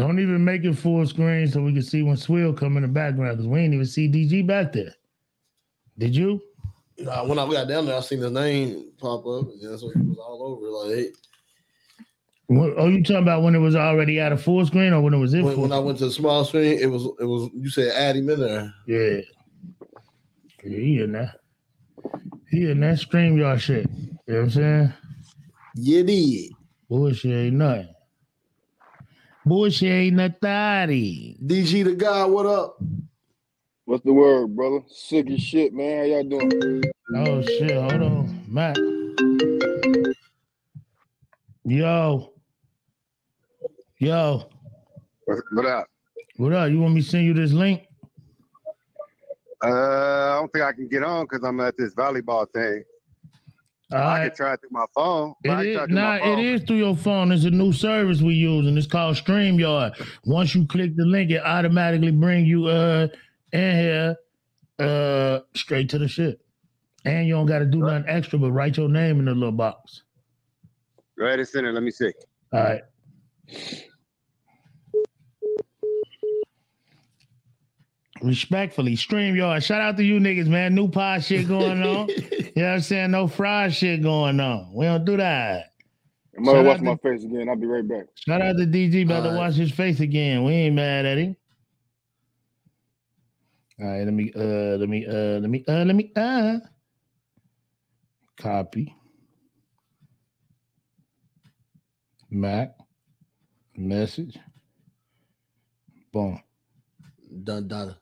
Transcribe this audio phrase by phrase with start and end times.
[0.00, 2.88] Don't even make it full screen so we can see when Swill come in the
[2.88, 4.94] background because we ain't even see DG back there.
[5.98, 6.40] Did you?
[6.96, 9.46] When I got down there, I seen his name pop up.
[9.56, 10.68] Yeah, so he was all over.
[10.68, 11.10] Like, hey,
[12.46, 15.14] What, oh, you talking about when it was already out of full screen or when
[15.14, 15.62] it was in when, full?
[15.62, 18.28] when I went to the small screen, it was it was you said add him
[18.28, 18.74] in there.
[18.86, 19.20] yeah.
[20.64, 21.34] yeah, he in there.
[22.50, 23.88] He in that stream y'all shit.
[24.26, 24.92] You know what I'm saying?
[25.76, 26.52] You did.
[26.88, 27.88] Bullshit ain't nothing.
[29.50, 31.36] Bullshit ain't nothing.
[31.44, 32.80] DG the guy, what up?
[33.84, 34.78] What's the word, brother?
[34.86, 35.98] Sick as shit, man.
[35.98, 36.84] How y'all doing?
[37.16, 38.44] Oh shit, hold on.
[38.46, 38.78] Matt.
[41.64, 42.32] Yo.
[43.98, 44.48] Yo.
[45.24, 45.86] What, what up?
[46.36, 46.70] What up?
[46.70, 47.88] You want me to send you this link?
[49.64, 52.84] Uh, I don't think I can get on because I'm at this volleyball thing.
[53.92, 55.34] I can try it through my phone.
[55.42, 56.38] It is, nah, phone.
[56.38, 57.32] is through your phone.
[57.32, 60.06] It's a new service we use, and it's called StreamYard.
[60.24, 63.08] Once you click the link, it automatically bring you uh
[63.52, 64.16] in here
[64.78, 66.40] uh straight to the shit.
[67.04, 70.02] And you don't gotta do nothing extra but write your name in the little box.
[71.18, 71.72] Go ahead and send it.
[71.72, 72.12] Let me see.
[72.52, 72.82] All right.
[78.22, 79.64] Respectfully, StreamYard.
[79.64, 80.74] Shout out to you niggas, man.
[80.74, 82.08] New pod shit going on.
[82.08, 83.10] you know what I'm saying?
[83.12, 84.72] No fried shit going on.
[84.74, 85.72] We don't do that.
[86.36, 87.48] I'm gonna watch my face again.
[87.48, 88.06] I'll be right back.
[88.14, 89.38] Shout out to DG about to right.
[89.38, 90.44] watch his face again.
[90.44, 91.36] We ain't mad at him.
[93.80, 96.58] All right, let me uh let me uh let me uh let me uh
[98.38, 98.94] copy.
[102.30, 102.74] Mac
[103.76, 104.38] message.
[106.12, 106.40] Boom.
[107.44, 107.96] Dun dun.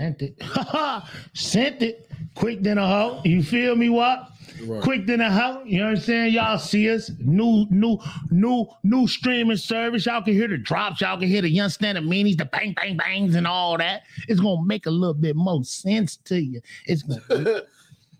[0.00, 0.42] Sent it.
[1.34, 2.10] Sent it.
[2.34, 3.20] Quick than a hoe.
[3.22, 4.30] You feel me, what?
[4.64, 4.80] Right.
[4.80, 5.62] Quick than a hoe.
[5.64, 6.32] You know what I'm saying?
[6.32, 7.10] Y'all see us.
[7.18, 7.98] New, new,
[8.30, 10.06] new, new streaming service.
[10.06, 11.02] Y'all can hear the drops.
[11.02, 14.04] Y'all can hear the young standard meanies, the bang, bang, bangs, and all that.
[14.26, 16.62] It's gonna make a little bit more sense to you.
[16.86, 17.20] It's gonna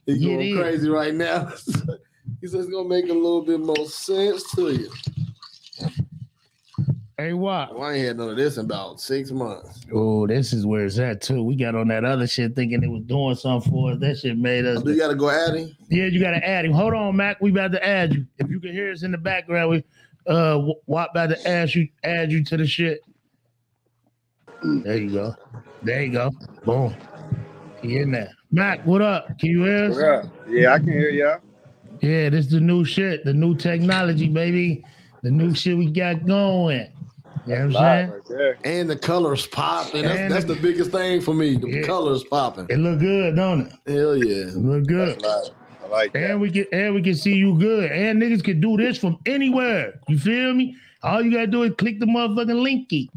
[0.07, 0.59] He's going it is.
[0.59, 1.47] crazy right now.
[2.43, 4.91] he says it's gonna make a little bit more sense to you.
[7.21, 7.75] Hey what?
[7.75, 9.81] Well, I ain't had none of this in about six months.
[9.93, 11.43] Oh, this is where it's at too.
[11.43, 13.99] We got on that other shit thinking it was doing something for us.
[14.01, 14.83] That shit made us.
[14.83, 15.77] Do you gotta go add him?
[15.89, 16.73] Yeah, you gotta add him.
[16.73, 17.41] Hold on, Mac.
[17.41, 18.27] We about to add you.
[18.39, 19.85] If you can hear us in the background, we
[20.33, 23.01] uh Watt about to add you add you to the shit.
[24.63, 25.35] There you go.
[25.83, 26.31] There you go.
[26.65, 26.95] Boom.
[27.83, 28.31] He in there.
[28.51, 29.39] Mac, what up?
[29.39, 29.97] Can you hear us?
[29.99, 31.39] Yeah, yeah, I can hear y'all.
[32.01, 34.85] Yeah, this is the new shit, the new technology, baby.
[35.23, 36.91] The new shit we got going.
[37.47, 38.39] You know what I'm saying?
[38.39, 38.57] right.
[38.65, 40.03] And the colors popping.
[40.03, 41.57] That's, And that's the- the biggest thing for me.
[41.57, 41.83] The Yeah.
[41.83, 42.67] colors popping.
[42.69, 43.73] It look good, don't it?
[43.91, 44.49] Hell yeah.
[44.49, 45.25] It look good.
[45.25, 46.31] I like that.
[46.33, 47.91] And we can and we can see you good.
[47.91, 50.01] And niggas can do this from anywhere.
[50.09, 50.77] You feel me?
[51.03, 53.09] All you gotta do is click the motherfucking linky.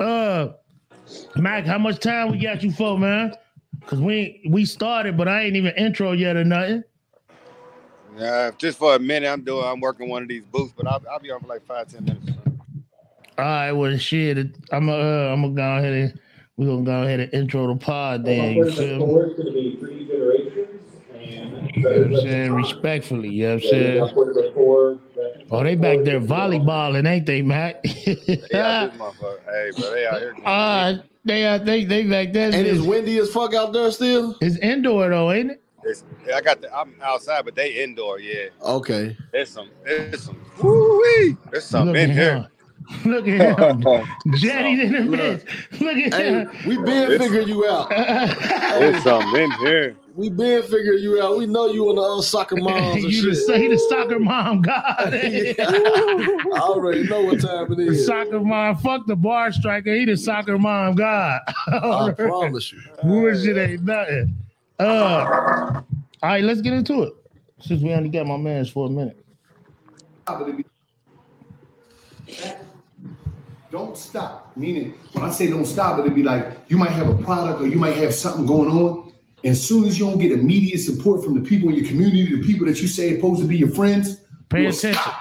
[0.00, 0.48] Uh
[1.36, 3.32] Mac, how much time we got you for, man?
[3.86, 6.82] Cause we we started, but I ain't even intro yet or nothing.
[8.18, 9.64] Yeah, just for a minute, I'm doing.
[9.64, 12.04] I'm working one of these booths, but I'll, I'll be on for like five, ten
[12.04, 12.30] minutes.
[13.36, 14.38] All right, well shit.
[14.70, 16.20] I'm uh, I'm gonna go ahead and
[16.56, 18.54] we're gonna go ahead and intro the pod then.
[18.54, 19.04] You feel me?
[19.06, 20.68] Four going to be three generations,
[21.12, 22.52] and You know what I'm saying?
[22.52, 24.52] Respectfully, you know what I'm saying?
[24.54, 24.98] Four,
[25.50, 27.84] Oh, they back there volleyballing, ain't they, Mac?
[27.84, 29.40] Yeah, this motherfucker.
[29.46, 30.34] Hey, bro, they out here.
[30.44, 30.94] uh,
[31.24, 32.46] they are they they back there.
[32.46, 34.36] And it's It's, windy as fuck out there still?
[34.40, 35.60] it's indoor though, ain't it?
[35.84, 36.74] It's- I got the.
[36.74, 38.18] I'm outside, but they indoor.
[38.18, 39.14] Yeah, Okay.
[39.32, 39.68] there's some.
[39.84, 40.40] There's some.
[40.62, 41.36] Woo-wee.
[41.50, 42.48] There's some in at here.
[42.88, 43.04] Him.
[43.12, 44.06] Look at him.
[44.36, 45.46] Jetty's in the midst.
[45.80, 46.50] Look at Hey, him.
[46.66, 47.88] we been It's- figuring you out.
[47.90, 49.96] There's some in here.
[50.16, 51.36] We been figuring you out.
[51.38, 53.60] We know you and the other soccer moms and you the, shit.
[53.60, 54.84] he the soccer mom god.
[54.98, 57.86] I already know what time it is.
[57.86, 58.06] the is.
[58.06, 58.76] soccer mom.
[58.76, 59.92] Fuck the bar striker.
[59.92, 61.40] He the soccer mom god.
[61.66, 62.80] I promise you.
[63.02, 64.36] Bullshit ain't nothing.
[64.78, 65.84] Uh, all
[66.22, 67.12] right, let's get into it.
[67.60, 69.18] Since we only got my man's for a minute.
[73.74, 74.56] Don't stop.
[74.56, 77.66] Meaning, when I say don't stop, it'd be like you might have a product or
[77.66, 79.12] you might have something going on.
[79.42, 82.36] And as soon as you don't get immediate support from the people in your community,
[82.36, 84.92] the people that you say are supposed to be your friends, Pay attention.
[84.92, 85.18] stop.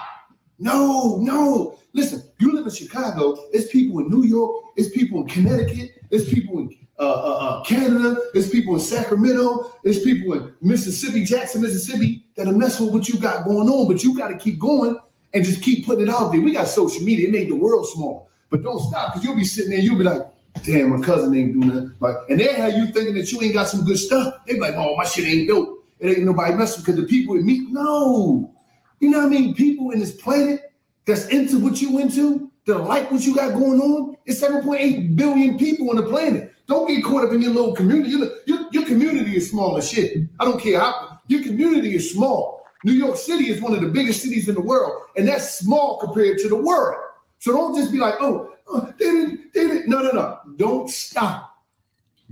[0.60, 1.80] No, no.
[1.94, 3.44] Listen, you live in Chicago.
[3.54, 4.66] It's people in New York.
[4.76, 5.90] It's people in Connecticut.
[6.12, 8.18] It's people in uh, uh, uh, Canada.
[8.36, 9.74] It's people in Sacramento.
[9.84, 13.88] It's people in Mississippi, Jackson, Mississippi, that are messing with what you got going on.
[13.88, 15.00] But you got to keep going
[15.34, 16.40] and just keep putting it out there.
[16.40, 17.30] We got social media.
[17.30, 18.30] It made the world small.
[18.54, 19.80] But don't stop because you'll be sitting there.
[19.80, 20.22] You'll be like,
[20.64, 21.96] damn, my cousin ain't doing that.
[22.00, 24.32] Like, and they have you thinking that you ain't got some good stuff.
[24.46, 25.84] They be like, oh, my shit ain't dope.
[25.98, 28.54] It ain't nobody messing because the people in me, no.
[29.00, 29.56] You know what I mean?
[29.56, 30.72] People in this planet
[31.06, 34.18] that's into what you into, that like what you got going on?
[34.28, 36.54] It's 7.8 billion people on the planet.
[36.68, 38.12] Don't get caught up in your little community.
[38.12, 40.16] Your, your, your community is small as shit.
[40.40, 42.64] I don't care how your community is small.
[42.84, 45.98] New York City is one of the biggest cities in the world, and that's small
[45.98, 47.03] compared to the world.
[47.44, 49.90] So don't just be like, oh, uh, they didn't, they didn't.
[49.90, 50.40] No, no, no.
[50.56, 51.58] Don't stop.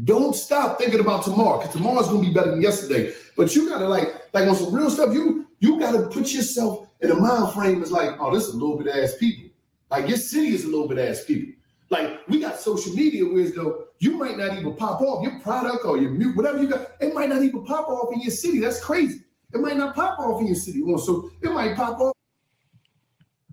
[0.06, 3.14] Don't stop thinking about tomorrow because tomorrow's gonna be better than yesterday.
[3.36, 7.12] But you gotta like, like on some real stuff, you you gotta put yourself in
[7.12, 9.50] a mind frame that's like, oh, this is a little bit ass people.
[9.90, 11.56] Like your city is a little bit ass people.
[11.90, 15.84] Like we got social media where though you might not even pop off your product
[15.84, 16.92] or your whatever you got.
[17.02, 18.62] It might not even pop off in your city.
[18.62, 19.26] That's crazy.
[19.54, 20.82] It might not pop off in your city.
[21.00, 22.16] So it might pop off.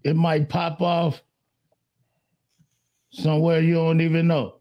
[0.05, 1.21] It might pop off
[3.11, 4.55] somewhere you don't even know.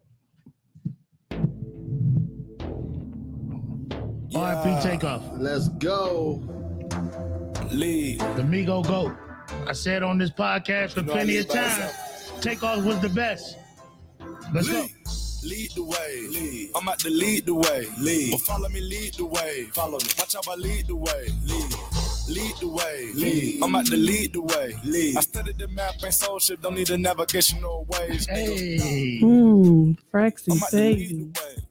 [4.32, 5.22] RP takeoff.
[5.34, 6.42] Let's go.
[7.70, 8.20] Lead.
[8.20, 9.16] The Migo GOAT.
[9.66, 12.40] I said on this podcast for You know plenty of live by time.
[12.40, 13.56] Takeoff was the best.
[14.52, 14.80] Let's go.
[14.80, 14.90] Lead.
[15.44, 16.26] Lead the way.
[16.30, 16.70] Lead.
[16.74, 17.86] I'm at the lead the way.
[17.98, 18.32] Lead.
[18.32, 19.64] But follow me, lead the way.
[19.72, 20.08] Follow me.
[20.18, 21.28] Watch out, I lead the way.
[21.44, 21.67] Lead.
[22.28, 23.10] Lead the way.
[23.14, 23.62] Lead.
[23.62, 24.74] I'm at the lead the way.
[24.84, 25.16] Lead.
[25.16, 26.60] I studied the map and soul ship.
[26.60, 28.26] Don't need a navigational ways.
[28.26, 29.20] Hey.
[29.22, 31.14] Mmm, Fraxy, I'm at the lead baby.
[31.14, 31.64] the way.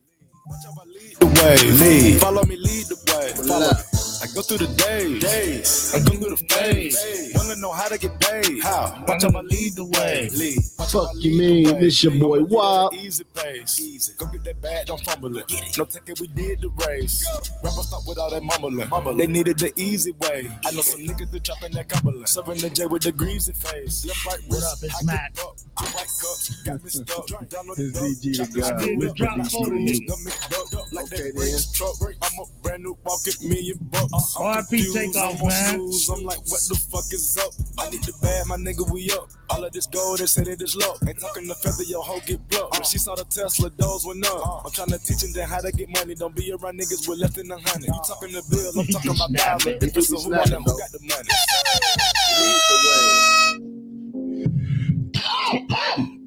[0.48, 1.72] Watch how I lead the way.
[2.12, 2.22] Lead.
[2.22, 3.48] Follow me, lead the way.
[3.48, 4.17] Follow me.
[4.22, 5.22] I go through the days.
[5.22, 5.94] Days.
[5.96, 7.32] I go through the phase.
[7.36, 8.64] Wanna know how to get paid?
[8.64, 9.04] How?
[9.08, 10.30] Watch how I lead the way.
[10.34, 10.58] Lead.
[10.80, 11.80] Watch how I Fuck you mean?
[11.80, 12.94] This your boy Wop.
[12.94, 13.80] Easy pace.
[13.80, 14.14] Easy.
[14.18, 15.46] Go get that bag, don't fumble it.
[15.78, 17.28] No thinking we did the race.
[17.64, 18.90] Rappers stop with all that mumbling.
[18.90, 19.18] mumbling.
[19.18, 20.50] They needed the easy way.
[20.66, 22.28] I know some niggas that chopping that Cumberland.
[22.28, 24.06] Serving the J with the greasy face.
[24.06, 25.34] Left, right, What up, it's Matt.
[25.36, 25.56] get up.
[25.78, 26.64] I right cups.
[26.64, 27.30] Got me stuck.
[27.78, 28.80] His DG the this guy.
[28.82, 29.16] shit Nigga up.
[29.16, 30.08] drop Like photo that nigga.
[30.08, 32.16] Got me bucked up Okay, then.
[32.22, 34.07] I'm a brand new walking million bucks.
[34.14, 35.76] I'm RP takeoff, I'm man.
[35.80, 37.52] I'm like, what the fuck is up?
[37.78, 39.30] I need the bag, my nigga, we up.
[39.50, 40.94] All of this gold, they said it is low.
[41.08, 42.72] Ain't talking the feather, your hoe get blood.
[42.74, 44.46] When she saw the Tesla, those went up.
[44.48, 44.62] Uh.
[44.66, 46.16] I'm trying to teach them how to get money.
[46.16, 47.88] Don't be around niggas with less than a hundred.
[47.88, 49.74] You talking the bill, I'm talking about Snap thousand.
[49.74, 49.80] it.
[49.82, 51.30] Difference of who on them, who got the money.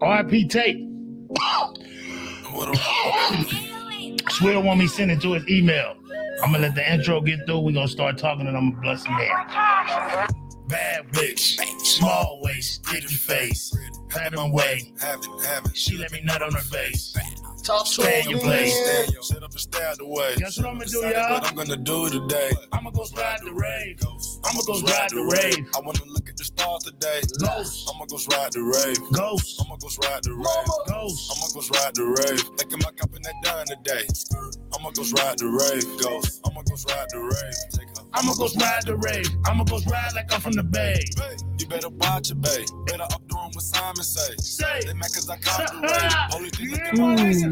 [0.03, 0.79] RP tape.
[2.53, 2.77] What?
[4.33, 5.95] Swear want me to send it to his email.
[6.43, 7.61] I'm gonna let the intro get through.
[7.61, 9.29] We're gonna start talking and I'm gonna bless him in.
[10.69, 13.77] Bad bitch, small waist, pretty face.
[14.11, 14.93] Had my way.
[15.75, 17.17] She let me nut on her face.
[17.63, 18.75] Talk to Stay in your place.
[18.75, 20.35] Stand yo, set up and stay out the way.
[20.39, 21.33] Guess what I'm gonna do, y'all?
[21.35, 22.51] What I'm gonna do today.
[22.73, 23.99] I'ma go ride the rave.
[24.45, 25.67] I'ma go ride the rave.
[25.77, 27.21] I wanna look at the stars today.
[27.39, 27.91] Ghost.
[27.93, 28.99] I'ma go ride the rave.
[29.13, 30.71] Ghost, I'ma go ride the rave.
[30.89, 31.33] ghost.
[31.33, 32.41] I'ma go ride the rave.
[32.57, 34.07] Thinking my cup in that done today.
[34.77, 35.85] I'ma go ride the rave.
[36.01, 36.41] Ghost.
[36.47, 37.91] I'ma go ride the rave.
[38.15, 39.29] I'ma go ride the rave.
[39.47, 41.05] I'ma go ride like I'm from the bay.
[41.59, 42.67] You better watch it, babe.
[42.87, 44.35] Better up doing what Simon say.
[44.39, 44.81] Say.
[44.87, 46.35] They mad cause I caught the rave.
[46.35, 46.97] Only thing that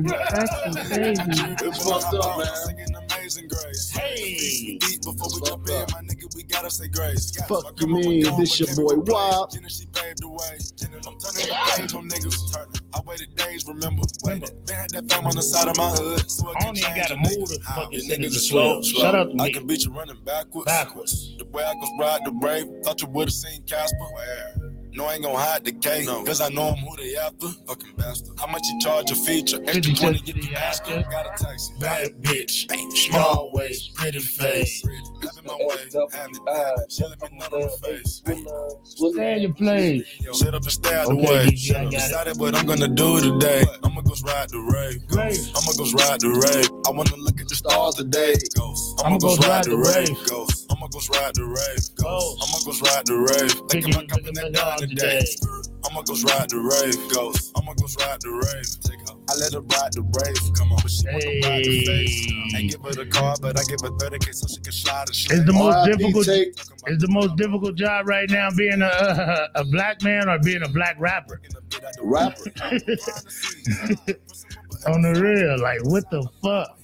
[0.02, 1.68] Mmm, Fraxy, baby.
[1.68, 2.56] It's fucked up, man.
[2.66, 3.90] Singing amazing grace.
[3.90, 4.78] Hey.
[5.04, 7.30] Before we jump in, my nigga, we gotta say grace.
[7.48, 8.36] Fuck you grandma mean?
[8.38, 9.52] This your boy with Wop.
[9.68, 10.58] She paved the way.
[11.06, 12.56] I'm turning the page on niggas.
[12.94, 14.02] I waited days, remember.
[14.24, 14.46] Remember.
[14.66, 16.30] They had that fame on the side of my hood.
[16.30, 17.48] So I I don't even gotta a move nigga.
[17.48, 18.82] the fucking niggas niggas is is slow.
[18.82, 19.02] slow.
[19.02, 20.66] Shut up, I can beat you running backwards.
[20.66, 21.36] Backwards.
[21.38, 22.66] The way I could ride the brave.
[22.84, 23.96] Thought you would've seen Casper.
[24.14, 24.54] Where?
[24.98, 26.02] No, I ain't gonna hide the K.
[26.04, 26.24] No.
[26.24, 27.46] Cause I know I'm who they after.
[27.68, 28.34] Fucking bastard.
[28.36, 29.58] How much you charge a feature?
[29.64, 30.98] Extra 20, get the the Oscar.
[30.98, 31.08] Oscar.
[31.08, 31.72] Got a taxi.
[31.78, 32.66] Bad bitch,
[33.06, 34.82] small waist, pretty face.
[35.22, 35.76] Having my way.
[36.12, 36.92] Having it.
[36.92, 38.22] She let me nut on the face.
[38.84, 40.20] Stay in your place.
[40.20, 41.46] Yo, Shut up and stay out the way.
[41.46, 41.90] DJ, I got it.
[41.92, 43.64] Decided what I'm gonna do today.
[43.84, 44.98] I'ma go ride the rave.
[45.14, 45.38] Rave.
[45.54, 46.70] I'ma go ride the rave.
[46.86, 48.34] I wanna look at the stars today.
[49.04, 50.10] I'ma go ride the rave.
[50.74, 51.86] I'ma go ride the rave.
[51.94, 51.96] Ghost.
[51.96, 52.42] Ghost.
[52.42, 53.52] I'ma go ride the rave.
[53.70, 55.24] Thinking my cup in that dime today.
[55.84, 56.96] I'ma go ride the rave.
[57.12, 57.52] Ghost.
[57.56, 58.66] I'ma go ride the rave.
[59.30, 60.54] I let her ride the rave.
[60.54, 62.26] Come on, but she wanna ride the face.
[62.56, 65.14] I give her the car, but I give her 30k so she can slide and
[65.14, 65.32] shit.
[65.32, 66.26] It's the most RIP difficult.
[66.26, 66.48] take.
[66.86, 70.62] It's the most difficult job right now being a, a, a black man or being
[70.64, 71.40] a black rapper.
[72.02, 72.44] Rapper.
[74.86, 76.78] On the real, like what the fuck?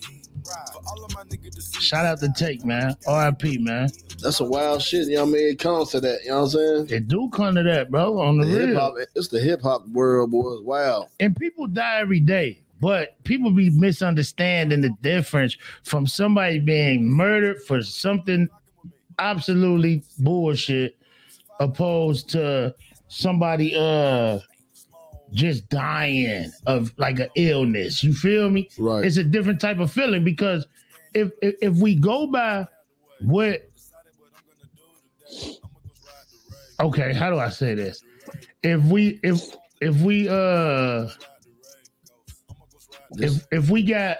[1.80, 2.96] Shout out to Take, man.
[3.08, 3.88] RIP, man.
[4.22, 5.08] That's a wild shit.
[5.08, 5.48] You know what I mean?
[5.48, 6.20] It comes to that.
[6.24, 6.86] You know what I'm saying?
[6.90, 8.18] It do come to that, bro.
[8.20, 8.80] On the The hip real.
[8.80, 8.94] hop.
[9.14, 10.52] It's the hip hop world, boy.
[10.54, 11.08] It's wild.
[11.20, 17.62] and people die every day but people be misunderstanding the difference from somebody being murdered
[17.62, 18.48] for something
[19.20, 20.96] absolutely bullshit
[21.60, 22.74] opposed to
[23.08, 24.38] somebody uh
[25.32, 29.04] just dying of like an illness you feel me Right.
[29.04, 30.66] it's a different type of feeling because
[31.14, 32.66] if if, if we go by
[33.20, 33.62] what
[36.80, 38.02] okay how do i say this
[38.62, 39.40] if we if
[39.80, 41.08] if we uh
[43.18, 44.18] if if we got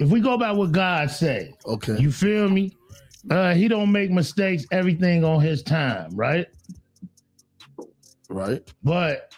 [0.00, 1.96] if we go by what God say, Okay.
[1.98, 2.76] you feel me?
[3.30, 6.46] Uh he don't make mistakes, everything on his time, right?
[8.28, 8.62] right.
[8.82, 9.33] But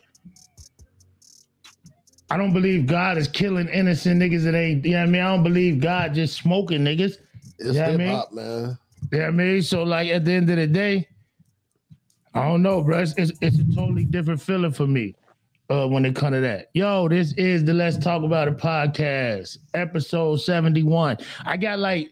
[2.30, 5.22] I don't believe God is killing innocent niggas that ain't, you know what I mean?
[5.22, 7.18] I don't believe God just smoking niggas.
[7.58, 8.78] It's Yeah, I hip mean- hop, man.
[9.12, 9.62] You know what I mean?
[9.62, 11.06] So like at the end of the day,
[12.34, 12.98] I don't know, bro.
[12.98, 15.14] It's, it's, it's a totally different feeling for me
[15.70, 16.70] uh, when it come to that.
[16.74, 21.18] Yo, this is the Let's Talk About It podcast, episode 71.
[21.44, 22.10] I got like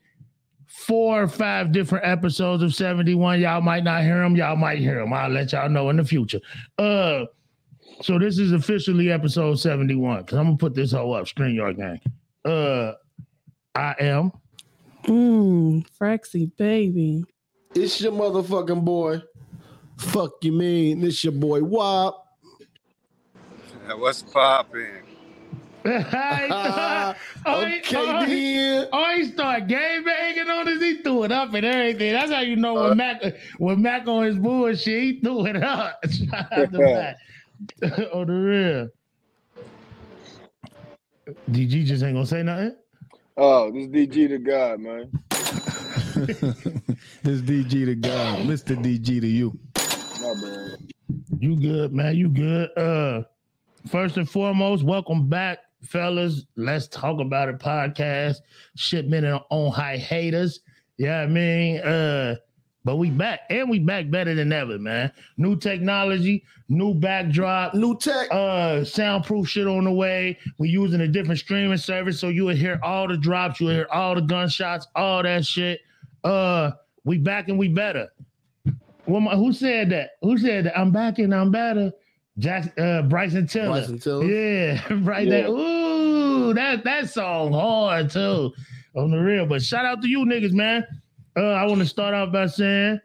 [0.69, 3.41] four or five different episodes of 71.
[3.41, 4.37] Y'all might not hear them.
[4.37, 5.13] Y'all might hear them.
[5.13, 6.41] I'll let y'all know in the future.
[6.79, 7.25] Uh,
[8.03, 12.01] so this is officially episode 71 because I'm gonna put this whole up, StreamYard gang.
[12.45, 12.93] Uh,
[13.75, 14.33] I am
[15.05, 17.25] Mmm, Fraxy baby.
[17.75, 19.23] It's your motherfucking boy.
[19.99, 21.05] Fuck you mean?
[21.05, 22.27] It's your boy Wop.
[23.97, 25.03] What's popping?
[25.87, 27.15] oh,
[27.47, 28.89] okay, oh, he- then.
[28.91, 30.81] oh, he start game banging on us.
[30.81, 32.15] He threw it up and everything.
[32.15, 33.23] That's how you know when Mac
[33.59, 36.03] when Mac on his bullshit, he threw it up.
[37.83, 38.15] Shout out to Mac.
[38.15, 38.89] on the real.
[41.51, 42.77] DG just ain't gonna say nothing.
[43.37, 45.11] Oh, this DG to God, man.
[47.25, 48.77] This DG to God, Mr.
[48.77, 49.59] DG to you.
[50.21, 50.79] My bad.
[51.39, 52.15] You good, man?
[52.17, 52.71] You good?
[52.77, 53.23] Uh,
[53.89, 56.45] first and foremost, welcome back, fellas.
[56.57, 57.59] Let's talk about it.
[57.59, 58.37] Podcast
[58.77, 60.61] shipment on high haters.
[60.99, 62.37] Yeah, I mean, uh,
[62.85, 65.11] but we back and we back better than ever, man.
[65.39, 68.29] New technology, new backdrop, New tech.
[68.31, 70.39] uh soundproof shit on the way.
[70.59, 73.75] We're using a different streaming service, so you will hear all the drops, you will
[73.75, 75.81] hear all the gunshots, all that shit.
[76.23, 76.73] Uh,
[77.05, 78.09] we back and we better.
[79.07, 80.13] Well, my, who said that?
[80.23, 80.79] Who said that?
[80.79, 81.93] I'm back and I'm better.
[82.39, 83.73] Jack, uh, Bryson Tiller.
[83.81, 84.25] Bryson Tiller.
[84.25, 85.49] Yeah, right there.
[85.49, 88.53] Ooh, that that song hard too,
[88.97, 89.47] on the real.
[89.47, 90.85] But shout out to you niggas, man.
[91.37, 93.01] Uh, I want to start off by saying,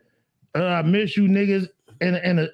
[0.56, 1.68] uh, I miss you niggas,
[2.02, 2.50] and and a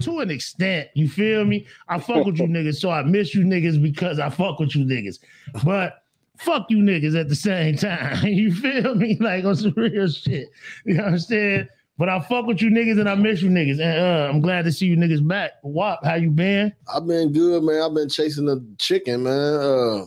[0.00, 1.66] to an extent, you feel me?
[1.88, 4.84] I fuck with you niggas, so I miss you niggas because I fuck with you
[4.84, 5.18] niggas.
[5.64, 6.02] But
[6.38, 8.24] fuck you niggas at the same time.
[8.26, 9.16] You feel me?
[9.20, 10.48] Like on some real shit.
[10.84, 11.68] You know what I'm saying?
[11.98, 13.80] But I fuck with you niggas and I miss you niggas.
[13.80, 15.52] And uh, I'm glad to see you niggas back.
[15.62, 16.72] Wop, how you been?
[16.92, 17.82] I've been good, man.
[17.82, 19.54] I've been chasing the chicken, man.
[19.54, 20.04] Uh,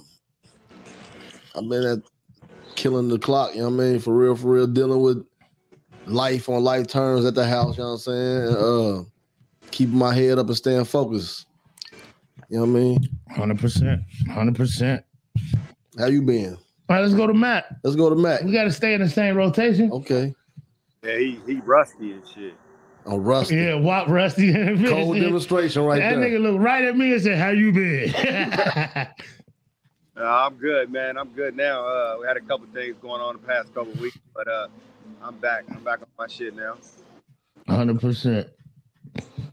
[1.55, 1.99] I've been at
[2.75, 3.99] killing the clock, you know what I mean?
[3.99, 5.25] For real, for real, dealing with
[6.05, 8.47] life on life terms at the house, you know what I'm saying?
[8.55, 9.03] Uh,
[9.71, 11.47] keeping my head up and staying focused.
[12.49, 13.09] You know what I mean?
[13.31, 14.03] 100%.
[14.27, 15.03] 100%.
[15.97, 16.57] How you been?
[16.89, 17.65] All right, let's go to Matt.
[17.83, 18.43] Let's go to Matt.
[18.43, 19.91] We got to stay in the same rotation.
[19.91, 20.33] Okay.
[21.03, 22.53] Yeah, he, he rusty and shit.
[23.05, 23.55] I'm rusty.
[23.55, 24.53] Yeah, Wop Rusty.
[24.87, 26.19] Cold demonstration right that there.
[26.19, 28.13] That nigga looked right at me and said, How you been?
[30.17, 31.17] Uh, I'm good, man.
[31.17, 31.85] I'm good now.
[31.87, 34.67] Uh, we had a couple things going on the past couple weeks, but uh,
[35.23, 35.63] I'm back.
[35.71, 36.75] I'm back on my shit now.
[37.67, 38.49] 100%.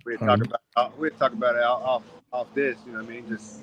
[0.04, 2.02] We talk about uh, we talk about it off, off
[2.32, 2.76] off this.
[2.86, 3.28] You know what I mean?
[3.28, 3.62] Just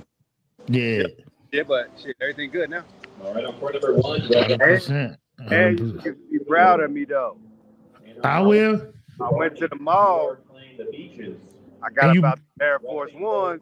[0.67, 1.03] Yeah.
[1.51, 2.83] yeah, but shit, everything good now.
[3.23, 5.17] All right, on point number one, you got 100%.
[5.49, 6.05] Hey, 100%.
[6.05, 7.37] you, you proud of me though?
[8.23, 8.93] I will.
[9.21, 10.37] I went to the mall.
[10.51, 11.37] playing the beaches.
[11.83, 13.59] I got you- about the Air Force One.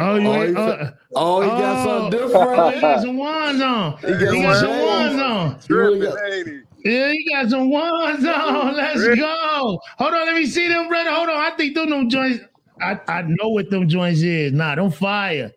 [0.00, 0.56] Oh, you Oh, ain't.
[0.56, 1.84] Uh, Oh, he got Oh.
[2.10, 2.74] something oh, different.
[2.76, 3.98] you got some wands on.
[3.98, 5.50] He got You got some some wands on.
[5.52, 6.48] You Tripping, got- ain't
[6.84, 7.30] he?
[7.32, 8.76] Got some wands on.
[8.76, 9.80] Let's go.
[9.98, 11.10] Hold on, let me see them, brother.
[11.10, 11.36] Hold on.
[11.36, 12.44] I think them, them joints.
[12.80, 14.52] I, I know what them joints is.
[14.52, 15.50] Nah, don't fire.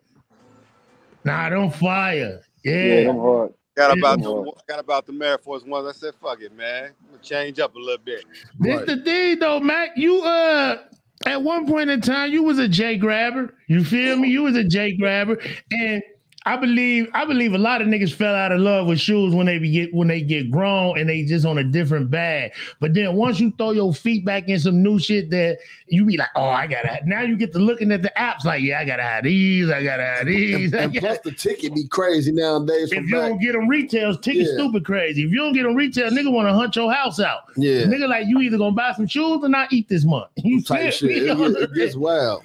[1.24, 2.40] Nah, don't fire.
[2.64, 3.12] Yeah.
[3.12, 3.52] hard.
[3.76, 5.86] Got about the got about the Air Force Ones.
[5.88, 6.86] I said, "Fuck it, man.
[6.86, 8.24] I'm gonna change up a little bit."
[8.58, 8.86] This Right.
[8.86, 9.90] the thing though, Mac.
[9.96, 10.78] You uh
[11.26, 13.54] at one point in time you was a J grabber.
[13.68, 14.28] You feel me?
[14.28, 15.38] You was a J grabber.
[15.70, 16.02] And
[16.46, 19.44] I believe I believe a lot of niggas fell out of love with shoes when
[19.44, 22.52] they be get when they get grown and they just on a different bag.
[22.80, 26.16] But then once you throw your feet back in some new shit that you be
[26.16, 28.86] like, oh, I gotta now you get to looking at the apps like, yeah, I
[28.86, 30.72] gotta have these, I gotta have these.
[30.72, 32.90] And, gotta- plus the ticket be crazy nowadays.
[32.90, 33.28] if you back.
[33.28, 34.54] don't get them retails, tickets Yeah.
[34.56, 35.24] stupid crazy.
[35.24, 37.40] If you don't get them retail, nigga want to hunt your house out.
[37.58, 37.82] Yeah.
[37.82, 40.28] Nigga, like you either gonna buy some shoes or not eat this month.
[40.42, 41.10] You Type shit.
[41.10, 42.42] It, it gets wild.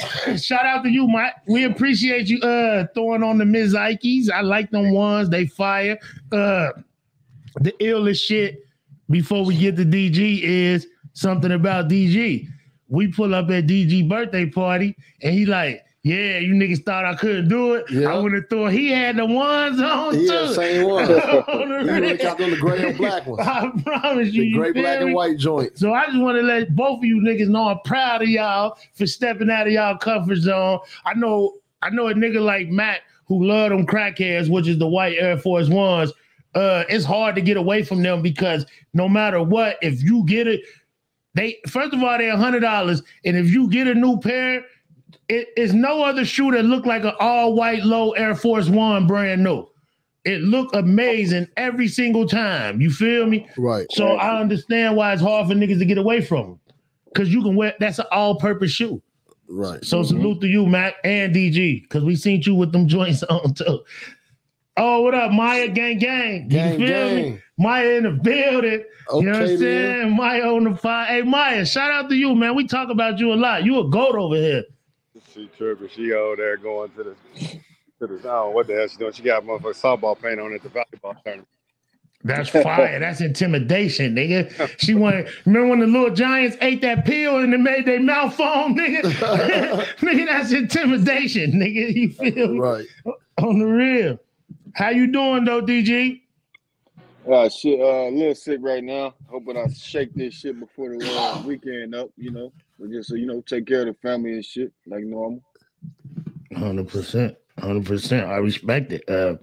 [0.36, 1.34] Shout out to you, Mike.
[1.46, 3.74] We appreciate you uh throwing on the Ms.
[3.74, 4.30] Ikes.
[4.30, 5.28] I like them ones.
[5.28, 5.98] They fire.
[6.32, 6.70] Uh
[7.60, 8.64] the illest shit
[9.10, 12.46] before we get to DG is something about DG.
[12.88, 17.14] We pull up at DG birthday party and he like, Yeah, you niggas thought I
[17.14, 17.90] couldn't do it.
[17.90, 18.12] Yeah.
[18.14, 20.54] I would have thought he had the ones on Yeah, too.
[20.54, 21.02] same one.
[21.04, 22.28] On the You really real.
[22.30, 23.46] on the gray and black ones.
[23.46, 25.06] I promise you, The gray, feel black, me?
[25.06, 25.80] and white joints.
[25.80, 28.78] So I just want to let both of you niggas know I'm proud of y'all
[28.94, 30.78] for stepping out of y'all comfort zone.
[31.04, 34.88] I know, I know a nigga like Matt who love them crackheads, which is the
[34.88, 36.12] white Air Force Ones.
[36.54, 40.46] Uh, it's hard to get away from them because no matter what, if you get
[40.46, 40.62] it,
[41.34, 44.64] they first of all they're a hundred dollars, and if you get a new pair,
[45.28, 49.06] it is no other shoe that looked like an all white low Air Force One
[49.06, 49.66] brand new.
[50.24, 52.80] It looked amazing every single time.
[52.80, 53.48] You feel me?
[53.56, 53.86] Right.
[53.92, 56.60] So I understand why it's hard for niggas to get away from them.
[57.14, 59.00] Cause you can wear that's an all-purpose shoe.
[59.48, 59.82] Right.
[59.84, 60.08] So mm-hmm.
[60.08, 63.80] salute to you, Mac and DG, because we seen you with them joints on too.
[64.76, 66.48] Oh, what up, Maya Gang Gang?
[66.48, 67.40] Gang, you feel me?
[67.58, 68.84] Maya in the building.
[69.14, 70.16] you know what Okay, I'm saying?
[70.16, 71.06] Maya on the fire.
[71.06, 72.54] Hey, Maya, shout out to you, man.
[72.54, 73.64] We talk about you a lot.
[73.64, 74.64] You a goat over here.
[75.38, 75.88] She tripping.
[75.88, 77.14] She over there going to the
[78.00, 79.12] to the I what the hell she doing.
[79.12, 81.46] She got motherfucking softball paint on at the volleyball tournament.
[82.24, 82.98] That's fire.
[82.98, 84.74] That's intimidation, nigga.
[84.80, 85.28] She wanted.
[85.46, 89.02] Remember when the little giants ate that pill and it made their mouth foam, nigga?
[90.00, 91.94] nigga, that's intimidation, nigga.
[91.94, 92.58] You feel me?
[92.58, 92.86] Right.
[93.40, 94.18] On the real.
[94.74, 96.20] How you doing though, DG?
[97.30, 99.14] Uh, shit, uh, a little sick right now.
[99.28, 102.52] Hoping I shake this shit before the uh, weekend up, you know.
[102.78, 105.42] But just so you know, take care of the family and shit like normal.
[106.56, 108.26] Hundred percent, hundred percent.
[108.26, 109.08] I respect it.
[109.08, 109.36] Uh,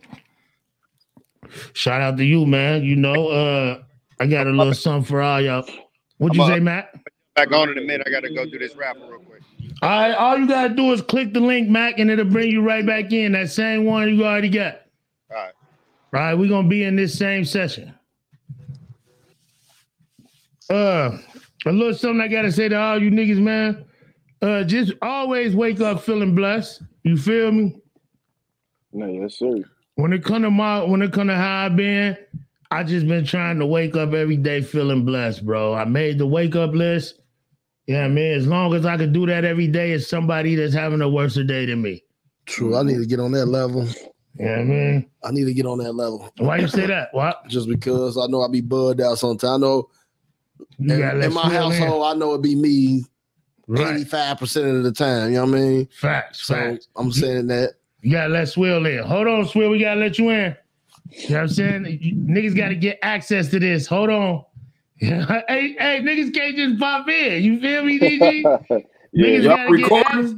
[1.74, 2.84] shout out to you, man.
[2.84, 3.84] You know, uh,
[4.20, 5.68] I got a little something for all y'all.
[6.18, 6.64] What'd you I'm say, up.
[6.64, 6.96] Matt?
[7.36, 8.08] Back on in a minute.
[8.08, 9.42] I got to go do this raffle real quick.
[9.82, 12.62] All right, all you gotta do is click the link, Mac, and it'll bring you
[12.62, 13.34] right back in.
[13.34, 14.82] That same one you already got.
[15.30, 15.54] All right.
[16.14, 17.94] All right, we're gonna be in this same session.
[20.70, 21.18] Uh,
[21.66, 23.86] a little something I gotta say to all you niggas, man.
[24.42, 26.84] Uh, just always wake up feeling blessed.
[27.04, 27.76] You feel me?
[28.94, 29.64] No, yes, sir.
[29.96, 32.18] When it come to my, when it come to how I been,
[32.72, 35.74] I just been trying to wake up every day feeling blessed, bro.
[35.74, 37.20] I made the wake up list.
[37.88, 38.34] Yeah, man.
[38.34, 41.36] As long as I can do that every day, it's somebody that's having a worse
[41.36, 42.04] day than me.
[42.46, 42.76] True.
[42.76, 43.88] I need to get on that level.
[44.38, 45.10] Yeah, man.
[45.24, 46.32] I need to get on that level.
[46.38, 47.10] Why you say that?
[47.14, 47.48] What?
[47.48, 49.44] Just because I know I be bugged out sometimes.
[49.44, 50.05] I know You
[50.80, 51.82] in, gotta in my Swill in.
[51.82, 53.04] household, I know it'd be me
[53.68, 53.98] Right.
[54.06, 55.30] 85% of the time.
[55.32, 55.90] You know what I mean?
[56.00, 56.88] Facts, So facts.
[56.96, 57.72] I'm saying that.
[58.02, 59.04] You gotta let Swill in.
[59.04, 59.72] Hold on, Swill.
[59.72, 60.56] We gotta let you in.
[61.12, 61.98] You know what I'm saying?
[62.02, 63.88] You- niggas gotta get access to this.
[63.88, 64.44] Hold on.
[65.00, 67.44] hey, hey, niggas can't just pop in.
[67.44, 68.86] You feel me, DG?
[69.18, 70.06] Yeah, niggas y'all gotta recording?
[70.20, 70.34] access.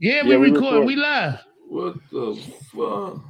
[0.00, 0.62] Yeah, we Yeah, we record.
[0.64, 0.86] record.
[0.86, 1.40] We live.
[1.68, 2.42] What the
[2.74, 3.20] fuck?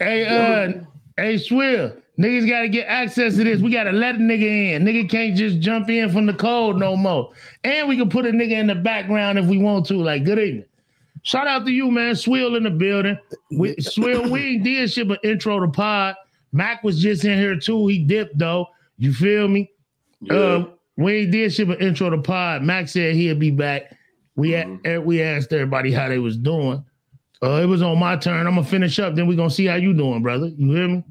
[0.00, 0.72] Hey, uh,
[1.16, 1.96] hey, Swill.
[2.18, 3.60] Niggas gotta get access to this.
[3.60, 4.84] We gotta let a nigga in.
[4.84, 7.32] Nigga can't just jump in from the cold no more.
[7.64, 9.94] And we can put a nigga in the background if we want to.
[9.94, 10.64] Like, good evening.
[11.22, 12.14] Shout out to you, man.
[12.16, 13.16] Swill in the building.
[13.50, 16.16] We, Swill, we ain't did shit but intro to pod.
[16.52, 17.86] Mac was just in here too.
[17.86, 18.66] He dipped though.
[18.98, 19.70] You feel me?
[20.30, 20.64] Uh,
[20.96, 22.62] we ain't did shit but intro to pod.
[22.62, 23.96] Mac said he'd be back.
[24.36, 26.84] We a- eh, we asked everybody how they was doing.
[27.42, 28.46] Uh, it was on my turn.
[28.46, 29.14] I'm gonna finish up.
[29.14, 30.48] Then we gonna see how you doing, brother.
[30.48, 31.04] You hear me?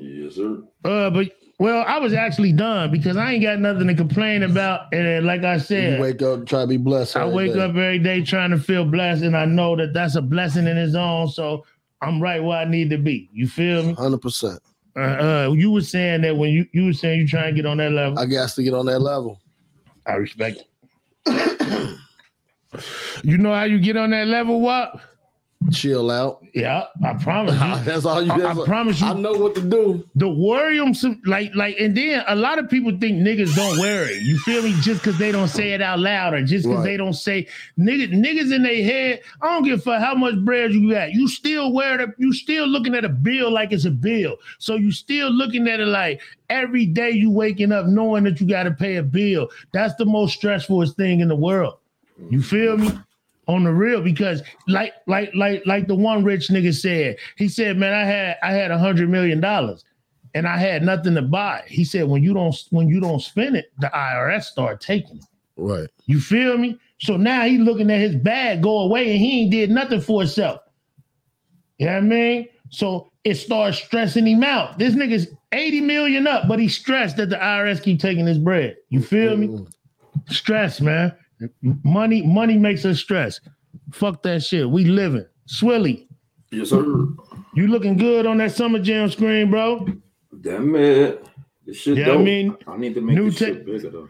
[0.00, 0.62] Yes, sir.
[0.84, 4.92] Uh, but well, I was actually done because I ain't got nothing to complain about.
[4.94, 7.16] And like I You said, wake up, try to be blessed.
[7.16, 7.60] I wake day.
[7.60, 10.78] up every day trying to feel blessed, and I know that that's a blessing in
[10.78, 11.28] its own.
[11.28, 11.66] So
[12.00, 13.28] I'm right where I need to be.
[13.32, 13.94] You feel me?
[13.94, 14.58] 100%.
[14.96, 17.66] Uh, uh, you were saying that when you you were saying you trying to get
[17.66, 18.18] on that level.
[18.18, 19.38] I got to get on that level.
[20.06, 20.64] I respect
[21.26, 21.98] it.
[23.22, 24.60] you know how you get on that level?
[24.60, 24.98] What?
[25.70, 26.42] Chill out.
[26.54, 27.60] Yeah, I promise you.
[27.84, 28.50] That's all you I.
[28.52, 29.06] I promise you.
[29.06, 30.08] I know what to do.
[30.14, 30.94] the worry them
[31.26, 34.16] like like and then a lot of people think niggas don't worry.
[34.20, 34.74] You feel me?
[34.80, 36.84] Just because they don't say it out loud or just because Right.
[36.92, 37.46] they don't say
[37.78, 39.20] niggas niggas in their head.
[39.42, 41.12] I don't give a fuck how much bread you got.
[41.12, 42.10] You still wear it.
[42.16, 44.38] you still looking at a bill like it's a bill.
[44.58, 48.46] So you still looking at it like every day you waking up knowing that you
[48.48, 49.50] got to pay a bill.
[49.72, 51.74] That's the most stressfulest thing in the world.
[52.30, 52.88] You feel me?
[53.50, 57.76] On the real, because like like like like the one rich nigga said, he said,
[57.76, 59.84] "Man, I had I had a hundred million dollars,
[60.34, 63.56] and I had nothing to buy." He said, "When you don't when you don't spend
[63.56, 65.24] it, the IRS start taking it."
[65.56, 65.88] Right.
[66.06, 66.78] You feel me?
[67.00, 70.20] So now he looking at his bag go away, and he ain't did nothing for
[70.20, 70.60] himself.
[71.78, 72.48] You know what I mean?
[72.68, 74.78] So it starts stressing him out.
[74.78, 78.76] This nigga's 80 million up, but he's stressed that the IRS keep taking his bread.
[78.90, 79.48] You feel me?
[79.48, 79.72] Mm.
[80.28, 81.12] Stress, man.
[81.84, 83.40] Money, money makes us stress.
[83.92, 84.68] Fuck that shit.
[84.68, 85.26] We living.
[85.48, 86.06] Swilly,
[86.52, 86.82] Yes, sir.
[87.54, 89.86] you looking good on that summer jam screen, bro.
[90.40, 91.26] Damn it.
[91.66, 94.08] This shit Yeah, I mean, I need to make new this tech- shit bigger though.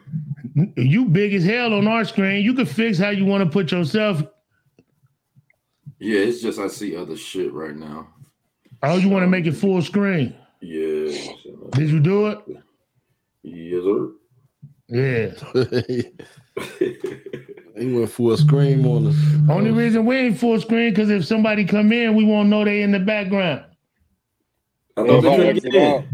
[0.77, 2.43] You big as hell on our screen.
[2.43, 4.21] You can fix how you want to put yourself.
[5.99, 8.07] Yeah, it's just I see other shit right now.
[8.83, 10.35] Oh, you want to make it full screen?
[10.61, 11.15] Yeah.
[11.73, 12.39] Did you do it?
[13.43, 14.11] Yes, sir.
[14.91, 15.31] Yeah.
[17.77, 19.15] he went full screen on us.
[19.49, 22.81] Only reason we ain't full screen because if somebody come in, we won't know they
[22.81, 23.63] in the background.
[24.97, 26.05] I thought they couldn't.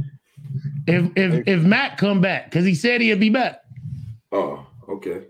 [0.86, 3.62] If if if Matt come back, because he said he'd be back.
[4.32, 5.24] Oh, okay.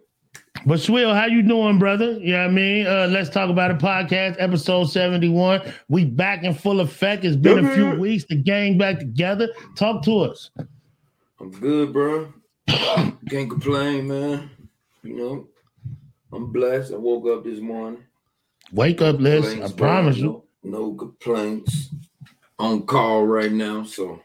[0.66, 2.20] But Swill, how you doing, brother?
[2.20, 2.86] You know what I mean?
[2.86, 5.62] Uh, let's talk about a podcast, episode 71.
[5.88, 7.24] We back in full effect.
[7.24, 8.26] It's been a few weeks.
[8.26, 9.48] The gang back together.
[9.78, 10.52] Talk to us.
[11.40, 12.34] I'm good, bro.
[13.30, 14.50] Can't complain, man.
[15.04, 15.48] You know,
[16.34, 16.94] I'm blessed.
[16.94, 18.04] I woke up this morning.
[18.72, 19.60] Wake up, Liz.
[19.62, 20.44] I promise you.
[20.64, 21.90] No, no complaints.
[22.60, 24.20] On call right now, so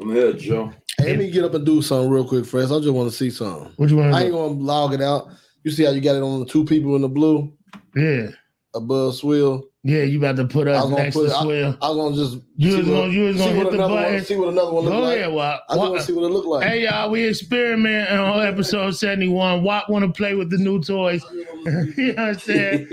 [0.00, 0.72] I'm here, Joe.
[0.98, 2.72] Hey, let me get up and do something real quick, friends.
[2.72, 3.72] I just want to see something.
[3.76, 5.28] What you want I ain't gonna log it out.
[5.62, 7.52] You see how you got it on the two people in the blue
[7.94, 8.28] Yeah.
[8.74, 9.64] above Swill?
[9.84, 11.78] Yeah, you about to put I us was gonna next put to I, Swill.
[11.82, 14.14] I was gonna just You see was gonna- you was gonna hit the another button.
[14.14, 15.18] One, see what another one look Go like.
[15.18, 15.64] ahead, Wop.
[15.68, 16.68] I just want to see what it look like.
[16.68, 19.64] Hey y'all, we experimenting on episode 71.
[19.64, 21.24] Watt want to play with the new toys.
[21.66, 22.86] you know what I'm saying?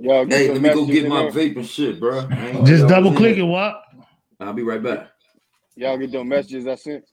[0.00, 1.32] Y'all Hey, let me go get my there.
[1.32, 2.28] vape and shit, bro.
[2.64, 3.44] Just y'all double was click in.
[3.44, 3.82] it, Watt.
[4.38, 5.08] I'll be right back.
[5.76, 7.04] Y'all get them messages I sent.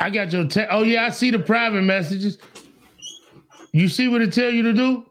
[0.00, 2.38] I got your te- oh yeah, I see the private messages.
[3.72, 5.06] You see what it tell you to do?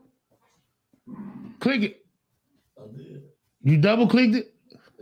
[1.60, 2.06] Click it.
[2.78, 3.24] I did.
[3.64, 4.54] You double clicked it?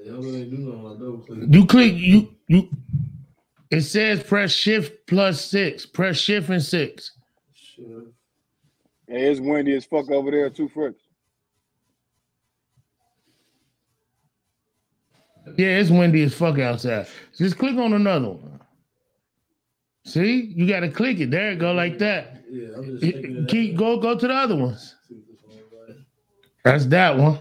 [0.05, 2.69] You click you you
[3.69, 5.85] it says press shift plus six.
[5.85, 7.11] Press shift and six.
[9.07, 10.93] Hey, it's windy as fuck over there too, Fresh.
[15.57, 17.07] Yeah, it's windy as fuck outside.
[17.37, 18.59] Just click on another one.
[20.03, 21.31] See, you gotta click it.
[21.31, 22.43] There it go, like that.
[22.49, 24.95] Yeah, I'm It- Keep go go to the other ones.
[26.71, 27.39] That's that one.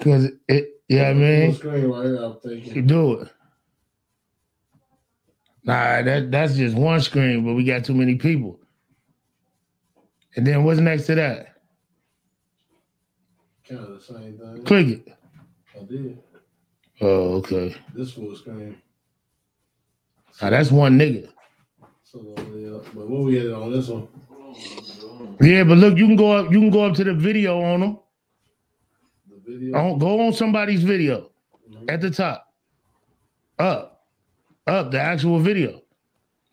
[0.00, 2.74] Cause it, yeah, I mean, right here, I'm thinking.
[2.74, 3.28] you do it.
[5.64, 8.60] Nah, that that's just one screen, but we got too many people.
[10.36, 11.54] And then what's next to that?
[13.68, 14.64] Kind of the same thing.
[14.64, 15.08] Click it.
[15.78, 16.18] I did.
[17.00, 17.74] Oh, okay.
[17.94, 18.80] This full screen.
[20.40, 21.28] Now that's one nigga.
[22.04, 22.22] So,
[22.54, 24.08] yeah, but what we had on this one?
[25.40, 26.52] Yeah, but look, you can go up.
[26.52, 27.98] You can go up to the video on them.
[29.48, 29.78] Video.
[29.78, 31.30] On, go on somebody's video
[31.70, 31.88] mm-hmm.
[31.88, 32.52] at the top.
[33.58, 34.04] Up,
[34.66, 35.82] up the actual video,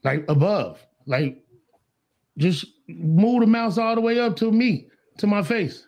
[0.03, 1.43] like above, like
[2.37, 5.87] just move the mouse all the way up to me, to my face.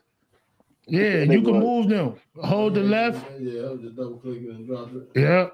[0.86, 2.16] Yeah, you can move them.
[2.44, 3.26] Hold the left.
[3.40, 5.10] Yeah, I just double clicking and dropped it.
[5.16, 5.48] Yeah,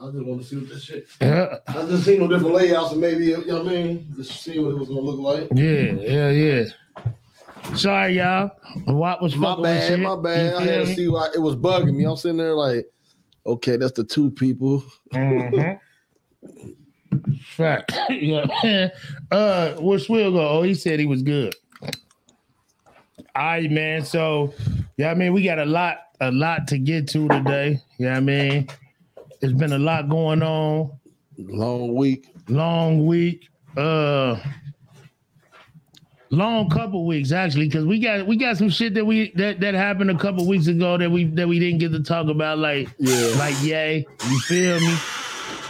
[0.00, 1.08] I just want to see what this shit.
[1.20, 4.12] yeah, I just seen no different layouts and maybe you know what I mean.
[4.16, 5.48] Just see what it was gonna look like.
[5.54, 6.64] yeah, yeah, yeah.
[7.74, 8.50] Sorry, y'all.
[8.86, 10.00] What was My fucking bad, shit.
[10.00, 10.54] my bad.
[10.54, 12.04] I had to see why it was bugging me.
[12.04, 12.86] I'm sitting there like,
[13.46, 14.82] okay, that's the two people.
[15.12, 15.78] Mhm.
[17.42, 17.92] Fact.
[18.10, 18.88] yeah.
[19.30, 20.48] Uh, where Swill go?
[20.48, 21.54] Oh, he said he was good.
[21.82, 21.90] All
[23.44, 24.04] right, man.
[24.04, 24.52] So,
[24.96, 27.80] yeah, I mean, we got a lot, a lot to get to today.
[27.98, 28.68] Yeah, I mean,
[29.40, 30.90] it's been a lot going on.
[31.38, 32.26] Long week.
[32.48, 33.48] Long week.
[33.76, 34.36] Uh,
[36.30, 39.74] long couple weeks actually, because we got we got some shit that we that that
[39.74, 42.58] happened a couple weeks ago that we that we didn't get to talk about.
[42.58, 43.34] Like, Yeah.
[43.38, 44.94] like yay, you feel me?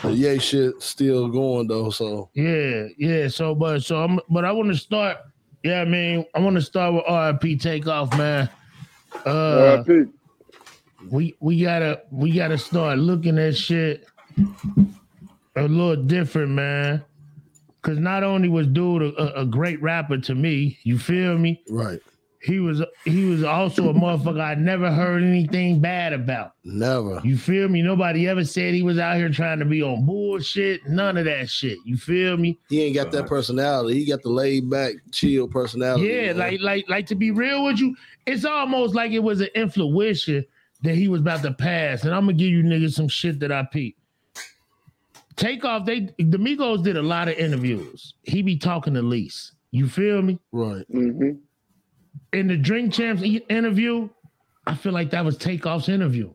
[0.02, 1.90] The yay shit still going though.
[1.90, 3.28] So Yeah, yeah.
[3.28, 5.18] So, but so I'm, but I want to start.
[5.64, 8.48] Yeah, I mean, I want to start with RIP takeoff, man.
[9.26, 10.08] Uh, RIP.
[11.10, 14.06] we we gotta we gotta start looking at shit
[15.56, 17.02] a little different, man.
[17.82, 21.62] Cause not only was dude a, a great rapper to me, you feel me?
[21.70, 22.00] right.
[22.40, 26.52] He was he was also a motherfucker I never heard anything bad about.
[26.62, 27.20] Never.
[27.24, 27.82] You feel me?
[27.82, 30.86] Nobody ever said he was out here trying to be on bullshit.
[30.86, 31.78] None of that shit.
[31.84, 32.58] You feel me?
[32.68, 33.98] He ain't got that personality.
[33.98, 36.06] He got the laid back, chill personality.
[36.06, 36.36] Yeah, man.
[36.36, 40.42] like like like to be real with you, it's almost like it was an influential
[40.82, 42.04] that he was about to pass.
[42.04, 43.97] And I'm gonna give you niggas some shit that I peeped.
[45.38, 48.12] Takeoff, they the Migos did a lot of interviews.
[48.24, 49.52] He be talking the least.
[49.70, 50.38] You feel me?
[50.52, 50.84] right.
[50.90, 51.30] hmm
[52.32, 54.08] In the Drink Champs interview,
[54.66, 56.32] I feel like that was Takeoff's interview.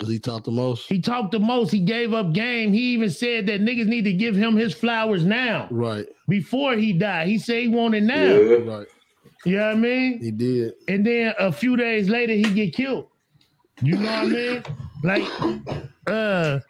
[0.00, 0.88] Cause he talked the most.
[0.88, 1.70] He talked the most.
[1.70, 2.72] He gave up game.
[2.72, 6.06] He even said that niggas need to give him his flowers now Right.
[6.28, 7.28] before he died.
[7.28, 8.24] He said he wanted now.
[8.36, 8.56] Yeah.
[8.56, 8.86] Right.
[9.44, 10.20] You know what I mean?
[10.22, 10.72] He did.
[10.88, 13.06] and then a few days later he get killed.
[13.82, 14.62] You know what I mean?
[15.04, 15.22] Like,
[16.06, 16.60] uh,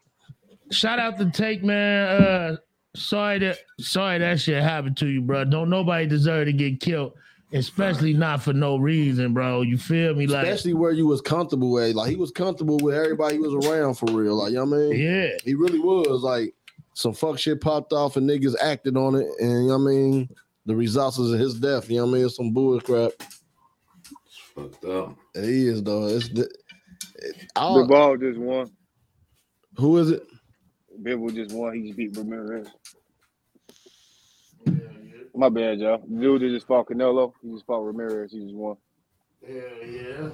[0.71, 2.09] shout out to Take man.
[2.23, 2.57] Uh,
[2.97, 5.45] sorry that sorry that shit happened to you, bro.
[5.45, 7.15] Don't nobody deserve to get killed
[7.55, 9.63] especially not for no reason, bro.
[9.63, 10.27] You feel me?
[10.27, 11.95] Like, Especially where you was comfortable with.
[11.95, 14.35] Like he was comfortable with everybody he was around for real.
[14.35, 15.01] Like, you know what I mean?
[15.01, 16.23] yeah, He really was.
[16.23, 16.55] Like
[16.95, 19.27] some fuck shit popped off and niggas acted on it.
[19.41, 20.29] And you know what I mean?
[20.67, 21.89] The results is his death.
[21.89, 22.27] You know what I mean?
[22.27, 23.13] It's some bull crap.
[24.55, 25.17] Fucked up.
[25.35, 26.07] It is though.
[26.09, 26.43] It's the,
[27.17, 28.71] it, Bivol just won.
[29.77, 30.27] who is it?
[31.05, 31.75] Bivol just won.
[31.75, 32.69] He just beat Ramirez.
[35.37, 35.99] My bad, y'all.
[35.99, 38.33] Dude that just fought Canelo, he just fought Ramirez.
[38.33, 38.77] He just won.
[39.47, 40.31] Hell yeah.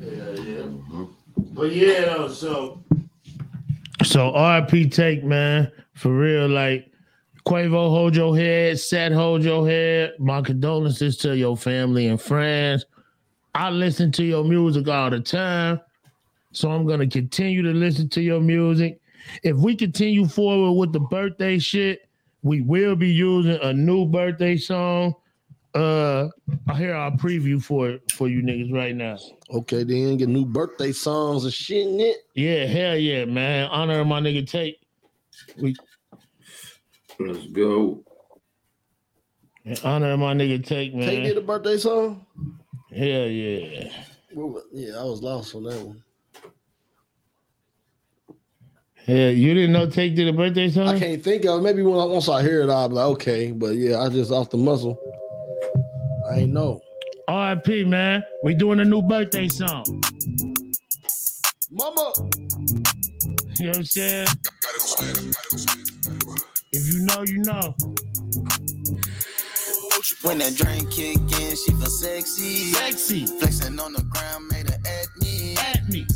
[0.00, 0.62] Hell yeah.
[0.62, 1.04] Mm-hmm.
[1.52, 2.82] But yeah, though, so
[4.02, 6.90] so RP take, man, for real, like
[7.46, 10.14] Quavo, hold your head, Seth, hold your head.
[10.18, 12.86] My condolences to your family and friends.
[13.54, 15.80] I listen to your music all the time.
[16.52, 19.00] So I'm gonna continue to listen to your music.
[19.42, 22.08] If we continue forward with the birthday shit,
[22.42, 25.14] we will be using a new birthday song.
[25.74, 26.28] Uh,
[26.68, 29.18] I hear our preview for it for you niggas right now.
[29.50, 32.18] Okay, then get new birthday songs and shit in it.
[32.34, 33.68] Yeah, hell yeah, man.
[33.70, 34.78] Honor my nigga Tate.
[35.60, 35.74] We
[37.18, 38.04] Let's go.
[39.82, 41.08] honor my nigga Tate, man.
[41.08, 42.24] Take did a birthday song.
[42.90, 43.90] Hell yeah.
[44.32, 46.03] Well, yeah, I was lost on that one.
[49.06, 50.88] Yeah, you didn't know Take did a birthday song?
[50.88, 51.62] I can't think of it.
[51.62, 53.52] maybe when I, once I hear it, I'll be like, okay.
[53.52, 54.98] But yeah, I just off the muscle.
[56.30, 56.80] I ain't know.
[57.28, 58.24] RIP, man.
[58.42, 59.84] We doing a new birthday song.
[61.70, 62.12] Mama.
[63.58, 64.26] You know what I'm saying?
[66.72, 67.74] If you know, you know.
[70.22, 72.72] When that drink kick in, she feel sexy.
[72.72, 73.26] Sexy.
[73.26, 75.53] Flexing on the ground, made her at me.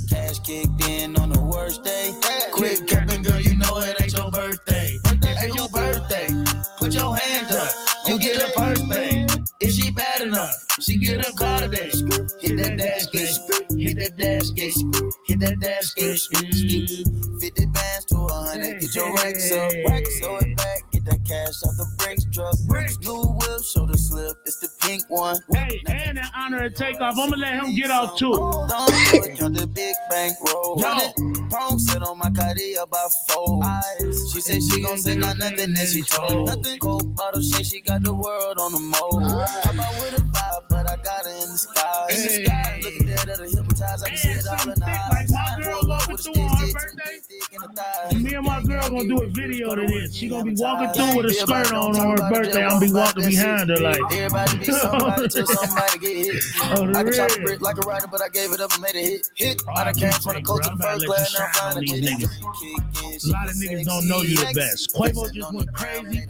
[0.09, 2.13] Cash kicked in on the worst day.
[2.53, 4.99] Quick capping, girl, you know it ain't your birthday.
[5.43, 6.29] Ain't your birthday.
[6.79, 7.71] Put your hand up.
[8.07, 9.27] You get a birthday.
[9.61, 11.91] If she bad enough, she get a car today.
[12.41, 13.39] Hit that dash gate.
[13.79, 14.75] Hit that dash gate.
[15.27, 16.21] Hit that dash gate.
[17.41, 18.81] 50 bands to a hundred.
[18.81, 19.73] Get your racks up.
[20.23, 20.88] Throw it back.
[21.09, 22.55] That cash off the brakes truck.
[23.01, 24.37] New whip, shoulder slip.
[24.45, 25.41] It's the pink one.
[25.55, 27.17] Hey, and that honor and takeoff.
[27.17, 28.33] I'm gonna let him get off too.
[28.33, 30.85] Don't do it, count the big bank roll.
[31.99, 32.29] On my
[32.81, 33.61] about four.
[34.33, 36.47] She said she gon' send out nothing that she told.
[36.47, 39.23] Nothing cold bottle shit, she got the world on the mold.
[39.23, 42.07] How about with a vibe, but I got her in the sky.
[42.11, 44.03] In the sky, look at that, that'll hypnotize.
[44.03, 45.33] I can see it all in the eyes.
[45.65, 48.25] Pull up with a stick, stick, stick in the.
[48.25, 50.15] Me and my girl gonna do a video to this.
[50.15, 52.65] She gonna be walking through with a skirt on on her birthday.
[52.65, 54.01] I'm be walking behind her like.
[54.13, 56.43] Everybody be somebody till somebody get hit.
[56.63, 58.95] Oh, I can a brick like a rider, but I gave it up and made
[58.95, 59.31] a hit.
[59.35, 59.63] Hit.
[59.75, 62.79] I done came from the coast to the first class, now I'm shine on flying.
[63.25, 64.95] A lot of niggas don't know you the best.
[64.95, 66.27] Quavo just went crazy,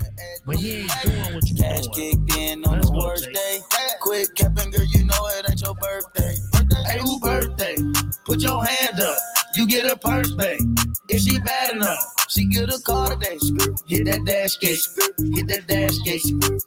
[0.47, 3.61] but he ain't doing what you Cash kicked in on go, worst day.
[4.01, 6.35] Quick capping, girl, you know it ain't your birthday.
[6.91, 7.77] Ain't who birthday?
[8.25, 9.38] Put your hand up.
[9.59, 10.61] You get a purse bag.
[11.09, 13.39] If she bad enough, she get a car today.
[13.89, 14.79] Hit that dash gate.
[15.35, 16.23] Hit that dash gate.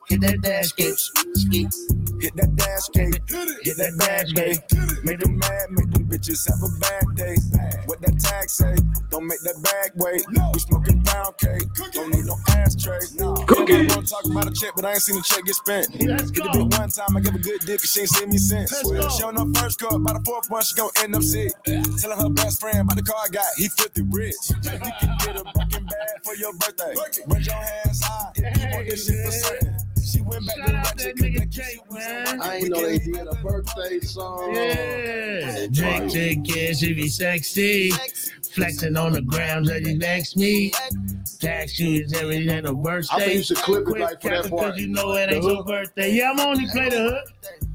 [0.10, 2.01] Hit that dash gate.
[2.22, 3.20] Hit that dash gate,
[3.64, 4.62] hit that dash gate.
[5.04, 7.36] Make them mad, make them bitches have a bad day.
[7.88, 8.76] What that tag say?
[9.10, 10.24] Don't make that bag wait.
[10.54, 13.00] We smoking pound cake, don't need no ashtray.
[13.48, 13.74] Cookie.
[13.76, 15.88] I'm gonna talk about a check, but I ain't seen the check get spent.
[16.08, 16.52] Let's Get go.
[16.54, 18.72] the bit one time, I give a good dick, 'cause she ain't seen me since.
[18.86, 19.18] Let's.
[19.18, 21.52] She on her first cup, by the fourth one, she gon' end up sick.
[21.66, 24.36] Telling her best friend about the car I got, he filthy rich.
[24.50, 26.94] You can get a Birkin bag for your birthday.
[27.28, 29.76] Raise your hands high, if you want this shit for certain.
[30.32, 32.42] She went back Shout to out ratchet, nigga Jake, man.
[32.42, 34.54] I ain't know they did a birthday song.
[34.56, 37.92] Yeah, Jake, Jake, yeah, she be sexy.
[38.54, 40.72] Flexing on the ground, that you next me.
[41.40, 43.16] Tax shoes, everything at the birthday.
[43.16, 44.78] I think you should clip it like for that Because part.
[44.78, 45.68] you know it ain't your hook.
[45.68, 46.12] birthday.
[46.14, 47.34] Yeah, I'm only play the hook.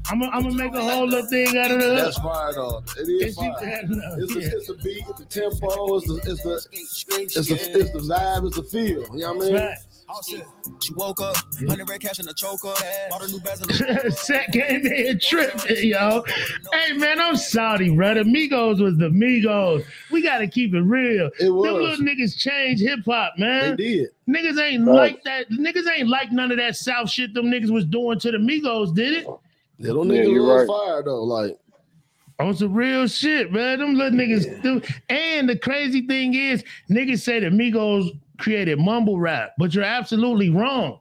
[0.09, 1.97] I'm gonna I'm make a whole little thing out of the hook.
[1.97, 2.83] That's fire though.
[2.97, 3.65] It is If you fire.
[3.65, 3.85] had
[4.19, 4.47] It's the, yeah.
[4.53, 8.47] it's the beat, it's the tempo, it's the it's the it's the, it's the vibe,
[8.47, 9.03] it's the feel.
[9.13, 9.55] You know what I mean?
[9.55, 9.77] Right.
[10.09, 10.45] Oh shit.
[10.81, 12.73] She woke up, 100 red cash in the choker.
[13.09, 13.67] Bought a new bezel.
[14.11, 16.23] Set came in tripping, yo.
[16.71, 18.23] Hey man, I'm sorry, brother.
[18.23, 19.83] Migos was the Migos.
[20.09, 21.29] We gotta keep it real.
[21.41, 21.65] It was.
[21.65, 23.75] Them little niggas changed hip hop, man.
[23.75, 24.09] They did.
[24.29, 25.49] Niggas ain't like that.
[25.49, 28.95] Niggas ain't like none of that South shit them niggas was doing to the Migos,
[28.95, 29.27] did it?
[29.79, 30.87] Little Yeah, niggas you're was right.
[30.87, 31.23] fire though.
[31.23, 31.57] Like
[32.39, 33.79] On some real shit, man.
[33.79, 34.61] Them little niggas.
[34.63, 39.83] them- and the crazy thing is, niggas say the Migos created mumble rap, but you're
[39.83, 40.99] absolutely wrong.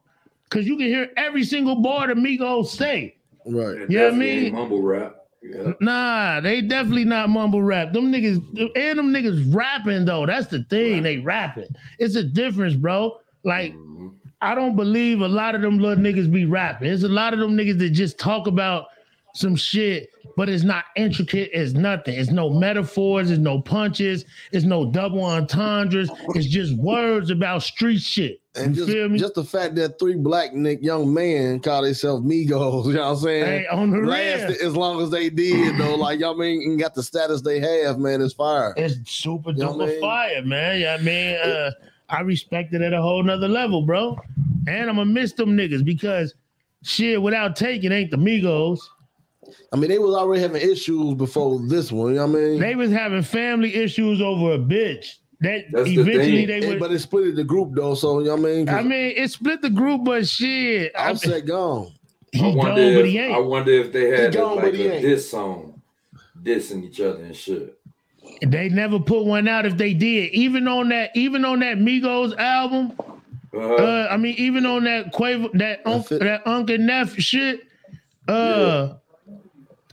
[0.51, 3.17] Cause you can hear every single bar the Migos say.
[3.47, 3.79] right.
[3.89, 5.17] Yeah, I mean- mumble rap.
[5.43, 5.73] Yeah.
[5.81, 7.93] Nah, they definitely not mumble rap.
[7.93, 8.37] Them niggas
[8.77, 10.27] and them niggas rapping though.
[10.27, 11.03] That's the thing.
[11.05, 11.69] They rapping.
[12.01, 13.19] It's a difference, bro.
[13.45, 14.13] Like Mhm.
[14.41, 16.89] I don't believe a lot of them little niggas be rapping.
[16.89, 18.87] There's a lot of them niggas that just talk about
[19.35, 21.51] some shit, but it's not intricate.
[21.53, 22.15] It's nothing.
[22.19, 23.31] It's no metaphors.
[23.31, 24.25] It's no punches.
[24.53, 26.11] It's no double entendres.
[26.35, 28.41] It's just words about street shit.
[28.55, 29.19] And you just, feel me?
[29.19, 33.11] just the fact that three black Nick young men call themselves Migos, you know what
[33.11, 33.45] I'm saying?
[33.45, 35.95] Hey, on the Lasted as long as they did, though.
[35.95, 38.73] Like, y'all mean, and got the status they have, man, it's fire.
[38.77, 40.01] It's super You know duper what I mean?
[40.01, 40.81] fire, man.
[40.81, 41.71] Yeah, I mean, uh,
[42.09, 44.19] I respect it at a whole nother level, bro.
[44.69, 46.35] And I'm gonna miss them niggas because
[46.83, 48.79] shit, without taking ain't the Migos.
[49.73, 52.61] I mean, they was already having issues before this one, you know what I mean?
[52.61, 55.15] They was having family issues over a bitch.
[55.41, 56.47] That That's the eventually thing.
[56.47, 56.79] they Hey, would.
[56.81, 59.31] but it split the group, though, so, you know what I mean, I mean, it
[59.31, 61.93] split the group, but shit, I mean, Offset gone.
[62.33, 64.57] he I gone, wonder, but he if, I wonder if they had He a, gone,
[64.57, 65.03] like but he a ain't.
[65.03, 65.83] diss song,
[66.43, 67.79] dissing each other and shit.
[68.45, 69.67] They never put one out.
[69.67, 72.93] If they did, even on that, even on that Migos album,
[73.55, 73.75] Uh-huh.
[73.75, 77.61] uh, I mean, even on that Quavo, that Unc, that Uncle Neff shit,
[78.29, 78.95] uh,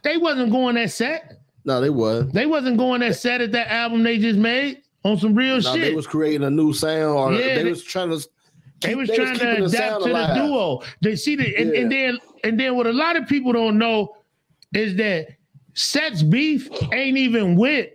[0.04, 1.42] they wasn't going that set.
[1.66, 2.30] No, they was.
[2.32, 5.74] They wasn't going that set at that album they just made on some real No,
[5.74, 5.82] shit.
[5.82, 8.28] they was creating a new sound, or Yeah, they, they- was trying to.
[8.82, 10.82] They was they trying keeping to adapt sound to the duo.
[11.02, 14.18] They see the and, and then and then what a lot of people don't know
[14.74, 15.28] is that
[15.74, 17.90] Set's beef ain't even with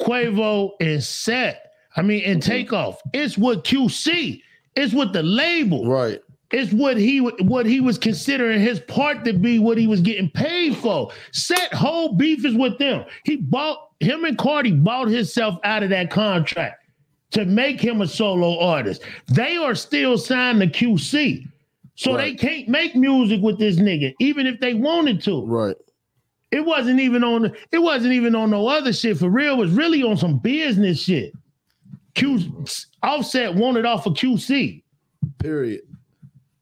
[0.00, 1.72] Quavo and Set.
[1.96, 2.50] I mean, and mm-hmm.
[2.50, 3.02] Takeoff.
[3.12, 4.40] It's with QC.
[4.74, 5.86] It's with the label.
[5.86, 6.20] Right.
[6.50, 10.28] It's what he what he was considering his part to be what he was getting
[10.30, 11.10] paid for.
[11.32, 13.04] Set whole beef is with them.
[13.24, 16.84] He bought him and Cardi bought himself out of that contract
[17.30, 19.02] to make him a solo artist.
[19.28, 21.46] They are still signed to QC.
[21.94, 25.44] So they can't make music with this nigga, even if they wanted to.
[25.44, 25.76] Right.
[26.50, 29.18] It wasn't even on it wasn't even on no other shit.
[29.18, 31.32] For real, it was really on some business shit.
[32.14, 32.64] Q
[33.02, 34.82] offset wanted off of QC.
[35.38, 35.82] Period.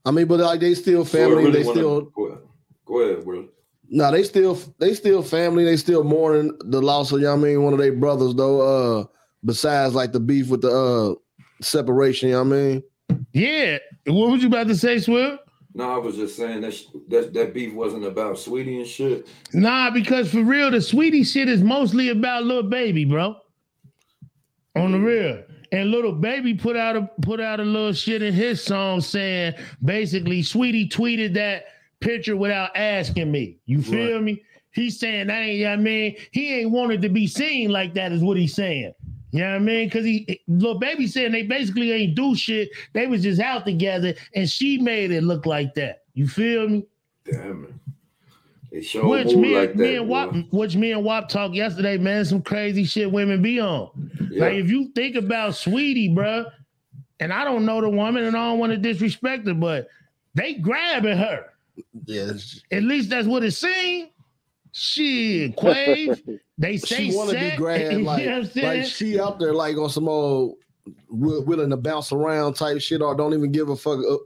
[0.08, 1.44] I mean, but like they still So I family.
[1.44, 2.38] really they wanna- still go ahead,
[2.86, 3.48] go ahead, bro.
[3.90, 5.64] no, they still they still family.
[5.64, 8.34] They still mourning the loss of you know what I mean one of their brothers
[8.34, 8.60] though.
[9.00, 9.04] Uh,
[9.44, 11.14] besides like the beef with the uh
[11.62, 12.28] separation.
[12.30, 12.82] You know what I mean?
[13.32, 13.78] Yeah.
[14.06, 15.42] What was you about to say, Swift?
[15.74, 19.26] No, I was just saying that sh- that that beef wasn't about Saweetie and shit.
[19.52, 23.36] Nah, because for real, the Saweetie shit is mostly about Lil Baby, bro.
[24.76, 25.42] On the real.
[25.72, 29.54] And Lil Baby put out a put out a little shit in his song saying
[29.84, 31.66] basically Saweetie tweeted that
[32.00, 33.58] picture without asking me.
[33.66, 34.42] You feel me?
[34.70, 37.94] He's saying I ain't, you know I mean, he ain't wanted to be seen like
[37.94, 38.94] that, is what he's saying.
[39.30, 39.90] You know what I mean?
[39.90, 42.70] Cause he Lil Baby saying they basically ain't do shit.
[42.94, 46.04] They was just out together and she made it look like that.
[46.14, 46.86] You feel me?
[47.24, 47.74] Damn it.
[48.70, 50.00] It sure Which me, like and, me that.
[50.00, 50.08] and.
[50.08, 52.24] Wop, which me and Wop talked yesterday, man.
[52.24, 53.90] Some crazy shit women be on.
[54.30, 54.42] Yeah.
[54.42, 56.50] Like if you think about Saweetie, bruh,
[57.20, 59.88] and I don't know the woman, and I don't want to disrespect her, but
[60.34, 61.46] they grabbing her.
[62.04, 62.32] Yeah.
[62.70, 64.10] At least that's what it seemed.
[64.72, 66.20] Shit, Quave.
[66.58, 68.80] They say she want to be set, grabbed you like, know what I'm saying?
[68.82, 70.56] like she out there like on some old
[71.08, 74.16] willing to bounce around type shit or don't even give a fuck uh,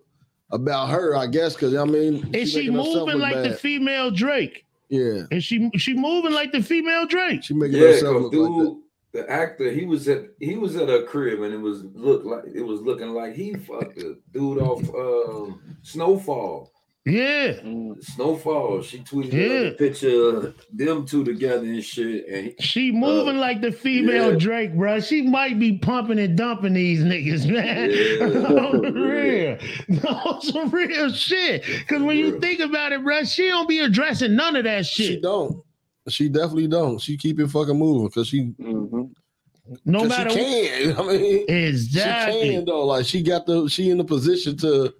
[0.53, 4.11] about her, I guess, because I mean, Is she making moving look like the female
[4.11, 4.65] Drake?
[4.89, 7.43] Yeah, and she she moving like the female Drake?
[7.43, 8.83] she making Yeah, herself 'cause look dude, like that.
[9.27, 12.45] the actor, he was at he was at a crib and it was look like
[12.55, 16.72] it was looking like he fucked the dude off um, Snowfall.
[17.05, 17.55] Yeah.
[18.01, 18.83] Snowfall.
[18.83, 19.69] She tweeted Yeah.
[19.71, 22.27] a picture of them two together and shit.
[22.29, 24.37] And She moving like the female Uh, yeah.
[24.39, 25.01] Drake, bro.
[25.01, 27.91] She might be pumping and dumping these niggas, man.
[27.91, 28.47] Yeah.
[28.57, 29.59] On real.
[29.89, 31.65] No, some real shit.
[31.89, 35.05] Cause when you think about it, bro, she don't be addressing none of that She
[35.07, 35.23] shit.
[35.23, 35.61] don't.
[36.09, 37.01] She definitely don't.
[37.01, 40.97] She keep it fucking moving because she, No matter she can.
[40.99, 42.43] I mean, Exactly.
[42.43, 42.87] she can though.
[42.87, 44.93] Like she got the she in the position to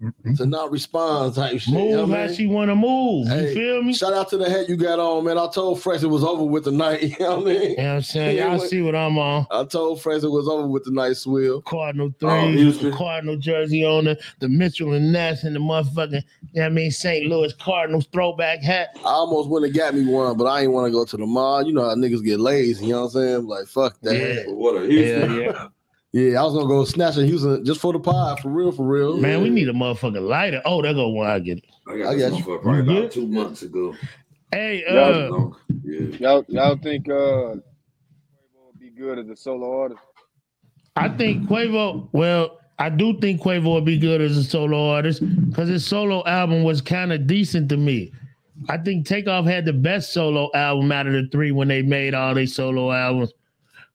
[0.00, 0.34] Mm-hmm.
[0.34, 1.74] to not respond type shit.
[1.74, 2.36] move you know what I how mean?
[2.36, 3.26] she want to move.
[3.26, 3.92] You feel me?
[3.92, 5.36] Shout out to the hat you got on, man.
[5.38, 7.02] I told Fresh it was over with the night.
[7.02, 7.62] You know what I mean?
[7.72, 8.38] You know what I'm saying?
[8.38, 9.46] Y'all see what I'm on.
[9.50, 11.62] I told Fresh it was over with the night, Swill.
[11.62, 12.92] Cardinal Oh, threes, Houston.
[12.92, 16.20] Cardinal jersey on the, the Mitchell and Ness and the motherfucking, you
[16.54, 17.26] know what I mean, St.
[17.26, 18.90] Louis Cardinals throwback hat.
[19.00, 21.26] I almost went and got me one, but I ain't want to go to the
[21.26, 21.66] mall.
[21.66, 22.86] You know how niggas get lazy.
[22.86, 23.46] You know what I'm saying?
[23.48, 24.14] Like fuck that.
[24.46, 24.52] Yeah.
[24.52, 25.40] what a Yeah, Houston.
[25.40, 25.42] yeah.
[25.52, 25.68] Yeah,
[26.14, 29.18] I was gonna go snatch a Houston just for the pie, for real, for real.
[29.18, 30.62] Man, we need a motherfucking lighter.
[30.64, 31.64] Oh, there go one I get it.
[31.86, 32.44] I I got got you.
[32.44, 33.94] motherfucker probably You about two months ago.
[34.50, 34.98] Hey, Yeah.
[35.00, 35.56] uh, Long.
[35.84, 36.00] Yeah.
[36.18, 37.60] Y'all, y'all think uh, Quavo
[38.66, 40.00] would be good as a solo artist?
[40.96, 42.08] I think Quavo.
[42.12, 46.24] Well, I do think Quavo would be good as a solo artist because his solo
[46.24, 48.12] album was kind of decent to me.
[48.70, 52.14] I think Takeoff had the best solo album out of the three when they made
[52.14, 53.32] all their solo albums.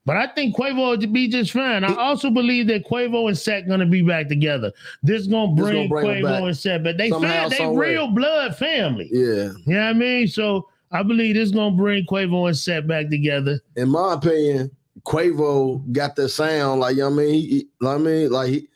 [0.05, 1.83] But I think Quavo would be just fine.
[1.85, 4.71] I also believe that Quavo and Seth gonna be back together.
[5.01, 7.55] This gonna This bring, gonna bring 'em Quavo and Seth, but they Somehow, fam- they
[7.57, 9.09] some real blood family.
[9.11, 9.23] Yeah.
[9.23, 10.27] You know what I mean?
[10.27, 13.61] So I believe this gonna bring Quavo and Seth back together.
[13.77, 14.71] In my opinion,
[15.05, 17.33] Quavo got that sound like you know what I mean.
[17.33, 18.67] He, he- you I mean, like he,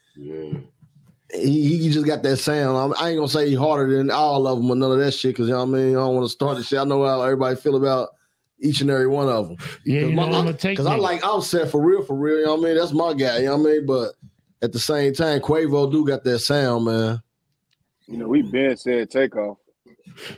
[1.33, 2.77] he he just got that sound.
[2.77, 5.11] I'm- I ain't gonna say he harder than all of them or none of that
[5.13, 5.89] shit because you know what I mean.
[5.89, 6.79] I don't want to start the shit.
[6.79, 8.09] I know how everybody feel about
[8.59, 9.57] each and every one of them.
[9.85, 11.01] Yeah, you know, I'm gonna take because I niggas.
[11.01, 12.39] like Offset for real, for real.
[12.39, 12.77] You know what I mean?
[12.77, 13.39] That's my guy.
[13.39, 13.85] You know what I mean?
[13.85, 14.11] But
[14.61, 17.21] at the same time, Quavo do got that sound, man.
[18.07, 19.57] You know, we been said takeoff.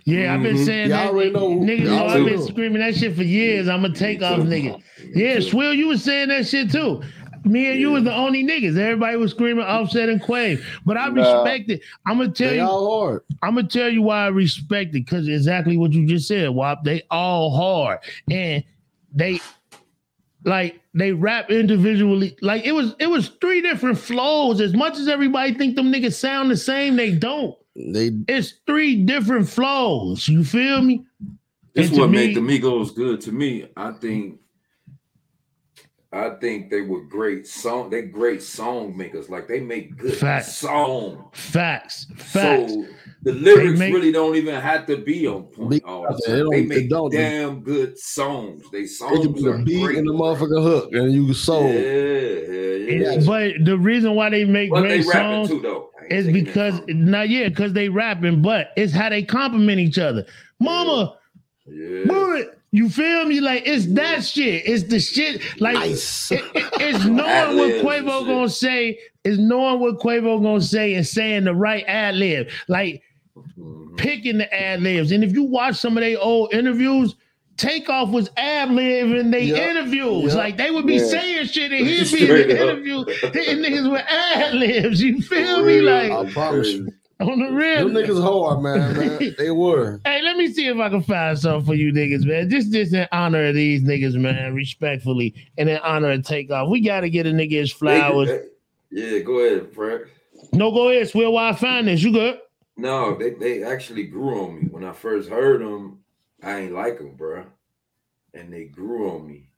[0.03, 0.65] Yeah, I've been Mhm.
[0.65, 1.13] saying Yeah, I that.
[1.13, 3.67] already know- Niggas, I know I've been screaming that shit for years.
[3.69, 4.81] I'm gonna take off niggas.
[5.15, 7.01] Yeah, Swill, you was saying that shit too.
[7.45, 8.77] Me and you was the only niggas.
[8.77, 10.63] Everybody was screaming Offset and Quave.
[10.85, 11.41] But I Nah.
[11.43, 11.81] respect it.
[12.05, 12.61] I'm gonna tell They you.
[12.63, 13.21] all hard.
[13.41, 16.83] I'm gonna tell you why I respect it because exactly what you just said, Wop.
[16.83, 18.63] They all hard and
[19.13, 19.39] they
[20.45, 22.35] like they rap individually.
[22.41, 24.61] Like it was it was three different flows.
[24.61, 27.55] As much as everybody think them niggas sound the same, they don't.
[27.75, 30.27] They it's three different flows.
[30.27, 31.03] You feel me?
[31.75, 33.67] That's And to what me- made the Migos good to me.
[33.77, 34.39] I think
[36.11, 37.91] I think they were great song.
[37.91, 39.29] They great song makers.
[39.29, 40.55] Like they make good Facts.
[40.57, 41.19] songs.
[41.33, 42.07] Facts.
[42.17, 42.73] Facts.
[42.73, 42.85] So
[43.21, 46.39] the lyrics make- really don't even have to be on point all the They time.
[46.39, 47.11] don't- They they make don't.
[47.11, 48.63] damn good songs.
[48.71, 49.97] They It songs could be are the beat great.
[49.99, 51.65] and the motherfucker hook, and you sold.
[51.75, 53.21] Yeah, yeah, yeah.
[53.23, 55.91] But the reason why they make But great they songs too, though.
[56.09, 60.25] Is because not yeah, because they rapping, but it's how they compliment each other.
[60.59, 61.15] Mama,
[61.67, 62.05] Yeah.
[62.05, 62.58] move it.
[62.71, 63.39] You feel me?
[63.39, 64.63] Like it's that shit.
[64.67, 65.41] It's the shit.
[65.59, 65.91] Like it-
[66.31, 68.99] it- it's knowing what Quavo gonna say.
[69.23, 72.49] Is knowing what Quavo gonna say and saying the right ad lib.
[72.67, 73.01] Like
[73.37, 73.95] Mm-hmm.
[73.95, 75.11] picking the ad libs.
[75.13, 77.15] And if you watch some of their old interviews.
[77.57, 79.69] Takeoff was ad lib in their Yep.
[79.69, 80.33] interviews.
[80.33, 80.33] Yep.
[80.35, 81.05] Like they would be Yeah.
[81.07, 83.03] saying shit and he'd be in the interview
[83.33, 85.01] hitting niggas with ad libs.
[85.01, 85.81] You feel me?
[85.81, 86.87] Like I promise you.
[87.19, 87.89] On the real.
[87.89, 89.35] Them niggas hard, man, man.
[89.37, 89.99] They were.
[90.05, 92.49] Hey, let me see if I can find something for you niggas, man.
[92.49, 96.69] Just this in honor of these niggas, man, respectfully, and in honor of takeoff.
[96.69, 98.29] We gotta get a nigga his flowers.
[98.91, 100.07] Yeah, go ahead, Frank.
[100.53, 102.01] No, go ahead, Swear why I find this.
[102.01, 102.39] You good?
[102.77, 104.67] No, they, they actually grew on me.
[104.69, 105.99] When I first heard them,
[106.41, 107.45] I ain't like them, bro.
[108.33, 109.49] And they grew on me.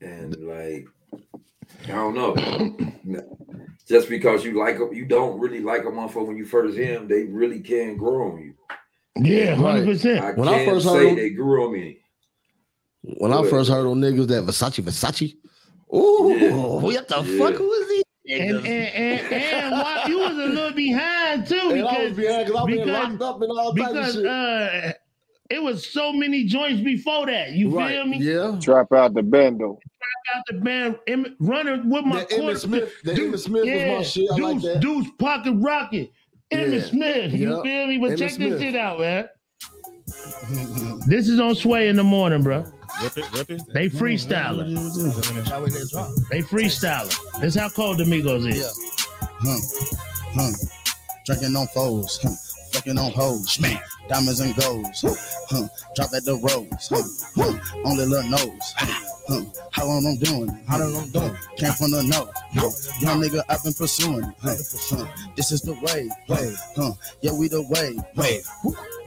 [0.00, 0.88] And like,
[1.84, 2.34] I don't know.
[3.90, 6.94] Just because you like them, you don't really like a motherfucker when you first hear
[6.94, 8.54] them, they really can grow on you.
[9.16, 10.38] Yeah, hundred I percent.
[10.38, 11.98] When I first say heard 'em- they grew on me.
[13.02, 13.50] When I Go ahead.
[13.50, 15.34] first heard on niggas that Versace, Versace.
[15.92, 16.54] Ooh, Yeah.
[16.54, 17.38] what the Yeah.
[17.38, 18.04] fuck was he?
[18.32, 22.16] And and and, and why you was a little behind too And I was because
[22.16, 24.26] behind because I was being because- locked up and all types of because shit.
[24.26, 24.92] uh,
[25.50, 27.52] it was so many joints before that.
[27.52, 28.18] You Right, feel me?
[28.18, 28.56] yeah.
[28.60, 29.78] Trap out the bando.
[29.78, 33.44] Drop out the band, Em- running with my That Emmitt quarter- Smith, that Deuce- Emmitt
[33.44, 34.30] Smith was my shit.
[34.32, 34.80] I Deuce, like that.
[34.80, 36.10] Deuce Pocket Rocket.
[36.52, 36.84] Emmitt Yeah.
[36.86, 37.32] Smith.
[37.32, 37.62] You Yep.
[37.64, 37.98] feel me?
[37.98, 38.50] But Emmitt check Smith.
[38.52, 39.28] this shit out, man.
[41.06, 42.64] this is on Sway in the morning, bro.
[43.02, 43.62] Rip it, rip it.
[43.72, 44.74] They freestyling.
[46.30, 47.40] They freestyling.
[47.40, 49.06] This how cold the Migos is.
[49.20, 49.58] Huh.
[50.34, 50.50] Huh.
[51.26, 52.18] Drinking on foes.
[52.22, 52.30] Huh.
[52.72, 53.58] Fucking on hoes.
[53.60, 53.78] Man.
[54.10, 55.04] Diamonds and golds.
[55.48, 55.68] Huh.
[55.94, 56.88] Drop at the rose.
[56.90, 57.02] Huh.
[57.36, 57.88] Huh.
[57.88, 58.74] On the little nose.
[58.76, 59.44] Huh.
[59.70, 60.54] How long I'm doing it?
[60.66, 61.36] How long I'm doing it?
[61.56, 62.02] Came from the.
[62.10, 62.70] Huh.
[63.00, 64.34] Young nigga, I've been pursuing it.
[64.42, 64.56] Huh.
[64.90, 65.06] Huh.
[65.36, 66.10] This is the way.
[66.26, 66.50] Huh.
[66.74, 66.92] Huh.
[67.20, 67.96] Yeah, we the way.
[68.16, 68.44] Wave.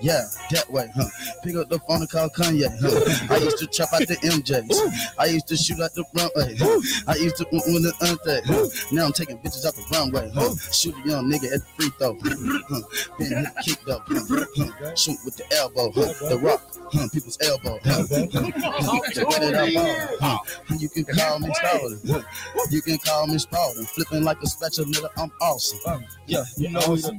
[0.03, 1.07] Yeah, that way, huh?
[1.45, 3.33] Pick up the phone and call Kanye, huh?
[3.33, 5.15] I used to trap out the MJs.
[5.17, 6.57] I used to shoot out the runway.
[6.59, 6.81] Huh?
[7.07, 8.43] I used to win the unthing.
[8.43, 8.67] Huh?
[8.91, 10.29] Now I'm taking bitches out the runway.
[10.33, 10.55] Huh?
[10.73, 12.17] Shoot a young nigga at the free throw.
[12.19, 12.81] Huh?
[13.17, 14.03] Been hit the kick though.
[14.05, 14.92] Huh?
[14.95, 15.91] Shoot with the elbow.
[15.91, 16.29] Huh?
[16.29, 16.61] The rock.
[16.91, 17.07] Huh?
[17.11, 17.79] People's elbow.
[17.83, 18.03] Huh?
[18.09, 18.99] Huh?
[19.13, 20.37] Check it out, huh?
[20.67, 20.77] Huh?
[20.79, 22.25] You can call me Spalding.
[22.69, 23.85] You can call me Spalding.
[23.85, 25.09] Flipping like a spatula.
[25.17, 26.05] I'm awesome.
[26.27, 27.13] Yeah, you know the,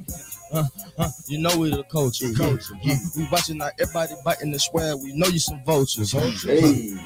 [0.53, 0.65] uh,
[0.99, 2.33] uh, you know we the culture.
[2.33, 2.75] culture.
[2.87, 4.97] Uh, we watching out everybody biting the swear.
[4.97, 6.13] We know you some vultures.
[6.13, 6.97] Hey.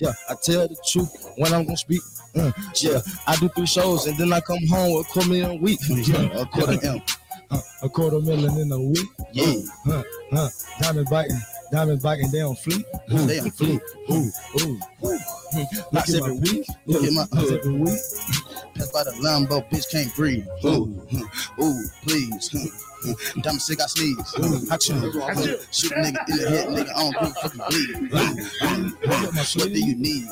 [0.00, 2.00] Yeah, I tell the truth when I'm gonna speak.
[2.34, 5.50] Uh, yeah, I do three shows and then I come home with a quarter million
[5.50, 5.80] a week.
[5.88, 7.02] Yeah, a quarter M.
[7.50, 9.08] Uh, a quarter million in a week.
[9.32, 9.54] Yeah.
[9.84, 10.48] Huh, huh.
[10.80, 11.40] Diamond biting,
[11.72, 12.86] diamond biting, they on fleet.
[13.08, 13.80] They on fleek.
[14.10, 14.30] Ooh,
[14.60, 14.78] ooh.
[15.92, 16.66] Lots Look at every my week.
[16.86, 17.98] Look at my Look every week.
[18.74, 20.46] Pass by the Lambo, bitch can't breathe.
[20.64, 20.94] Ooh,
[21.60, 22.50] ooh, please.
[23.42, 24.32] Diamond stick got sleeves.
[24.70, 25.00] I.
[25.00, 25.56] Huh.
[25.72, 26.90] Shoot a nigga in the head, nigga.
[26.94, 28.12] I don't give a fuck you bleed.
[29.56, 30.28] What do you need?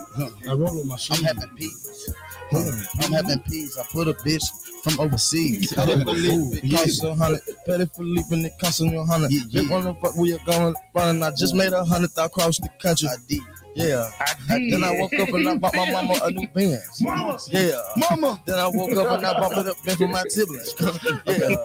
[0.48, 1.22] I roll with my I'm shoes.
[1.22, 2.12] having peace.
[2.50, 2.72] Huh.
[3.00, 3.76] I'm having peace.
[3.78, 4.44] I put a bitch
[4.82, 5.72] from overseas.
[5.72, 7.40] Patek Philippe, it costs a hundred.
[7.66, 9.30] Patek Philippe, and it costs a hundred.
[9.32, 9.62] Yeah, yeah.
[9.62, 11.22] They wanna fuck where you're going running.
[11.22, 13.08] I just made a hundred thou across the country.
[13.08, 13.40] I did.
[13.74, 14.10] Yeah.
[14.50, 17.00] And then I woke up and I bought my mama a new Benz.
[17.00, 17.38] Mama.
[17.50, 17.80] Yeah.
[17.96, 18.40] Mama.
[18.44, 20.74] Then I woke up and I bought it up Benz for my siblings.
[21.26, 21.56] yeah.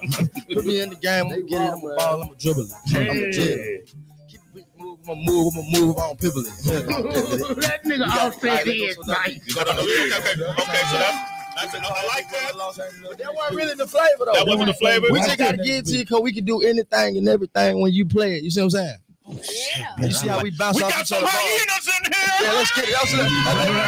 [0.54, 1.26] Put me in the game.
[1.26, 1.72] I'm gonna get it.
[1.72, 2.22] I'm gonna ball.
[2.22, 2.72] I'm gonna dribble it.
[2.88, 3.78] I'm gonna Yeah.
[5.08, 5.54] I'm gonna move.
[5.58, 5.97] I'm gonna move.
[5.97, 7.62] I'm pivot it.
[7.62, 9.58] That nigga offset is nice.
[9.58, 11.18] Okay, okay, so that's,
[11.56, 12.51] that's I like that.
[13.08, 14.34] But that wasn't really the flavor though.
[14.34, 15.08] That wasn't the flavor?
[15.12, 18.06] We just gotta get to you because we can do anything and everything when you
[18.06, 18.43] play it.
[18.43, 18.97] You see what I'm saying?
[19.28, 19.95] Yeah.
[20.06, 21.28] You see how we bounce We off got some other?
[21.32, 22.34] hyenas in here.
[22.41, 22.91] Yeah, let's get it.
[22.91, 23.30] Let's let-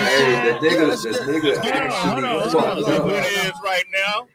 [0.05, 2.83] Hey, the nigga, the nigga Hold on, hold on, actually hold on.
[2.83, 3.09] fucked up.
[3.09, 4.27] It is right now.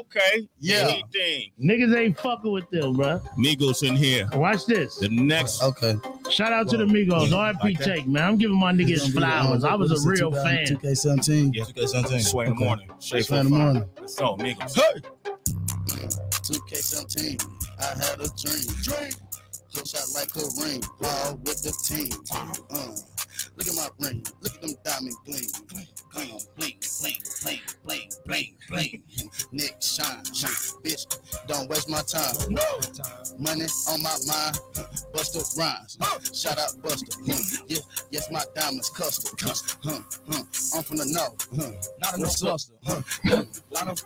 [0.00, 0.48] Okay.
[0.58, 0.88] Yeah.
[0.88, 1.52] Anything.
[1.62, 3.20] Niggas ain't fucking with them, bro.
[3.38, 4.28] Migos in here.
[4.32, 4.96] Watch this.
[4.96, 5.62] The next.
[5.62, 5.96] Okay.
[6.30, 7.28] Shout out to the Migos.
[7.28, 8.24] RP Take, man.
[8.24, 9.64] I'm giving my niggas flowers.
[9.64, 10.66] I was a real fan.
[10.66, 11.54] 2K17.
[11.54, 12.20] Yeah, 2K17.
[12.22, 12.90] Sway in the morning.
[12.98, 13.84] Shade Sway in the morning.
[14.00, 14.74] Let's go, Migos.
[14.74, 15.00] Hey.
[16.44, 17.40] 2K17,
[17.80, 18.68] I had a dream.
[18.82, 19.12] Dream.
[19.74, 22.12] Hook shot like a ring, ball with the team.
[22.70, 22.94] Uh,
[23.56, 25.48] look at my ring, look at them diamond gleam.
[25.68, 29.02] Gleam, gleam, bling, bling, bling, bling, bling, bling.
[29.52, 30.50] Nick shine, shine,
[30.84, 31.06] bitch,
[31.46, 32.34] don't waste my time.
[32.50, 32.62] No.
[33.38, 34.58] Money on my mind,
[35.12, 35.98] Busta Rhymes.
[36.32, 37.14] Shout out Busta.
[37.16, 37.78] Hmm, yeah,
[38.10, 39.36] yes, my diamonds custom.
[39.82, 39.98] Huh,
[40.30, 40.42] huh.
[40.76, 41.42] I'm from the north.
[41.50, 41.72] Hmm, huh.
[42.00, 42.74] Not enough cluster.
[42.84, 43.02] Huh.
[43.70, 43.98] Line them up.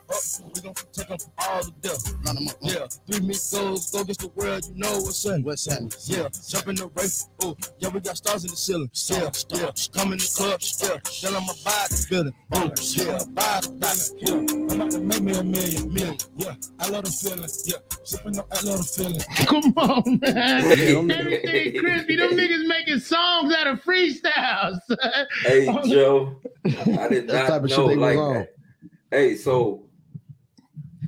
[0.55, 2.15] We gon' take them all to death.
[2.25, 2.57] Line 'em up.
[2.63, 2.87] Yeah.
[3.07, 4.65] Three Migos, go against the world.
[4.67, 5.43] You know what's in.
[5.43, 5.93] What's happening?
[6.05, 7.29] Yeah, jump in the race.
[7.43, 8.91] Oh, yeah, we got stars in the ceiling.
[9.09, 10.61] Yeah, yeah, come in the club.
[10.81, 12.35] Yeah, tell them about the building.
[12.53, 14.05] Oh, yeah, buy the dollar.
[14.19, 16.17] Yeah, I'm about to make me a million, million.
[16.37, 17.49] Yeah, I love the feeling.
[17.67, 19.21] Yeah, sipping on, I love the feeling.
[19.47, 21.11] Come on, man.
[21.11, 22.17] Everything crispy.
[22.17, 24.79] Them niggas making songs out of freestyles.
[25.43, 28.35] Hey Joe, I did That not type of shit know they was like on.
[28.35, 28.55] that.
[29.11, 29.88] Hey, so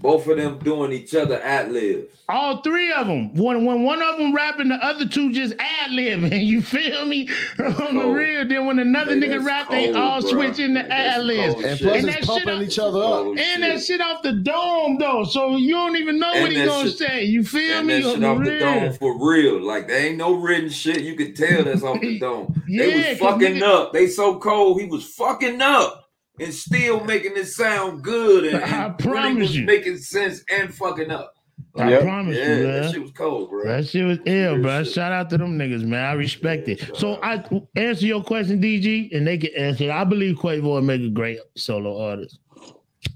[0.01, 2.09] both of them doing each other ad libs.
[2.29, 3.35] All three of them.
[3.35, 6.45] When when one of them rapping, the other two just ad libbing.
[6.51, 7.29] You feel me?
[7.59, 8.47] On the real.
[8.49, 10.29] Then when another Man, nigga that's rap, they all bruh.
[10.31, 11.55] switch into Man, ad libs.
[11.63, 11.89] And shit.
[11.89, 13.05] plus, And it's that shit pumping up- each other up.
[13.25, 13.83] Cold And that shit.
[13.85, 16.89] shit off the dome though, so you don't even know And what he that gonna
[16.89, 17.25] shit- say.
[17.25, 18.01] You feel And me?
[18.01, 18.61] that shit the off the real.
[18.61, 19.61] dome for real.
[19.61, 21.01] Like there ain't no written shit.
[21.03, 22.63] You could tell that's off the dome.
[22.69, 23.93] Yeah, they was fucking nigga- up.
[23.93, 24.81] They so cold.
[24.81, 26.10] He was fucking up
[26.41, 28.45] and still making it sound good.
[28.55, 29.65] And, I promise really you.
[29.67, 31.35] making sense and fucking up.
[31.77, 32.93] I Like, promise yeah, you, that man.
[32.93, 33.65] shit was cold, bro.
[33.65, 34.83] That shit was ill, Real bro.
[34.83, 34.93] shit.
[34.95, 36.05] Shout out to them niggas, man.
[36.05, 36.91] I respect it.
[36.97, 37.45] So I
[37.77, 39.91] answer your question, DG, and they can answer it.
[39.91, 42.41] I believe Quavo will make a great solo artist.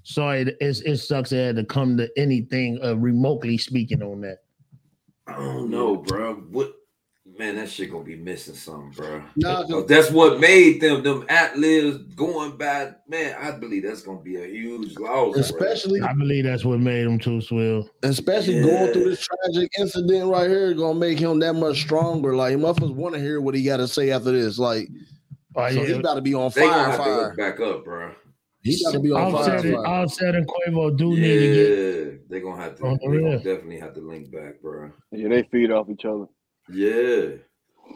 [0.04, 4.20] Sorry, it, it's, it sucks it had to come to anything uh, remotely speaking on
[4.20, 4.38] that.
[5.26, 6.34] I don't know, bro.
[6.50, 6.74] What
[7.38, 9.22] man, that shit gonna be missing something, bro.
[9.36, 12.96] Nah, Because that's what made them them ad libs going bad.
[13.08, 15.32] Man, I believe that's gonna be a huge loss.
[15.32, 15.40] bro.
[15.40, 17.88] Especially, I believe that's what made him too swill.
[18.02, 18.62] especially Yeah.
[18.66, 22.34] going through this tragic incident right here, gonna make him that much stronger.
[22.36, 24.58] Like motherfuckers want to hear what he got to say after this.
[24.58, 24.88] Like,
[25.56, 25.86] Oh, so yeah.
[25.86, 27.34] he about to be on They gonna fire, to fire.
[27.36, 28.10] back up, bro.
[28.62, 29.86] He got to be on fire, Offset, and, fire.
[29.86, 31.68] Offset and Quavo do need to get
[32.08, 32.84] Yeah, they gonna have to.
[32.86, 34.90] On They the gonna definitely have to link back, bro.
[35.12, 36.24] Yeah, they feed off each other.
[36.68, 37.26] Yeah,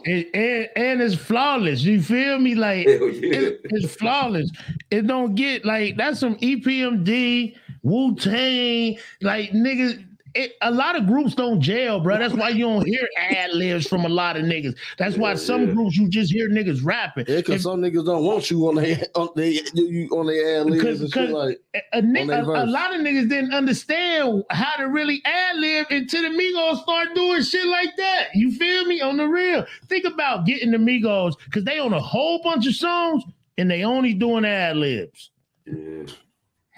[0.05, 1.81] and, and and it's flawless.
[1.83, 2.55] You feel me?
[2.55, 2.99] Like yeah.
[3.01, 4.49] it- it's flawless.
[4.91, 10.05] It don't get like that's some EPMD, Wu Tang, like niggas.
[10.35, 12.17] It, a lot of groups don't jail, bro.
[12.17, 14.75] That's why you don't hear ad libs from a lot of niggas.
[14.97, 15.73] That's why some yeah.
[15.73, 17.25] groups you just hear niggas rapping.
[17.27, 21.01] Yeah, because some niggas don't want you on their on you on their ad libs
[21.01, 21.59] and shit like.
[21.73, 25.87] a, a, ni- a- a lot of niggas didn't understand how to really ad lib
[25.89, 28.27] until the Migos start doing shit like that.
[28.35, 29.01] You feel me?
[29.01, 29.65] On the real.
[29.87, 33.23] Think about getting the Migos because they own a whole bunch of songs
[33.57, 35.31] and they only doing ad libs.
[35.65, 36.03] yeah.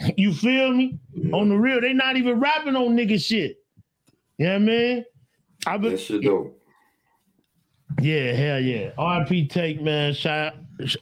[0.17, 0.99] You feel me?
[1.33, 3.57] On the real, they not even rapping on nigga shit.
[4.37, 5.05] You know what I mean?
[5.67, 6.59] I be, That shit dope.
[8.01, 8.91] yeah, hell yeah.
[8.97, 10.13] RP take man.
[10.13, 10.53] Shout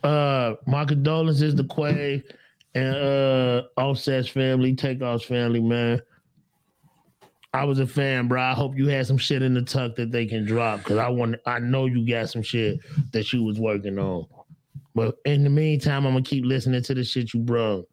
[0.03, 2.21] uh my condolences to Quay
[2.75, 6.01] and uh Offset's family, Takeoff's family, man.
[7.53, 8.41] I was a fan, bro.
[8.41, 11.07] I hope you had some shit in the tuck that they can drop because I
[11.09, 12.79] want I know you got some shit
[13.11, 14.27] that you was working on.
[14.93, 17.88] But in the meantime, I'm gonna keep listening to the shit you brought.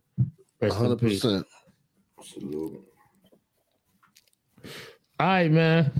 [0.60, 1.20] Rest in hundred peace.
[1.20, 1.46] percent.
[2.18, 2.78] Absolutely.
[5.18, 5.90] All right, man.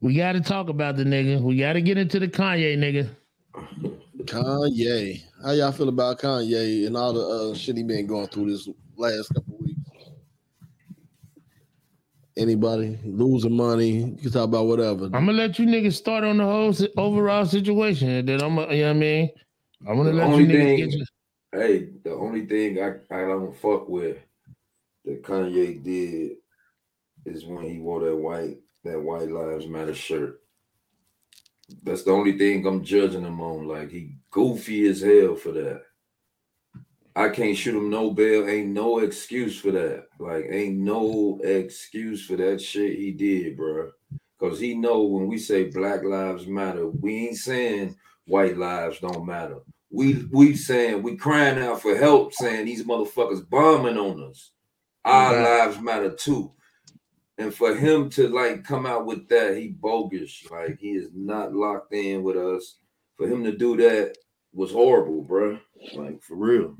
[0.00, 1.40] We got to talk about the nigga.
[1.40, 3.08] We got to get into the Kanye nigga.
[4.24, 8.50] Kanye, how y'all feel about Kanye and all the uh, shit he been going through
[8.50, 9.78] this last couple weeks?
[12.36, 13.90] Anybody losing money?
[13.90, 15.04] You can talk about whatever.
[15.06, 18.56] I'm gonna let you niggas start on the whole si- overall situation, and then I'm,
[18.56, 19.30] gonna- you know what I mean.
[19.86, 21.04] I'm gonna The let you niggas thing, get you.
[21.52, 24.18] Hey, the only thing I, I don't fuck with
[25.04, 26.32] that Kanye did
[27.26, 30.40] is when he wore that white that White Lives Matter shirt.
[31.84, 33.68] That's the only thing I'm judging him on.
[33.68, 35.82] Like he goofy as hell for that.
[37.14, 38.48] I can't shoot him no bail.
[38.48, 40.06] Ain't no excuse for that.
[40.18, 43.90] Like ain't no excuse for that shit he did, bro.
[44.40, 47.96] Cause he know when we say Black Lives Matter, we ain't saying
[48.26, 49.60] white lives don't matter.
[49.92, 54.50] We we saying we crying out for help, saying these motherfuckers bombing on us.
[55.04, 56.52] Our lives matter too.
[57.38, 60.44] And for him to like come out with that, he bogus.
[60.50, 62.76] Like he is not locked in with us.
[63.16, 64.16] For him to do that
[64.54, 65.58] was horrible, bro.
[65.94, 66.76] Like for real.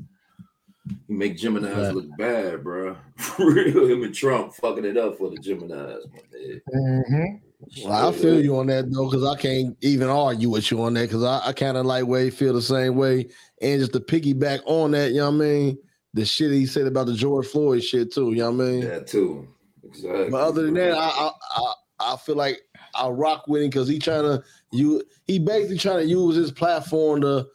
[1.07, 1.95] He make Gemini's Right.
[1.95, 2.97] look bad, bro.
[3.17, 6.61] For real, him and Trump fucking it up for the Gemini's, my man.
[6.75, 7.47] Mm-hmm.
[7.85, 10.95] Well, I feel you on that though, because I can't even argue with you on
[10.95, 13.29] that, because I, I kind of like way feel the same way.
[13.61, 15.79] And just to piggyback on that, you know what I mean?
[16.15, 18.83] The shit he said about the George Floyd shit too, you know what I mean?
[18.83, 19.49] Yeah, too.
[19.85, 20.31] Exactly.
[20.31, 22.61] But other than that, I I I, I feel like
[22.95, 24.43] I rock with him because he trying to
[24.73, 27.47] you he basically trying to use his platform to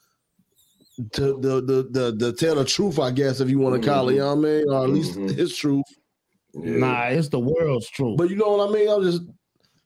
[1.13, 4.09] to the the the, the tell the truth, I guess, if you want to call
[4.09, 5.85] it, you know what I mean, or at least his truth.
[6.53, 8.17] Nah, it's the world's truth.
[8.17, 8.89] But you know what I mean?
[8.89, 9.21] I'm just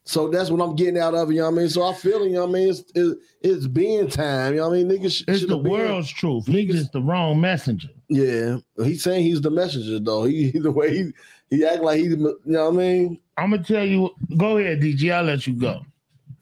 [0.03, 1.69] so that's what I'm getting out of it, you know what I mean?
[1.69, 2.69] So I feel it, you know what I mean?
[2.69, 4.89] It's it's, it's being time, you know what I mean?
[4.89, 6.47] Niggas sh- It's should the have been- world's truth.
[6.47, 7.89] He's just the wrong messenger.
[8.09, 10.25] Yeah, he's saying he's the messenger though.
[10.25, 11.11] He the way he
[11.49, 13.19] he act like he, you know what I mean?
[13.37, 14.09] I'm gonna tell you.
[14.37, 15.11] Go ahead, DG.
[15.13, 15.81] I'll let you go.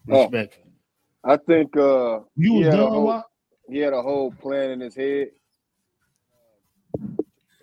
[0.10, 0.58] Oh, Respect.
[1.24, 3.32] I think uh You was had a whole, Wop?
[3.70, 5.28] he had a whole plan in his head.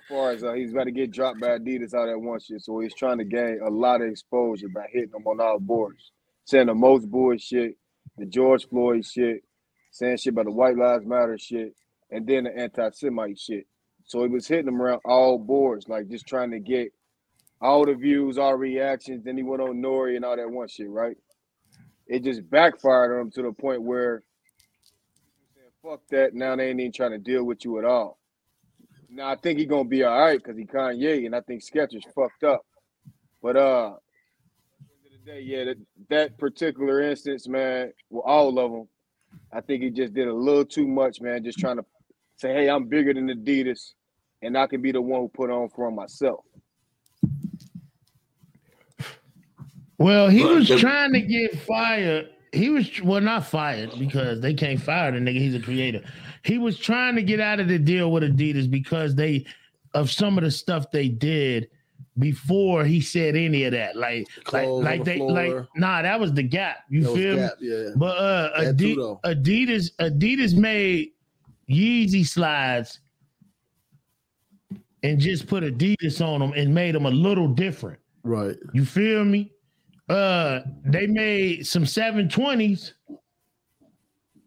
[0.09, 2.79] Far as uh, he's about to get dropped by Adidas out that one shit, so
[2.79, 6.13] he's trying to gain a lot of exposure by hitting them on all boards,
[6.45, 7.77] saying the most bullshit,
[8.17, 9.43] the George Floyd shit,
[9.91, 11.75] saying shit about the White Lives Matter shit,
[12.11, 13.67] and then the anti-Semite shit.
[14.05, 16.93] So he was hitting them around all boards, like just trying to get
[17.61, 19.25] all the views, all reactions.
[19.25, 20.15] Then he went on N.O.R.E.
[20.15, 21.17] and all that one shit, right?
[22.07, 24.23] It just backfired on him to the point where
[25.83, 26.35] fuck that.
[26.35, 28.19] Now they ain't even trying to deal with you at all.
[29.09, 32.05] Now I think he gonna be all right because he Kanye, and I think Skechers
[32.15, 32.65] fucked up.
[33.43, 33.87] But uh,
[34.81, 35.77] end of the day, yeah, that,
[36.09, 38.89] that particular instance, man, well, all of them,
[39.53, 41.45] I think he just did a little too much, man.
[41.45, 41.85] Just trying to
[42.37, 43.93] say, hey, I'm bigger than Adidas,
[44.43, 46.45] and I can be the one who put on for myself.
[49.99, 52.31] Well, he was trying to get fired.
[52.53, 55.39] He was well, not fired because they can't fire the nigga.
[55.39, 56.03] He's a creator.
[56.47, 59.45] He was trying to get out of the deal with Adidas because they
[59.95, 61.69] of some of the stuff they did
[62.19, 63.97] before he said any of that.
[63.97, 66.79] Like, like, Clothes like the they like nah, that was the gap.
[66.89, 67.69] You That feel Gap, me?
[67.69, 67.89] yeah.
[67.97, 71.11] But uh Adi- Adidas, Adidas made
[71.69, 73.01] Yeezy slides
[75.03, 77.99] and just put Adidas on them and made them a little different.
[78.23, 78.57] Right.
[78.73, 79.53] You feel me?
[80.09, 82.93] Uh they made some 720s,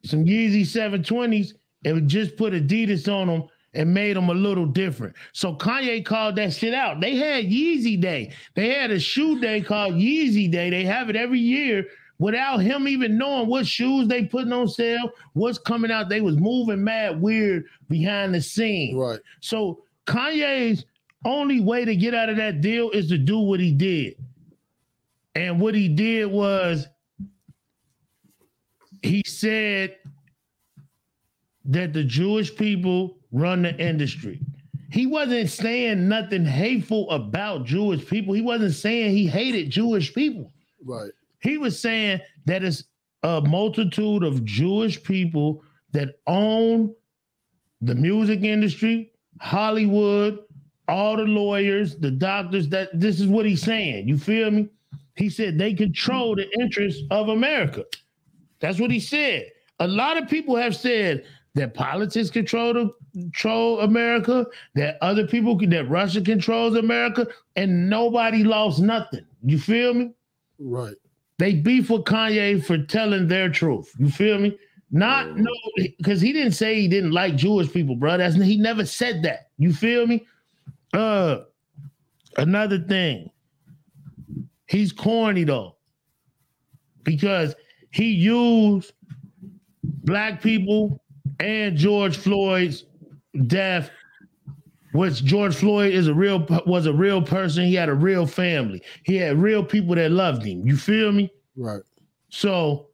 [0.06, 1.54] some Yeezy 720s,
[1.86, 5.16] and just put Adidas on them and made them a little different.
[5.34, 7.00] So Kanye called that shit out.
[7.00, 8.34] They had Yeezy Day.
[8.56, 10.70] They had a shoe day called Yeezy Day.
[10.70, 11.86] They have it every year
[12.18, 16.10] without him even knowing what shoes they putting on sale, what's coming out.
[16.10, 18.98] They was moving mad weird behind the scene.
[18.98, 19.20] Right.
[19.40, 20.86] So Kanye's
[21.26, 24.16] only way to get out of that deal is to do what he did.
[25.36, 26.88] And what he did was
[29.02, 29.96] he said
[31.70, 34.42] that the Jewish people run the industry.
[34.92, 38.34] He wasn't saying nothing hateful about Jewish people.
[38.34, 40.52] He wasn't saying he hated Jewish people.
[40.84, 41.12] Right.
[41.42, 42.84] He was saying that it's
[43.22, 46.94] a multitude of Jewish people that own
[47.82, 50.40] the music industry, Hollywood,
[50.88, 52.68] all the lawyers, the doctors.
[52.70, 54.08] That this is what he's saying.
[54.08, 54.70] You feel me?
[55.16, 57.86] He said they control the interests of America.
[58.60, 59.52] That's what he said.
[59.80, 61.26] A lot of people have said
[61.60, 64.45] that politics control the, control America,
[64.76, 69.26] that other people that Russia controls America, and nobody lost nothing.
[69.43, 70.12] You feel me?
[70.57, 70.95] Right.
[71.38, 73.93] They beef with Kanye for telling their truth.
[73.97, 74.57] You feel me?
[74.91, 78.18] Not no, because he didn't say he didn't like Jewish people, bro.
[78.18, 79.49] That's he never said that.
[79.57, 80.26] You feel me?
[80.93, 81.41] Uh,
[82.38, 83.30] another thing,
[84.68, 85.76] he's corny though,
[87.03, 87.53] because
[87.91, 88.93] he used
[89.84, 91.01] black people
[91.40, 92.86] and George Floyd's
[93.48, 93.90] death
[94.92, 97.64] which George Floyd is a real was a real person.
[97.66, 98.82] He had a real family.
[99.04, 100.66] He had real people that loved him.
[100.66, 101.32] You feel me?
[101.56, 101.84] Right.
[102.30, 102.88] So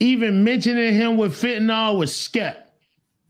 [0.00, 2.72] even mentioning him with fentanyl was skep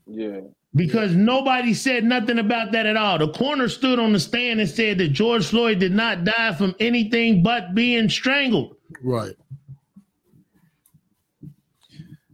[0.07, 0.41] Yeah.
[0.75, 3.17] because nobody said nothing about that at all.
[3.17, 6.75] The coroner stood on the stand and said that George Floyd did not die from
[6.79, 8.75] anything but being strangled.
[9.03, 9.33] Right.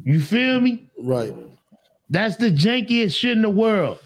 [0.05, 0.87] You feel me?
[0.97, 1.35] Right.
[2.09, 3.99] That's the jankiest shit in the world.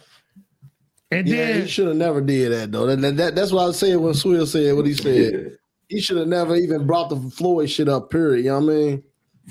[1.11, 2.85] And yeah, then he should have never did that though.
[2.95, 5.57] That, that- that's what I was saying when Swill said what he said.
[5.89, 8.09] He should have never even brought the Floyd shit up.
[8.11, 8.45] Period.
[8.45, 9.03] You know what I mean?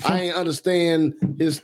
[0.05, 1.61] I ain't understand his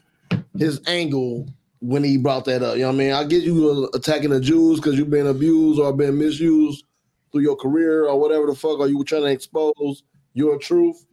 [0.57, 1.47] his angle
[1.79, 2.75] when he brought that up.
[2.75, 3.11] You know what I mean?
[3.13, 6.83] I get you attacking the Jews because you've been abused or been misused
[7.31, 11.05] through your career or whatever the fuck, or you were trying to expose your truth.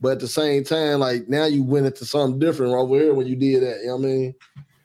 [0.00, 3.26] But at the same time, like now you went into something different over here when
[3.26, 3.80] you did that.
[3.80, 4.34] You know what I mean?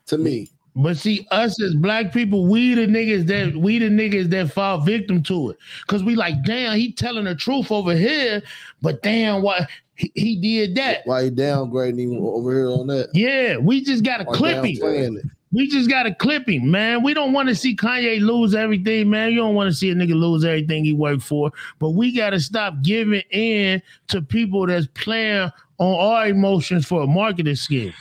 [0.07, 0.49] To me.
[0.78, 4.82] But see, us as black people, we the niggas that we the niggas that fall
[4.82, 5.57] victim to it.
[5.88, 8.43] Cause we like, damn, he telling the truth over here,
[8.82, 11.01] but damn, why he, he did that.
[11.05, 13.09] Why he downgrading over here on that?
[13.13, 15.18] Yeah, we just got a Or clip downplaying him.
[15.18, 15.26] it.
[15.51, 17.01] We just gotta clip him, man.
[17.01, 19.31] We don't want to see Kanye lose everything, man.
[19.31, 21.51] You don't want to see a nigga lose everything he worked for.
[21.79, 27.07] But we gotta stop giving in to people that's playing on our emotions for a
[27.07, 27.93] marketing scheme.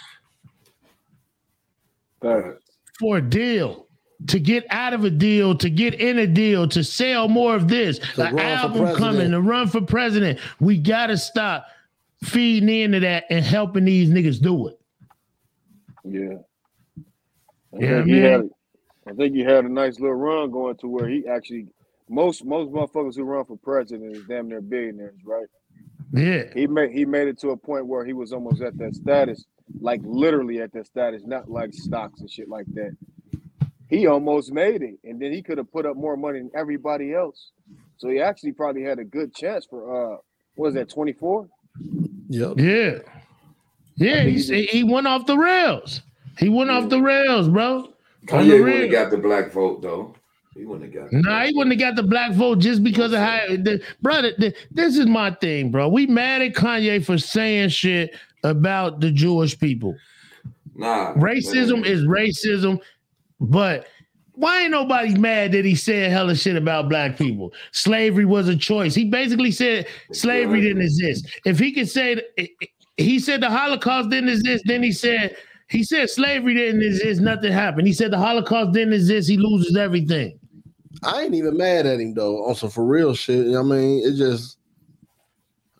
[2.99, 3.87] For a deal.
[4.29, 7.69] To get out of a deal, to get in a deal, to sell more of
[7.69, 10.39] this, To for album coming, to run for president.
[10.61, 11.67] We gotta stop
[12.23, 14.81] feeding into that and helping these niggas do it.
[16.05, 16.39] Yeah.
[17.77, 18.23] I Yeah, think he man.
[18.23, 18.51] had
[19.09, 21.67] I think he had a nice little run going to where he actually
[22.09, 25.47] most most motherfuckers who run for president is damn near billionaires, right?
[26.13, 26.45] Yeah.
[26.55, 29.45] He made he made it to a point where he was almost at that status,
[29.81, 32.93] like literally at that status, not like stocks and shit like that.
[33.89, 37.15] He almost made it, and then he could have put up more money than everybody
[37.15, 37.51] else.
[37.99, 40.17] So he actually probably had a good chance for uh,
[40.57, 41.49] what was that twenty four?
[42.29, 42.55] Yep.
[42.59, 42.99] Yeah.
[43.97, 46.03] Yeah, he, he said he went off the rails.
[46.39, 47.93] He went off the rails, bro.
[48.27, 50.15] Kanye wouldn't have got the black vote though.
[50.55, 51.13] He wouldn't have got.
[51.13, 54.33] Nah, he wouldn't have got the black vote just because of how, the, brother.
[54.39, 55.89] The, this is my thing, bro.
[55.89, 58.15] We mad at Kanye for saying shit
[58.45, 59.97] about the Jewish people.
[60.77, 62.81] Nah, Racism is racism,
[63.41, 63.87] but
[64.33, 67.53] why ain't nobody mad that he said hella shit about black people?
[67.73, 68.95] Slavery was a choice.
[68.95, 71.29] He basically said slavery didn't exist.
[71.45, 72.21] If he could say,
[72.97, 75.37] he said the Holocaust didn't exist, then he said,
[75.69, 77.87] he said slavery didn't exist, nothing happened.
[77.87, 80.39] He said the Holocaust didn't exist, he loses everything.
[81.03, 83.47] I ain't even mad at him though on some for real shit.
[83.47, 84.07] You know I mean?
[84.07, 84.59] It just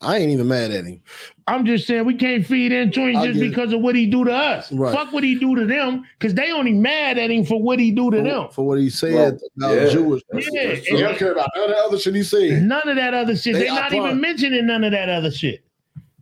[0.01, 1.01] I ain't even mad at him.
[1.47, 3.49] I'm just saying we can't feed into him just get it.
[3.49, 4.71] because of what he do to us.
[4.73, 4.95] Right.
[4.95, 7.91] Fuck what he do to them, because they only mad at him for what he
[7.91, 8.49] do to them.
[8.51, 9.89] For what he said about Yeah.
[9.91, 10.23] Jewish.
[10.33, 12.63] Yeah, So they don't care about none of the other shit he said.
[12.63, 13.55] None of that other shit.
[13.55, 15.65] They They not are even mentioning none of that other shit.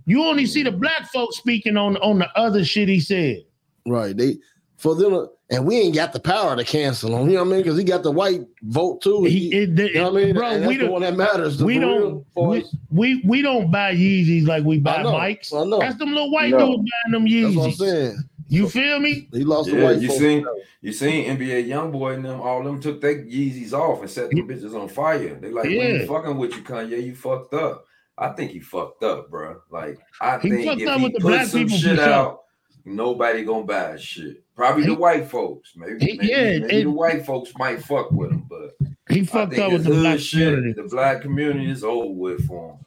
[0.07, 3.45] You only see the black folks speaking on on the other shit he said.
[3.87, 4.16] Right.
[4.16, 4.39] They
[4.76, 7.28] for them and we ain't got the power to cancel him.
[7.28, 7.62] You know what I mean?
[7.62, 9.22] Because he got the white vote too.
[9.24, 10.35] He, you know what I mean?
[10.35, 11.62] Bro, and we don't- one that matters.
[11.62, 15.53] We don't we, we we don't buy Yeezys like we buy I know, mics.
[15.55, 15.78] I know.
[15.78, 16.59] That's them little white No.
[16.76, 17.45] dudes buying them Yeezys.
[17.55, 18.16] That's what I'm saying.
[18.49, 19.28] You feel me?
[19.33, 20.45] He lost Yeah, you seen
[20.83, 24.30] you seen NBA YoungBoy and them all of them took their Yeezys off and set
[24.30, 25.37] them bitches on fire.
[25.41, 25.85] They like, we Yeah.
[25.85, 27.03] ain't fucking with you, Kanye.
[27.05, 27.85] You fucked up.
[28.18, 29.61] I think he fucked up, bro.
[29.70, 31.83] Like I He think fucked if up he with the put black some people for
[31.83, 32.09] shit sure.
[32.09, 32.41] out,
[32.85, 34.43] nobody gonna buy shit.
[34.57, 35.72] Probably the white folks.
[35.76, 38.74] Maybe, He- maybe, yeah, maybe it- the white folks might fuck with him, but
[39.11, 40.72] He fucked up with the black shit, community.
[40.83, 42.78] The black community is over with for him.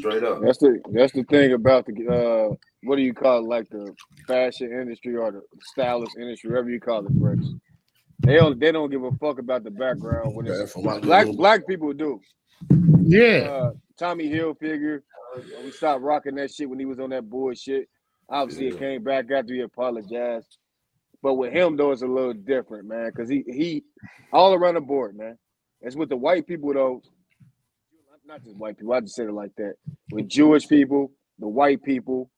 [0.00, 0.40] Straight up.
[0.42, 2.54] That's the that's the thing about the uh
[2.84, 3.92] what do you call it like the
[4.26, 7.44] fashion industry or the stylist industry, whatever you call it, Rex.
[8.20, 11.92] They don't they don't give a fuck about the background when it's black black people
[11.92, 12.20] do.
[13.02, 13.48] Yeah.
[13.50, 15.00] Uh, Tommy Hilfiger,
[15.36, 17.88] uh, we stopped rocking that shit when he was on that bullshit.
[18.28, 20.58] Obviously, it came back after he apologized.
[21.22, 23.84] But with him though, it's a little different, man, because he he
[24.32, 25.36] all around the board, man.
[25.80, 27.02] It's with the white people though,
[28.24, 28.92] not just white people.
[28.92, 29.74] I just said it like that.
[30.12, 32.30] With Jewish people, the white people,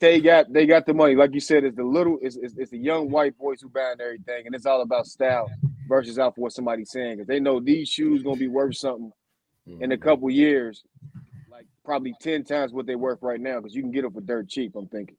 [0.00, 1.14] they got they got the money.
[1.14, 4.00] Like you said, it's the little, it's, it's, it's the young white boys who buying
[4.00, 5.50] everything, and it's all about style
[5.88, 7.16] versus out for what somebody's saying.
[7.16, 9.12] Because they know these shoes gonna be worth something
[9.66, 10.02] in a mm-hmm.
[10.02, 10.84] couple years,
[11.86, 13.60] probably ten times what they worth right now.
[13.60, 14.76] Because you can get them for dirt cheap.
[14.76, 15.16] I'm thinking.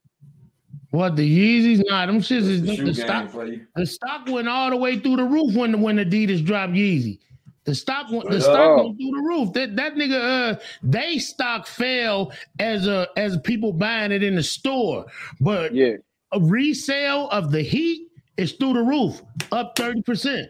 [0.92, 1.84] What the Yeezys?
[1.86, 3.32] Nah, them shits is the the, stock.
[3.76, 7.20] The stock went all the way through the roof when when Adidas dropped Yeezy.
[7.66, 8.86] The stock went, the stock up.
[8.86, 9.52] went through the roof.
[9.52, 14.44] That that nigga, uh, they stock fell as a as people buying it in the
[14.44, 15.06] store,
[15.42, 15.96] but yeah,
[16.32, 18.08] a resale of the Heat
[18.38, 20.50] is through the roof, up thirty percent.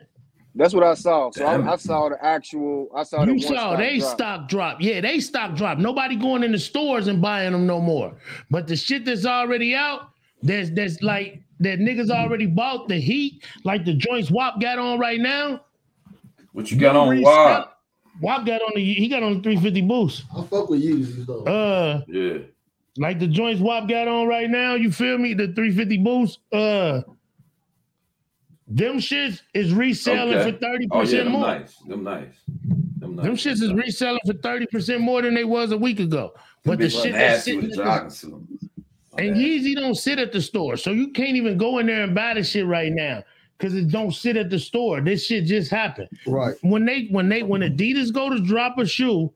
[0.57, 1.29] That's what I saw.
[1.31, 2.89] So I, I saw the actual.
[2.95, 4.11] I saw You saw they drop.
[4.15, 4.81] stock drop.
[4.81, 5.77] Yeah, they stock drop.
[5.77, 8.13] Nobody going in the stores and buying them no more.
[8.49, 10.09] But the shit that's already out,
[10.41, 14.99] there's there's like that niggas already bought the heat, like the joints Wop got on
[14.99, 15.61] right now.
[16.53, 17.73] What you got on Resell- Wop?
[18.19, 20.23] Wop got on the he got on the 350 boost.
[20.35, 21.43] I fuck with Yeezys though.
[21.43, 22.39] Uh Yeah.
[22.97, 25.35] like the joints Wop got on right now, you feel me?
[25.35, 27.01] The 350 boost, uh,
[28.67, 30.51] them shits is reselling Okay.
[30.51, 31.47] for 30% Oh yeah, them more.
[31.47, 31.75] nice.
[31.87, 32.25] Them nice.
[32.97, 33.25] Them nice.
[33.25, 36.33] Them shits is reselling for 30% more than they was a week ago.
[36.65, 38.33] But the shit that's sitting at the the, jogging suit.
[39.17, 40.75] and Yeezy don't sit at the store.
[40.75, 43.23] So you can't even go in there and buy the shit right now
[43.57, 44.99] because it don't sit at the store.
[44.99, 46.09] This shit just happened.
[46.27, 46.55] Right.
[46.61, 49.31] When they when they when Adidas go to drop a shoe,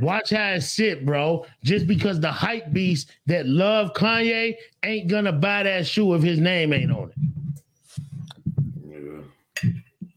[0.00, 1.44] watch how it sit, bro.
[1.64, 4.54] Just because the hype beast that love Kanye
[4.84, 7.16] ain't gonna buy that shoe if his name ain't on it.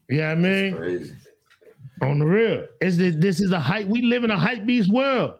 [0.08, 1.14] Yeah, I mean, Crazy.
[2.02, 3.86] on the real, is this this is a hype?
[3.86, 5.34] We live in a hype beast world.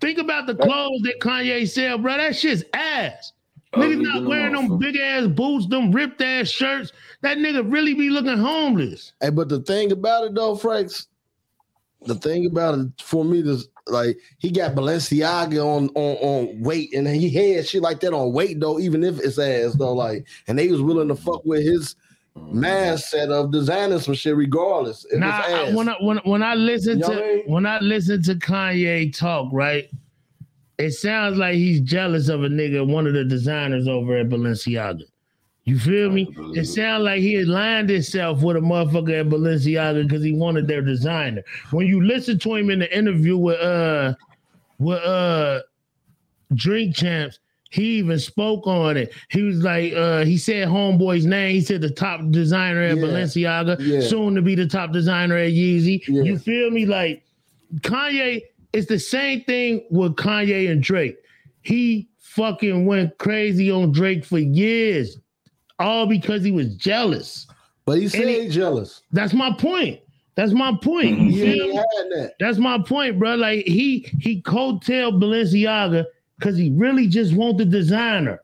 [0.00, 2.16] Think about the clothes that Kanye sell, bro.
[2.16, 3.32] That shit's ass.
[3.74, 6.92] Ugly Niggas not than a wearing them big ass boots, them ripped ass shirts.
[7.20, 9.12] That nigga really be looking homeless.
[9.20, 11.08] Hey, but the thing about it though, Franks,
[12.06, 16.94] the thing about it for me is like he got Balenciaga on on on weight,
[16.94, 19.92] and he had shit like that on weight though, even if it's ass though.
[19.92, 21.96] Like, and they was willing to fuck with his
[22.52, 25.06] mindset of designing some shit regardless.
[25.12, 27.42] Nah, I, when I when when I listen You to I mean?
[27.46, 29.88] when I listen to Kanye talk, right?
[30.78, 35.02] It sounds like he's jealous of a nigga, one of the designers over at Balenciaga.
[35.64, 36.26] You feel me?
[36.54, 40.80] It sounds like he aligned himself with a motherfucker at Balenciaga because he wanted their
[40.80, 41.42] designer.
[41.72, 44.14] When you listen to him in the interview with uh
[44.78, 45.60] with uh
[46.54, 47.38] Drink Champs,
[47.70, 49.12] he even spoke on it.
[49.30, 51.54] He was like, uh, he said homeboy's name.
[51.54, 53.02] He said the top designer at Yeah.
[53.02, 54.00] Balenciaga, Yeah.
[54.00, 56.02] soon to be the top designer at Yeezy.
[56.08, 56.22] Yeah.
[56.22, 56.86] You feel me?
[56.86, 57.22] Like
[57.80, 58.42] Kanye,
[58.72, 61.16] it's the same thing with Kanye and Drake.
[61.62, 65.18] He fucking went crazy on Drake for years,
[65.78, 67.46] all because he was jealous.
[67.84, 69.02] But he said he jealous.
[69.12, 70.00] That's my point.
[70.36, 71.18] That's my point.
[71.18, 71.72] You He feel me?
[72.14, 72.32] that.
[72.38, 73.34] That's my point, bro.
[73.34, 76.04] Like he he coattailed Balenciaga
[76.38, 78.40] because he really just want the designer.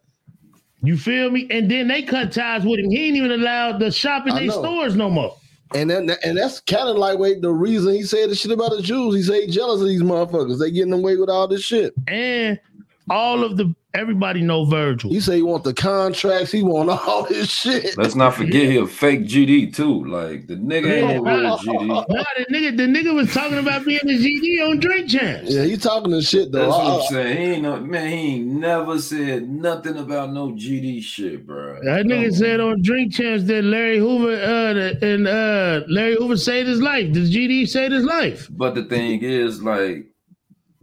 [0.82, 1.46] You feel me?
[1.50, 2.90] And then they cut ties with him.
[2.90, 5.36] He ain't even allowed to shop in their stores no more.
[5.74, 8.72] And then, and that's kind of like wait the reason he said the shit about
[8.72, 9.14] the Jews.
[9.14, 10.58] He said he jealous of these motherfuckers.
[10.58, 11.94] They getting away with all this shit.
[12.06, 12.60] And
[13.08, 15.10] all of the everybody know Virgil.
[15.10, 16.50] He say he want the contracts.
[16.52, 17.96] He want all this shit.
[17.96, 20.04] Let's not forget he a fake GD too.
[20.04, 21.86] Like the nigga ain't no real GD.
[21.86, 22.04] Nah,
[22.36, 25.50] the nigga, the nigga was talking about being a GD on Drink Champs.
[25.50, 26.58] Yeah, he talking this shit though.
[26.66, 27.36] That's what I- I'm saying.
[27.36, 28.08] He ain't no man.
[28.10, 31.78] He ain't never said nothing about no GD shit, bro.
[31.84, 36.36] That nigga said on Drink Champs that Larry Hoover uh the- and uh Larry Hoover
[36.36, 37.12] saved his life.
[37.12, 38.48] Does GD saved his life?
[38.50, 40.06] But the thing is, like,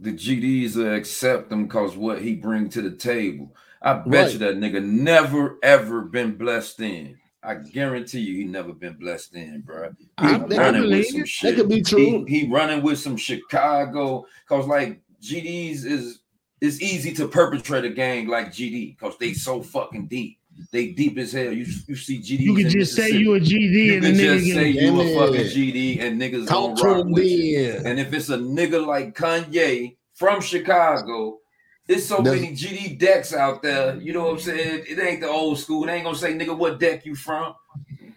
[0.02, 3.54] the GDs will accept him because what he bring to the table.
[3.80, 4.32] I bet Right.
[4.32, 7.18] you that nigga never ever been blessed in.
[7.42, 9.90] I guarantee you, he never been blessed in, bro.
[9.98, 11.56] He I- running with some that shit.
[11.56, 12.24] could be true.
[12.26, 16.20] He, he running with some Chicago because, like, GDs is
[16.60, 20.38] it's easy to perpetrate a gang like GD because they so fucking deep.
[20.70, 21.52] They deep as hell.
[21.52, 22.40] You you see GD.
[22.40, 24.68] You can just say you a GD You and can the nigga just get- say
[24.70, 27.80] you a fucking GD and niggas Talk gonna rock with you.
[27.84, 31.38] And if it's a nigga like Kanye from Chicago,
[31.86, 33.96] there's so That's- many GD decks out there.
[34.00, 34.84] You know what I'm saying?
[34.88, 35.84] It ain't the old school.
[35.86, 37.54] They ain't gonna say, nigga, what deck you from?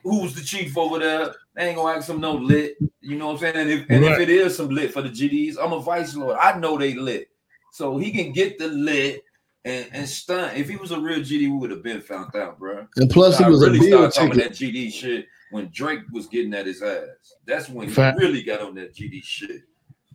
[0.04, 1.34] Who's the chief over there?
[1.56, 2.78] They ain't gonna ask him no lit.
[3.02, 3.56] You know what I'm saying?
[3.56, 6.38] And if, and if it is some lit for the GDs, I'm a vice lord.
[6.40, 7.28] I know they lit.
[7.72, 9.24] So he can get the lit
[9.66, 10.56] and, and stunt.
[10.58, 12.88] If he was a real GD, we would have been found out, bro.
[12.96, 14.58] And plus, he was a really bill started talking ticket.
[14.58, 17.08] that GD shit when Drake was getting at his ass.
[17.46, 19.62] That's when he really got on that GD shit.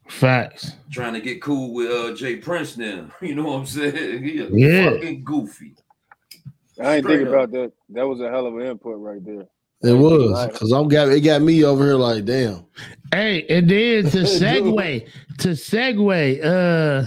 [0.09, 0.73] Facts.
[0.91, 2.37] Trying to get cool with uh J.
[2.37, 3.11] Prince now.
[3.21, 4.25] You know what I'm saying?
[4.25, 4.91] He a Yeah.
[4.93, 5.75] fucking goofy.
[6.83, 7.73] I ain't Straight think about that.
[7.91, 9.47] That was a hell of an input right there.
[9.83, 12.67] It was because I'm got it got me over here like damn.
[13.13, 17.07] Hey, and then to segue, to segue, uh,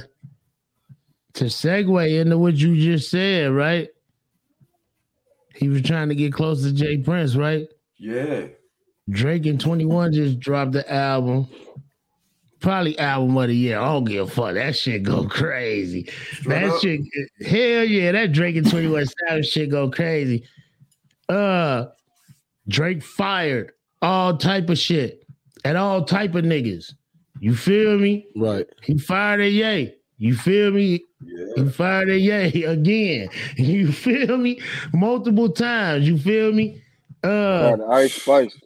[1.36, 3.90] to segue into what you just said, right?
[5.56, 6.98] He was trying to get close to J.
[6.98, 7.68] Prince, right?
[7.98, 8.48] Yeah.
[9.10, 11.48] Drake and 21 just dropped the album.
[12.60, 13.78] Probably album of the year.
[13.80, 14.54] I don't give a fuck.
[14.54, 16.10] That shit go crazy.
[16.46, 16.82] that up.
[16.82, 17.02] shit,
[17.46, 20.48] hell yeah, that Drake and 21 Savage shit go crazy.
[21.28, 21.88] Uh
[22.70, 25.26] Drake fired all type of shit
[25.66, 26.94] at all type of niggas.
[27.40, 28.28] You feel me?
[28.36, 28.66] Right.
[28.82, 29.94] He fired at Ye.
[30.24, 31.04] You feel me?
[31.58, 33.28] He fired at Ye again.
[33.58, 34.58] You feel me?
[34.94, 36.08] Multiple times.
[36.08, 36.82] You feel me?
[37.26, 38.58] Uh Ice Spice.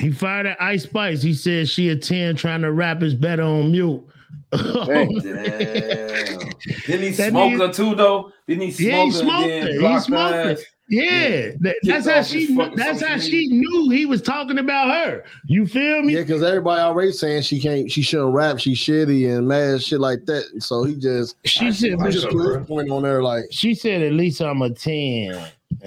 [0.00, 1.22] he fired at Ice Spice.
[1.22, 4.04] He said she a 10 trying to rap is better on mute.
[4.52, 5.20] Dang.
[5.20, 5.20] Damn.
[5.20, 8.32] Didn't he That smoke nigga- her too though?
[8.48, 9.88] Didn't he smoke Yeah, he smoke her smoked and her.
[9.94, 10.56] He smoked her
[10.90, 10.94] her.
[10.94, 11.50] Yeah,
[11.82, 12.54] that's how she.
[12.76, 15.24] That's how she knew he was talking about her.
[15.46, 16.14] You feel me?
[16.14, 20.00] Yeah, because everybody already saying she can't, she shouldn't rap, she's shitty and mad shit
[20.00, 20.44] like that.
[20.52, 23.74] And so he just, She said, he just put his point on there like, She
[23.74, 25.34] said, "At least I'm a 10.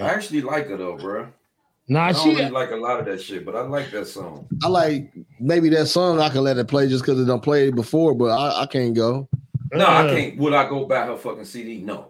[0.00, 1.28] actually like her though, bro.
[1.90, 4.06] Nah, I she- don't really like a lot of that shit, but I like that
[4.06, 4.46] song.
[4.62, 7.68] I like maybe that song I can let it play just because it don't play
[7.68, 9.28] it before, but I, I can't go.
[9.72, 10.14] No, I Uh.
[10.14, 10.36] can't.
[10.38, 11.78] Would I go buy her fucking CD?
[11.78, 12.08] No.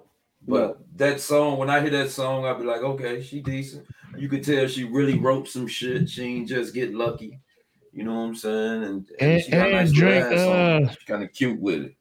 [0.49, 3.87] But that song, when I hear that song, I'll be like, okay, she decent.
[4.17, 6.09] You could tell she really wrote some shit.
[6.09, 7.39] She ain't just get lucky.
[7.93, 8.83] You know what I'm saying?
[8.85, 10.85] And, and, And- she got a and nice Drake, little ass on.
[10.85, 11.95] uh, She kind of cute with it.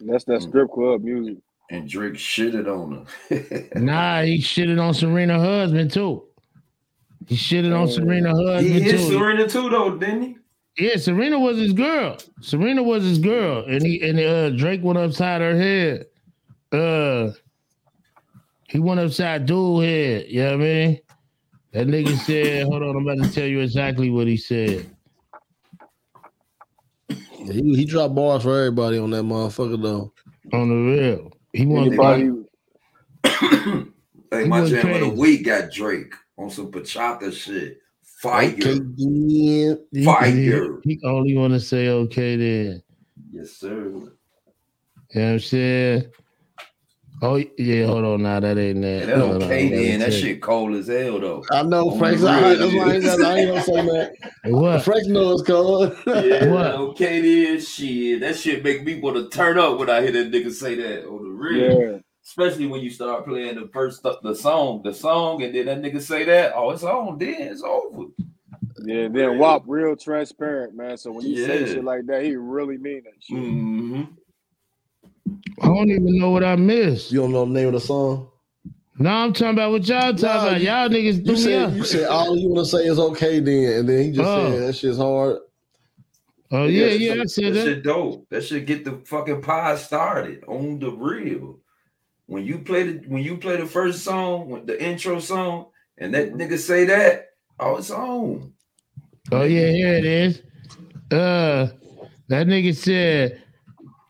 [0.00, 1.36] That's that strip club music.
[1.70, 3.68] And Drake shitted on her.
[3.80, 6.24] Nah, he shitted on Serena husband too.
[7.28, 8.98] He shitted on Serena husband He hit too.
[9.12, 10.36] Serena too, though, didn't he?
[10.78, 12.16] Yeah, Serena was his girl.
[12.40, 16.06] Serena was his girl, and he and uh, Drake went upside her head.
[16.72, 17.32] Uh,
[18.68, 20.26] he went upside dude head.
[20.28, 20.98] You know what I mean?
[21.72, 24.86] That nigga said, "Hold on, I'm about to tell you exactly what he said."
[27.38, 30.12] Yeah, he, he dropped bars for everybody on that motherfucker though.
[30.52, 32.38] On the real, he wanted Anybody-
[34.30, 37.78] Hey, He my went jam of the week got Drake on some bachata shit.
[38.02, 38.50] Fire.
[38.50, 40.80] He, Fire.
[40.84, 42.82] he only want to say okay then.
[43.30, 43.68] Yes, sir.
[43.88, 44.10] You know
[45.10, 46.04] what I'm saying?
[47.24, 48.40] Oh yeah, hold on now.
[48.40, 49.02] That ain't that.
[49.02, 50.00] And that Hold on, okay let me then.
[50.00, 51.44] That tell shit cold as hell though.
[51.52, 52.18] I know On Frank.
[52.20, 54.12] the I, that's why I ain't, got, I ain't gonna say that.
[54.52, 54.82] What?
[54.82, 55.96] Frank knows cold.
[56.04, 56.74] Yeah, What?
[56.74, 57.60] okay then.
[57.60, 60.74] Shit, that shit make me want to turn up when I hear that nigga say
[60.74, 61.80] that on the real.
[61.92, 61.98] Yeah.
[62.24, 66.00] Especially when you start playing the first the song, the song, and then that nigga
[66.00, 66.54] say that.
[66.56, 67.18] Oh, it's on.
[67.18, 68.06] Then it's over.
[68.84, 70.96] Yeah, then WAP real transparent, man.
[70.96, 73.36] So when he say shit like that, he really mean that shit.
[73.38, 74.02] Mm-hmm.
[75.60, 77.12] I don't even know what I missed.
[77.12, 78.28] You don't know the name of the song?
[78.98, 80.60] No, I'm talking about what y'all talking Nah, about.
[80.60, 81.74] you- Y'all niggas You do me said up.
[81.74, 84.50] you said all you want to say is okay then, and then he just Oh.
[84.52, 85.38] said that shit's hard.
[86.50, 87.64] Oh yeah, that yeah, shit- I said that that.
[87.64, 88.28] shit dope.
[88.28, 91.58] That should get the fucking pie started on the real.
[92.26, 95.66] When you play the when you play the first song, the intro song,
[95.98, 98.52] and that nigga say that, oh, it's on.
[99.30, 100.42] Oh yeah, here it is.
[101.10, 101.68] Uh,
[102.28, 103.41] that nigga said,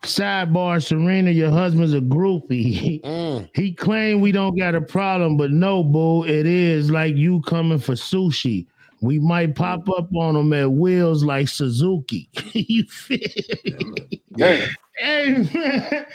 [0.02, 3.48] "Sidebar, Serena, your husband's a groupie." Mm.
[3.54, 7.78] he claimed we don't got a problem, but no, boo, it is like you coming
[7.78, 8.66] for sushi.
[9.00, 12.28] We might pop up on them at wheels like Suzuki.
[12.52, 14.22] you feel me?
[14.36, 14.68] Damn.
[14.96, 16.06] Hey man,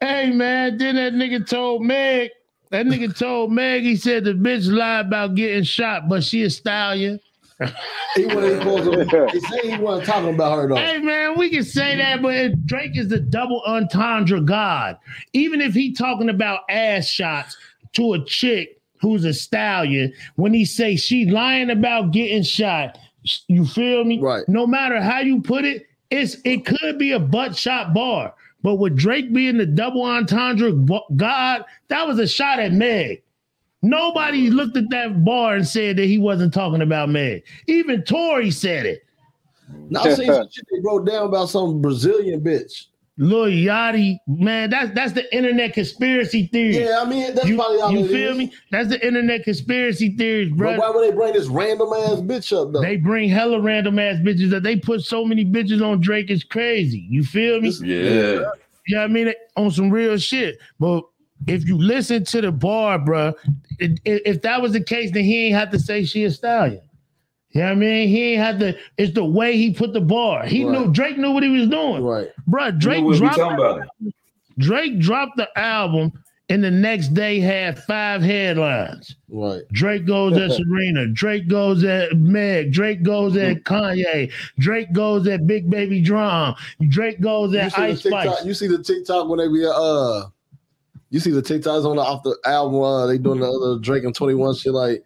[0.00, 2.30] hey man, then that nigga told Meg,
[2.70, 6.50] that nigga told Meg, he said the bitch lied about getting shot, but she a
[6.50, 7.18] stallion.
[8.16, 9.28] He wasn't supposed to.
[9.32, 10.76] He said he wasn't talking about her though.
[10.76, 14.98] Hey man, we can say that, but Drake is the double entendre god.
[15.32, 17.56] Even if he talking about ass shots
[17.92, 22.98] to a chick who's a stallion, when he say she lying about getting shot,
[23.48, 24.20] you feel me?
[24.20, 24.48] Right.
[24.48, 28.34] No matter how you put it, it's it could be a butt shot bar.
[28.62, 30.72] But with Drake being the double entendre
[31.16, 33.22] god, that was a shot at Meg.
[33.84, 37.44] Nobody looked at that bar and said that he wasn't talking about Meg.
[37.66, 39.04] Even Tory said it.
[39.90, 42.86] Now I seen some shit they wrote down about some Brazilian bitch.
[43.16, 46.84] Lil Yachty, man, that's that's the internet conspiracy theory.
[46.84, 48.38] Yeah, I mean that's you, probably all you it feel is.
[48.38, 48.52] me?
[48.72, 50.72] That's the internet conspiracy theories, bro.
[50.72, 52.80] But why would they bring this random ass bitch up though?
[52.80, 56.42] They bring hella random ass bitches that they put so many bitches on Drake is
[56.42, 57.06] crazy.
[57.08, 57.68] You feel me?
[57.82, 58.50] Yeah.
[58.88, 60.58] Yeah, I mean on some real shit.
[60.80, 61.04] But
[61.46, 63.32] if you listen to the bar, bro,
[63.78, 66.80] if that was the case, then he ain't have to say she a stallion.
[67.50, 68.08] You know what I mean?
[68.08, 68.76] He ain't had to.
[68.98, 70.44] It's the way he put the bar.
[70.44, 72.02] He knew Drake knew what he was doing.
[72.02, 72.72] Right, bro.
[72.72, 73.36] Drake dropped.
[73.36, 73.88] talking about.
[74.58, 76.12] Drake dropped the album,
[76.48, 79.14] and the next day had five headlines.
[79.28, 79.62] Right.
[79.72, 81.06] Drake goes at Serena.
[81.06, 82.72] Drake goes at Meg.
[82.72, 84.32] Drake goes at Kanye.
[84.58, 86.56] Drake goes at Big Baby Drum.
[86.88, 88.44] Drake goes at Ice TikTok, Spice.
[88.44, 90.24] you see the TikTok when they be uh
[91.14, 94.02] you see the TikToks on the off the album uh they doing the other Drake
[94.02, 95.04] and 21 shit like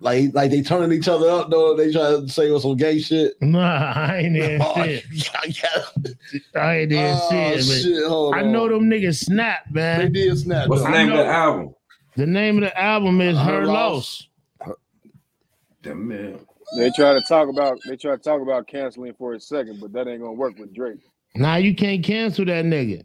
[0.00, 2.98] like like they turning each other up though they try to say with some gay
[2.98, 3.34] shit.
[3.42, 5.04] Nah, I ain't even Oh, see it.
[6.54, 7.82] I ain't even Oh, see it.
[7.82, 10.00] shit, hold I know them niggas snap, man.
[10.00, 10.68] They did snap.
[10.68, 11.74] What's the I name of the album?
[12.16, 14.28] The name of the album is Her Her Loss.
[14.66, 14.76] Loss.
[15.82, 16.38] Damn man.
[16.78, 19.92] They try to talk about they try to talk about canceling for a second, but
[19.92, 21.00] that ain't gonna work with Drake.
[21.34, 23.04] Now you can't cancel that nigga.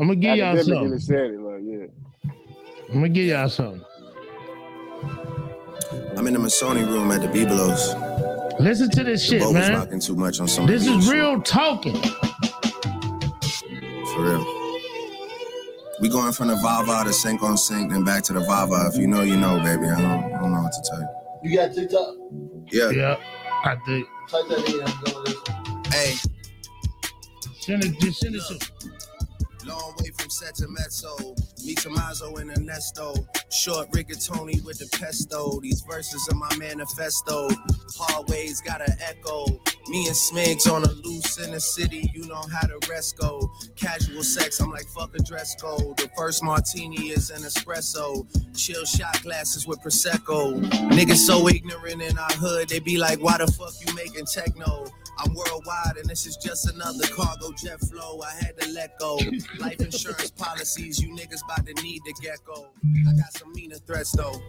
[0.00, 0.86] I'm gonna give y'all Academic something.
[0.86, 1.86] even said it, like, yeah.
[2.88, 3.82] I'm gonna give y'all something.
[6.16, 7.94] I'm in the Masoni room at the Bibelos.
[8.60, 9.74] Listen to this shit, Bo was man.
[9.78, 10.66] rocking too much on some.
[10.66, 11.94] This is beats, real talking.
[12.00, 12.08] for
[14.22, 14.44] real.
[16.00, 18.90] We going from the Vava to sync on sync, then back to the Vava.
[18.92, 19.86] If you know, you know, baby.
[19.86, 21.08] I don't, I don't know what to tell you.
[21.50, 22.14] You got TikTok?
[22.70, 22.90] Yeah.
[22.90, 23.16] Yeah,
[23.64, 24.06] I think.
[24.30, 24.82] Type that in.
[24.84, 25.34] I'm going to
[25.90, 26.14] Hey,
[27.60, 28.58] Send it, just send it to.
[29.68, 30.28] Long way from
[30.72, 31.16] mezzo.
[31.64, 33.14] Me Tommaso and Ernesto.
[33.50, 35.60] Short rigatoni with the pesto.
[35.60, 37.48] These verses are my manifesto.
[37.96, 39.44] Hallways got an echo.
[39.88, 42.10] Me and Smigs on a loose in the city.
[42.14, 43.50] You know how the rest go.
[43.76, 45.96] Casual sex, I'm like fuck a dress code.
[45.96, 48.26] The first martini is an espresso.
[48.56, 50.60] Chill shot glasses with prosecco.
[50.90, 52.68] Niggas so ignorant in our hood.
[52.68, 54.86] They be like, why the fuck you making techno?
[55.18, 58.20] I'm worldwide and this is just another cargo jet flow.
[58.22, 59.18] I had to let go.
[59.58, 62.68] Life insurance policies, you niggas about to need the gecko.
[63.08, 64.40] I got some meaner threats though.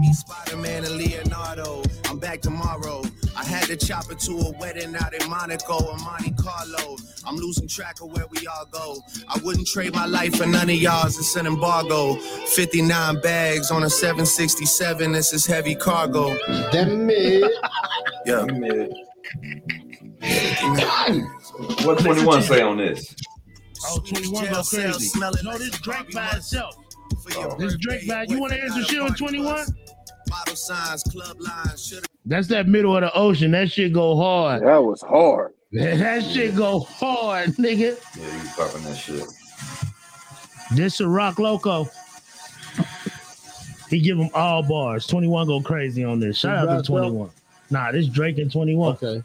[0.00, 1.82] Me, Spider Man, and Leonardo.
[2.06, 3.02] I'm back tomorrow.
[3.36, 6.96] I had to chop it to a wedding out in Monaco or Monte Carlo.
[7.26, 8.96] I'm losing track of where we all go.
[9.28, 11.18] I wouldn't trade my life for none of y'all's.
[11.18, 12.14] It's an embargo.
[12.14, 15.12] 59 bags on a 767.
[15.12, 16.36] This is heavy cargo.
[16.70, 17.52] Damn it.
[18.26, 18.46] Yeah.
[21.84, 23.14] What 21 say on this?
[23.86, 25.20] Oh, 21 go crazy.
[25.20, 26.74] No, this Drake by itself.
[27.58, 28.26] This Drake by.
[28.28, 29.66] You want to answer shit on 21?
[30.26, 33.50] Bottle signs, club lines, should That's that middle of the ocean.
[33.50, 34.62] That shit go hard.
[34.62, 35.52] That was hard.
[35.72, 37.98] That shit go hard, nigga.
[38.16, 39.24] Yeah, you popping that shit.
[40.76, 41.88] This a rock loco.
[43.90, 45.06] He give them all bars.
[45.06, 46.38] 21 go crazy on this.
[46.38, 47.08] Shout out to Drop, bro.
[47.08, 47.30] 21.
[47.70, 48.92] Nah, this Drake and 21.
[49.02, 49.22] Okay.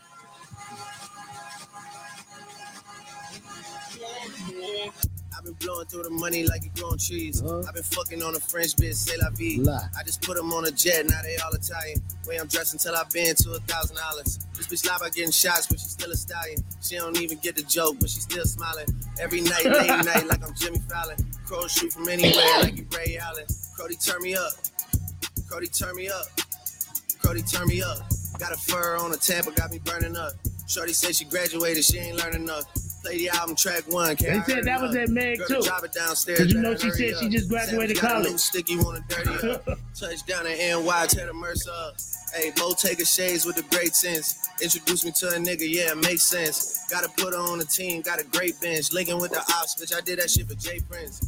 [5.70, 7.43] Blowing through the money like you growing trees.
[7.43, 9.61] I've been fucking on a French bitch, say la vie.
[9.61, 9.88] Lie.
[9.97, 12.01] I just put them on a jet, now they all Italian.
[12.28, 14.39] Way I'm dressed until I've been to a thousand dollars.
[14.55, 16.57] This bitch lie about getting shots, but she's still a stallion.
[16.82, 18.88] She don't even get the joke, but she's still smiling.
[19.20, 21.17] Every night, late night, like I'm Jimmy Fallon.
[21.45, 23.45] Crow shoot from anywhere, like you Ray Allen.
[23.78, 24.53] Cody, turn me up.
[25.49, 26.26] Cody, turn me up.
[27.24, 27.97] Cody, turn me up.
[28.39, 30.34] Got a fur on a Tampa, got me burning up.
[30.67, 32.65] Shorty said she graduated, she ain't learning enough.
[33.10, 34.10] Play the album track one.
[34.10, 35.10] They can't said that was enough.
[35.10, 35.68] at Meg Girl, too.
[35.68, 36.38] Drive it downstairs.
[36.38, 38.39] Cause you know she hurry said she just graduated Sam's got a college.
[38.39, 39.66] Sticky wanna dirty up.
[39.99, 41.95] Touchdown in NY, tear the Mercer up.
[42.36, 44.38] Hey, Mo take a shades with the great sense.
[44.62, 46.86] Introduce me to a nigga, yeah, it makes sense.
[46.91, 48.93] Gotta put her on the team, got a great bench.
[48.93, 50.80] Linking with the ops, bitch, I did that shit for J.
[50.88, 51.20] Prince.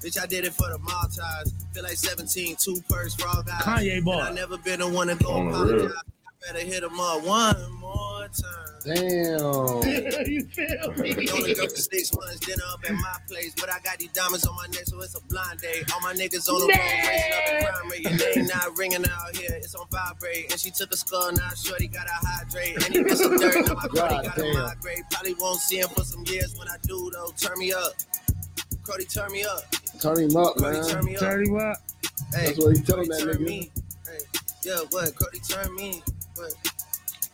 [0.00, 1.52] Bitch, I did it for the Maltese.
[1.74, 3.62] Feel like 17, two purse for all guys.
[3.62, 4.20] Kanye And bar.
[4.22, 5.90] I never been the one to go apologize.
[5.96, 8.80] I better hit him up one more time.
[8.84, 10.26] Damn.
[10.30, 11.28] you feel me?
[11.30, 13.54] Only go for six months, dinner up at my place.
[13.58, 15.84] But I got these diamonds on my neck, so it's a blind date.
[15.92, 18.02] All my niggas on the road, raising up the crime rate.
[18.02, 20.50] Your name not ringing out here, it's on vibrate.
[20.50, 22.76] And she took a skull, now shorty got to hydrate.
[22.86, 24.62] And he some dirt, now my God Cody got to damn.
[24.62, 25.02] migrate.
[25.10, 27.32] Probably won't see him for some years when I do, though.
[27.36, 27.92] Turn me up.
[28.84, 29.62] Cody, turn me up.
[30.00, 30.88] Turn him up, Cody, man.
[30.88, 31.20] turn me up.
[31.20, 31.74] 31.
[32.34, 33.48] Hey, That's what he telling Cody, that turn nigga.
[33.48, 33.70] me.
[34.06, 34.18] Hey,
[34.64, 35.14] yeah, what?
[35.14, 36.02] Cody, turn me.
[36.34, 36.52] What?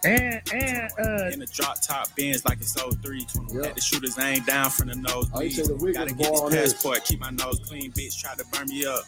[0.05, 3.26] And and uh In the drop top bins like it's 03.
[3.53, 3.66] Yeah.
[3.66, 5.28] Had the shooters aim down from the nose.
[5.34, 6.72] Oh, the Gotta get ball on this this.
[6.74, 8.18] passport, keep my nose clean, bitch.
[8.20, 9.05] Try to burn me up.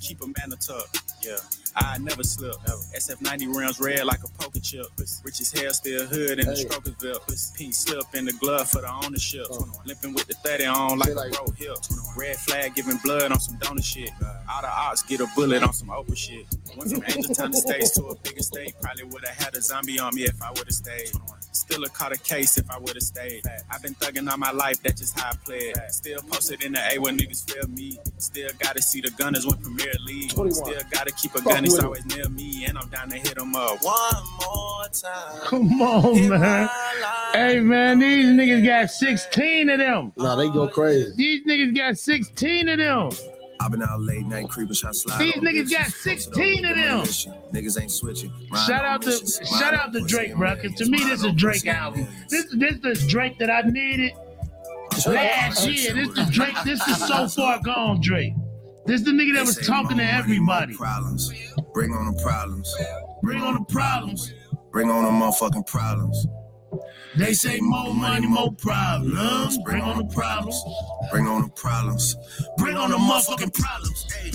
[0.00, 0.88] Keep a man tuck.
[1.22, 1.36] Yeah.
[1.80, 2.54] I never slip.
[2.96, 4.86] SF90 rounds red like a poker chip.
[5.24, 6.62] Rich as hell, still hood in the Hey.
[6.64, 9.46] strokers Pink slip in the glove for the ownership.
[9.50, 9.64] Uh.
[9.84, 11.76] Limping with the 30 on like a bro hip.
[12.16, 14.10] Red flag giving blood on some donor shit.
[14.50, 16.46] All the ops get a bullet on some Oprah shit.
[16.76, 18.74] Went from Angel Town to States to a bigger state.
[18.80, 21.10] Probably would have had a zombie on me if I would have stayed.
[21.52, 23.42] Still have caught a case if I would have stayed.
[23.70, 25.92] I've been thugging all my life, that's just how I play it.
[25.92, 27.98] Still posted in the A when niggas feel me.
[28.18, 30.30] Still gotta see the gunners win Premier League.
[30.30, 30.54] 21.
[30.54, 31.86] Still gotta keep a gun, he's with it.
[31.86, 32.64] always near me.
[32.66, 35.40] And I'm down to hit him up one more time.
[35.44, 36.68] come on, man.
[37.32, 40.12] Hey man, these niggas got 16 of them.
[40.16, 41.12] Nah, they go crazy.
[41.16, 43.10] These niggas got 16 of them.
[43.60, 45.18] I've been out late night creeping, shot slide.
[45.18, 45.70] These niggas bitches.
[45.72, 47.00] got 16 of them.
[47.52, 48.30] Niggas ain't switching.
[48.50, 50.54] Riding Shout out to shout out to Drake, bro.
[50.56, 52.06] Cause to me, this is a Drake pussy and album.
[52.28, 54.12] This this the Drake that I needed
[55.06, 55.92] last year.
[55.92, 56.54] This the Drake.
[56.64, 58.34] This is so far gone, Drake.
[58.88, 60.72] This the nigga that was talking to more money, everybody.
[60.72, 61.30] more Problems.
[61.74, 62.74] Bring on the problems.
[63.22, 64.32] Bring on the problems.
[64.72, 66.26] Bring on the motherfucking problems.
[67.14, 69.58] They say more money, more problems.
[69.58, 70.58] Bring on the problems.
[71.10, 72.16] Bring on the problems.
[72.56, 74.06] Bring on the motherfucking problems.
[74.10, 74.30] Hey.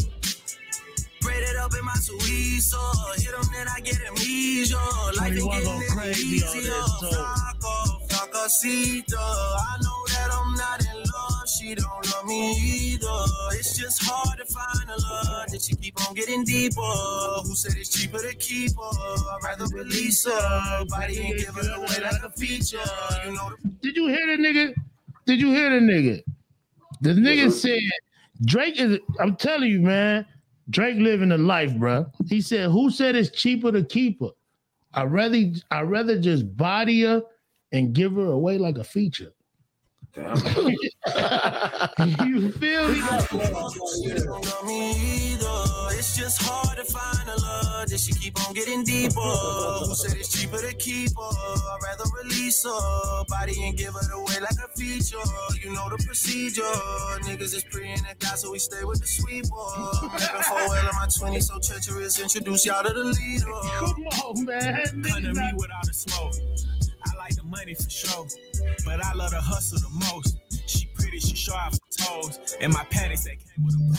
[1.22, 2.78] Braid it up in my Suizo.
[3.16, 4.76] Hit them, then I get amnesia.
[5.18, 6.62] Life ain't 21 getting go crazy on easier.
[6.62, 7.08] this, too.
[7.08, 9.18] Flaco, Flacosito.
[9.18, 10.93] I know that I'm not in love.
[11.46, 13.08] She don't love me either.
[13.52, 16.82] It's just hard to find a love that she keep on getting deeper.
[17.44, 18.82] Who said it's cheaper to keep her?
[18.82, 20.86] I'd rather release her.
[20.88, 22.78] Body ain't giving away like a feature.
[23.26, 24.74] You know the Did you hear the nigga?
[25.26, 26.24] Did you hear the nigga?
[27.02, 27.80] The nigga said
[28.46, 29.00] Drake is.
[29.20, 30.26] I'm telling you, man.
[30.70, 32.06] Drake living the life, bro.
[32.30, 34.30] He said, "Who said it's cheaper to keep her?
[34.94, 37.22] I rather I rather just body her
[37.74, 39.34] and give her away like a feature."
[40.16, 40.22] you
[42.52, 43.02] feel me?
[45.98, 49.20] It's just hard to find a love that she keep on getting deeper.
[49.20, 51.24] Who said it's cheaper to keep her?
[51.24, 55.18] I'd rather release her body and give it away like a feature.
[55.64, 56.62] You know the procedure.
[57.26, 59.50] Niggas is pre and die, so we stay with the sweeper.
[60.14, 62.20] Living for well in my 20s, so treacherous.
[62.20, 63.46] Introduce y'all to the leader.
[63.48, 65.04] Come on, man.
[65.10, 66.34] Come to me without a smoke.
[67.06, 68.28] I like the money for sure,
[68.86, 70.03] but I love the hustle the most.
[70.68, 73.96] She pretty, she show off her toes, and my panties that came with a pole.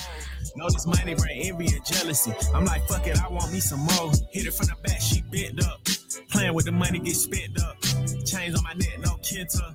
[0.56, 2.32] Know this money bring envy and jealousy.
[2.54, 4.12] I'm like, fuck it, I want me some more.
[4.30, 5.80] Hit it from the back, she bent up.
[6.30, 7.80] Playing with the money, get spent up.
[8.24, 9.74] Chains on my neck, no kenta.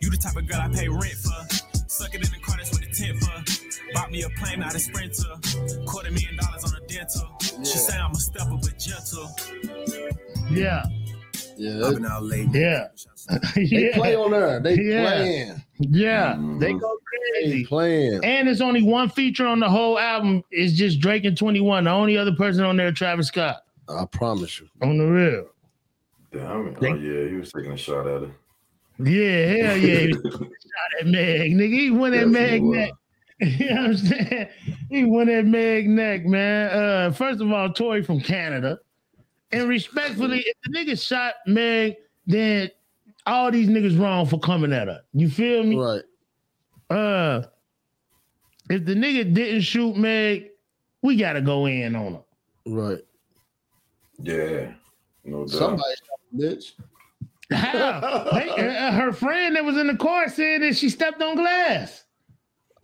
[0.00, 1.68] You the type of girl I pay rent for.
[1.88, 3.92] Suck it in the car, that's what the tent for.
[3.94, 5.34] Bought me a plane, not a sprinter.
[5.86, 7.28] Quarter million dollars on a dental.
[7.40, 9.28] She say I'm a stepper, but gentle.
[10.50, 10.84] Yeah.
[11.58, 11.86] Yeah.
[11.86, 12.48] I've been out late.
[12.52, 12.86] Yeah.
[13.56, 14.60] They play on there.
[14.60, 15.04] They Yeah.
[15.06, 15.62] playing.
[15.80, 16.96] Yeah, they go
[17.34, 17.64] crazy.
[17.66, 18.24] playing.
[18.24, 20.42] And it's only one feature on the whole album.
[20.50, 21.84] It's just Drake and 21.
[21.84, 23.58] The only other person on there, Travis Scott.
[23.88, 24.68] I promise you.
[24.82, 25.46] On the real.
[26.32, 26.76] Damn.
[26.80, 28.30] Oh yeah, he was taking a shot at her.
[28.98, 29.98] Yeah, hell yeah.
[30.06, 30.42] He shot
[31.00, 31.72] at Meg, nigga.
[31.80, 32.90] He went at Yes, Meg he neck.
[33.40, 34.48] You know what I'm saying?
[34.90, 36.70] He went at Meg neck, man.
[36.70, 38.78] Uh, first of all, Tory from Canada.
[39.52, 41.96] And respectfully, if the nigga shot Meg,
[42.26, 42.70] then
[43.26, 45.00] all these niggas wrong for coming at her.
[45.12, 45.76] You feel me?
[45.76, 46.02] Right.
[46.90, 47.42] Uh
[48.70, 50.50] if the nigga didn't shoot Meg,
[51.02, 52.22] we gotta go in on him.
[52.66, 52.98] Right.
[54.18, 54.72] Yeah.
[55.24, 55.50] No doubt.
[55.50, 56.72] Somebody shot bitch.
[57.52, 58.28] How?
[58.32, 62.04] They- uh, her friend that was in the car said that she stepped on glass.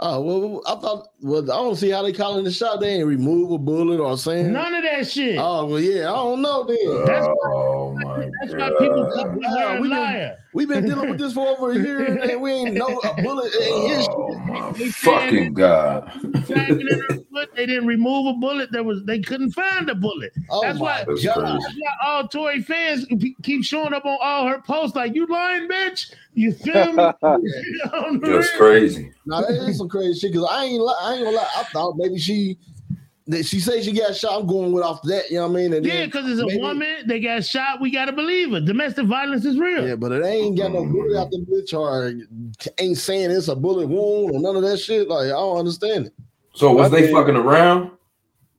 [0.01, 1.09] Oh well, I thought.
[1.21, 2.81] Well, I don't see how they calling the shot.
[2.81, 5.39] They ain't remove a bullet or saying None of that shit.
[5.39, 7.05] Oh well, yeah, I don't know then.
[7.07, 10.39] That's oh my That's why people call me a we liar.
[10.55, 13.53] We been dealing with this for over a year, and we ain't know a bullet
[13.61, 14.15] ain't his shit.
[14.17, 16.11] Oh, they Fucking God.
[16.47, 18.71] Tagging in her foot, they didn't remove a bullet.
[18.71, 20.33] There was they couldn't find a bullet.
[20.49, 23.07] Oh that's why, my That's that's why all Tory fans
[23.43, 26.15] keep showing up on all her posts like you lying, bitch.
[26.35, 27.03] You feel me?
[28.21, 29.13] That's crazy.
[29.27, 30.35] Now that is some crazy shit.
[30.35, 31.49] Cause I ain't, li- I ain't gonna lie.
[31.57, 32.74] I thought maybe she, that
[33.43, 34.41] she says she got shot.
[34.41, 35.31] I'm going with off that.
[35.31, 35.73] You know what I mean?
[35.73, 36.97] And Yeah, because it's a maybe- woman.
[37.07, 37.81] They got shot.
[37.81, 38.67] We gotta believe it.
[38.67, 39.87] Domestic violence is real.
[39.89, 42.13] Yeah, but it ain't got no bullet out the bitch or
[42.79, 45.09] ain't saying it's a bullet wound or none of that shit.
[45.09, 46.15] Like I don't understand it.
[46.55, 47.93] So was I they think- fucking around?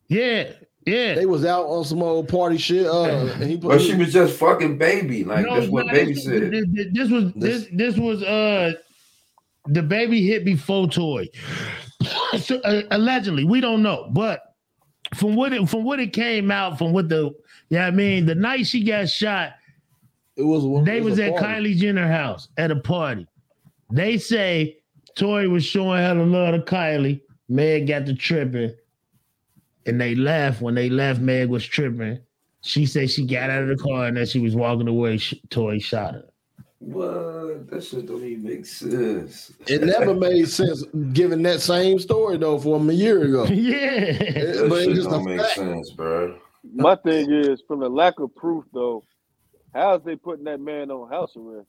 [0.08, 0.52] Yeah,
[0.86, 1.14] yeah.
[1.16, 2.88] They was out on some old party shit.
[2.88, 3.04] Uh,
[3.40, 5.24] and he put But she was just fucking baby.
[5.24, 6.52] Like that's what baby this, said.
[6.52, 8.74] This, this- this was this this was uh
[9.68, 11.28] the baby hit before toy.
[12.40, 14.42] so, uh, allegedly, we don't know, but
[15.14, 17.34] from what it from what it came out from what the
[17.70, 19.54] yeah, I mean the night she got shot,
[20.36, 21.46] it was they it was, was at party.
[21.46, 23.28] Kylie Jenner house at a party.
[23.92, 24.78] They say
[25.16, 27.22] Tory was showing hella love to Kylie.
[27.48, 28.74] Meg got the tripping,
[29.86, 31.22] and they laughed when they left.
[31.22, 32.20] Meg was tripping.
[32.62, 35.20] She said she got out of the car and that she was walking away.
[35.52, 36.26] Tory shot her.
[36.80, 37.70] What?
[37.70, 39.52] That shit don't even make sense.
[39.68, 40.84] It never made sense
[41.14, 43.46] given that same story though from a year ago.
[43.50, 45.56] yeah, That but it's shit just don't make fact.
[45.56, 46.38] sense, bro.
[46.74, 49.04] My thing is, from the lack of proof, though,
[49.74, 51.68] how's they putting that man on house arrest?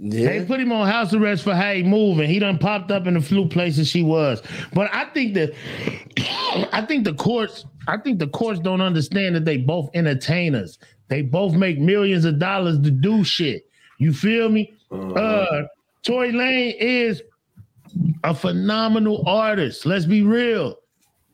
[0.00, 2.28] They put him on house arrest for how he moving.
[2.28, 4.42] He done popped up in the few places she was.
[4.72, 5.54] But I think that
[6.72, 10.78] I think the courts, I think the courts don't understand that they both entertainers.
[11.08, 13.66] They both make millions of dollars to do shit.
[13.98, 14.72] You feel me?
[14.90, 15.64] Uh
[16.02, 17.22] Tory Lane is
[18.24, 19.86] a phenomenal artist.
[19.86, 20.78] Let's be real.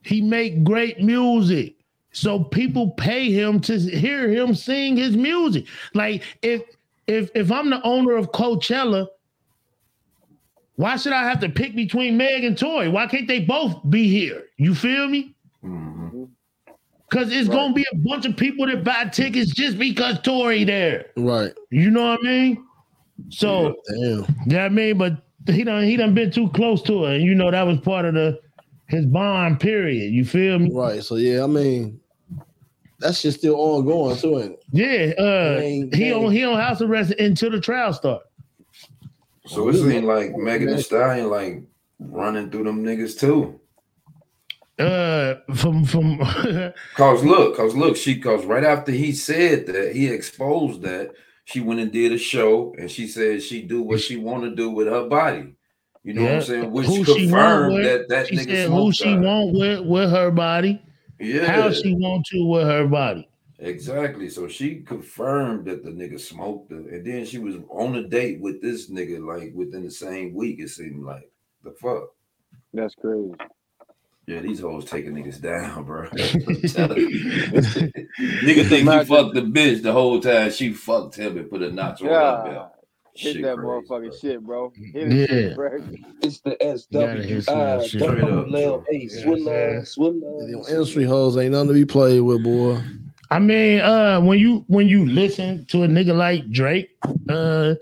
[0.02, 1.74] He make great music.
[2.12, 5.66] So people pay him to hear him sing his music.
[5.94, 6.62] Like if
[7.06, 9.06] if if I'm the owner of Coachella,
[10.76, 12.88] why should I have to pick between Meg and Tory?
[12.88, 14.44] Why can't they both be here?
[14.56, 15.34] You feel me?
[17.10, 21.06] Cause it's gonna be a bunch of people that buy tickets just because Tory there.
[21.16, 21.52] Right.
[21.70, 22.64] You know what I mean?
[23.30, 24.26] So Damn.
[24.46, 27.34] yeah, I mean, but he done he done been too close to her, and you
[27.34, 28.38] know that was part of the
[28.88, 30.12] his bond period.
[30.12, 30.70] You feel me?
[30.72, 31.02] Right.
[31.02, 32.00] So yeah, I mean,
[33.00, 34.64] that shit's still ongoing too, ain't it?
[34.72, 36.24] Yeah, uh, Dang, he dang.
[36.24, 38.22] on he on house arrest until the trial start.
[39.46, 41.62] So it seemed like Megan Thee Stallion like
[41.98, 43.59] running through them niggas too.
[44.80, 46.18] Uh, from from
[46.96, 51.12] Cause look, cause look, she cause right after he said that, he exposed that
[51.44, 54.54] she went and did a show and she said she do what she want to
[54.54, 55.54] do with her body.
[56.02, 56.70] You know what I'm saying?
[56.70, 59.20] Which Who she confirmed with, that that she nigga said who she her.
[59.20, 60.80] want with with her body.
[61.18, 61.46] Yeah.
[61.46, 63.28] How she want to with her body.
[63.58, 64.30] Exactly.
[64.30, 68.40] So she confirmed that the nigga smoked her, and then she was on a date
[68.40, 70.60] with this nigga like within the same week.
[70.60, 71.30] It seemed like
[71.62, 72.14] the fuck.
[72.72, 73.34] That's crazy.
[74.30, 76.08] Yeah, these hoes taking niggas down, bro.
[76.12, 77.32] I'm telling you.
[77.50, 80.52] Nigga think he fucked the bitch the whole time.
[80.52, 82.72] She fucked him and put a notch on her belt.
[83.16, 84.72] Hit Shit that crazy, motherfucking shit, bro.
[84.94, 85.54] Hit it, Yeah.
[85.54, 85.70] bro.
[86.22, 86.56] It's the
[86.92, 88.02] Gotta hit some of that shit.
[88.02, 90.70] SWI, Straight up, double L A, Swilla, Them Swilla.
[90.70, 92.80] industry hoes ain't nothing to be played with, boy.
[93.32, 96.90] I mean, uh, when you when you listen to a nigga like Drake,
[97.28, 97.74] uh,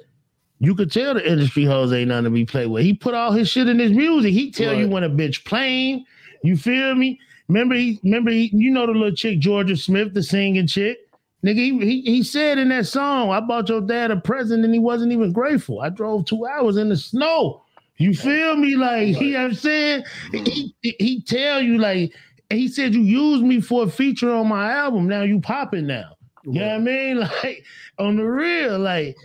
[0.61, 2.85] you could tell the industry hoes ain't nothing to be played with.
[2.85, 4.33] He put all his shit in his music.
[4.33, 6.07] He tell you when a bitch playing.
[6.43, 7.19] You feel me?
[7.49, 10.99] Remember he remember he, you know the little chick Jorja Smith, the singing chick.
[11.45, 14.75] Nigga, he, he he said in that song, I bought your dad a present and
[14.75, 15.81] he wasn't even grateful.
[15.81, 17.63] I drove two hours in the snow.
[17.99, 18.77] You feel me?
[18.77, 20.05] Like, you know what I'm saying?
[20.33, 22.15] He, he, tell you, like,
[22.49, 25.09] he said, you used me for a feature on my album.
[25.09, 26.17] Now you popping now.
[26.45, 27.17] You know what I mean?
[27.43, 27.65] Like,
[27.99, 29.17] on the real, like,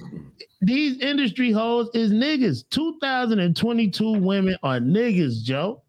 [0.62, 2.64] these industry hoes is niggas.
[2.72, 5.84] 2022 women are niggas, Joe.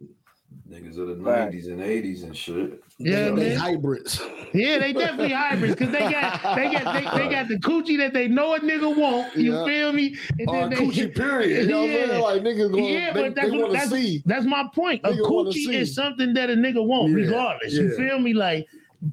[0.75, 2.83] Niggas of the nineties and eighties and shit.
[2.99, 3.57] Yeah, they man.
[3.57, 4.21] hybrids.
[4.53, 8.13] Yeah, they definitely hybrids because they got they got they, they got the coochie that
[8.13, 9.37] they know a nigga want.
[9.37, 9.65] You Yeah.
[9.65, 10.17] feel me?
[10.39, 11.67] And Or they- coochie period.
[11.67, 12.23] You know what I'm saying?
[12.23, 14.23] Like, niggas gonna- yeah, they- but that's they what, that's, see.
[14.27, 15.01] that's my point.
[15.05, 17.73] A Nigga wanna coochie is something that a nigga want Yeah, regardless.
[17.75, 18.33] You feel me?
[18.35, 18.67] Like,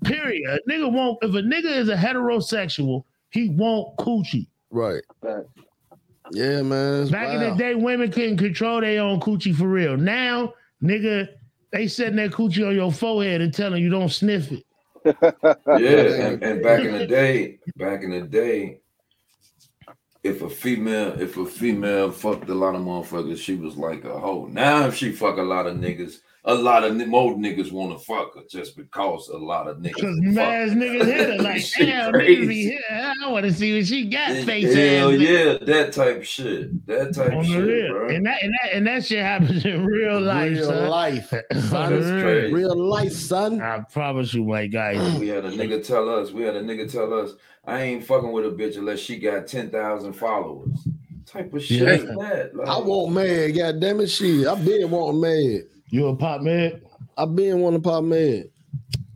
[0.03, 0.49] period.
[0.49, 4.47] A nigga won't if a nigga is a heterosexual, he won't coochie.
[4.71, 5.03] Right.
[6.33, 7.03] Yeah, man.
[7.03, 9.97] it's Back in the day, women couldn't control their own coochie for real.
[9.97, 11.27] Now, nigga,
[11.71, 14.63] they setting that coochie on your forehead and telling you don't sniff it.
[15.05, 18.81] Yeah, and, and back in the day, back in the day,
[20.23, 24.19] if a female, if a female fucked a lot of motherfuckers, she was like a
[24.19, 24.45] hoe.
[24.45, 28.03] Now, if she fuck a lot of niggas, a lot of more niggas want to
[28.03, 29.93] fuck her just because a lot of niggas.
[30.01, 30.75] Cause fuck mad her.
[30.75, 32.81] niggas hit her like, Shit damn, niggas be hit.
[32.91, 34.31] I want to see what she got.
[34.45, 35.15] Face Hell ass.
[35.17, 36.85] nigga." yeah, that type shit.
[36.87, 37.93] That type On shit, real.
[37.93, 38.09] bro.
[38.09, 40.89] And that and that and that shit happens in real life, Real son.
[40.89, 41.33] life.
[41.33, 42.23] On Son, the real.
[42.23, 42.53] crazy.
[42.53, 43.61] Real life, son.
[43.61, 44.93] I promise you, my guy.
[45.19, 47.33] We had a nigga tell us, we had a nigga tell us,
[47.65, 50.87] I ain't fucking with a bitch unless she got 10,000 followers.
[51.27, 51.89] type of shit Yeah.
[51.93, 52.55] is that?
[52.55, 54.47] Like, I want mad, god damn it, shit.
[54.47, 55.61] I been wanting mad.
[55.91, 56.81] You a pop mad?
[57.17, 58.45] I been wanting pop mad.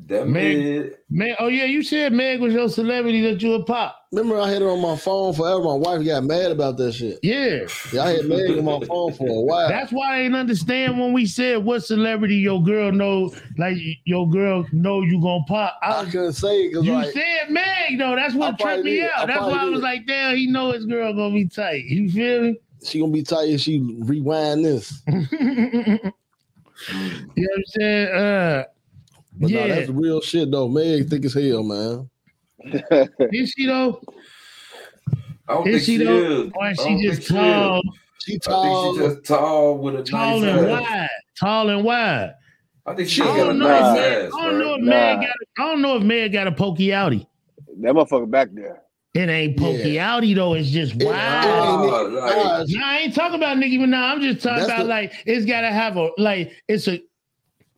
[0.07, 3.64] that Meg, man, Meg, oh yeah, you said Meg was your celebrity that you a
[3.64, 3.95] pop.
[4.11, 5.64] Remember, I had it on my phone forever.
[5.64, 7.19] My wife got mad about that shit.
[7.23, 7.65] Yeah.
[7.93, 9.69] Yeah, I had Meg on my phone for a while.
[9.69, 14.30] That's why I didn't understand when we said what celebrity your girl know, like your
[14.30, 15.80] girl know you gonna pop.
[15.81, 18.18] I, I couldn't say it because you like said Meg though.
[18.18, 19.11] That's what tripped me did.
[19.11, 19.23] out.
[19.23, 21.85] I That's why probably I was like, damn, he know his girl gonna be tight.
[21.85, 22.60] You feel me?
[22.84, 25.02] she gonna be tight if she rewind this.
[26.90, 28.07] you know what I'm saying?
[28.10, 28.64] Uh,
[29.38, 29.68] But yeah.
[29.68, 30.68] no, that's real shit though.
[30.68, 32.10] Meg thick as hell, man.
[33.32, 34.02] is she though?
[35.48, 36.44] I don't Is think she she though?
[36.44, 36.52] is.
[36.56, 37.82] Or is she just tall,
[38.24, 38.94] She I tall.
[38.95, 40.82] think she just tall with a tall nice and ass.
[40.82, 41.10] wide,
[41.40, 42.34] tall and wide?
[42.88, 43.68] I think she I got a don't know.
[43.68, 44.76] nice if Meg, ass, I don't know bro.
[44.76, 45.30] if Meg got.
[45.30, 47.28] A, I don't know if Meg got a pokey outie.
[47.82, 48.82] That motherfucker back there.
[49.16, 50.54] It ain't pokey outie though.
[50.56, 52.14] It's just It- wild.
[52.14, 53.94] it ain't- nah, I ain't talking about Nicki Minaj.
[53.96, 57.02] I'm just talking That's about the- like it's gotta have a like it's a.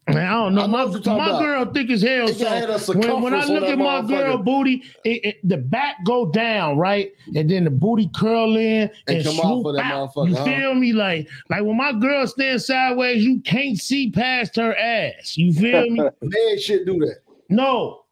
[0.10, 0.62] Man, I don't know.
[0.62, 1.42] I know my what you're my about.
[1.42, 2.30] girl thick as hell.
[2.30, 5.36] It gotta have a So when, when I look at my girl booty, it, it,
[5.44, 9.44] the back go down right, and then the booty curl in And and, come off
[9.44, 10.14] swoop of that out.
[10.16, 10.46] motherfucker, You huh?
[10.46, 10.94] feel me?
[10.94, 15.36] Like like when my girl stands sideways, you can't see past her ass.
[15.38, 16.00] You feel me?
[16.22, 17.18] Meg should do that.
[17.50, 18.04] No.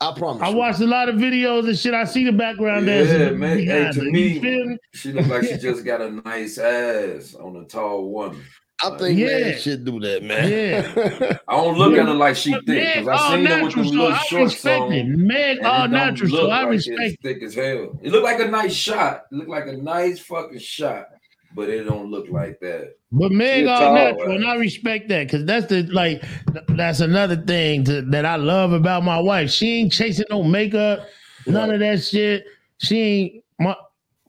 [0.00, 0.42] I promise.
[0.42, 0.56] I you.
[0.56, 1.94] watched a lot of videos and shit.
[1.94, 3.58] I see the background Yeah, dancing man.
[3.58, 4.78] Hey, to me, me?
[4.92, 8.42] she look like she just got a nice ass on a tall woman.
[8.82, 9.28] I think Yeah.
[9.38, 10.50] Meg should do that, man.
[10.50, 11.38] Yeah.
[11.48, 13.62] I don't look at her like she But thick because I all seen her with
[13.76, 14.92] natural, them little I shorts respect on.
[14.92, 15.06] it.
[15.06, 17.98] Meg all don't natural, so look I like respect thick as hell.
[18.02, 19.22] It looked like a nice shot.
[19.30, 21.06] It looked like a nice fucking shot,
[21.54, 22.96] but it don't look like that.
[23.12, 24.36] But Meg She all tall, natural, right?
[24.36, 26.24] and I respect that because that's the like
[26.68, 29.50] that's another thing to, that I love about my wife.
[29.50, 31.06] She ain't chasing no makeup,
[31.46, 32.44] none of that shit.
[32.78, 33.76] She ain't my.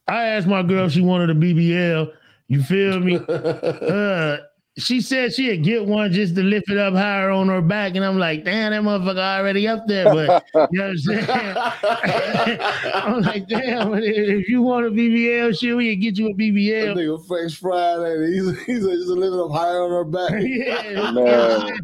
[0.07, 2.11] I asked my girl if she wanted a BBL.
[2.47, 3.17] You feel me?
[3.27, 4.37] uh,
[4.77, 8.03] she said she'd get one just to lift it up higher on her back, and
[8.03, 10.05] I'm like, damn, that motherfucker already up there.
[10.05, 11.25] But you know what I'm saying?
[12.93, 16.93] I'm like, damn, if you want a BBL, shit, we can get you a BBL.
[16.93, 17.17] That BBL.
[17.17, 18.33] nigga Fresh Friday.
[18.33, 20.31] He's he's just living up higher on her back.
[20.41, 21.79] yeah, Man.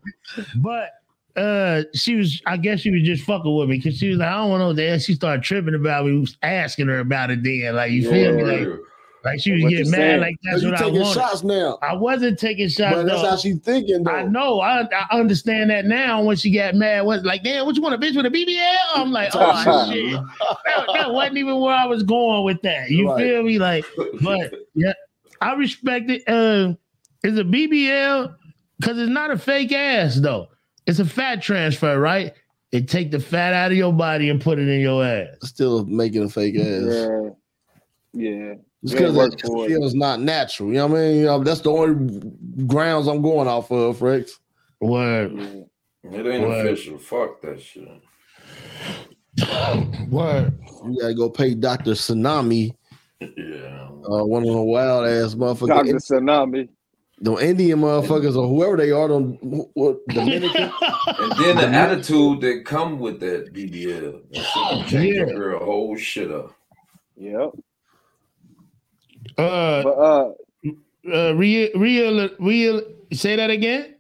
[0.57, 0.91] but
[1.37, 4.27] uh, she was, I guess she was just fucking with me because she was like,
[4.27, 4.99] I don't want no damn.
[4.99, 7.75] She started tripping about me, was asking her about it then.
[7.75, 8.43] Like, you feel me?
[8.43, 8.79] Like,
[9.23, 10.19] Like she was What getting mad, saying?
[10.21, 11.13] like that's you what I taking wanted.
[11.13, 11.77] shots now.
[11.83, 12.95] I wasn't taking shots.
[12.95, 13.29] But that's though.
[13.29, 14.11] how she thinking though.
[14.11, 14.59] I know.
[14.61, 14.81] I,
[15.11, 16.23] I understand that now.
[16.23, 18.75] When she got mad, was like, "Damn, what you want a bitch with a BBL?"
[18.95, 23.09] I'm like, "Oh shit, that, that wasn't even where I was going with that." You
[23.11, 23.23] Right.
[23.23, 23.59] feel me?
[23.59, 23.85] Like,
[24.21, 24.93] but yeah,
[25.39, 26.23] I respect it.
[26.27, 26.73] Uh,
[27.23, 28.35] it's a BBL
[28.79, 30.47] because it's not a fake ass though.
[30.87, 32.33] It's a fat transfer, right?
[32.71, 35.27] It take the fat out of your body and put it in your ass.
[35.43, 36.81] Still making a fake ass.
[36.85, 37.29] Yeah.
[38.13, 38.53] Yeah.
[38.83, 39.67] It's because ain't work it it.
[39.67, 40.69] feels not natural.
[40.69, 41.15] You know what I mean?
[41.17, 42.21] You know, that's the only
[42.65, 44.31] grounds I'm going off of, Frex.
[44.79, 45.33] Word.
[46.03, 46.65] It ain't Word.
[46.65, 46.97] official.
[46.97, 47.87] Fuck that shit.
[50.09, 50.53] Word.
[50.85, 51.91] You gotta go pay Dr.
[51.91, 52.73] Tsunami.
[53.19, 53.87] Yeah.
[54.09, 55.67] Uh, one of the wild ass motherfuckers.
[55.67, 55.93] Dr.
[55.97, 56.69] Tsunami.
[57.23, 59.33] The Indian motherfuckers or whoever they are, them
[59.75, 60.71] what Dominican.
[61.19, 64.21] And then the attitude that come with that BBL.
[64.33, 65.21] That shit change Yeah.
[65.23, 66.55] a girl whole shit up.
[67.17, 67.51] Yep.
[69.43, 70.31] Uh, But uh,
[71.13, 72.81] uh, real, real, real.
[73.13, 73.95] Say that again.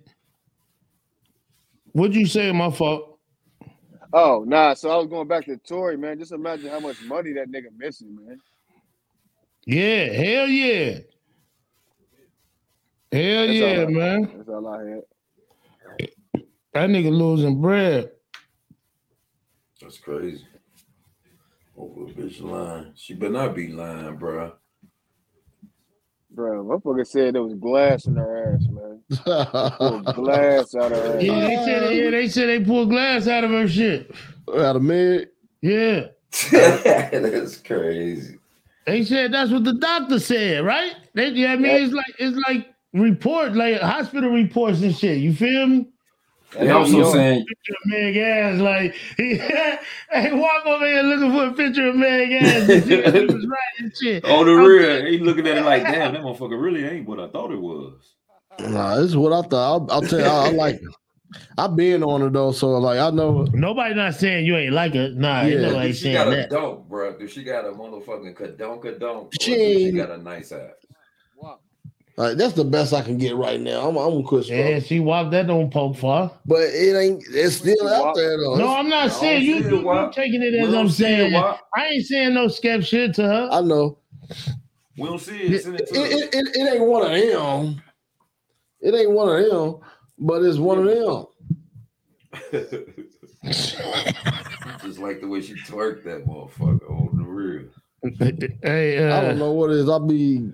[1.93, 2.51] What'd you say?
[2.51, 3.19] My fault.
[4.13, 4.73] oh nah.
[4.75, 6.19] So I was going back to Tory, man.
[6.19, 8.41] Just imagine how much money that nigga missing, man.
[9.65, 10.99] Yeah, hell yeah,
[13.11, 14.31] hell That's yeah, all I- man.
[14.37, 15.01] That's all I had.
[16.73, 18.11] That nigga losing bread.
[19.81, 20.45] That's crazy.
[21.77, 22.93] Over a bitch lying.
[22.95, 24.53] She better not be lying, bruh.
[26.33, 28.99] Bro, motherfucker said there was glass in her ass, man.
[30.15, 31.23] Glass out of her ass.
[31.23, 31.95] Yeah, they said.
[31.97, 34.15] Yeah, they said they pulled glass out of her shit.
[34.55, 35.27] Out of Meg.
[35.61, 36.05] Yeah,
[36.51, 38.39] That's crazy.
[38.85, 40.95] they said that's what the doctor said, right?
[41.13, 45.17] They, yeah, I mean, it's like it's like report, like hospital reports and shit.
[45.17, 45.87] You feel me?
[46.59, 51.47] They also saying picture of Meg ass, like he, hey, walk over here looking for
[51.47, 54.25] a picture of Meg ass to see was right and shit.
[54.25, 57.19] on the I'm real, he looking at it like, damn, that motherfucker really ain't what
[57.19, 58.15] I thought it was.
[58.59, 59.89] Nah, this is what I thought.
[59.89, 60.89] I'll, I'll tell you, I, I like it.
[61.57, 63.43] I've been on it though, so like I know.
[63.53, 65.15] Nobody not saying you ain't like it.
[65.15, 65.47] Nah, Yeah.
[65.47, 66.49] ain't nobody Dude, she saying got a that.
[66.49, 67.17] dunk, bro.
[67.17, 69.29] Dude, she got a motherfucking kadonka dunk.
[69.41, 70.71] She She, she got a nice ass.
[72.21, 73.89] Like that's the best I can get right now.
[73.89, 74.47] I'm, I'm Chris.
[74.47, 76.31] Yeah, she walked that don't poke far.
[76.45, 77.23] But it ain't.
[77.31, 78.57] It's still out there though.
[78.57, 79.55] No, I'm not saying you.
[79.55, 81.35] You, you taking it We as don't I'm see it, saying.
[81.75, 83.49] I ain't saying no skep shit to her.
[83.51, 83.97] I know.
[84.99, 85.51] We don't see it.
[85.51, 87.81] It It, it, it, it ain't one of them.
[88.81, 89.79] It ain't one of them,
[90.19, 91.25] but it's one of them.
[93.45, 97.63] Just like the way she twerked that motherfucker on the real.
[98.61, 99.89] Hey, uh, I don't know what it is.
[99.89, 100.51] I'll be.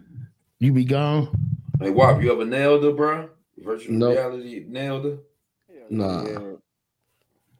[0.60, 1.47] You be gone.
[1.80, 3.30] Hey, Wop, you ever nailed her, bro?
[3.60, 4.16] Virtual Nope.
[4.16, 5.18] reality nailed her?
[5.90, 6.24] Nah.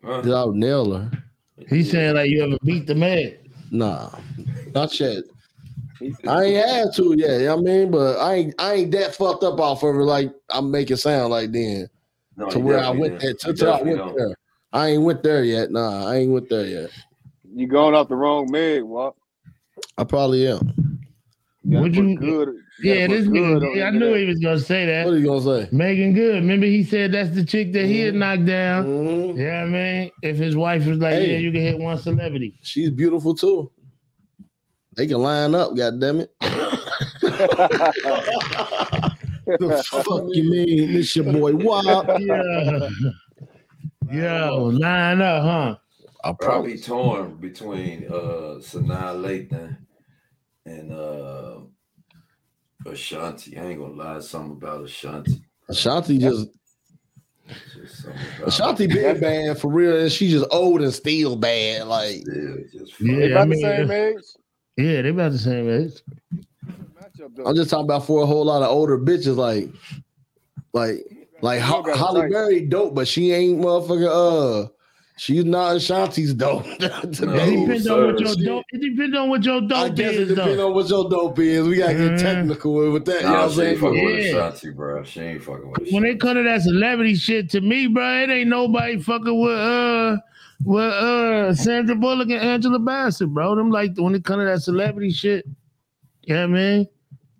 [0.04, 0.22] Huh?
[0.22, 1.12] Did I nail her?
[1.68, 3.36] He's saying like you ever beat the man.
[3.72, 4.10] Nah,
[4.74, 5.24] not yet.
[6.28, 7.40] I ain't had to yet.
[7.42, 8.56] You know what I mean, but I ain't.
[8.60, 10.04] I ain't that fucked up off of her.
[10.04, 11.90] Like I'm making sound like then.
[12.38, 13.34] No, to where I went there.
[13.34, 14.16] To, You till I went don't.
[14.16, 14.36] there.
[14.72, 15.72] I ain't went there yet.
[15.72, 16.92] Nah, I ain't went there yet.
[17.54, 19.18] You going off the wrong Meg, Wop.
[19.98, 21.02] I probably am.
[21.66, 22.16] Would put you?
[22.18, 23.88] good- yeah, gotta this good nigga.
[23.88, 25.06] on I knew he was gonna say that.
[25.06, 25.70] What are you gonna say?
[25.72, 26.36] Megan Good.
[26.36, 28.86] Remember he said that's the chick that he had knocked down.
[28.86, 29.38] Mhm.
[29.38, 31.32] Yeah, I mean, if his wife was like, Hey.
[31.34, 32.58] yeah, you can hit one celebrity.
[32.62, 33.72] She's beautiful too.
[34.96, 35.76] They can line up.
[35.76, 36.32] God damn it.
[39.48, 40.94] the fuck you mean?
[40.94, 42.10] This your boy Wop.
[44.10, 44.48] Yeah.
[44.50, 45.76] Yo, line up, huh?
[46.24, 49.78] I Probably torn between uh Sanaa Lathan
[50.66, 51.60] and uh
[52.86, 53.58] Ashanti.
[53.58, 55.42] I ain't gonna lie, something about Ashanti.
[55.70, 56.48] Ashanti just
[57.74, 61.88] Just something about Ashanti been bad for real, and she just old and still bad.
[61.88, 64.24] Like Yeah, just Yeah, They I about the same age.
[64.78, 66.02] yeah, they about the same age.
[67.46, 69.70] I'm just talking about for a whole lot of older bitches, like
[70.74, 71.06] like
[71.42, 72.30] like Ho- got a Holly.
[72.30, 74.66] Berry dope, but she ain't motherfucker.
[74.66, 74.70] Uh,
[75.18, 76.66] she's not Ashanti's dope.
[76.80, 78.66] No, It depends on what your dope.
[78.72, 81.10] It depends on what your dope I dope guess it is, depends on what your
[81.10, 81.68] dope is.
[81.68, 82.22] We gotta get Mhm.
[82.22, 83.22] technical with that.
[83.22, 83.80] You know what I'm she ain't saying?
[83.80, 84.30] fucking with Yeah.
[84.48, 85.04] Ashanti, bro.
[85.04, 86.10] She ain't fucking with When Ashanti.
[86.10, 90.18] it come to that celebrity shit, to me, bro, it ain't nobody fucking with uh
[90.64, 93.56] with uh Sandra Bullock and Angela Bassett, bro.
[93.56, 95.46] Them like when it come to that celebrity shit.
[96.24, 96.88] You know I mean?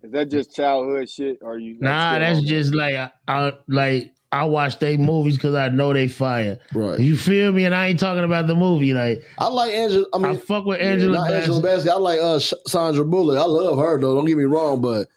[0.02, 1.38] Is that just childhood shit?
[1.42, 1.76] Or are you?
[1.80, 6.06] Nah, that's just like I, I like I watch they movies because I know they
[6.06, 6.58] fire.
[6.74, 7.00] Right.
[7.00, 7.64] You feel me?
[7.64, 8.92] And I ain't talking about the movie.
[8.92, 10.04] Like I like Angela.
[10.12, 11.86] I I, fuck with yeah, Angela not Angela Bassett.
[11.86, 11.92] Bassett.
[11.92, 13.38] I like uh Sandra Bullock.
[13.38, 14.14] I love her though.
[14.14, 15.08] Don't get me wrong, but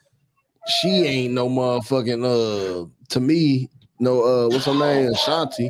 [0.80, 3.70] she ain't no motherfucking uh to me.
[4.00, 5.14] No uh, what's her name?
[5.14, 5.70] Shanti.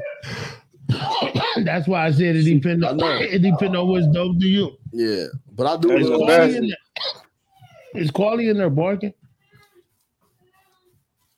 [1.63, 4.77] That's why I said it depends on it depends on what's dope to you.
[4.91, 6.27] Yeah, but I do Angela love.
[6.27, 6.75] Bassett.
[7.95, 9.13] Is Quali in there barking?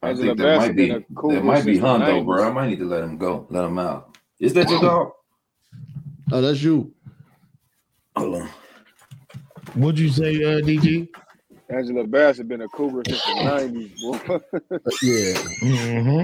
[0.03, 2.47] I think that might be been a cougar that might be since the bro.
[2.47, 4.17] I might need to let him go, let him out.
[4.39, 5.11] Is that your dog?
[6.31, 6.93] Oh, that's you.
[8.15, 8.49] Hold on.
[9.75, 11.07] What'd you say, uh, DG?
[11.69, 14.19] Angela Bassett been a cougar since the nineties, boy.
[15.01, 15.33] Yeah.
[15.63, 16.23] Mm-hmm.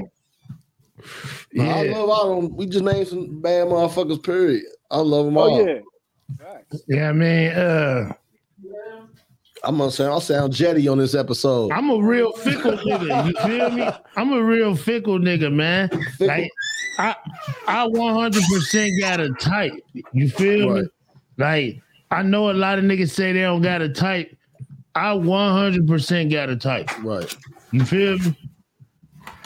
[1.53, 2.55] Nah, I love all of them.
[2.55, 4.21] We just named some bad motherfuckers.
[4.21, 4.63] Period.
[4.91, 5.61] I love them all.
[5.61, 5.79] oh yeah.
[6.87, 8.13] Yeah, I mean, uh,
[9.63, 10.11] I'm gonna sound.
[10.11, 11.71] I'll sound jetty on this episode.
[11.71, 13.27] I'm a real fickle nigga.
[13.27, 13.89] You feel me?
[14.15, 15.89] I'm a real fickle nigga, man.
[16.19, 16.49] Like
[16.97, 17.15] I
[17.67, 19.73] I 100 percent got a type.
[20.13, 20.87] You feel me?
[21.37, 21.81] Like
[22.11, 24.35] I know a lot of niggas say they don't got a type.
[24.95, 26.89] I 100 percent got a type.
[27.03, 27.33] Right.
[27.71, 28.35] You feel me?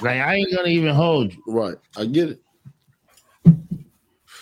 [0.02, 1.44] Like I ain't gonna even hold you.
[1.48, 1.76] Right.
[1.98, 2.40] I get it.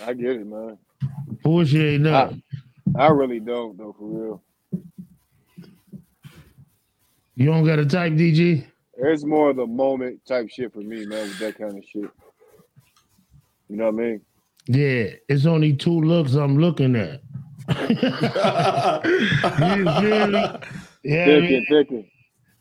[0.04, 0.78] I get it, man.
[1.44, 2.44] Bullshit ain't nothing.
[2.98, 4.44] I really don't though, for real.
[7.42, 8.64] You don't got a type, DG?
[8.98, 12.08] It's more of the moment type shit for me, man, with that kind of shit.
[13.68, 14.22] You know what I mean?
[14.68, 17.24] Yeah, it's only two looks I'm looking at.
[17.90, 17.96] you
[19.86, 20.46] feel me?
[21.04, 22.06] Yeah, I Thick and.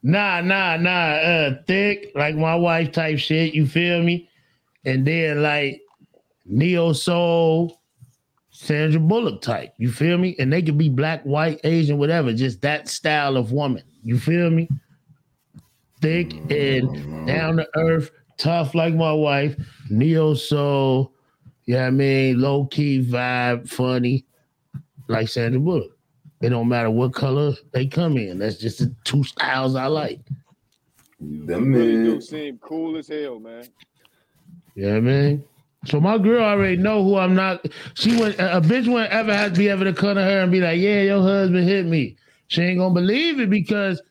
[0.03, 1.11] Nah, nah, nah.
[1.17, 3.53] Uh, thick, like my wife type shit.
[3.53, 4.31] You feel me?
[4.87, 5.83] And then like
[6.47, 7.83] neo soul,
[8.49, 9.75] Sandra Bullock type.
[9.77, 10.37] You feel me?
[10.39, 12.33] And they could be black, white, Asian, whatever.
[12.33, 13.83] Just that style of woman.
[14.03, 14.69] You feel me?
[16.01, 17.27] Thick mm, and mm, mm.
[17.27, 19.57] down to earth, tough like my wife.
[19.91, 21.13] Neo soul.
[21.67, 22.41] You know I mean?
[22.41, 24.25] Low key vibe, funny,
[25.09, 25.97] like Sandra Bullock.
[26.41, 28.39] It don't matter what color they come in.
[28.39, 30.21] That's just the two styles I like.
[31.21, 33.65] Them Really do seem cool as hell, man.
[34.75, 35.45] Yeah, know what I mean?
[35.85, 37.67] So my girl already know who I'm not.
[37.95, 40.43] She went a a bitch won't ever have to be able to come to her
[40.43, 42.17] and be like, "Yeah, your husband hit me."
[42.51, 44.03] She ain't gonna believe it because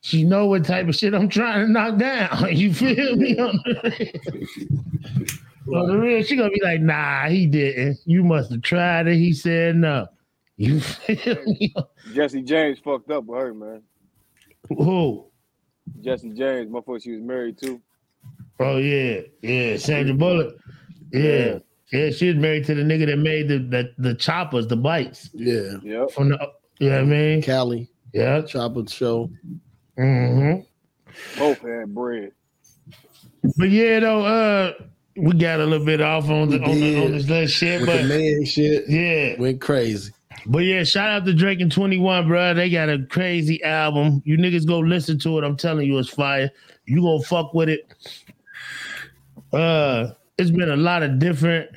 [0.00, 2.48] she know what type of shit I'm trying to knock down.
[2.56, 3.38] You feel me?
[3.38, 5.40] On the,
[5.72, 8.00] on the real, she gonna be like, "Nah, he didn't.
[8.04, 10.08] You must have tried it." He said no.
[10.56, 11.72] You feel me?
[12.12, 13.82] Jesse James fucked up with her, man.
[14.68, 15.26] Who?
[16.00, 17.80] Jesse James, my motherfucker, she was married to.
[18.58, 20.56] Oh yeah, yeah, Sandra Bullock.
[21.12, 21.58] Yeah,
[21.92, 25.30] yeah, she was married to the nigga that made the the, the choppers, the bikes.
[25.34, 25.74] Yeah.
[25.84, 26.10] Yep.
[26.10, 27.42] From the, you know what I mean?
[27.42, 27.88] Cali.
[28.12, 28.42] Yeah.
[28.42, 29.30] Chopper show.
[29.98, 30.60] Mm-hmm.
[31.38, 32.32] Both had bread.
[33.56, 34.72] But yeah, though, uh,
[35.16, 37.80] we got a little bit off on the We on, the, on this little shit,
[37.80, 38.84] With but the man shit.
[38.88, 40.12] yeah, Went crazy.
[40.46, 42.52] but yeah, shout out to Drake and Twenty One, bro.
[42.54, 44.20] They got a crazy album.
[44.26, 45.44] You niggas go listen to it.
[45.44, 46.50] I'm telling you, it's fire.
[46.86, 47.86] You gonna fuck with it.
[49.52, 50.08] Uh,
[50.38, 51.70] it's been a lot of different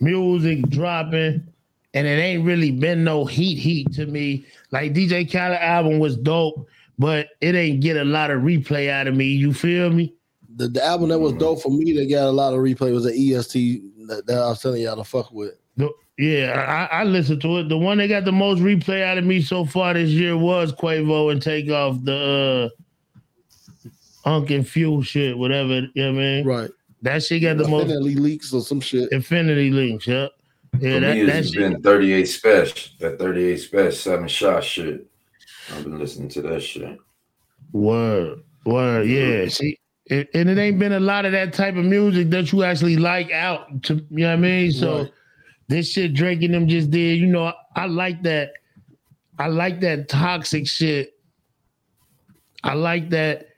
[0.00, 1.46] music dropping,
[1.94, 4.46] and it ain't really been no heat heat to me.
[4.72, 6.66] Like DJ Khaled album was dope,
[6.98, 9.26] but it ain't get a lot of replay out of me.
[9.26, 10.12] You feel me?
[10.56, 13.04] The, the album that was dope for me that got a lot of replay was
[13.04, 15.54] the EST that, that I was telling y'all to fuck with.
[15.76, 17.68] The- yeah, I, I listened to it.
[17.68, 20.72] The one that got the most replay out of me so far this year was
[20.72, 22.70] Quavo and Takeoff, the
[24.24, 25.80] uh, Unk and Fuel shit, whatever.
[25.80, 26.46] You know what I mean?
[26.46, 26.70] Right.
[27.02, 29.10] That shit got the most Infinity leaks or some shit.
[29.10, 30.06] Infinity links.
[30.06, 30.28] Yeah,
[30.80, 30.98] yeah.
[30.98, 32.92] That, me, it's been 38 special.
[33.00, 35.06] That 38 special, seven shot shit.
[35.72, 36.98] I've been listening to that shit.
[37.72, 39.20] Word, word, yeah.
[39.20, 39.48] Mm-hmm.
[39.48, 42.62] See, it, and it ain't been a lot of that type of music that you
[42.62, 44.72] actually like out to, you know what I mean?
[44.72, 45.12] So Right.
[45.68, 48.52] this shit Drake and them just did, you know, I, I like that.
[49.38, 51.14] I like that toxic shit.
[52.62, 53.48] I like that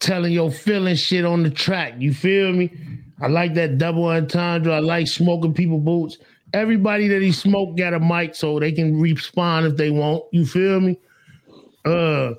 [0.00, 1.94] telling your feeling shit on the track.
[1.98, 2.72] You feel me?
[3.20, 4.74] I like that double entendre.
[4.74, 6.18] I like smoking people boots.
[6.52, 10.24] Everybody that he smoked got a mic so they can respond if they want.
[10.32, 10.98] You feel me?
[11.84, 12.32] Uh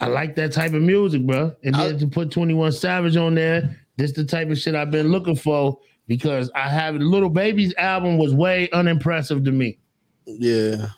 [0.00, 1.54] I like that type of music, bro.
[1.62, 5.08] And then to put 21 Savage on there, this the type of shit I've been
[5.08, 5.78] looking for
[6.08, 9.78] because I have Lil Baby's album was way unimpressive to me.
[10.26, 10.88] Yeah.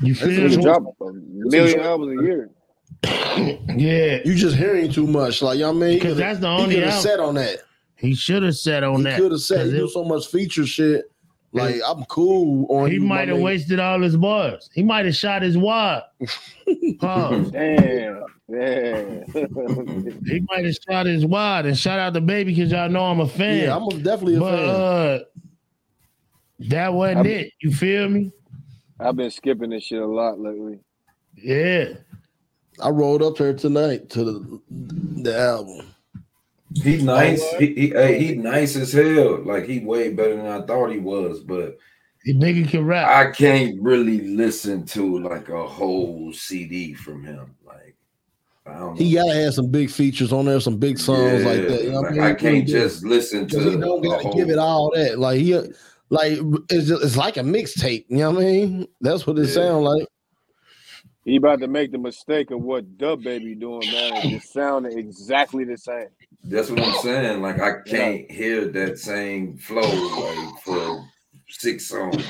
[0.00, 0.62] You This feel nigga me?
[0.62, 2.50] drop a million albums a year.
[3.76, 4.20] Yeah.
[4.24, 5.42] You just hearing too much.
[5.42, 5.98] Like, you know what I mean?
[5.98, 7.02] Because that's the only coulda album.
[7.02, 7.58] set on that.
[8.04, 9.10] He should have said on that.
[9.10, 9.20] He that.
[9.22, 11.10] could have said 'Cause he do so much feature shit.
[11.52, 14.68] Like, I'm cool on he might have wasted all his bars.
[14.74, 16.02] He might have shot his wad.
[16.98, 17.50] Pause.
[17.52, 18.24] Damn.
[18.50, 19.24] Damn.
[20.26, 21.66] he might have shot his wad.
[21.66, 23.62] And shout out to Baby because y'all know I'm a fan.
[23.62, 24.68] Yeah, I'm definitely a but, fan.
[24.68, 25.18] Uh,
[26.70, 27.52] that wasn't I'm- it.
[27.62, 28.32] You feel me?
[28.98, 30.80] I've been skipping this shit a lot lately.
[31.36, 31.90] Yeah.
[32.80, 34.60] I rolled up here tonight to the
[35.22, 35.93] the album.
[36.82, 37.42] He nice.
[37.58, 38.42] He, he, hey, he oh.
[38.42, 39.42] nice as hell.
[39.44, 41.40] Like he way better than I thought he was.
[41.40, 41.78] But
[42.24, 43.08] The nigga can rap.
[43.08, 47.54] I can't really listen to like a whole CD from him.
[47.64, 47.96] Like
[48.66, 48.96] I don't.
[48.96, 51.84] He gotta have some big features on there, some big songs like that.
[51.84, 52.22] You know what like, I mean?
[52.22, 53.60] I can't just listen to.
[53.60, 55.18] He don't gotta whole- give it all that.
[55.18, 55.54] Like he,
[56.10, 56.38] like
[56.70, 58.06] it's just, it's like a mixtape.
[58.08, 58.88] You know what I mean?
[59.00, 60.08] That's what it sounds like.
[61.24, 64.14] He about to make the mistake of what DaBaby doing, man.
[64.16, 66.08] It just sounded exactly the same.
[66.44, 67.40] That's what I'm saying.
[67.40, 71.02] Like I can't hear that same flow like for
[71.48, 72.22] six songs.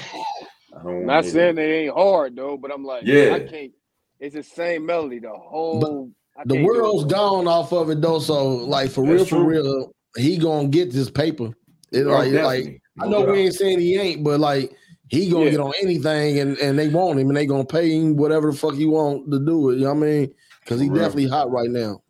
[0.78, 3.34] I don't Not hear saying it ain't hard though, but I'm like, Yeah.
[3.34, 3.72] I can't.
[4.20, 5.18] It's the same melody.
[5.18, 6.10] The whole.
[6.36, 6.78] I The can't do it.
[6.78, 8.20] world's gone off of it though.
[8.20, 11.50] So like for real, That's for real, he gonna get this paper.
[11.92, 12.64] It Oh, like, definitely.
[12.64, 14.72] like I know we ain't saying he ain't, but like
[15.14, 15.50] he gonna Yeah.
[15.52, 18.56] get on anything and, and they want him and they gonna pay him whatever the
[18.56, 19.74] fuck he want to do it.
[19.76, 20.34] You know what I mean?
[20.60, 22.00] Because he For definitely hot right now.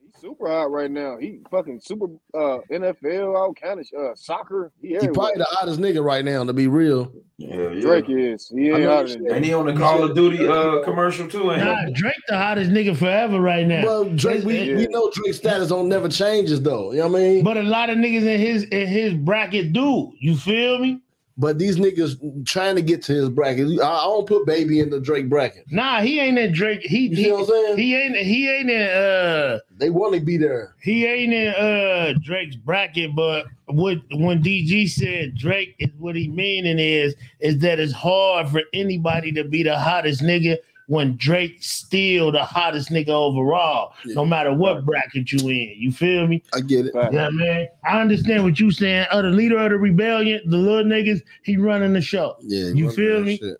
[0.00, 1.16] He's super hot right now.
[1.18, 4.70] He fucking super uh NFL, all kind of uh, soccer.
[4.80, 7.12] He, He probably the hottest nigga right now, to be real.
[7.38, 7.80] Yeah, yeah.
[7.80, 8.48] Drake is.
[8.48, 10.82] He ain't know hotter you than said- And he on the Call of Duty uh
[10.84, 11.92] commercial too, ain't Nah, he?
[11.92, 13.84] Drake the hottest nigga forever right now.
[13.84, 16.92] Well, Drake, we, It's- we know Drake's status on never changes though.
[16.92, 17.44] You know what I mean?
[17.44, 20.12] But a lot of niggas in his in his bracket do.
[20.20, 21.00] You feel me?
[21.38, 23.68] But these niggas trying to get to his bracket.
[23.80, 25.64] I, I don't put baby in the Drake bracket.
[25.70, 26.80] Nah, he ain't in Drake.
[26.80, 27.78] He You see he, what I'm saying?
[27.78, 30.74] he ain't he ain't in uh They want to be there.
[30.82, 36.28] he ain't in uh Drake's bracket, but what when DG said Drake is what he
[36.28, 40.56] meaning is is that it's hard for anybody to be the hottest nigga
[40.88, 45.74] when Drake still the hottest nigga overall, no matter what bracket you in.
[45.76, 46.42] You feel me?
[46.54, 46.92] I get it.
[46.94, 47.68] Yeah, man.
[47.84, 49.06] I understand what you saying.
[49.10, 52.36] Uh, the leader of the rebellion, the little niggas, he running the show.
[52.40, 53.38] Yeah, you feel me?
[53.38, 53.58] shit.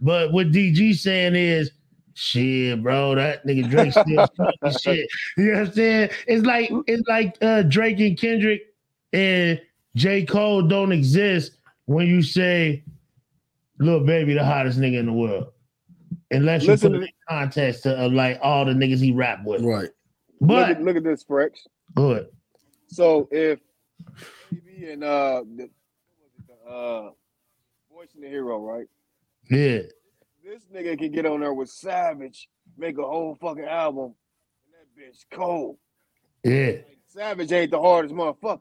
[0.00, 1.70] But what DG saying is,
[2.14, 5.08] shit, bro, that nigga Drake still talking shit.
[5.36, 6.10] You know what I'm saying?
[6.26, 8.62] It's like it's like uh, Drake and Kendrick
[9.12, 9.60] and
[9.94, 10.24] J.
[10.24, 11.52] Cole don't exist
[11.86, 12.82] when you say
[13.78, 15.53] Lil Baby the hottest nigga in the world.
[16.30, 19.12] Unless you Listen put to it in context to, of like all the niggas he
[19.12, 19.62] rap with.
[19.62, 19.90] Right.
[20.40, 21.60] Look But at, look at this, Frex.
[21.94, 22.28] good.
[22.88, 23.60] So if
[24.52, 25.68] BB and uh, the,
[26.68, 27.10] uh,
[27.92, 28.86] Voice and the Hero, right?
[29.50, 29.82] Yeah.
[30.44, 34.14] This nigga can get on there with Savage, make a whole fucking album,
[34.66, 35.76] and that bitch cold.
[36.42, 36.78] Yeah.
[37.08, 38.60] Savage ain't the hardest motherfucker.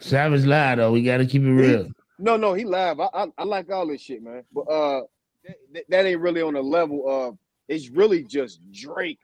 [0.00, 0.92] Savage lie though.
[0.92, 1.88] We gotta keep it real.
[2.18, 3.00] No, no, he live.
[3.00, 4.44] I, I, I like all this shit, man.
[4.52, 5.02] But uh,
[5.44, 7.38] that, that- that ain't really on the level of.
[7.68, 9.18] It's really just Drake.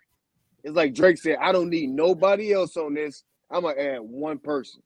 [0.65, 3.25] It's like Drake said, I don't need nobody else on this.
[3.51, 4.83] I'm gonna add one person.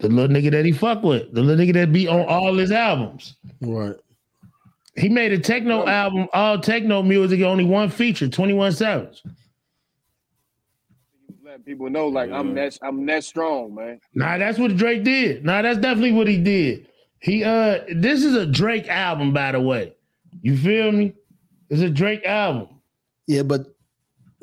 [0.00, 1.32] The little nigga that he fuck with.
[1.34, 3.34] The little nigga that be on all his albums.
[3.60, 3.96] Right.
[4.96, 9.22] He made a techno album, all techno music, only one feature, 21 Savage.
[11.44, 14.00] Letting people know, like I'm that I'm that strong, man.
[14.14, 15.44] Nah, that's what Drake did.
[15.44, 16.86] Nah, that's definitely what he did.
[17.20, 19.94] He uh this is a Drake album, by the way.
[20.42, 21.14] You feel me?
[21.70, 22.68] It's a Drake album.
[23.26, 23.66] Yeah, but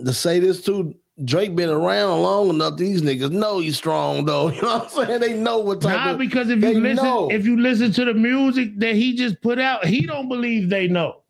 [0.04, 0.94] to say this too,
[1.24, 2.78] Drake been around long enough.
[2.78, 4.50] These niggas know he's strong though.
[4.54, 5.22] You know what I'm saying?
[5.22, 7.32] They know what type Nah, of because if you listen, know.
[7.32, 10.88] if you listen to the music that he just put out, he don't believe they
[10.88, 11.22] know.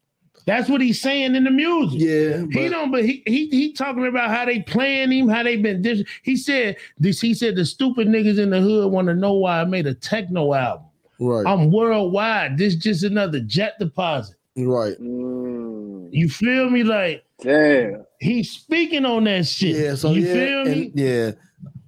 [0.48, 2.00] That's what he's saying in the music.
[2.00, 2.92] Yeah, he don't.
[2.92, 5.82] But he he he talking about how they playing him, how they been.
[5.82, 7.20] Dis- he said this.
[7.20, 9.94] He said the stupid niggas in the hood want to know why I made a
[9.96, 10.86] techno album.
[11.20, 11.46] Right.
[11.48, 12.58] I'm worldwide.
[12.60, 14.36] This just another jet deposit.
[14.58, 14.98] Right.
[15.00, 16.10] Mm.
[16.12, 16.84] You feel me?
[16.84, 18.06] Like damn.
[18.20, 19.76] He's speaking on that shit.
[19.76, 20.84] Yeah, so you yeah, feel me?
[20.86, 21.32] and- yeah.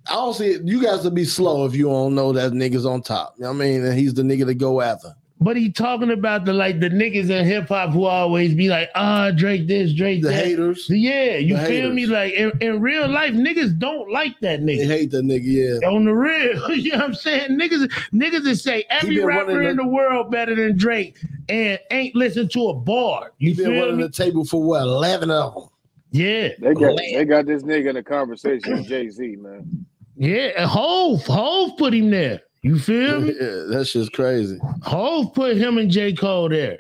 [0.10, 0.62] I don't see it.
[0.64, 3.34] You guys to be slow if you don't know that nigga's on top.
[3.38, 3.86] You know what I mean?
[3.86, 5.14] And he's the nigga to go after.
[5.40, 8.90] But he talking about the like the niggas in hip hop who always be like,
[8.96, 10.46] ah, Drake this, Drake The that.
[10.46, 10.88] haters.
[10.90, 12.08] Yeah, you The feel me?
[12.08, 14.80] Like in, in real life, niggas don't like that nigga.
[14.80, 15.44] They hate that nigga,
[15.82, 15.88] yeah.
[15.90, 17.52] On the real, you know what I'm saying?
[17.52, 21.20] Niggas, niggas that say every rapper in the- the world better than Drake
[21.50, 23.32] and ain't listen to a bar.
[23.38, 24.04] You He been feel running me?
[24.04, 25.64] the table for what, 11 of them?
[26.10, 26.50] Yeah.
[26.60, 29.86] They got they got this nigga in a conversation with Jay Z, man.
[30.16, 32.42] Yeah, and Hove, Hove put him there.
[32.68, 33.28] You feel me?
[33.30, 34.60] Yeah, that shit's crazy.
[34.84, 36.12] Hove put him and J.
[36.12, 36.80] Cole there.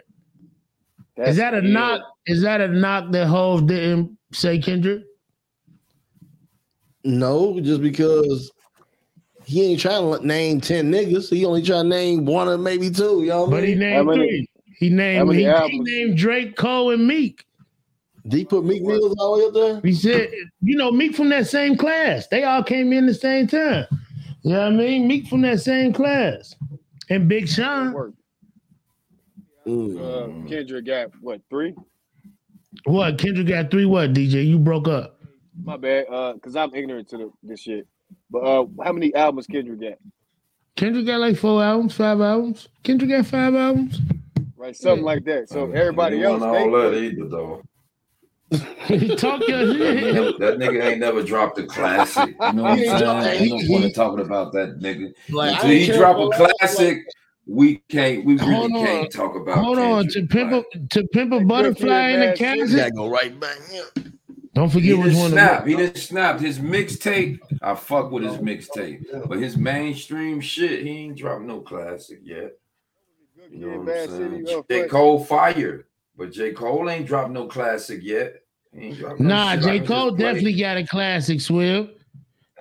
[1.16, 2.02] Is that a That's knock?
[2.26, 5.04] Is that a knock that Hove didn't say Kendrick?
[7.06, 8.52] No, just because
[9.46, 11.30] he ain't trying to name 10 niggas.
[11.30, 13.22] He only trying to name one or maybe two.
[13.22, 13.80] You know what I But he mean?
[13.80, 14.50] named three.
[14.80, 17.46] He named he, he named Drake, Cole, and Meek.
[18.28, 19.90] Did he put Meek Mills all the way up there?
[19.90, 22.28] He said, you know, Meek from that same class.
[22.28, 23.86] They all came in the same time.
[24.48, 25.08] You know what I mean?
[25.10, 26.56] Meek from that same class.
[27.10, 28.14] And Big Sean.
[29.66, 31.76] Uh, Kendrick got what three?
[32.86, 33.18] What?
[33.18, 34.48] Kendrick got three what, DJ?
[34.48, 35.20] You broke up.
[35.62, 36.06] My bad.
[36.10, 37.88] Uh, cause I'm ignorant to the, this shit.
[38.32, 39.98] But uh, how many albums Kendrick got?
[40.78, 42.70] Kendrick got like four albums, five albums.
[42.84, 44.00] Kendrick got five albums.
[44.56, 44.74] right?
[44.74, 45.50] Something like that.
[45.50, 47.64] So everybody else, they all that either though.
[48.52, 50.04] Talk your That shit.
[50.16, 52.30] nigga, that nigga ain't never dropped a classic.
[52.40, 53.42] You know what He ain't I'm saying?
[53.42, 55.14] Ain't he- no point he- in talking about that nigga.
[55.30, 57.00] Like, Until he drop a last, classic,
[57.46, 58.24] we can't.
[58.26, 58.86] We really on.
[58.86, 59.58] can't talk about.
[59.58, 62.96] Hold on, to pimp a to pimp a butterfly in the You cabinet.
[62.96, 63.58] go right back.
[63.72, 63.82] Yeah.
[64.54, 65.32] Don't He forget which one.
[65.32, 65.68] snap.
[65.68, 66.40] He didn't snap.
[66.40, 71.60] His mixtape, I fuck with his mixtape, but his mainstream shit, he ain't dropped no
[71.60, 72.54] classic yet.
[73.52, 74.46] You know what I'm saying?
[74.48, 74.88] City, J.
[74.88, 75.86] Cole fire,
[76.18, 76.52] but J.
[76.52, 78.42] Cole ain't dropped no classic yet.
[78.74, 80.26] He ain't no nah, I J Cole just play.
[80.26, 81.42] definitely got a classic.
[81.42, 81.90] Swill,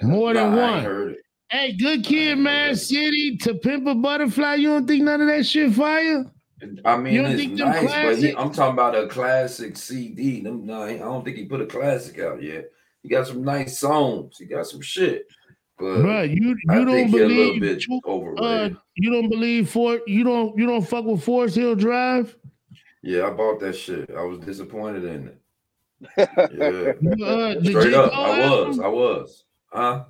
[0.03, 1.17] more than I ain't one.
[1.49, 2.75] Hey, good kid, man.
[2.77, 4.57] City to pimp a butterfly.
[4.57, 6.25] You don't think none of that shit fire?
[6.85, 10.41] I mean, You don't it's nice, but he, I'm talking about a classic CD.
[10.41, 12.71] Them, no, I don't think he put a classic out yet.
[13.03, 14.39] He got some nice songs.
[14.39, 15.27] He got some shit.
[15.79, 18.01] But Bruh, you I you don't think a believe Chu-
[18.39, 22.35] uh, you don't believe Fort you don't you don't fuck with Forest Hill Drive?
[23.07, 24.11] Yeah, I bought that shit.
[24.17, 25.39] I was disappointed in it.
[26.19, 28.85] Uh, Yeah, the straight up, Cole I was, album?
[28.85, 29.45] I was.
[29.73, 30.05] Huh?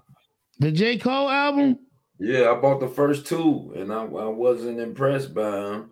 [0.59, 0.99] The J.
[0.99, 1.79] Cole album?
[2.19, 5.91] Yeah, I bought the first two, and I, I wasn't impressed by him,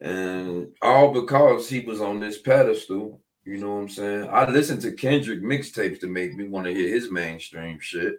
[0.00, 3.20] and all because he was on this pedestal.
[3.44, 4.28] You know what I'm saying?
[4.30, 8.14] I listened to Kendrick mixtapes to make me want to hear his mainstream shit,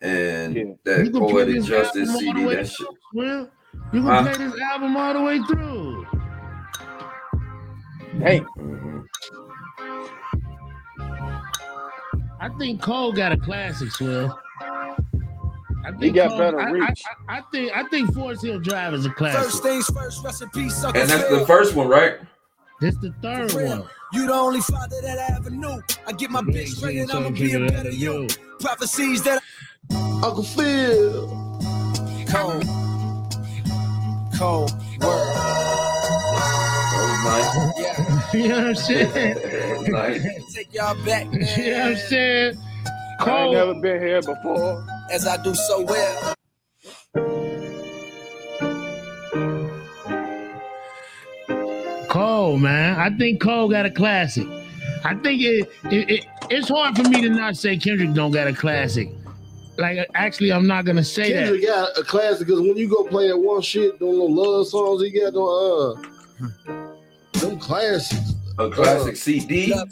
[0.00, 2.44] and You that can play poetic justice CD.
[2.46, 2.86] That shit.
[3.12, 3.50] Well, Will.
[3.92, 4.22] You can Huh?
[4.34, 5.85] play this album all the way through.
[8.18, 8.42] Hey.
[12.40, 14.38] I think Cole got a classic, Swill.
[14.62, 16.94] I He got Cole- better I, I-
[17.28, 19.42] I, I think I think Forest Hill Drive is a classic.
[19.42, 20.98] First things first, recipe sucker.
[20.98, 22.18] And that's the first one, right?
[22.80, 23.84] This the third one.
[24.12, 25.80] You the only father that I ever knew.
[26.06, 28.26] I get my bitch straight and I'ma be a better you.
[28.60, 29.42] Prophecies that
[29.92, 31.28] Uncle Phil.
[32.28, 32.64] cold,
[34.38, 34.68] Cole.
[35.00, 35.32] word.
[37.26, 37.94] That Yeah,
[38.34, 39.34] you know what I'm saying?
[39.78, 40.24] was nice.
[40.24, 40.54] nice.
[40.54, 41.40] take y'all back, man.
[41.56, 42.58] you know what I'm saying?
[43.20, 44.84] I ain't never been here before.
[45.12, 46.34] As I do so well.
[52.08, 52.98] Cole, man.
[52.98, 54.48] I think Cole got a classic.
[55.04, 58.48] I think it, it, it it's hard for me to not say Kendrick don't got
[58.48, 59.08] a classic.
[59.78, 61.68] Like actually, I'm not gonna say Kendrick that.
[61.68, 64.66] Kendrick got a classic because when you go play that one shit, them little love
[64.66, 66.85] songs he got on uh
[67.40, 68.34] them classics.
[68.58, 69.72] A uh, classic CD.
[69.74, 69.88] Love.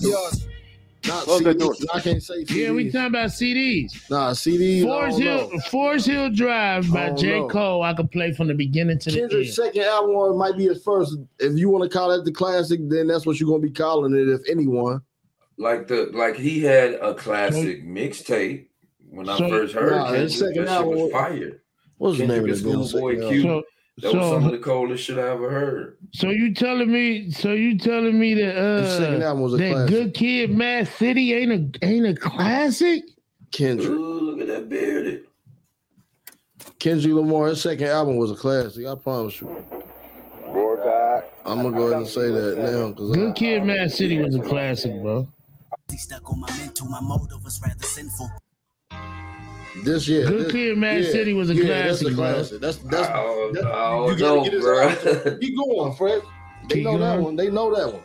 [1.07, 1.61] Not Close that CDs.
[1.61, 1.75] door.
[1.93, 2.51] I can't say CDs.
[2.55, 4.11] Yeah, we talking about CDs.
[4.11, 4.83] nah CDs.
[4.85, 5.61] Forest Hill, don't know.
[5.71, 7.31] Forest Hill Drive by I don't J.
[7.41, 7.49] know.
[7.49, 7.83] Cole.
[7.83, 9.31] I could play from the beginning to the end.
[9.31, 11.15] Kendrick's second album might be his first.
[11.39, 14.15] If you want to call that the classic, then that's what you're gonna be calling
[14.15, 14.29] it.
[14.31, 15.03] If anyone,
[15.59, 18.69] Like the like he had a classic mixtape
[19.11, 20.55] when I first heard Nah, his Kendrick.
[20.55, 21.63] second That album was was- fire.
[21.99, 23.51] what's the name Kendrick of and that damn Schoolboy Q.
[23.59, 23.63] Uh,
[24.03, 24.11] album?
[24.11, 25.97] So, That was some of the coldest shit I ever heard.
[26.13, 27.31] so you telling me?
[27.31, 29.91] So you telling me that His second uh album was a that classic.
[29.95, 31.53] Good Kid, Mad City ain't
[31.83, 33.03] a ain't a classic?
[33.53, 33.89] Kendrick.
[33.91, 35.25] Ooh, look at that bearded.
[36.79, 38.87] Kendrick Lamar, his second album was a classic.
[38.87, 39.65] I promise you.
[40.47, 40.81] Lord,
[41.47, 44.41] I'm gonna go ahead and say that now because Good Kid, Mad City was a
[44.41, 45.29] classic, bro.
[45.97, 48.29] Stuck on my mental, my motive was rather sinful.
[49.83, 52.33] This year, Good this, Kid, Mad City was a yeah, That's classic, bro.
[52.33, 52.61] classic.
[52.61, 53.09] That's that's.
[53.15, 54.89] Oh, that- oh you gotta no, get his bro.
[54.89, 55.41] album.
[55.41, 56.23] Keep going, Fred.
[56.69, 57.37] They Keep know that one.
[57.37, 58.03] They know that one.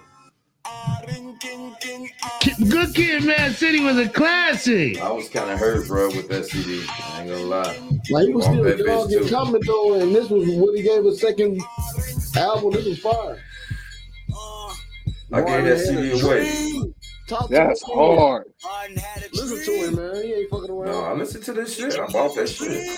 [2.69, 4.99] Good Kid, Mad City was a classic.
[4.99, 6.85] I was kind of hurt, bro, with that CD.
[6.89, 7.79] I ain't gonna lie.
[8.11, 10.83] Like he was still a dog in and coming though, and this was what he
[10.83, 11.61] gave a second
[12.35, 12.71] album.
[12.71, 13.39] This was fire.
[15.31, 16.89] I gave that CD away.
[17.30, 17.95] Talk to That's him.
[17.95, 18.45] hard.
[19.34, 20.23] Listen to him, man.
[20.23, 20.91] He ain't fucking around.
[20.91, 21.93] No, I listened to this shit.
[21.99, 22.97] I bought that shit.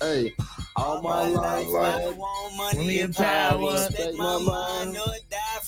[0.00, 0.32] Hey,
[0.76, 2.16] all my life, Like,
[2.56, 3.72] Money and power.
[3.72, 4.96] respect my mind.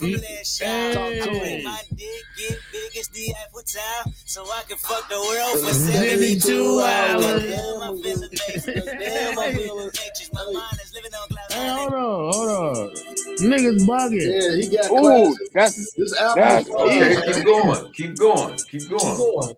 [0.01, 1.63] Hey.
[1.65, 5.75] My dick get big as the Eiffel Tower, so I can fuck the world for
[5.75, 7.25] 72 72 hours.
[7.25, 7.43] hours.
[7.45, 8.99] Damn, I feel amazing.
[8.99, 10.31] Damn, I feel anxious.
[10.33, 12.91] My mind is living on cloud Hey, hold on, hold on.
[13.41, 14.21] Niggas bugging.
[14.25, 15.53] Yeah, he got Ooh, classic.
[15.53, 16.87] that's This album that's is fire.
[16.87, 17.93] okay, keep going.
[17.93, 18.57] Keep going.
[18.57, 19.17] Keep Keep going.
[19.17, 19.55] going.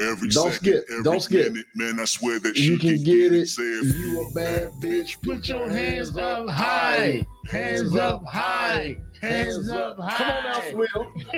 [0.00, 0.84] Every Don't second, skip.
[0.90, 1.52] every Don't skip.
[1.52, 3.48] minute, man, I swear that You she can get it.
[3.48, 7.26] Say If you a bad bitch, Put your hands up high.
[7.50, 8.96] Hands up high.
[9.20, 10.16] Hands up high.
[10.16, 11.12] Come on now, Will.
[11.14, 11.32] Put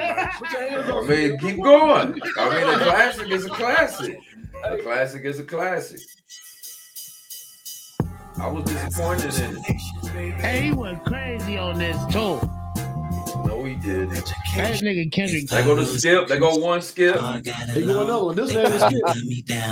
[0.52, 2.20] your hands I mean, keep going.
[2.38, 4.18] I mean, a classic is a classic.
[4.64, 6.00] A classic is a classic.
[8.38, 10.34] I was disappointed in it.
[10.40, 12.40] Hey, he went crazy on this too.
[13.44, 14.10] No, he did.
[14.10, 14.24] That
[14.82, 15.48] nigga Kendrick.
[15.48, 16.28] They go to skip.
[16.28, 17.16] They go one skip.
[17.42, 18.36] They go another one.
[18.36, 19.02] This ain't a skip.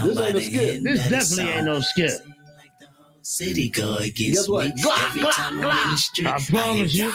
[0.03, 0.83] This ain't a skip.
[0.83, 2.13] This definitely ain't no skip.
[3.31, 4.67] City girl gets Guess what?
[4.75, 6.27] me Glock, every glock, time I'm in the street.
[6.27, 7.13] I promise you.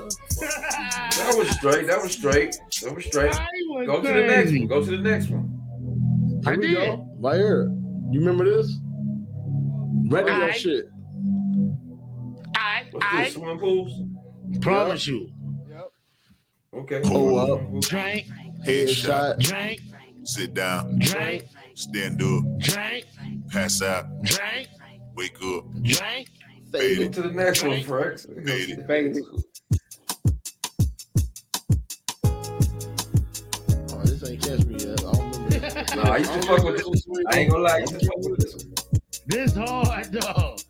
[0.00, 1.86] That was straight.
[1.86, 2.56] That was straight.
[2.82, 3.34] That was straight.
[3.68, 4.66] went Go to the next one.
[4.66, 6.40] Go to the next one.
[6.44, 7.06] Here we go.
[7.18, 7.64] Right here.
[8.10, 8.76] You remember this?
[10.08, 10.52] Radio Aight.
[10.54, 10.86] shit.
[12.56, 13.34] I, What's this?
[13.34, 13.92] Swimming pools?
[14.60, 15.28] promise you.
[16.72, 17.00] Okay.
[17.04, 17.60] Pull up.
[17.82, 18.26] Drink,
[18.66, 19.38] Headshot.
[19.38, 19.80] drink,
[20.24, 20.98] Sit down.
[20.98, 21.44] drink,
[21.74, 22.44] Stand up.
[22.58, 23.04] drink,
[23.50, 24.06] Pass out.
[24.22, 24.68] drink,
[25.16, 25.64] Wake up.
[25.82, 26.28] drink.
[26.72, 27.12] Fade Get it.
[27.14, 28.26] to the next one, Frex.
[28.46, 28.86] Fade it.
[28.86, 29.24] Fade it.
[33.92, 35.00] Oh, this ain't catch me yet.
[35.00, 35.84] I don't remember.
[35.96, 37.24] Nah, I used to fuck with this one.
[37.30, 38.74] I ain't gonna lie, I used to fuck with this one.
[39.26, 40.60] This hard dog.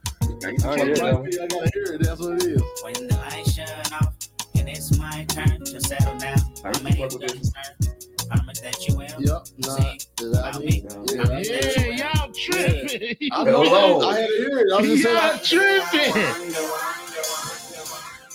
[0.44, 1.22] I used to I fuck hear with that that one.
[1.22, 1.26] one.
[1.26, 2.02] I gotta hear it.
[2.02, 2.62] That's what it is.
[2.82, 4.14] When the lights shut off
[4.56, 6.38] and it's my turn to settle down.
[6.64, 7.12] I used to Make fuck
[8.28, 8.38] with this turn.
[8.38, 9.20] Promise that you will.
[9.20, 9.46] Yep.
[9.58, 9.94] Nah.
[10.20, 10.84] Is that me?
[11.12, 11.38] Yeah.
[11.38, 13.16] Yeah, y'all tripping.
[13.32, 13.62] I know.
[13.62, 14.00] Hello.
[14.08, 14.72] I had to hear it.
[14.72, 15.90] I was just Y'all saying.
[15.92, 16.52] tripping.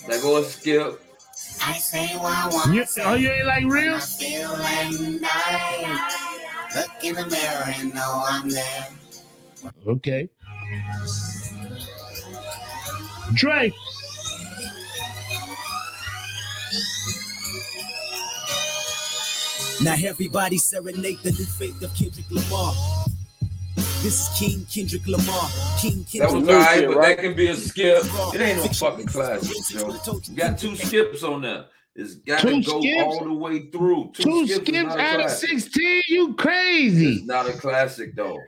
[0.08, 1.00] That goes skip.
[1.62, 3.98] I say what I You, oh, you ain't like real?
[3.98, 6.16] Feeling nice.
[6.74, 8.88] Look in the mirror and know I'm there.
[9.86, 10.28] Okay.
[13.34, 13.74] Drake.
[19.82, 22.74] Now everybody serenade the new faith of Kendrick Lamar.
[24.02, 25.48] This is King Kendrick Lamar.
[25.80, 27.16] King That Kendrick was new alright, but right?
[27.16, 28.02] that can be a skip.
[28.34, 29.98] It ain't no fucking classic, Joe.
[30.28, 31.64] You got two skips on there.
[31.94, 33.02] It's got to go skips?
[33.04, 34.12] all the way through.
[34.14, 36.02] Two skips skips out of 16.
[36.08, 37.14] You crazy.
[37.14, 38.38] It's not a classic though.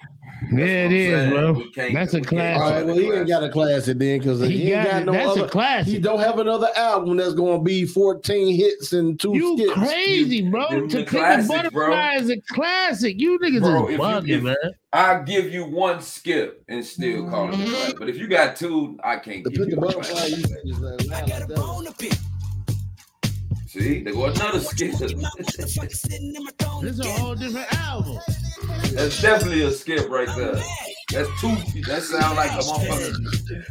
[0.58, 1.30] Yeah, it is, saying.
[1.30, 1.62] bro.
[1.92, 2.60] That's a we classic.
[2.60, 5.04] right, well, he ain't got a classic then because he, He ain't got got it.
[5.06, 5.48] no That's a other.
[5.48, 5.92] classic.
[5.92, 9.72] He don't have another album that's going to be 14 hits and two You skips.
[9.74, 10.68] crazy, bro.
[10.68, 12.10] Them To the Pick a classics, Butterfly bro.
[12.22, 13.20] is a classic.
[13.20, 14.56] You niggas Bro, is if you- if- man.
[14.94, 17.98] I'll give you one skip and still call it a classic.
[17.98, 20.36] But if you got two, I can't The give pick you a a butterfly, classic.
[20.38, 22.18] you said just like, nah, like that.
[23.72, 24.92] See, there go another skip.
[24.98, 28.18] This is a whole different album.
[28.92, 30.56] That's definitely a skip right there.
[31.10, 31.56] That's two.
[31.86, 33.16] That sound like a motherfucker.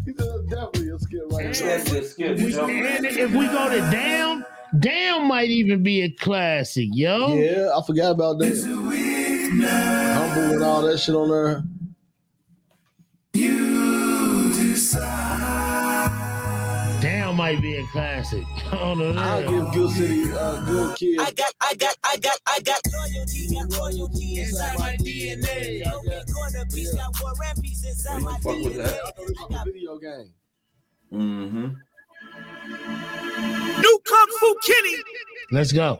[0.03, 1.77] He that's definitely a skip right there.
[1.77, 2.37] definitely a skip.
[2.39, 4.43] We, and if we go to Down,
[4.79, 7.35] Down might even be a classic, yo.
[7.35, 8.57] Yeah, I forgot about that.
[10.15, 11.63] Humble with all that shit on there.
[17.53, 18.43] Might be a classic.
[18.71, 19.21] I don't know.
[19.21, 21.19] I'll give Good City, uh, Good Kid.
[21.19, 25.83] I got, I got, I got, I got loyalty, got royalty inside my DNA.
[26.33, 29.13] Corner piece, got war and peace inside my Fuck with that.
[29.17, 30.33] The video game.
[31.13, 31.67] Mm-hmm.
[33.81, 34.95] New Kung Fu Kenny.
[35.51, 35.99] Let's go.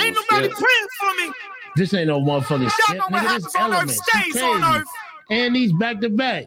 [0.00, 1.32] Ain't nobody praying for me.
[1.76, 2.96] This ain't no motherfucking Y'all skip.
[2.96, 4.00] know what Nigga, this happens on Earth elements.
[4.06, 4.78] Stays on crazy.
[4.78, 4.86] Earth.
[5.30, 6.46] And these back to back.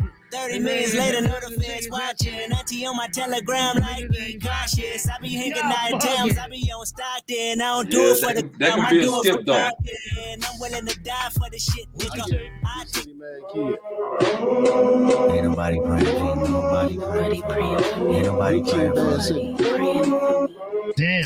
[0.31, 2.51] 30 minutes later, know the feds watching.
[2.51, 5.07] Auntie on my telegram, like, be cautious.
[5.09, 7.61] I be hanging out in towns, I be on Stockton.
[7.61, 9.19] I don't do Yeah, it for the that- that could I be a do it
[9.23, 9.53] skip, for though.
[9.53, 10.45] content.
[10.49, 12.49] I'm willing to die for the shit, nigga.
[12.65, 13.07] I take
[15.35, 16.07] Ain't nobody praying.
[16.07, 18.15] Ain't nobody praying.
[18.15, 19.55] Ain't nobody praying for me.
[20.97, 21.23] Damn.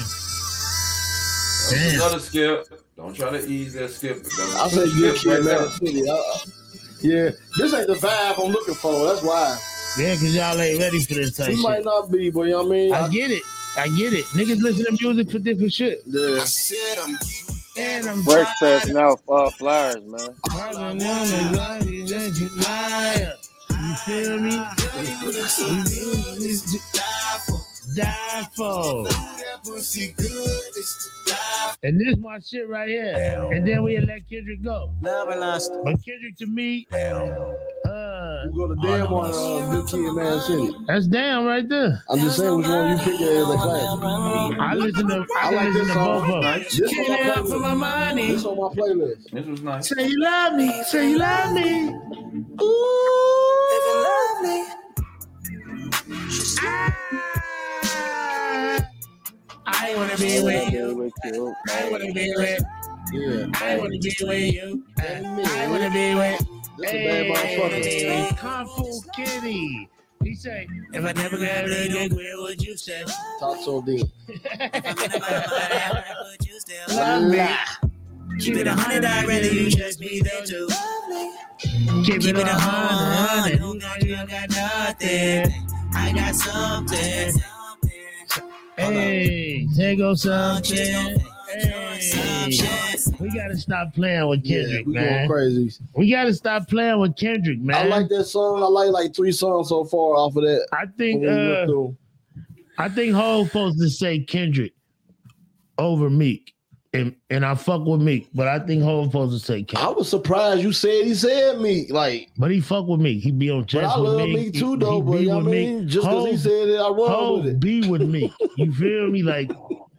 [1.68, 2.68] That's Another skip.
[2.96, 4.18] Don't try to ease that skip.
[4.58, 5.70] I two say Good skips Kid, right
[7.08, 7.32] Man there.
[7.32, 7.40] City.
[7.58, 9.06] Yeah, this ain't the vibe I'm looking for.
[9.06, 9.58] That's why.
[9.98, 11.64] Yeah, because y'all ain't ready for this type He shit.
[11.64, 12.94] might not be, but you know what I mean?
[12.94, 13.44] I get it.
[13.78, 14.26] I get it.
[14.26, 16.02] Niggas listen to music for different shit.
[16.06, 16.46] Yeah.
[17.78, 20.36] And I'm Fresh passing out uh, flyers, man.
[23.70, 24.62] You feel me?
[27.96, 29.08] Die for.
[31.84, 33.50] And this my shit right here.
[33.52, 34.92] And then we let Kendrick go.
[35.02, 35.72] Love lost.
[35.84, 40.76] But Kendrick to me, uh, You go to damn on uh, Good Kid, Mad City.
[40.88, 42.04] that's down right there.
[42.10, 44.60] I'm just saying which one you pick as a classic.
[44.60, 46.34] I listen to I, I like listen this to both song.
[46.34, 46.64] of them.
[46.64, 47.78] This on my Get for my playlist.
[47.80, 48.28] money.
[48.32, 49.32] This on my playlist.
[49.32, 49.90] This was nice.
[49.90, 50.84] Say you love me.
[50.84, 51.94] Say you love me
[53.76, 54.58] even love me.
[59.68, 61.12] I wanna be with you.
[61.70, 62.64] I wanna be with.
[63.14, 63.48] Yeah.
[63.56, 64.84] I wanna be with you.
[64.98, 66.42] I wanna be with.
[66.78, 67.86] This a bad motherfucker.
[67.86, 69.90] Hey, Kung Fu Kenny.
[70.24, 73.04] He say, if I never got of you, where would you stay?
[73.40, 74.08] Talk so deep.
[76.90, 77.48] Love me.
[78.40, 80.68] Keep it a hundred, I'd rather you just be there too.
[82.04, 83.60] Keep it a hundred.
[83.60, 84.16] Who got you?
[84.16, 85.54] I got nothing.
[85.94, 87.34] I got something.
[88.78, 90.78] Hey, there goes something.
[90.78, 92.52] Hey,
[93.20, 95.72] we gotta stop playing with Kendrick, we going crazy.
[95.96, 97.76] We gotta stop playing with Kendrick, man.
[97.76, 98.62] I like that song.
[98.62, 100.68] I like like three songs so far off of that.
[100.74, 101.94] I think When we went uh.
[102.78, 104.74] I think Hov supposed to say Kendrick
[105.78, 106.55] over Meek.
[106.96, 109.88] And and I fuck with Meek, but I think Hov supposed to say Kendrick.
[109.88, 111.88] I was surprised you said he said me.
[111.90, 113.24] Like, But he fuck with Meek.
[113.24, 114.36] He be on but chest I love Meek.
[114.38, 114.96] me too, He- though.
[114.96, 115.80] he But be you know what I with mean?
[115.80, 115.88] Meek.
[115.88, 117.60] Just because he Hov- said it, I run Hov with it.
[117.60, 118.32] be with Meek.
[118.58, 119.24] You feel me?
[119.24, 119.52] Like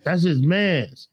[0.05, 1.09] that's his man's.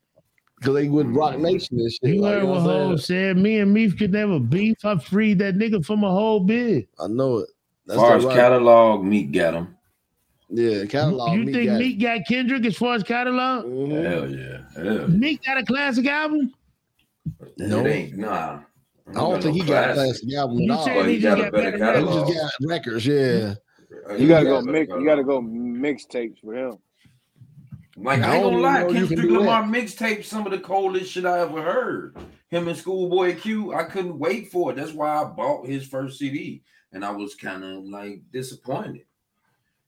[0.59, 2.15] Because they with Roc Nation and shit.
[2.15, 3.37] You like, heard what what Hov said.
[3.37, 4.77] Me and Meek could never beef.
[4.85, 6.87] I freed that nigga from a whole bid.
[6.99, 7.49] I know it.
[7.89, 9.75] As far as right- catalog, Meek got him.
[10.55, 11.33] Yeah, catalog.
[11.33, 11.79] You Meek think got.
[11.79, 13.65] Meek got Kendrick as far as catalog?
[13.65, 14.03] Mm-hmm.
[14.03, 14.93] Hell yeah.
[14.99, 15.07] Hell.
[15.07, 16.53] Meek got a classic album?
[17.57, 17.85] No.
[17.85, 18.59] It ain't nah.
[19.09, 20.85] I don't think he got a classic album at You all.
[20.85, 22.27] saying he just got better He catalog?
[22.27, 23.55] just got records, yeah.
[24.17, 24.89] You gotta go mix.
[24.91, 26.77] You gotta go mixtapes with him.
[27.95, 31.39] Like I I ain't gonna lie, Kendrick Lamar mixtape some of the coldest shit I
[31.41, 32.17] ever heard.
[32.49, 34.75] Him and Schoolboy Q, I couldn't wait for it.
[34.75, 39.05] That's why I bought his first CD, and I was kind of like disappointed.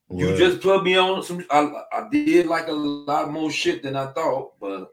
[0.10, 0.38] You Word.
[0.38, 1.44] just put me on some.
[1.50, 4.90] I, I did like a lot more shit than I thought, but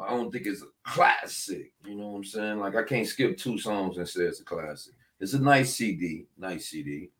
[0.00, 1.72] I don't think it's a classic.
[1.84, 2.58] You know what I'm saying?
[2.60, 4.94] Like I can't skip two songs and say it's a classic.
[5.18, 7.10] It's a nice CD, nice CD,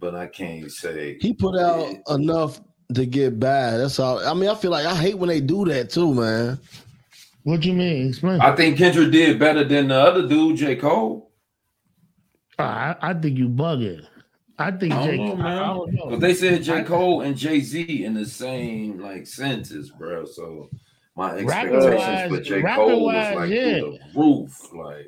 [0.00, 2.60] but I can't say He put out enough
[2.94, 3.76] to get by.
[3.78, 4.18] That's all.
[4.18, 6.58] I mean, I feel like I hate when they do that too, man.
[7.44, 8.08] What do you mean?
[8.08, 8.40] Explain.
[8.40, 10.76] I think Kendrick did better than the other dude, J.
[10.76, 11.30] Cole.
[12.58, 14.06] I, I think you bugging.
[14.66, 15.16] I think I J.
[15.16, 15.76] don't know, I, I man.
[15.76, 16.06] don't know.
[16.10, 16.80] But they said J.
[16.80, 20.24] I- Cole and Jay Z in the same like sentence, bro.
[20.24, 20.70] So
[21.16, 22.60] my Rapping expectations for wise- J.
[22.62, 23.78] rapping Cole was like yeah.
[23.80, 24.72] through the roof.
[24.74, 25.06] Like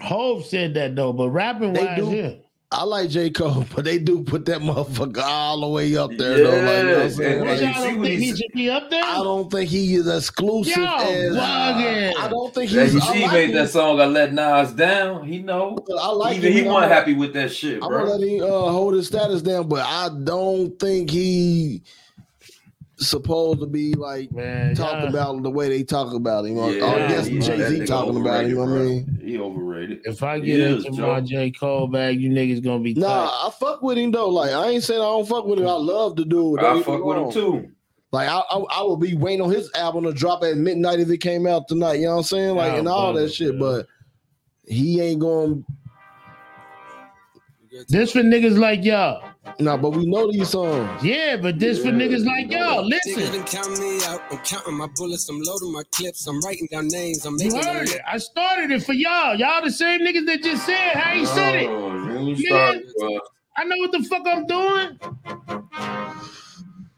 [0.00, 2.10] Hove said that though, but rapping They wise, do.
[2.10, 2.30] yeah.
[2.76, 3.30] I like J.
[3.30, 6.50] Cole, but they do put that motherfucker all the way up there, though.
[6.50, 7.40] Like, you know what I'm saying?
[7.44, 9.02] Like, and don't think he should be up there?
[9.04, 12.16] I don't think he is exclusive Y'all as bugging.
[12.18, 12.94] I don't think Yeah, he's.
[12.94, 13.56] you I see, he like made him.
[13.56, 14.00] that song.
[14.00, 15.24] I let Nas down.
[15.26, 15.78] He know.
[16.00, 18.16] I like Even him, he and wasn't happy with that shit, I'm gonna bro.
[18.16, 21.82] let him uh, hold his status down, but I don't think he
[22.96, 26.58] supposed to be like Man, talking y'all- about the way they talk about him.
[26.58, 28.50] Or, Yeah, or I guess he- Jay Z talking about him.
[28.50, 29.18] You know what I mean?
[29.24, 30.00] He overrated.
[30.04, 31.06] If I get is, into Joe.
[31.12, 31.50] my J.
[31.50, 33.46] Cole bag, you niggas gonna be Nah, tight.
[33.46, 34.28] I fuck with him though.
[34.28, 35.66] Like I ain't saying I don't fuck with him.
[35.66, 36.60] I love the dude.
[36.60, 37.68] I Don't get me fuck with him too.
[38.12, 41.10] Like I, I, I would be waiting on his album to drop at midnight if
[41.10, 41.94] it came out tonight.
[41.94, 42.54] You know what I'm saying?
[42.54, 43.58] Like Nah, and all that shit.
[43.58, 43.86] But
[44.68, 45.64] he ain't going.
[47.88, 49.30] This for niggas like y'all.
[49.60, 51.02] Nah, but we know these songs.
[51.02, 52.84] Yeah, but this for niggas like y'all.
[52.86, 54.20] Listen, done count me out.
[54.30, 55.28] I'm counting my bullets.
[55.28, 56.26] I'm loading my clips.
[56.26, 57.24] I'm writing down names.
[57.24, 58.00] I'm you making heard it.
[58.06, 59.34] I started it for y'all.
[59.36, 61.68] Y'all the same niggas that just said how he said it.
[61.68, 63.22] Oh, you Nigga, start.
[63.56, 64.98] I know what the fuck I'm doing.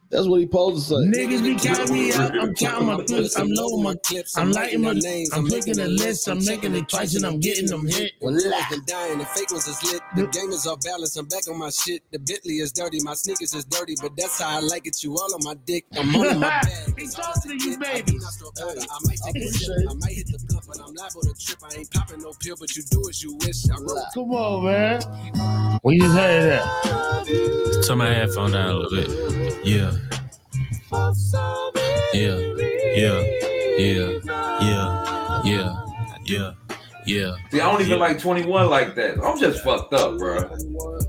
[0.09, 1.11] That's what he supposed to say.
[1.11, 2.39] Niggas be counting me out.
[2.39, 3.37] I'm counting my clips.
[3.37, 4.37] I'm loading my clips.
[4.39, 5.33] I'm lighting my names.
[5.33, 6.29] I'm making a list.
[6.29, 8.13] I'm making it twice and I'm getting them hit.
[8.21, 10.01] The real ones been dying, the fake ones is lit.
[10.15, 11.17] The game is off balance.
[11.17, 12.03] I'm back on my shit.
[12.13, 13.03] The Bentley is dirty.
[13.03, 15.03] My sneakers is dirty, but that's how I like it.
[15.03, 15.87] You all on my dick.
[15.99, 16.99] I'm all in my bag.
[16.99, 18.19] He talking to you, baby.
[18.19, 19.91] I might take a sip.
[19.91, 21.59] I might hit the blunt, but I'm liable to trip.
[21.65, 23.69] I ain't popping no pill, but you do as you wish.
[23.71, 25.81] I wrote Come on, man.
[25.83, 27.83] We just heard that.
[27.87, 29.67] Turn my headphone down a little bit.
[29.67, 29.93] Yeah.
[32.15, 32.39] Yeah.
[32.97, 33.21] Yeah.
[33.79, 34.19] Yeah.
[34.61, 35.43] Yeah.
[35.45, 35.85] Yeah.
[36.25, 36.53] Yeah.
[37.07, 37.37] Yeah.
[37.53, 39.23] See, I don't even like 21 like that.
[39.23, 40.51] I'm just fucked up, bro.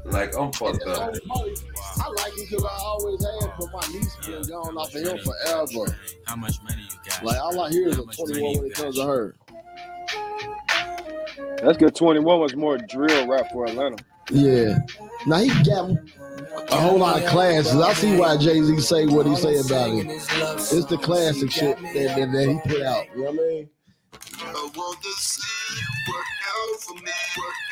[0.05, 0.99] Like, I'm fucked up.
[0.99, 5.17] I like him because I always have, but my niece been gone off of him
[5.17, 5.97] forever.
[6.25, 7.23] How much money you got?
[7.23, 9.35] Like all I hear is a 21 when it comes to her.
[11.63, 11.95] That's good.
[11.95, 13.97] Twenty one was more drill rap for Atlanta.
[14.31, 14.79] Yeah.
[15.25, 15.89] Now he got
[16.69, 17.79] a whole lot of classes.
[17.79, 20.07] I see why Jay Z say what he say about it.
[20.07, 23.05] It's the classic shit that, that, that he put out.
[23.15, 23.69] You know what I mean?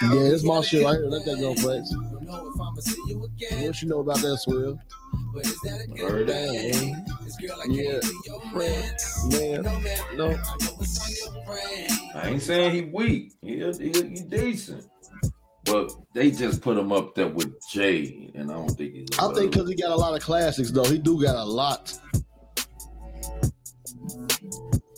[0.01, 1.07] Yeah, it's my shit right here.
[1.07, 1.93] Let that go, Flex.
[3.65, 4.79] What you know about that, Swill?
[5.99, 6.29] Heard
[9.29, 9.61] Yeah.
[9.61, 9.63] Man,
[10.15, 10.37] no.
[12.15, 13.33] I ain't saying he weak.
[13.41, 14.85] He, he, he decent.
[15.65, 19.07] But they just put him up there with Jay, and I don't think he's.
[19.19, 20.83] I think because he got a lot of classics, though.
[20.85, 21.97] He do got a lot.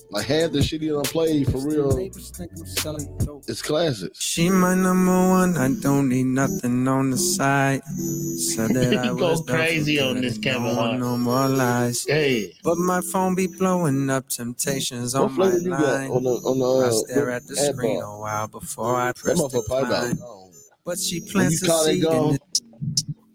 [0.09, 1.91] Like half the shit he done played for real.
[1.99, 4.19] It's classics.
[4.23, 5.57] She my number one.
[5.57, 7.81] I don't need nothing on the side.
[7.83, 10.91] Said that I was go crazy for on good this and Kevin no Hart.
[10.91, 12.05] more, no more lies.
[12.07, 16.11] Hey, But my phone be blowing up temptations What on my flavor you got line.
[16.11, 18.15] on the on the I uh, stare at the screen bar?
[18.15, 20.11] a while before I press motherfucker probably decline.
[20.13, 20.46] about
[20.87, 22.37] But she When you plants a call that seed in gone.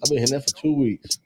[0.03, 1.19] I've been hitting that for two weeks.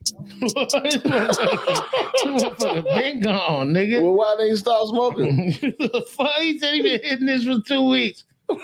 [2.25, 4.03] motherfucker been gone, nigga.
[4.03, 5.53] Well, why they ain't stop smoking?
[5.61, 6.35] the fuck?
[6.41, 8.25] He said he been hitting this for two weeks.
[8.51, 8.57] oh,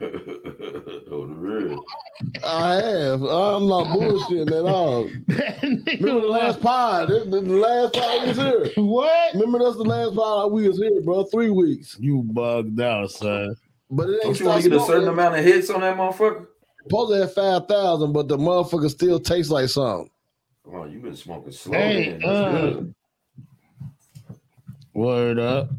[0.00, 1.84] the real.
[2.46, 3.22] I have.
[3.22, 5.04] I'm not bullshitting at all.
[5.28, 7.08] Remember the last pod?
[7.10, 8.70] The, the, the last pod we was here.
[8.82, 9.34] What?
[9.34, 11.24] Remember that's the last pod we was here, bro.
[11.24, 11.98] Three weeks.
[12.00, 13.54] You bugged out, son.
[13.90, 15.08] But it ain't Don't you want to get a certain smoking.
[15.18, 16.46] amount of hits on that motherfucker?
[16.84, 20.10] Supposed to have five thousand, but the motherfucker still tastes like something.
[20.64, 21.72] Come on, you been smoking slow.
[21.76, 22.12] Hey.
[22.12, 22.94] That's uh, good.
[24.94, 25.70] Word up.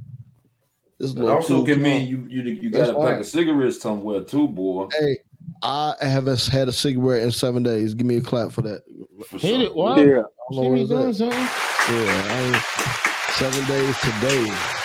[0.99, 1.83] This It little also too can small.
[1.91, 3.19] mean you you you That's got a pack fine.
[3.21, 4.87] of cigarettes somewhere too, boy.
[4.99, 5.17] Hey,
[5.63, 7.93] I haven't had a cigarette in seven days.
[7.93, 8.81] Give me a clap for that.
[9.31, 9.75] Hit it.
[9.75, 9.97] What?
[9.97, 10.05] Yeah.
[10.05, 11.39] See How long me was doing something?
[11.39, 14.80] Yeah, I ain't, seven days today.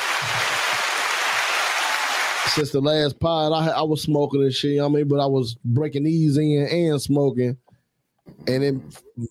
[2.55, 4.73] Since the last pod, I I was smoking and shit.
[4.73, 7.57] You know what I mean, but I was breaking these in and smoking,
[8.47, 8.75] and it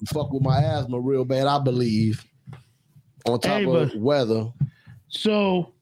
[0.08, 1.48] fuck with my asthma real bad.
[1.48, 2.24] I believe.
[3.26, 4.52] On top Hey, of weather.
[5.08, 5.74] So,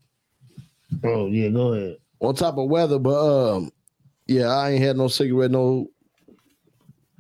[1.04, 1.98] oh yeah, go ahead.
[2.22, 3.72] On top of weather, but um,
[4.28, 5.88] yeah, I ain't had no cigarette, no,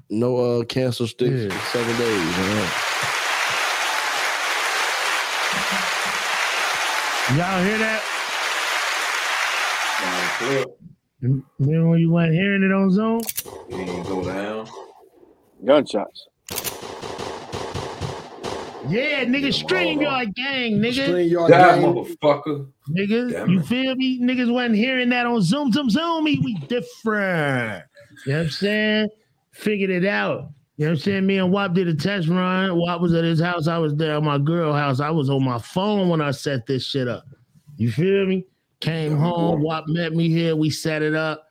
[0.09, 2.37] no uh cancer sticks for seven days.
[2.37, 2.69] Man.
[7.35, 8.03] Y'all hear that?
[11.21, 13.21] Remember when you weren't hearing it on Zoom?
[13.69, 14.67] You ain't go down.
[15.65, 16.27] Gunshots.
[18.89, 21.05] Yeah, nigga, stream your gang, nigga.
[21.07, 21.83] Stream your That gang.
[21.93, 22.67] motherfucker.
[22.89, 23.65] Niggas, Damn you it.
[23.65, 24.19] feel me?
[24.21, 26.25] Niggas wasn't hearing that on Zoom, Zoom, Zoom.
[26.25, 27.83] Me, we different.
[28.25, 29.09] You know what I'm saying?
[29.53, 30.49] Figured it out.
[30.75, 31.25] You know what I'm saying?
[31.25, 32.75] Me and Wop did a test run.
[32.77, 33.67] Wop was at his house.
[33.69, 34.99] I was there at my girl house.
[34.99, 37.23] I was on my phone when I set this shit up.
[37.77, 38.45] You feel me?
[38.83, 39.61] Came home.
[39.61, 40.57] Wop met me here.
[40.57, 41.47] We set it up.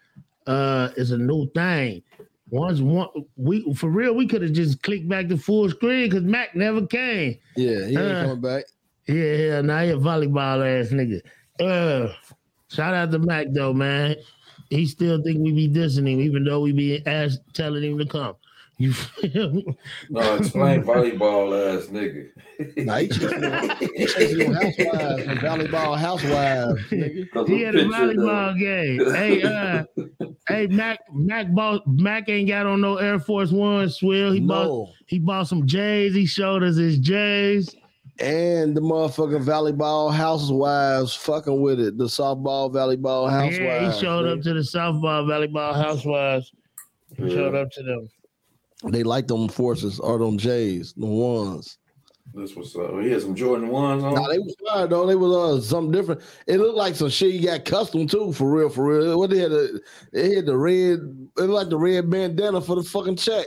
[0.47, 2.03] Uh, it's a new thing.
[2.51, 6.25] Once one we for real, we could have just clicked back to full screen because
[6.25, 7.39] Mac never came.
[7.57, 8.65] Yeah, he ain't Uh, coming back.
[9.09, 11.23] Yeah, yeah, now he a volleyball ass nigga.
[11.59, 12.13] Uh,
[12.69, 14.17] shout out to Mac though, man.
[14.69, 18.05] He still think we be dissing him, even though we be ass telling him to
[18.05, 18.35] come.
[18.79, 19.65] You feel me?
[20.11, 22.29] No, explain volleyball ass nigga.
[22.79, 27.47] Nah, he chasing them- he chasing them housewives, them volleyball housewives, nigga.
[27.49, 29.13] He had a volleyball game.
[29.15, 29.85] Hey, uh,
[30.49, 34.33] hey, Mac, Mac bought Mac ain't got on no Air Force One swill.
[34.33, 34.47] He No.
[34.47, 36.15] bought he bought some J's.
[36.15, 37.75] He showed us his J's.
[38.19, 41.99] And the motherfucking volleyball housewives fucking with it.
[41.99, 43.59] The softball volleyball housewives.
[43.59, 46.53] Yeah, he showed up to the softball volleyball housewives.
[47.17, 47.29] He Yeah.
[47.35, 48.09] showed up to them.
[48.89, 51.79] They like them forces or them J's, the ones.
[52.35, 54.15] This was uh, he had some Jordan ones on.
[54.15, 55.07] Nah, they was fire though.
[55.07, 56.23] They was uh, something different.
[56.47, 59.19] It looked like some shit you got custom too, for real, for real.
[59.19, 59.81] What they had the
[60.13, 61.03] they had the red, it
[61.37, 63.47] looked like the red bandana for the fucking check.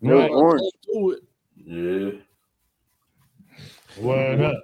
[0.00, 0.72] It was orange.
[0.92, 1.22] To it.
[1.56, 2.10] Yeah.
[4.02, 4.62] Word up.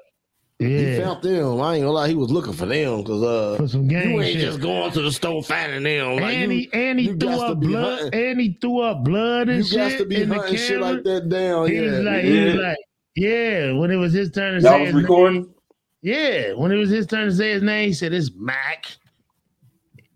[0.60, 1.04] He Yeah.
[1.04, 1.60] found them.
[1.60, 4.20] I ain't gonna lie, he was looking for them because uh For some gang you
[4.22, 4.40] ain't shit.
[4.40, 6.16] just going to the store finding them.
[6.16, 7.98] Like, and you, he and he threw up blood.
[8.02, 8.20] hunting.
[8.30, 9.78] And he threw up blood and You shit.
[9.90, 10.92] got to be in the hunting shit camera.
[10.92, 11.68] like that down.
[11.68, 11.82] He yeah.
[11.90, 12.60] was like, he was Yeah.
[12.60, 12.76] like,
[13.16, 13.72] yeah.
[13.72, 15.40] When it was his turn to Y'all say was his recording?
[15.42, 15.54] name,
[16.02, 16.52] yeah.
[16.52, 18.86] When it was his turn to say his name, he said, "It's Mac."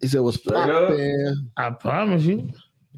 [0.01, 0.55] He said, "What's up.
[0.55, 2.49] poppin'?" I promise you,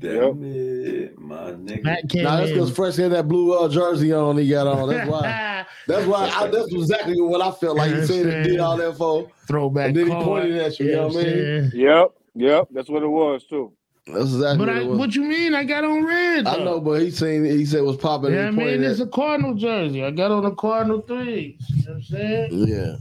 [0.01, 1.83] Damn it, my nigga.
[1.85, 2.55] Mac Nah, that's in.
[2.57, 4.39] because Fresh had that blue uh, jersey on.
[4.39, 4.89] He got on.
[4.89, 5.67] That's why.
[5.87, 6.31] that's why.
[6.35, 7.93] I, that's exactly what I felt like.
[7.95, 9.31] He said he did all that for.
[9.47, 9.89] Throwback.
[9.89, 10.25] And then he card.
[10.25, 10.87] pointed at you.
[10.87, 11.71] You know what I mean?
[11.75, 12.69] Yep, yep.
[12.71, 13.73] That's what it was too.
[14.07, 14.99] That's exactly But what I, it was.
[14.99, 15.55] what you mean?
[15.55, 16.47] I got on red.
[16.47, 17.45] I know, but he seen.
[17.45, 18.33] He said it was popping.
[18.33, 19.07] Yeah, I and he mean, it's at.
[19.09, 20.03] a Cardinal jersey.
[20.03, 21.59] I got on the Cardinal three.
[21.69, 22.49] You know what I'm saying?
[22.53, 22.97] Yeah.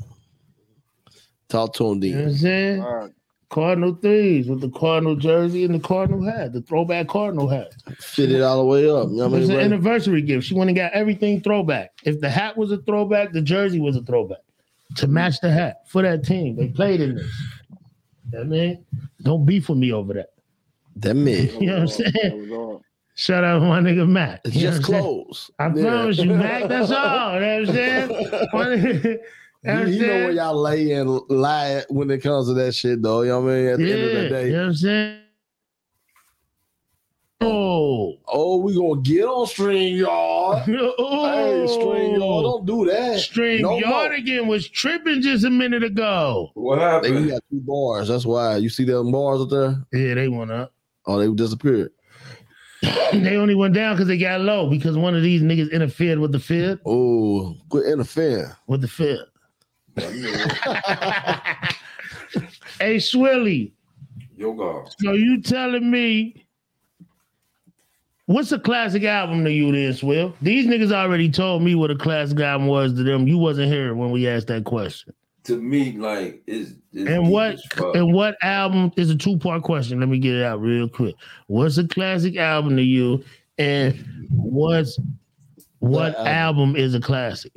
[1.48, 2.28] Talk to him, You know what.
[2.30, 2.82] I'm saying?
[2.84, 3.12] All right.
[3.50, 7.74] Cardinal threes with the Cardinal jersey and the Cardinal hat, the throwback Cardinal hat.
[8.00, 9.10] Fit it all the way up.
[9.10, 9.52] You know It what I was mean?
[9.52, 9.66] an Right?
[9.66, 10.46] anniversary gift.
[10.48, 11.92] She went and got everything throwback.
[12.04, 14.40] If the hat was a throwback, the jersey was a throwback
[14.98, 16.56] to match the hat for that team.
[16.56, 17.26] They played in this.
[18.32, 18.86] You know what I mean,
[19.24, 20.30] don't beef with me over that.
[20.98, 21.50] That man.
[21.60, 22.80] You know what I'm saying?
[23.16, 24.42] Shout out my nigga Mac.
[24.46, 25.04] It's just what I'm saying?
[25.04, 25.52] clothes.
[25.60, 25.82] I Yeah.
[25.90, 26.70] promise you, Mac.
[26.70, 27.34] That's all.
[27.34, 29.20] You know what I'm saying?
[29.64, 32.74] You know You, you know where y'all lay and lie when it comes to that
[32.74, 33.22] shit, though.
[33.24, 33.68] You know what I mean?
[33.68, 35.20] At the yeah, end of the day, you know what I'm saying?
[37.42, 40.60] Oh, oh, we gonna get on string y'all.
[40.66, 42.44] Hey, string y'all, oh.
[42.44, 43.20] don't do that.
[43.20, 44.10] Stream No more.
[44.10, 46.52] Yardigan was tripping just a minute ago.
[46.54, 47.18] What happened?
[47.18, 48.10] They got two bars.
[48.10, 49.86] That's why you see them bars up there.
[49.94, 50.74] Yeah, they went up.
[51.06, 51.92] Oh, they disappeared.
[52.82, 56.32] they only went down because they got low because one of these niggas interfered with
[56.32, 56.80] the field.
[56.86, 59.28] Oh, quit interfering with the field.
[62.80, 63.72] hey, Swilly.
[64.38, 64.94] Yo, God.
[65.00, 66.46] So you telling me
[68.30, 70.36] what's a classic album to you then, Swill?
[70.42, 73.28] These niggas already told me what a classic album was to them.
[73.28, 75.14] You wasn't here when we asked that question.
[75.46, 77.58] To me, like, is And what
[77.96, 80.00] and what album is a two part question?
[80.00, 81.16] Let me get it out real quick.
[81.48, 83.24] What's a classic album to you?
[83.58, 85.00] And what's
[85.80, 86.28] what album.
[86.28, 87.52] album is a classic?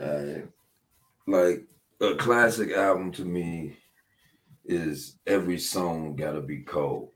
[0.00, 0.42] Uh,
[1.26, 1.64] like
[2.00, 3.76] a classic album to me
[4.64, 7.10] is every song gotta be cold.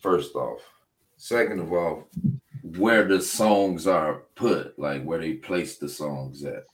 [0.00, 0.60] First off.
[1.16, 2.08] Second of all,
[2.78, 6.64] where the songs are put, like where they place the songs at.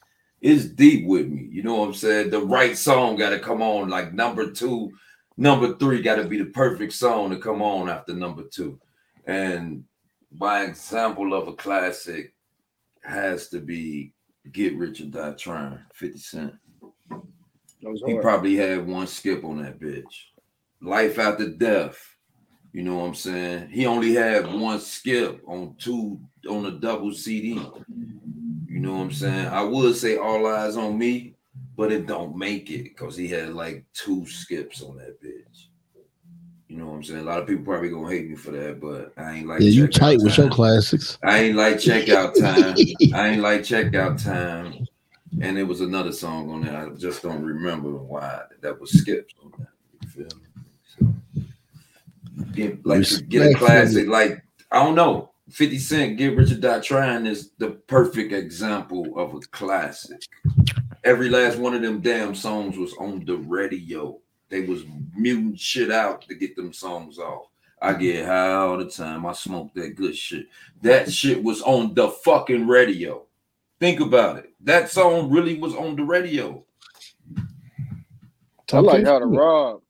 [0.41, 1.49] It's deep with me.
[1.51, 2.31] You know what I'm saying?
[2.31, 4.93] The right song gotta come on, like number two,
[5.37, 8.79] number three gotta be the perfect song to come on after number two.
[9.27, 9.85] And
[10.33, 12.35] my example of a classic
[13.03, 14.13] has to be
[14.53, 16.55] Get Rich or Die Trying, 50 Cent.
[17.81, 20.05] He probably had one skip on that bitch.
[20.81, 21.99] Life After Death.
[22.73, 23.71] You know what I'm saying?
[23.71, 27.55] He only had one skip on two on a double CD.
[28.69, 29.47] You know what I'm saying?
[29.47, 31.35] I would say All Eyes on Me,
[31.77, 35.69] but it don't make it because he had like two skips on that bitch.
[36.69, 37.21] You know what I'm saying?
[37.21, 39.69] A lot of people probably gonna hate me for that, but I ain't like yeah,
[39.69, 41.17] you tight with your classics.
[41.23, 42.77] I ain't like checkout time.
[43.15, 44.87] I ain't like checkout time.
[45.41, 46.77] And it was another song on there.
[46.77, 49.69] I just don't remember why that was skipped on that.
[50.03, 51.45] You feel me?
[52.35, 55.31] So, get, like to get a classic, like I don't know.
[55.51, 60.21] 50 Cent, Get Rich or Die Trying is the perfect example of a classic.
[61.05, 64.19] Every last one of them damn songs was on the radio.
[64.49, 67.47] They was muting shit out to get them songs off.
[67.81, 68.01] I mm-hmm.
[68.01, 69.27] get high all the time.
[69.27, 70.47] I smoke that good shit.
[70.83, 73.25] That shit was on the fucking radio.
[73.81, 74.53] Think about it.
[74.61, 76.65] That song really was on the radio.
[78.73, 79.83] I like how to rob.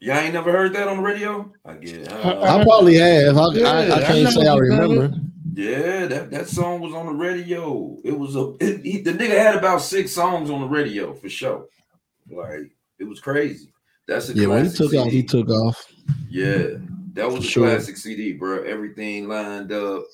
[0.00, 1.52] Y'all ain't never heard that on the radio?
[1.64, 2.58] I get high.
[2.58, 3.36] I probably have.
[3.36, 5.16] I, I, I can't know say I what you're remember.
[5.54, 7.96] Yeah, that, that song was on the radio.
[8.02, 11.28] It was a it, he, the nigga had about six songs on the radio for
[11.28, 11.66] sure.
[12.28, 12.72] Like
[13.02, 13.72] it was crazy.
[14.06, 15.92] That's a Yeah, when he classic took off, he took off.
[16.30, 16.66] Yeah,
[17.14, 17.66] that was For a sure.
[17.68, 18.62] classic CD, bro.
[18.62, 20.04] Everything lined up.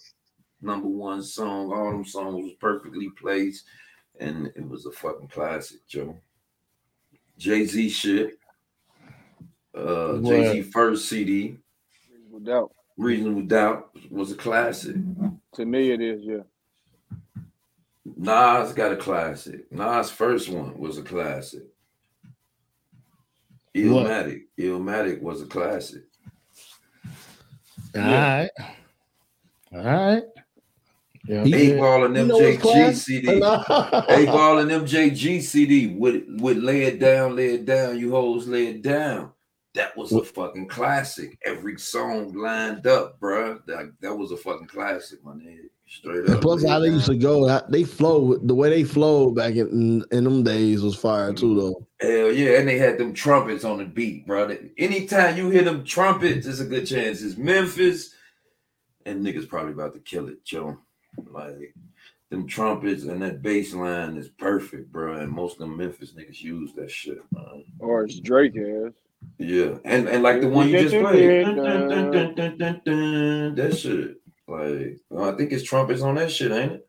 [0.61, 3.65] Number one song, all them songs was perfectly placed,
[4.19, 6.17] and it was a fucking classic, Joe.
[7.37, 8.39] Jay Z shit.
[9.75, 11.57] Uh, Jay Z first CD,
[12.11, 12.73] Reasonable doubt.
[12.97, 14.97] Reasonable Doubt, was a classic.
[15.55, 16.23] To me, it is.
[16.25, 16.43] Yeah.
[18.17, 19.71] Nas got a classic.
[19.71, 21.63] Nas' first one was a classic.
[23.75, 24.07] What?
[24.07, 24.43] Illmatic.
[24.59, 26.03] Illmatic was a classic.
[27.95, 28.51] All right.
[29.73, 30.23] All right.
[31.27, 31.45] Yeah.
[31.45, 32.95] Eight Ball and You know what's MJG?
[32.95, 33.29] CD.
[34.09, 37.99] Eight Ball and MJG CD would would lay it down, lay it down.
[37.99, 39.33] You hoes lay it down.
[39.75, 41.39] That was a fucking classic.
[41.45, 43.65] Every song lined up, bruh.
[43.67, 45.69] That, that was a fucking classic, my nigga.
[45.89, 46.41] Straight And up.
[46.43, 48.37] plus, how they used to go, they flow.
[48.37, 51.87] The way they flowed back in in them days was fire too, though.
[52.01, 54.55] Hell yeah, and they had them trumpets on the beat, bro.
[54.77, 58.15] Anytime you hear them trumpets, it's a good chance it's Memphis,
[59.07, 60.77] and niggas probably about to kill it, Joe.
[61.31, 61.75] Like
[62.31, 65.15] them trumpets and that bass line is perfect, bro.
[65.15, 67.65] And most of them Memphis niggas use that shit, man.
[67.79, 68.93] Or it's Drake has.
[69.39, 71.47] Yeah, and and like the one you just played,
[73.57, 74.17] that shit.
[74.49, 76.87] Like I think it's trumpets on that shit, ain't it?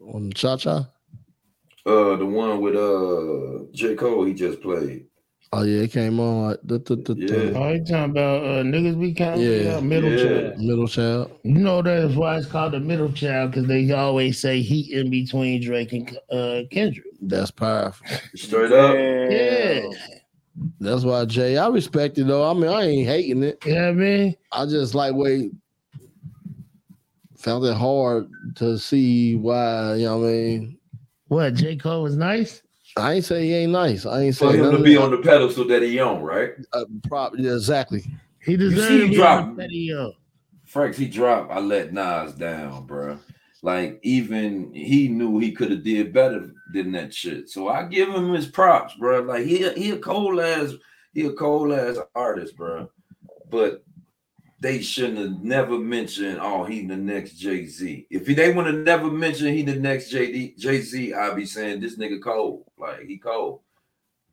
[0.00, 0.88] On Cha Cha.
[1.84, 5.06] Uh, the one with uh J Cole he just played.
[5.52, 8.62] Oh yeah, it came on like the, the, the, the- Oh, you talking about uh,
[8.62, 9.42] niggas be counting?
[9.42, 10.58] yeah, middle child.
[10.58, 11.38] middle child.
[11.44, 15.10] You know that's why it's called the middle child because they always say he in
[15.10, 17.06] between Drake and uh, Kendrick.
[17.22, 18.06] That's powerful.
[18.34, 18.94] Straight up.
[19.30, 19.82] Yeah.
[20.80, 22.48] That's why Jay, I respect it though.
[22.48, 23.62] I mean, I ain't hating it.
[23.64, 25.52] Yeah, I mean, I just like wait.
[27.46, 29.94] Found it hard to see why.
[29.94, 30.78] You know what I mean?
[31.28, 32.60] What J Cole was nice.
[32.96, 34.04] I ain't say he ain't nice.
[34.04, 35.02] I ain't For saying him to be that.
[35.02, 36.54] on the pedestal that he on, right?
[36.72, 38.02] Uh, prop, yeah, exactly.
[38.42, 39.44] He You deserved see to him be drop.
[39.44, 40.12] on the video.
[40.64, 41.52] Franks, he dropped.
[41.52, 43.16] I let Nas down, bro.
[43.62, 47.48] Like even he knew he could have did better than that shit.
[47.48, 49.20] So I give him his props, bro.
[49.20, 50.72] Like he he a cold ass
[51.14, 52.90] he a cold ass artist, bro.
[53.50, 53.84] But
[54.58, 58.06] they shouldn't have never mentioned, oh, he the next Jay Z.
[58.10, 61.80] If they would have never mentioned he the next JD Jay Z, I'd be saying
[61.80, 63.60] this nigga cold, like he cold.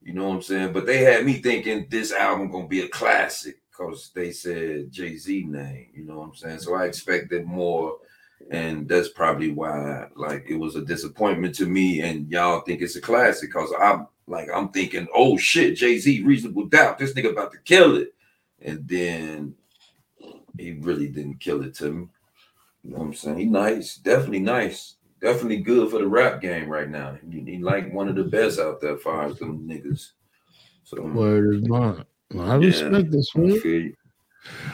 [0.01, 0.73] You know what I'm saying?
[0.73, 5.17] But they had me thinking this album gonna be a classic because they said Jay
[5.17, 5.87] Z name.
[5.93, 6.59] You know what I'm saying?
[6.59, 7.97] So I expected more,
[8.49, 12.01] and that's probably why like it was a disappointment to me.
[12.01, 16.23] And y'all think it's a classic because I'm like I'm thinking, oh shit, Jay Z,
[16.23, 18.13] Reasonable Doubt, this nigga about to kill it,
[18.61, 19.55] and then
[20.57, 22.07] he really didn't kill it to me.
[22.83, 23.37] You know what I'm saying?
[23.37, 27.17] He nice, definitely nice, definitely good for the rap game right now.
[27.31, 30.11] He, he like one of the best out there, far as them niggas.
[30.83, 32.03] So Word is mine.
[32.37, 33.93] I Yeah, respect this, man.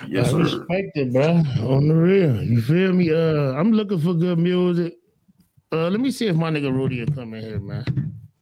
[0.07, 0.37] Yes, I sir.
[0.39, 1.43] respect it, bro.
[1.67, 2.41] On the real.
[2.41, 3.11] You feel me?
[3.11, 4.95] Uh I'm looking for good music.
[5.71, 7.85] Uh let me see if my nigga Rudy will come in here, man.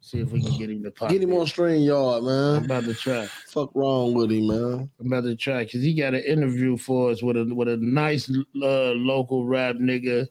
[0.08, 1.10] See if we can get him to pop.
[1.10, 1.38] Get him in.
[1.38, 2.56] on StreamYard, man.
[2.60, 3.26] I'm about to try.
[3.26, 4.90] Fuck wrong with him, man.
[5.02, 7.76] I'm about to try because he got an interview for us with a with a
[7.76, 10.30] nice uh, local rap nigga.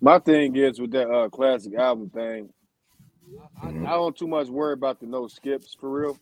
[0.00, 2.50] My thing is with that uh classic album thing,
[3.60, 6.18] I, I don't too much worry about the no skips for real.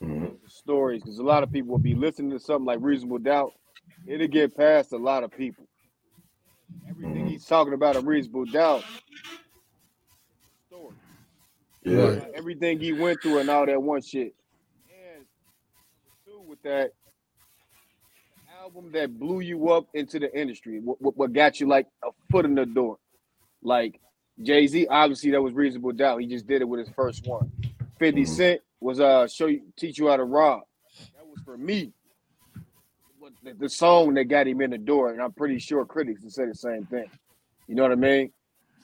[0.00, 3.52] The stories, because a lot of people will be listening to something like Reasonable Doubt,
[4.06, 5.66] it'll get past a lot of people.
[6.88, 8.84] Everything he's talking about a Reasonable Doubt,
[10.66, 10.94] story.
[11.84, 12.20] Yeah.
[12.34, 14.34] Everything he went through and all that one shit.
[14.88, 15.24] And
[16.24, 16.92] two with that
[18.62, 22.10] album that blew you up into the industry, what, what, what got you like a
[22.30, 22.98] foot in the door.
[23.62, 24.00] Like
[24.42, 26.20] Jay Z, obviously that was Reasonable Doubt.
[26.20, 27.50] He just did it with his first one.
[27.98, 30.62] 50 Cent was uh show you teach you how to rob.
[31.16, 31.92] That was for me.
[33.40, 36.22] What- The, the song that got him in the door, and I'm pretty sure critics
[36.22, 37.06] will say the same thing.
[37.68, 38.32] You know what I mean?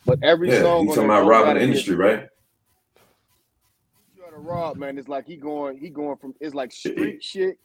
[0.07, 1.69] But every Yeah, song he's talking about robbing the hit.
[1.69, 2.21] industry, right?
[2.21, 4.97] Teach you how to rob, man.
[4.99, 7.59] It's like he going, he going from it's like street shit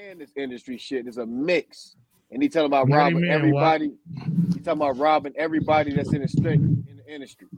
[0.00, 1.06] and this industry shit.
[1.06, 1.96] It's a mix.
[2.30, 3.32] And he talking about What do you robbing mean, what?
[3.32, 3.92] everybody.
[4.54, 7.48] He talking about robbing everybody that's in the street in the industry.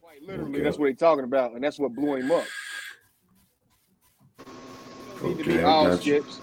[0.00, 2.44] Quite literally, that's what he talking about, and that's what blew him up.
[5.22, 6.16] Need to be Okay, all got you.
[6.16, 6.40] skips.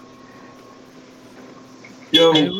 [2.12, 2.52] Yo,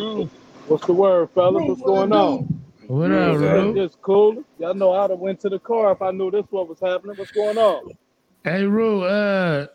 [0.67, 1.65] What's the word, fellas?
[1.67, 2.45] What's going on?
[2.87, 3.75] What up, Ru?
[3.75, 4.45] Just cool.
[4.59, 7.17] Y'all know I'd have went to the car if I knew this what was happening.
[7.17, 7.85] What's going on?
[8.45, 9.67] Hey Ru, uh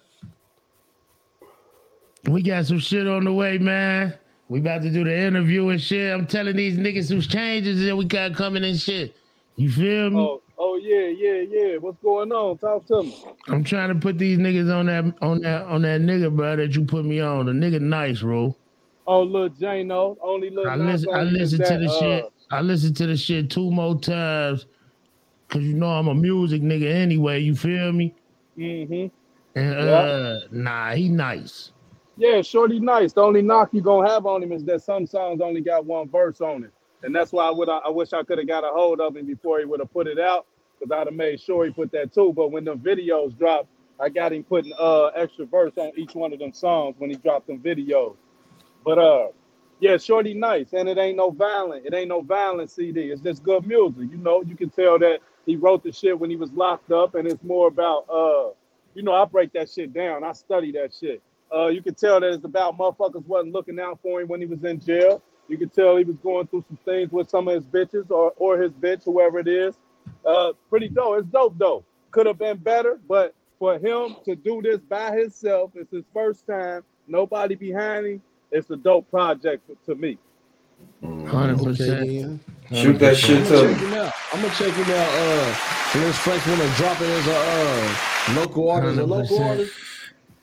[2.30, 4.16] we got some shit on the way, man.
[4.50, 6.14] We about to do the interview and shit.
[6.14, 9.16] I'm telling these niggas some changes that we got coming and shit.
[9.56, 10.20] You feel me?
[10.20, 11.78] Oh, oh yeah, yeah, yeah.
[11.78, 12.58] What's going on?
[12.58, 13.16] Talk to me.
[13.48, 16.76] I'm trying to put these niggas on that on that on that nigga, bro, that
[16.76, 17.46] you put me on.
[17.46, 18.56] The nigga nice, bro.
[19.08, 20.72] Oh, little Jano, only little.
[20.72, 22.26] I listen I listen to the shit.
[22.52, 24.66] I listen to the shit two more times.
[25.50, 28.16] Cause you know I'm a music nigga anyway, you feel me?
[28.58, 29.08] Mm-hmm.
[29.60, 30.00] And Yeah.
[30.00, 31.72] uh nah, he nice.
[32.18, 33.14] Yeah, shorty nice.
[33.14, 36.10] The only knock you gonna have on him is that some songs only got one
[36.10, 36.72] verse on it,
[37.06, 39.26] and that's why I would I wish I could have got a hold of him
[39.28, 40.48] before he would have put it out,
[40.80, 42.34] because I'd have made sure he put that too.
[42.36, 43.68] But when the videos dropped,
[44.00, 47.16] I got him putting uh extra verse on each one of them songs when he
[47.16, 48.16] dropped them videos.
[48.84, 49.28] But uh,
[49.80, 51.86] yeah, shorty nice, and it ain't no violent.
[51.86, 53.12] It ain't no violent CD.
[53.12, 54.10] It's just good music.
[54.12, 57.16] You know, you can tell that he wrote the shit when he was locked up,
[57.16, 58.50] and it's more about uh,
[58.96, 60.24] you know, I break that shit down.
[60.24, 61.22] I study that shit.
[61.54, 64.48] Uh, you can tell that it's about motherfuckers wasn't looking out for him when he
[64.48, 65.22] was in jail.
[65.48, 68.34] You can tell he was going through some things with some of his bitches or
[68.38, 69.76] or his bitch, whoever it is.
[70.26, 71.20] Uh, pretty dope.
[71.20, 71.84] It's dope though.
[72.12, 76.46] Could have been better, but for him to do this by himself, it's his first
[76.48, 76.84] time.
[77.08, 78.22] Nobody behind him.
[78.52, 80.18] It's a dope project to me.
[81.04, 82.42] Hundred Okay, percent.
[82.74, 83.74] Shoot that shit I'm to gonna me.
[83.76, 84.12] check him.
[84.34, 85.10] I'm gonna check him out.
[85.12, 85.56] Uh,
[85.94, 89.50] unless Flex wanna drop it as a uh, local artist, a local 100%.
[89.50, 89.74] artist.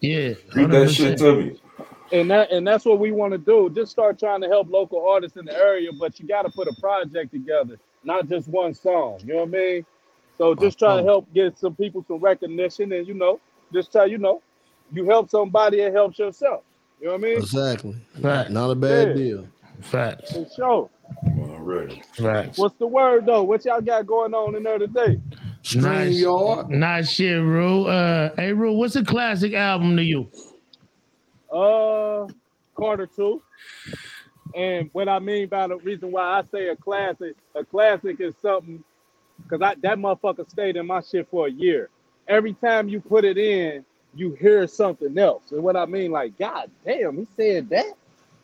[0.00, 0.34] Yeah.
[0.52, 1.60] Shoot that shit to me.
[2.12, 3.70] And that and that's what we want to do.
[3.74, 6.68] Just start trying to help local artists in the area, but you got to put
[6.68, 9.18] a project together, not just one song.
[9.24, 9.86] You know what I mean?
[10.38, 13.40] So just try to help get some people some recognition, and you know,
[13.72, 14.42] just try, you know,
[14.92, 16.62] you help somebody, it helps yourself.
[17.00, 17.38] You know what I mean?
[17.38, 17.96] Exactly.
[18.20, 18.50] Fact.
[18.50, 19.14] Not a bad Yeah.
[19.14, 19.46] deal.
[19.80, 20.32] Facts.
[20.32, 20.90] For sure.
[21.38, 22.02] Already.
[22.14, 22.58] Facts.
[22.58, 23.42] What's the word though?
[23.42, 25.18] What y'all got going on in there today?
[25.74, 26.68] Nice, StreamYard.
[26.70, 27.84] nice shit, Ru.
[27.86, 30.28] Uh, hey, Ru, what's a classic album to you?
[31.52, 32.26] Uh,
[32.76, 33.42] Carter two.
[34.54, 38.34] And what I mean by the reason why I say a classic, a classic is
[38.42, 38.82] something
[39.42, 41.90] because I that motherfucker stayed in my shit for a year.
[42.28, 43.84] Every time you put it in,
[44.14, 45.52] you hear something else.
[45.52, 47.92] And what I mean, like, God damn, he said that.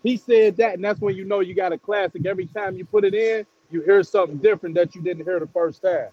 [0.02, 2.24] He said that, and that's when you know you got a classic.
[2.26, 5.48] Every time you put it in, you hear something different that you didn't hear the
[5.48, 6.08] first time.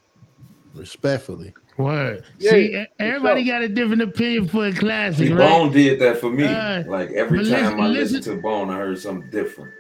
[0.75, 1.53] Respectfully.
[1.77, 2.23] Word.
[2.39, 3.53] Yeah, See, everybody sure.
[3.53, 5.49] got a different opinion for a classic, See, right?
[5.49, 6.45] Bone did that for me.
[6.45, 9.73] Uh, like every time listen- I listen- listened to Bone, I heard something different.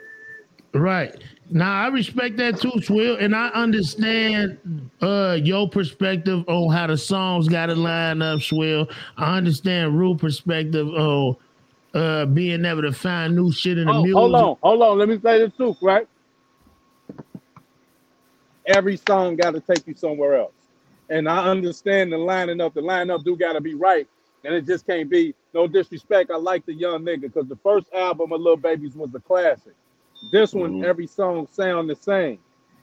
[0.73, 1.15] Right.
[1.49, 4.57] Now I respect that too, Swill, and I understand
[5.01, 8.89] uh your perspective on how the songs gotta line up, Swill.
[9.15, 11.37] I understand Ru perspective on
[11.93, 14.17] uh being able to find new shit in the Oh, music.
[14.17, 14.97] hold on, hold on.
[14.99, 16.07] Let me say the truth, right?
[18.65, 20.51] Every song got to take you somewhere else,
[21.09, 22.73] and I understand the lining up.
[22.73, 24.07] The lineup do got to be right,
[24.43, 26.31] and it just can't be no disrespect.
[26.31, 29.73] I like the young nigga because the first album of Lil Baby's was a classic.
[30.31, 30.83] This one, Mhm.
[30.83, 32.39] every song sound the same.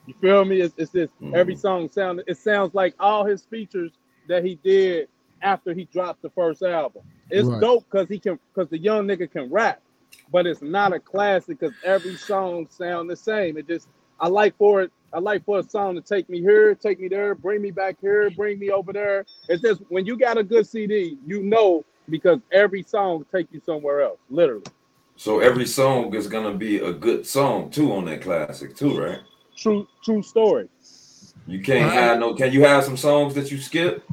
[0.07, 0.61] You feel me?
[0.61, 2.23] It's, it's just every song sound.
[2.27, 3.93] It sounds like all his features
[4.29, 5.09] that he did
[5.43, 7.03] after he dropped the first album.
[7.31, 7.61] It's Right.
[7.61, 9.83] dope because he can because the young nigga can rap,
[10.33, 13.57] but it's not a classic because every song sound the same.
[13.57, 13.89] It just
[14.21, 14.93] I like for it.
[15.15, 17.97] I like for a song to take me here, take me there, bring me back
[18.01, 19.27] here, bring me over there.
[19.49, 23.61] It's just when you got a good CD, you know because every song take you
[23.65, 24.65] somewhere else, literally.
[25.17, 29.21] So every song is gonna be a good song too on that classic too, right?
[29.57, 30.69] True, true story.
[31.47, 32.35] You can't have no.
[32.35, 34.05] Can you have some songs that you skip?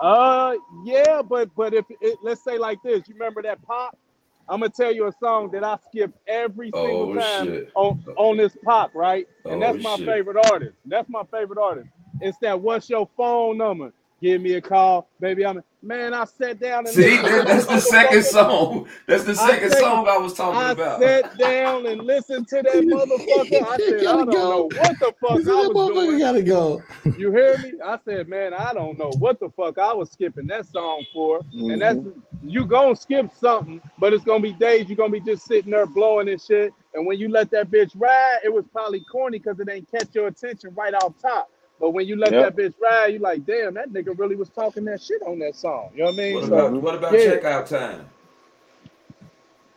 [0.00, 0.54] Uh,
[0.84, 3.98] yeah, but but if it, let's say like this, you remember that pop?
[4.48, 7.72] I'm gonna tell you a song that I skip every oh, single Oh, time shit.
[7.74, 9.26] on on this pop, right?
[9.44, 10.06] And Oh, that's my shit.
[10.06, 10.76] favorite artist.
[10.86, 11.88] That's my favorite artist.
[12.20, 13.92] It's that what's your phone number?
[14.22, 15.44] Give me a call, baby.
[15.44, 16.14] I'm man.
[16.14, 18.88] I sat down and See, listened that- that's the second song.
[19.06, 21.00] That's the I second sat- song I was talking I about.
[21.02, 23.66] sat down and listened to that motherfucker.
[23.66, 24.32] I said, I don't go.
[24.32, 26.18] know what the fuck He said, I "That was motherfucker doing.
[26.20, 26.82] gotta go.
[27.18, 27.72] You hear me?
[27.84, 31.40] I said, man, I don't know what the fuck I was skipping that song for.
[31.52, 32.48] And that's mm-hmm.
[32.48, 35.86] you gonna skip something, but it's gonna be days you're gonna be just sitting there
[35.86, 36.72] blowing and shit.
[36.94, 40.14] And when you let that bitch ride, it was probably corny because it ain't catch
[40.14, 41.50] your attention right off top.
[41.80, 42.38] But when you let Yep.
[42.38, 45.56] that bitch ride, you like, damn, that nigga really was talking that shit on that
[45.56, 45.90] song.
[45.94, 46.34] You know what I mean?
[46.34, 47.18] What So, about what about yeah.
[47.18, 48.06] checkout time?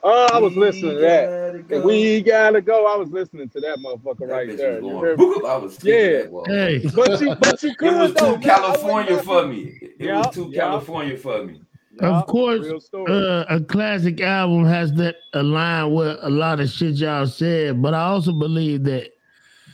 [0.04, 1.34] Oh, I was We listening to that.
[1.70, 1.82] go.
[1.84, 2.86] We gotta go.
[2.88, 4.80] I was listening to that motherfucker That right there.
[4.80, 5.28] was You going heard me?
[5.36, 5.46] boop.
[5.50, 6.24] I was thinking Yeah.
[6.46, 8.64] Hey, But you, but you could It was though, too man.
[8.64, 9.80] I wouldn't California for me.
[10.00, 10.60] It Yeah, was too yeah.
[10.62, 11.62] California for me.
[12.00, 12.74] Of course,
[13.08, 17.94] uh, a classic album has that align with a lot of shit y'all said, but
[17.94, 19.12] I also believe that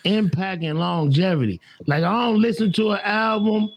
[0.03, 1.59] impact and longevity.
[1.87, 3.69] Like I don't listen to an album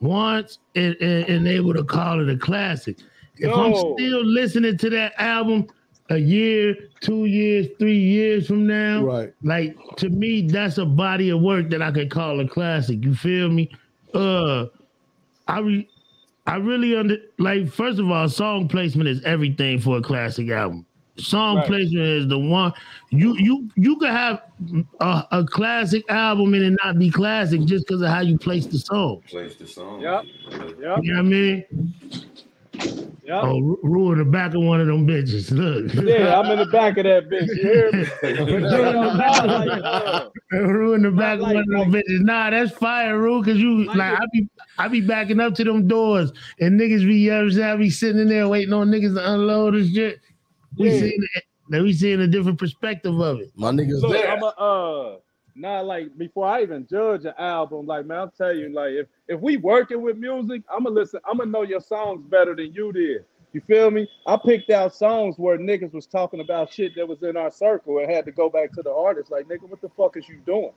[0.00, 2.98] once and, and, and able to call it a classic.
[3.36, 5.66] If I'm still listening to that album
[6.10, 9.32] a year, two years, three years from now, Right.
[9.42, 13.02] like to me, that's a body of work that I could call a classic.
[13.04, 13.70] You feel me?
[14.12, 14.66] Uh
[15.48, 15.88] I re-
[16.46, 20.84] I really under like first of all, song placement is everything for a classic album.
[21.18, 21.66] Song Right.
[21.66, 22.72] placement is the one
[23.10, 24.42] you you you could have
[25.00, 28.66] a, a classic album and it not be classic just because of how you place
[28.66, 29.20] the song.
[29.28, 30.00] Place the song.
[30.00, 30.24] Yep.
[30.50, 30.58] Yeah.
[30.58, 30.74] Yep.
[30.78, 31.64] You know what I mean?
[33.24, 33.44] Yep.
[33.44, 35.50] Oh, Ru- Ru in the back of one of them bitches.
[35.50, 35.92] Look.
[35.94, 37.46] Yeah, I'm in the back of that bitch.
[37.48, 38.06] You hear me?
[38.44, 42.20] Ru in the back of one of- Ru in the back of them bitches.
[42.22, 45.86] Nah, that's fire, Ru, cause you like I be I be backing up to them
[45.86, 47.68] doors and niggas be you know what I'm saying?
[47.70, 50.20] I be sitting in there waiting on niggas to unload and shit.
[50.80, 50.98] We Yeah.
[50.98, 51.44] seeing it.
[51.68, 53.52] Now we seeing a different perspective of it.
[53.54, 54.30] My niggas Look, there.
[54.30, 55.18] I'm a uh
[55.54, 59.06] not like before I even judge an album, like man, I'll tell you, like if
[59.28, 62.72] if we working with music, I'm gonna listen, I'm gonna know your songs better than
[62.72, 63.24] you did.
[63.52, 64.08] You feel me?
[64.26, 67.98] I picked out songs where niggas was talking about shit that was in our circle
[67.98, 70.38] and had to go back to the artist, like nigga, what the fuck is you
[70.46, 70.72] doing?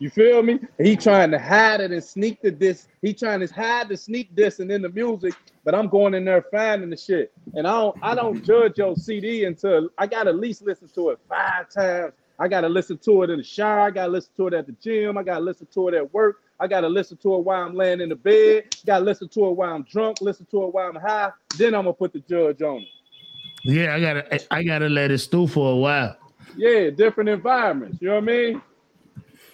[0.00, 0.60] You feel me?
[0.78, 2.86] He trying to hide it and sneak the diss.
[3.02, 5.34] He trying to hide the sneak diss and then the music,
[5.64, 7.32] but I'm going in there finding the shit.
[7.54, 11.10] And I don't I don't judge your CD until I gotta at least listen to
[11.10, 12.12] it five times.
[12.38, 13.80] I gotta listen to it in the shower.
[13.80, 15.18] I gotta listen to it at the gym.
[15.18, 16.42] I gotta listen to it at work.
[16.60, 18.76] I gotta listen to it while I'm laying in the bed.
[18.86, 20.20] Gotta listen to it while I'm drunk.
[20.20, 21.32] Listen to it while I'm high.
[21.56, 22.88] Then I'm gonna put the judge on it.
[23.64, 26.16] Yeah, I gotta I gotta let it stew for a while.
[26.56, 28.00] Yeah, different environments.
[28.00, 28.62] You know what I mean?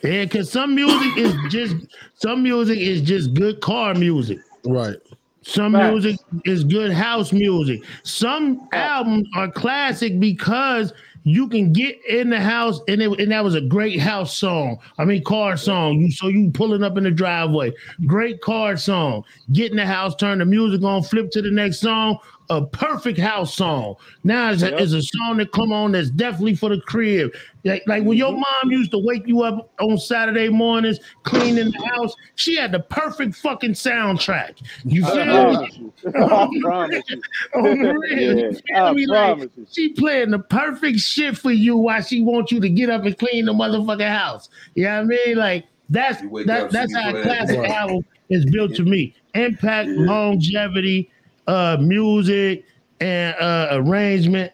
[0.05, 1.77] Yeah, cause some music is just
[2.17, 4.39] some music is just good car music.
[4.65, 4.97] Right.
[5.43, 5.93] Some Facts.
[5.93, 7.83] music is good house music.
[8.03, 13.43] Some albums are classic because you can get in the house and it, and that
[13.43, 14.79] was a great house song.
[14.99, 16.01] I mean car song.
[16.01, 17.73] You so you pulling up in the driveway.
[18.05, 19.25] Great car song.
[19.53, 22.19] Get in the house, turn the music on, flip to the next song.
[22.55, 23.97] A perfect house song.
[24.23, 24.81] Now it's a, Yep.
[24.81, 27.33] it's a song that come on that's definitely for the crib.
[27.65, 28.43] Like, like when your mm-hmm.
[28.63, 32.79] mom used to wake you up on Saturday mornings, cleaning the house, she had the
[32.81, 34.59] perfect fucking soundtrack.
[34.85, 35.93] You feel promise me?
[36.05, 36.13] you.
[36.15, 37.23] I promise you.
[37.57, 39.07] On the real, you Yeah, I me?
[39.07, 39.67] Like, promise you.
[39.73, 43.19] she playing the perfect shit for you while she wants you to get up and
[43.19, 44.49] clean the motherfucking house.
[44.75, 45.37] You know what I mean?
[45.39, 47.73] Like That's that, up, that's see how a classic playing.
[47.73, 49.15] album is built to me.
[49.35, 51.11] Impact, longevity,
[51.47, 52.65] uh, music,
[53.01, 54.53] and uh, arrangement.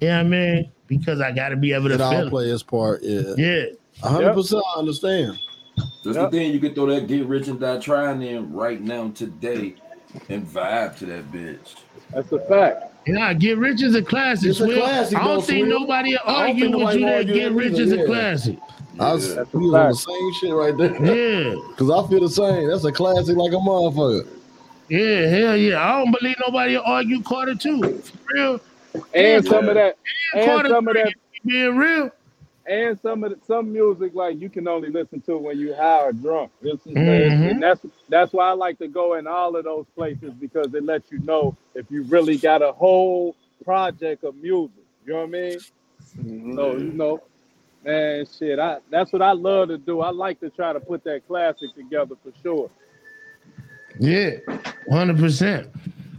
[0.00, 0.72] You know what I mean?
[0.86, 3.02] Because I got to be able to It all feel play his part.
[3.02, 3.34] Yeah.
[3.36, 3.64] Yeah.
[4.02, 4.62] hundred percent.
[4.74, 5.38] I understand.
[6.04, 6.52] That's the thing.
[6.52, 9.74] You can throw that get rich and die trying in right now today
[10.28, 11.76] and vibe to that bitch.
[12.10, 12.94] That's a fact.
[13.06, 14.50] Yeah, Get Rich is a classic.
[14.50, 15.80] It's a classic, I don't though, think Swill.
[15.80, 18.04] nobody I don't argue think with you that Get Rich either, is a yeah.
[18.04, 18.58] classic.
[19.00, 21.04] I was, That's a we was on the same shit right there.
[21.04, 21.54] Yeah.
[21.76, 22.68] Cause I feel the same.
[22.68, 24.28] That's a classic like a motherfucker.
[24.88, 25.82] Yeah, hell yeah.
[25.84, 27.98] I don't believe nobody argue Carter two.
[27.98, 28.60] For real.
[29.14, 29.96] And some of that,
[30.34, 31.12] and Carter some of that,
[31.44, 32.10] being real.
[32.66, 36.04] and some of the, some music like you can only listen to when you high
[36.04, 36.50] or drunk.
[36.62, 37.50] This is, Mhm.
[37.50, 40.84] and that's that's why I like to go in all of those places because it
[40.84, 44.84] lets you know if you really got a whole project of music.
[45.06, 45.58] You know what I mean?
[46.54, 47.20] So you know,
[47.84, 48.58] man, shit.
[48.58, 50.00] I that's what I love to do.
[50.00, 52.70] I like to try to put that classic together for sure.
[53.98, 54.30] Yeah,
[54.90, 55.68] hundred percent.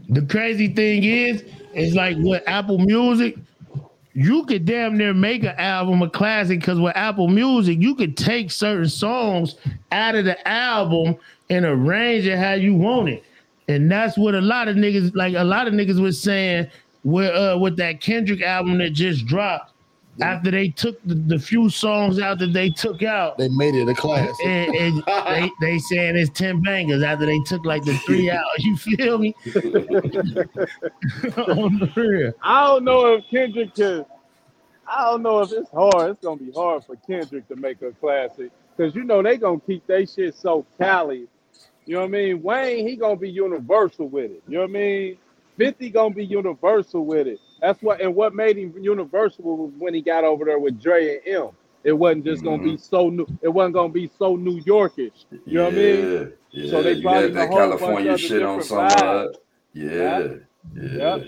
[0.10, 1.43] The crazy thing is,
[1.73, 3.38] is like with Apple Music,
[4.14, 8.18] you could damn near make an album a classic because with Apple Music, you could
[8.18, 9.56] take certain songs
[9.91, 11.15] out of the album
[11.49, 13.23] and arrange it how you want it.
[13.68, 16.68] And that's what a lot of niggas, like a lot of niggas was saying
[17.03, 19.72] with uh with that Kendrick album that just dropped.
[20.22, 23.88] After they took the, the few songs out that they took out, They made it
[23.88, 24.36] a class.
[24.44, 28.44] and, and they, they saying it's 10 bangers after they took like the three out.
[28.60, 29.34] You feel me?
[31.38, 32.34] On the real.
[32.44, 34.06] I don't know if Kendrick can.
[34.91, 36.12] I don't know if it's hard.
[36.12, 39.60] It's gonna be hard for Kendrick to make a classic because you know they gonna
[39.60, 41.28] keep they shit so Cali.
[41.86, 42.41] You know what I mean?
[42.41, 44.41] Wayne he gonna be universal with it.
[44.48, 45.18] You know what I mean?
[45.58, 47.40] Fifty gonna be universal with it.
[47.61, 51.18] That's what and what made him universal was when he got over there with Dre
[51.18, 51.49] and Em.
[51.84, 52.77] It wasn't just gonna be mm-hmm.
[52.77, 53.26] so new.
[53.41, 55.26] It wasn't gonna be so New Yorkish.
[55.45, 56.34] You know what I mean?
[56.52, 58.90] Yeah, So they you probably had that a whole bunch California shit on some.
[58.90, 59.36] Vibes.
[59.73, 60.27] yeah,
[60.76, 61.15] yeah.
[61.15, 61.26] Yep.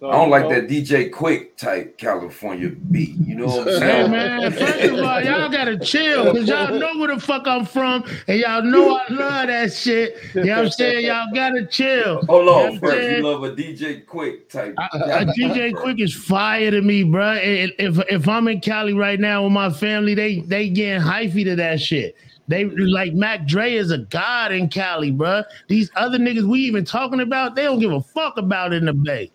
[0.00, 3.16] So, I don't like know, that DJ Quik type California beat.
[3.16, 4.10] You know what I'm Hey saying?
[4.12, 8.04] man, first of all, y'all gotta chill because y'all know where the fuck I'm from
[8.28, 10.14] and y'all know I love that shit.
[10.34, 11.04] You know what I'm saying?
[11.06, 12.22] Y'all gotta chill.
[12.26, 13.10] Hold You know on, first.
[13.10, 14.74] You love a DJ Quik type.
[14.78, 17.32] Uh, DJ Quik is fire to me, bro.
[17.32, 21.42] And If if I'm in Cali right now with my family, they they getting hyphy
[21.42, 22.14] to that shit.
[22.46, 25.42] They like Mac Dre is a god in Cali, bro.
[25.66, 28.84] These other niggas we even talking about, they don't give a fuck about it in
[28.86, 29.32] the Bay.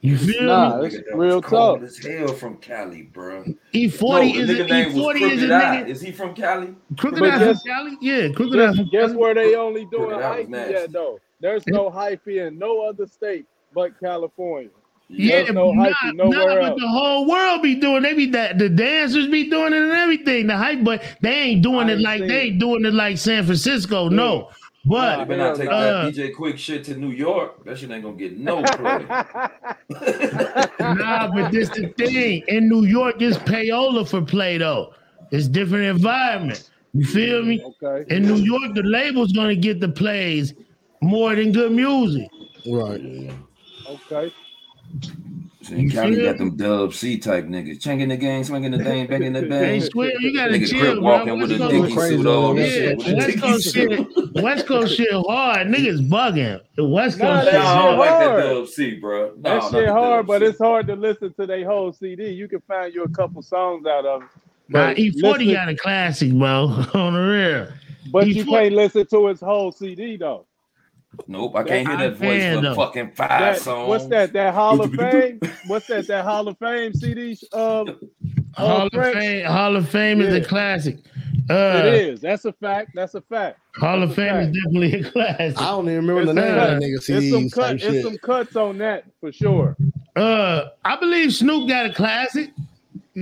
[0.00, 0.86] You feel Nah, me?
[0.86, 1.82] it's real was cold tough.
[1.82, 3.44] as hell from Cali, bro.
[3.74, 5.88] E40 No, is the a, nigga name was E40 is a nigga.
[5.88, 6.74] Is he from Cali?
[6.98, 7.98] Crooked But from Cali?
[8.00, 10.74] Yeah, Crooked I Guess, guess where they only doing Crooked I hyphy nasty.
[10.74, 11.20] at though?
[11.40, 14.70] There's no hyphy in no other state but California.
[15.08, 16.80] Yeah, There's no nah, hyphy nah, nowhere but else.
[16.80, 18.02] the whole world be doing.
[18.02, 20.46] They be that the dancers be doing it and everything.
[20.46, 22.94] The hype, but they ain't doing I it ain't like seen they ain't doing it
[22.94, 24.08] like San Francisco.
[24.08, 24.54] No, mm.
[24.84, 27.64] You but better not take uh, that DJ Quik shit to New York.
[27.64, 29.04] That shit ain't gonna get no play.
[30.80, 32.42] nah, but this the thing.
[32.48, 34.94] In New York, it's payola for play though.
[35.32, 36.70] It's different environment.
[36.94, 37.62] You feel me?
[37.62, 38.14] Okay.
[38.14, 40.54] In New York, the label's gonna get the plays
[41.02, 42.28] more than good music.
[42.66, 43.30] Right.
[43.86, 44.32] Okay.
[45.62, 47.80] See, in Cali got them Dub C type niggas.
[47.82, 49.62] Changing the game, swinging the thing, banging the bang.
[49.62, 51.02] Hey, Square, you gotta Nigga chill, Crip bro.
[51.02, 52.56] walking with West a Coast- dicky suit on.
[52.56, 54.42] Yeah, and shit, West Coast shit.
[54.42, 55.66] West Coast shit hard.
[55.68, 56.60] Niggas bugging.
[56.76, 58.42] The West Coast that shit Nah, I don't like that hard.
[58.42, 59.32] Dub C, bro.
[59.36, 62.30] No, that shit hard, but it's hard to listen to their whole CD.
[62.30, 64.28] You can find you a couple songs out of it.
[64.70, 66.84] Nah, But E40 listen- got a classic, bro.
[66.94, 67.68] On the real.
[68.10, 70.46] But you E40 can't listen to his whole CD though.
[71.26, 72.74] Nope, I can't hear that voice for though.
[72.74, 73.88] fucking five That, songs.
[73.88, 74.32] what's that?
[74.32, 75.40] That Hall of Fame?
[75.66, 76.06] What's that?
[76.06, 77.36] That Hall of Fame CD?
[77.52, 77.98] Um,
[78.54, 79.44] Hall uh, of Fame.
[79.46, 80.98] Hall of Fame is a classic.
[80.98, 82.20] It Uh, is.
[82.20, 82.92] That's a fact.
[82.94, 83.58] That's a fact.
[83.74, 85.60] Hall of That's a Fame is definitely a classic.
[85.60, 87.82] I don't even remember the name a of that nigga it's some CDs cut.
[87.82, 89.76] It's some cuts on that for sure.
[90.14, 92.50] Uh, I believe Snoop got a classic.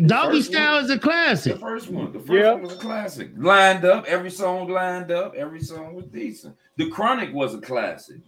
[0.07, 1.55] Doggy first Style one- is a classic.
[1.55, 2.53] The first one, the first Yeah.
[2.53, 3.31] one was a classic.
[3.37, 6.55] Lined up, every song lined up, every song was decent.
[6.77, 8.19] The Chronic was a classic.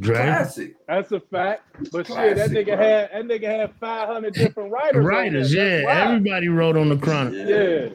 [0.00, 0.14] Dre.
[0.14, 0.74] Classic.
[0.86, 1.62] That's a fact.
[1.90, 2.76] But shit, that nigga bro.
[2.76, 5.04] had that nigga had five hundred different writers.
[5.04, 5.82] Writers, yeah.
[5.86, 6.08] That's.
[6.10, 7.34] Everybody wrote on the Chronic.
[7.34, 7.46] Yeah.
[7.56, 7.88] Yeah,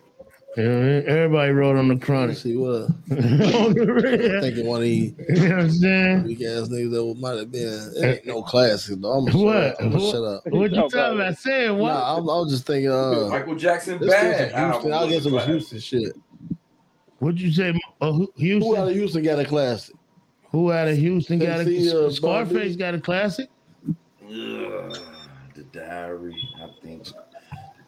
[0.57, 2.29] everybody wrote on the Chronic.
[2.29, 4.41] Let's see what on the I'm real.
[4.41, 6.23] thinking one of these You know what I'm saying?
[6.23, 7.91] weak ass niggas that might have been.
[7.95, 9.11] It ain't no classic though.
[9.11, 9.53] I'm gonna What?
[9.53, 9.75] shut up.
[9.79, 10.43] I'm gonna What- shut up.
[10.47, 11.37] What you talking about?
[11.37, 11.93] Saying what?
[11.93, 12.91] Nah, I'm, I was just thinking.
[12.91, 14.25] Uh, Michael Jackson this Bad.
[14.31, 14.59] is Houston.
[14.59, 15.45] album I guess it was.
[15.45, 16.13] Houston shit.
[17.19, 17.73] What'd you say?
[18.01, 18.75] Uh, who- Who Houston?
[18.77, 19.95] out of Houston got a classic?
[20.51, 22.53] Who out of Houston got a Tennessee, uh, Scarface?
[22.53, 22.75] Bobby?
[22.75, 23.49] Got a classic.
[24.25, 24.97] Ugh,
[25.55, 26.35] the Diary,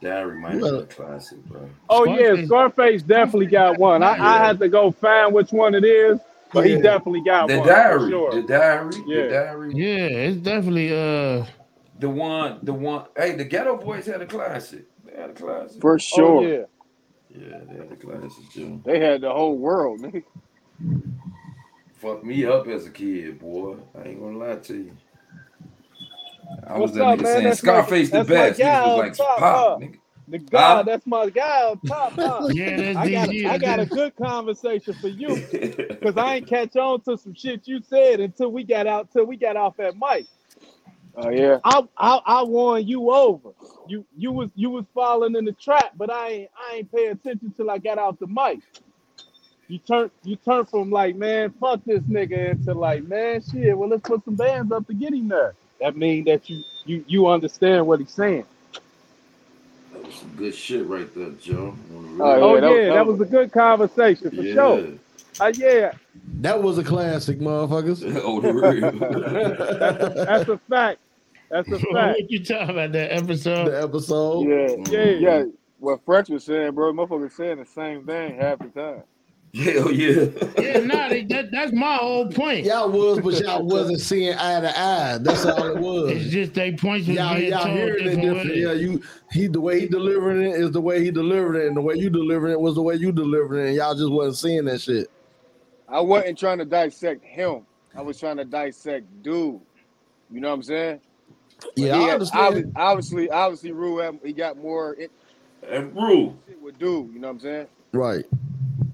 [0.06, 0.62] I think.
[0.62, 1.70] The Diary might be a classic, bro.
[1.90, 4.04] Oh yeah, Scarface definitely got one.
[4.04, 6.20] I, I had to go find which one it is,
[6.54, 7.68] but he definitely got The one.
[7.68, 8.32] diary, sure.
[8.34, 9.24] the diary, Yeah.
[9.24, 9.74] the diary.
[9.74, 11.46] Yeah, it's definitely uh
[12.00, 13.06] the one, the one.
[13.16, 14.86] Hey, the Geto Boys had a classic.
[15.06, 16.42] They had a classic For sure.
[16.44, 16.64] Oh, yeah.
[17.30, 18.82] Yeah, they had a classic too.
[18.86, 20.24] They had the whole world, nigga.
[21.96, 23.78] Fucked me up as a kid, boy.
[23.98, 24.92] I ain't gonna lie to you.
[26.68, 27.34] I was What's that up, nigga man?
[27.34, 28.60] saying That's my- Scarface the that's my best.
[28.60, 29.80] guy Niggas was like top, pop, huh?
[29.80, 30.00] nigga.
[30.28, 30.84] The guy, Huh?
[30.84, 32.50] that's my guy on top, huh?
[32.50, 35.44] Yeah, that's I got, DG, I got a good conversation for you
[36.00, 39.26] because I ain't catch on to some shit you said until we got out, till
[39.26, 40.28] we got off at mic.
[41.16, 41.60] Oh yeah.
[41.64, 43.52] I, I I won you over.
[43.88, 47.08] You you was you was falling in the trap, but I ain't I ain't pay
[47.08, 48.62] attention till I got out the mic.
[49.68, 53.78] You turn you turn from like man fuck this nigga into like man shit.
[53.78, 55.56] Well let's put some bands up to get him there.
[55.82, 58.46] That mean that you you you understand what he's saying.
[59.94, 61.76] That was some good shit right there, Joe.
[62.20, 64.54] Oh, yeah, that, was a good conversation for Yeah.
[64.54, 64.88] sure.
[65.40, 65.92] Uh, yeah,
[66.40, 68.04] That was a classic, motherfuckers.
[68.24, 68.92] oh, the real.
[68.92, 71.00] that's a, that's a fact.
[71.50, 71.94] That's a fact.
[72.22, 73.66] what you talking about that episode?
[73.68, 74.48] The episode.
[74.48, 75.12] Yeah, Yeah.
[75.20, 75.44] yeah.
[75.80, 79.04] What French was saying, bro, motherfuckers saying the same thing half the time.
[79.56, 80.26] Hell oh, yeah.
[80.60, 82.66] Yeah, nah, they, that, that's my whole point.
[82.66, 85.18] Y'all was, but y'all wasn't seeing eye to eye.
[85.22, 86.12] That's all it was.
[86.12, 88.56] It's just they points was Y'all, y'all hearing it different different.
[88.58, 89.02] Yeah, you
[89.32, 91.96] he the way he delivering it is the way he delivered it, and the way
[91.96, 94.82] you delivering it was the way you delivered it, and y'all just wasn't seeing that
[94.82, 95.10] shit.
[95.88, 97.66] I wasn't trying to dissect him.
[97.96, 99.62] I was trying to dissect dude.
[100.32, 101.00] You know what I'm saying?
[101.78, 102.56] Yeah, I understand.
[102.56, 105.08] obvi- Obviously, obviously, Ru he got more in,
[105.70, 107.14] And Ru, shit with dude.
[107.14, 107.68] You know what I'm saying?
[107.94, 108.26] Right.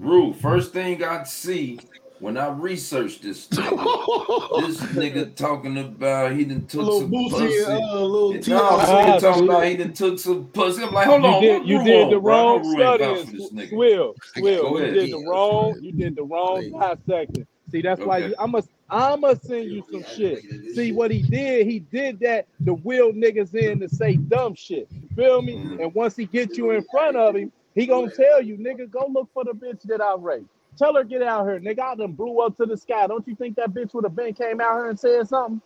[0.01, 1.79] Ru, first thing I see
[2.17, 7.29] when I researched this nigga, this nigga talking about he done took Little some Boosie,
[7.29, 7.63] pussy.
[7.65, 8.57] uh, little And T.I.
[8.57, 10.83] no, this nigga talking about he done took some pussy.
[10.83, 12.33] I'm like, hold you on, did you Ru did on, the bro?
[12.33, 13.69] Wrong Ru ain't studying, vouch for this nigga.
[13.69, 14.69] Swill, Swill.
[14.69, 14.93] You ahead.
[14.95, 15.79] did the wrong.
[15.81, 17.47] You did the wrong dissecting.
[17.71, 20.43] See, that's why you, I must I must send you some shit.
[20.73, 21.67] See what he did?
[21.67, 24.87] He did that to will niggas in to say dumb shit.
[24.91, 25.55] You feel me?
[25.55, 25.79] Mm-hmm.
[25.79, 29.07] And once he gets you in front of him, he gonna tell you, nigga, go
[29.11, 30.47] look for the bitch that I raped.
[30.77, 31.79] Tell her get out here, nigga.
[31.79, 33.07] I done blew up to the sky.
[33.07, 35.61] Don't you think that bitch would have been came out here and said something?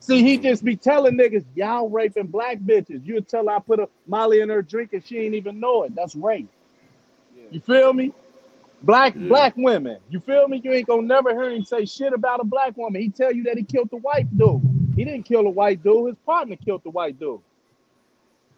[0.00, 3.04] See, he just be telling niggas, y'all raping black bitches.
[3.04, 5.82] You tell her I put a Molly in her drink and she ain't even know
[5.84, 5.94] it.
[5.94, 6.48] That's rape.
[7.50, 8.12] You feel me?
[8.82, 9.98] Black black women.
[10.08, 10.60] You feel me?
[10.64, 13.02] You ain't gonna never hear him say shit about a black woman.
[13.02, 14.62] He tell you that he killed the white dude.
[14.96, 16.08] He didn't kill a white dude.
[16.08, 17.40] His partner killed the white dude.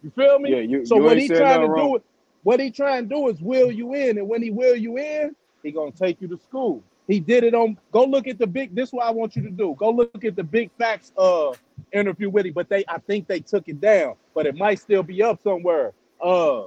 [0.02, 0.50] You feel me?
[0.50, 1.90] Yeah, you- so you what he trying to wrong.
[1.90, 2.02] do
[2.42, 5.34] what he trying to do is will you in, and when he will you in,
[5.62, 6.82] he gonna take you to school.
[7.08, 7.76] He did it on.
[7.90, 8.74] Go look at the big.
[8.74, 9.74] This is what I want you to do.
[9.78, 11.52] Go look at the big facts uh
[11.92, 12.52] interview with him.
[12.52, 14.14] But they, I think they took it down.
[14.34, 15.92] But it might still be up somewhere.
[16.22, 16.64] Uh,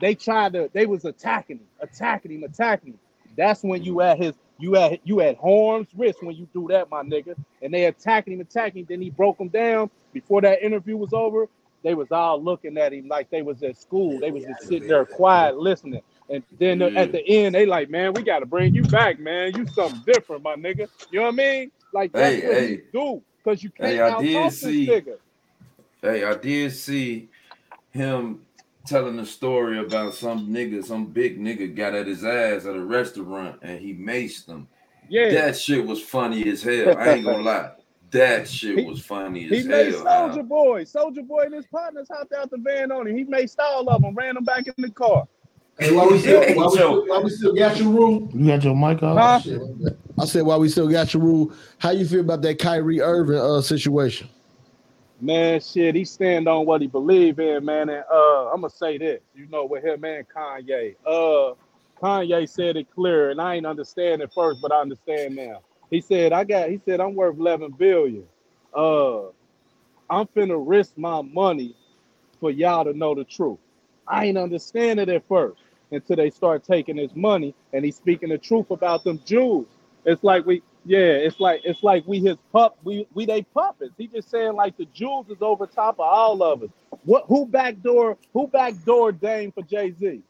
[0.00, 0.70] they tried to.
[0.72, 2.98] They was attacking him, attacking him, attacking him.
[3.36, 4.34] That's when you at his.
[4.58, 7.34] You at you at harm's wrist when you do that, my nigga.
[7.62, 8.80] And they attacking him, attacking.
[8.82, 8.86] him.
[8.90, 9.90] Then he broke him down.
[10.12, 11.48] Before that interview was over,
[11.82, 14.18] they was all looking at him like they was at school.
[14.20, 16.02] They was just sitting there quiet, listening.
[16.28, 19.52] And then at the end, they like, man, we got to bring you back, man.
[19.56, 20.88] You something different, my nigga.
[21.10, 21.70] You know what I mean?
[21.92, 22.68] Like that's Hey, what hey.
[22.68, 25.16] he do, cause you can't Hey, I did see- nigga.
[26.02, 27.28] Hey, I did see
[27.90, 28.40] him
[28.86, 32.80] telling a story about some nigga, some big nigga got at his ass at a
[32.80, 34.66] restaurant and he maced them.
[35.08, 35.30] Yeah.
[35.30, 36.96] That shit was funny as hell.
[36.96, 37.70] I ain't gonna lie.
[38.10, 40.08] That shit was funny He as made hell.
[40.08, 40.30] Al.
[40.30, 40.84] Soulja Boy.
[40.84, 43.16] Soulja Boy and his partners hopped out the van on him.
[43.16, 45.28] He made all of them, ran them back in the car.
[45.78, 48.28] Hey, why we still, Hey, why we still, why we still got your rule?
[48.34, 49.44] You got your mic off?
[49.44, 49.90] Huh?
[50.18, 51.52] I said, why we still got your rule?
[51.78, 54.28] How you feel about that Kyrie Irving uh, situation?
[55.20, 57.90] Man, shit, he stand on what he believe in, man.
[57.90, 60.96] And uh, I'm gonna say this, you know, with him man, Kanye.
[61.06, 61.54] Uh,
[62.02, 65.60] Kanye said it clear, and I ain't understand it first, but I understand now.
[65.90, 66.70] He said, I got.
[66.70, 68.24] He said, I'm worth 11 billion.
[68.74, 69.28] Uh,
[70.10, 71.76] I'm finna risk my money
[72.40, 73.58] for y'all to know the truth.
[74.06, 75.62] I ain't understand it at first
[75.92, 79.66] until they start taking his money and he's speaking the truth about them Jews.
[80.04, 83.94] It's like we, yeah, it's like it's like we his pup, we we they puppets.
[83.98, 86.70] He just saying like the Jews is over top of all of us.
[87.04, 90.22] What who backdoor who backdoor Dame for Jay Z?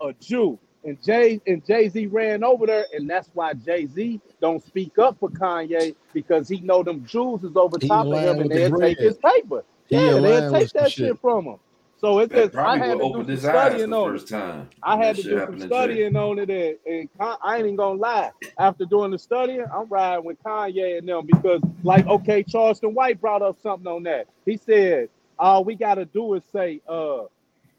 [0.00, 0.58] A Jew.
[0.84, 4.98] And Jay and Jay Z ran over there, and that's why Jay Z don't speak
[4.98, 8.52] up for Kanye because he know them Jews is over He top of him, and
[8.52, 9.64] the they'll take his paper.
[9.90, 11.20] He Yeah, in they'll take that shit shit.
[11.20, 11.56] from him.
[11.98, 13.42] So it's That just I had to open do his
[13.78, 14.18] some studying on it.
[14.18, 14.68] first time.
[14.82, 17.76] I had that to do some studying on it, and, and Con- I ain't even
[17.76, 18.30] gonna lie.
[18.58, 23.20] After doing the studying, I'm riding with Kanye and them because, like, okay, Charleston White
[23.20, 24.28] brought up something on that.
[24.46, 27.24] He said, "All we gotta do is say, uh,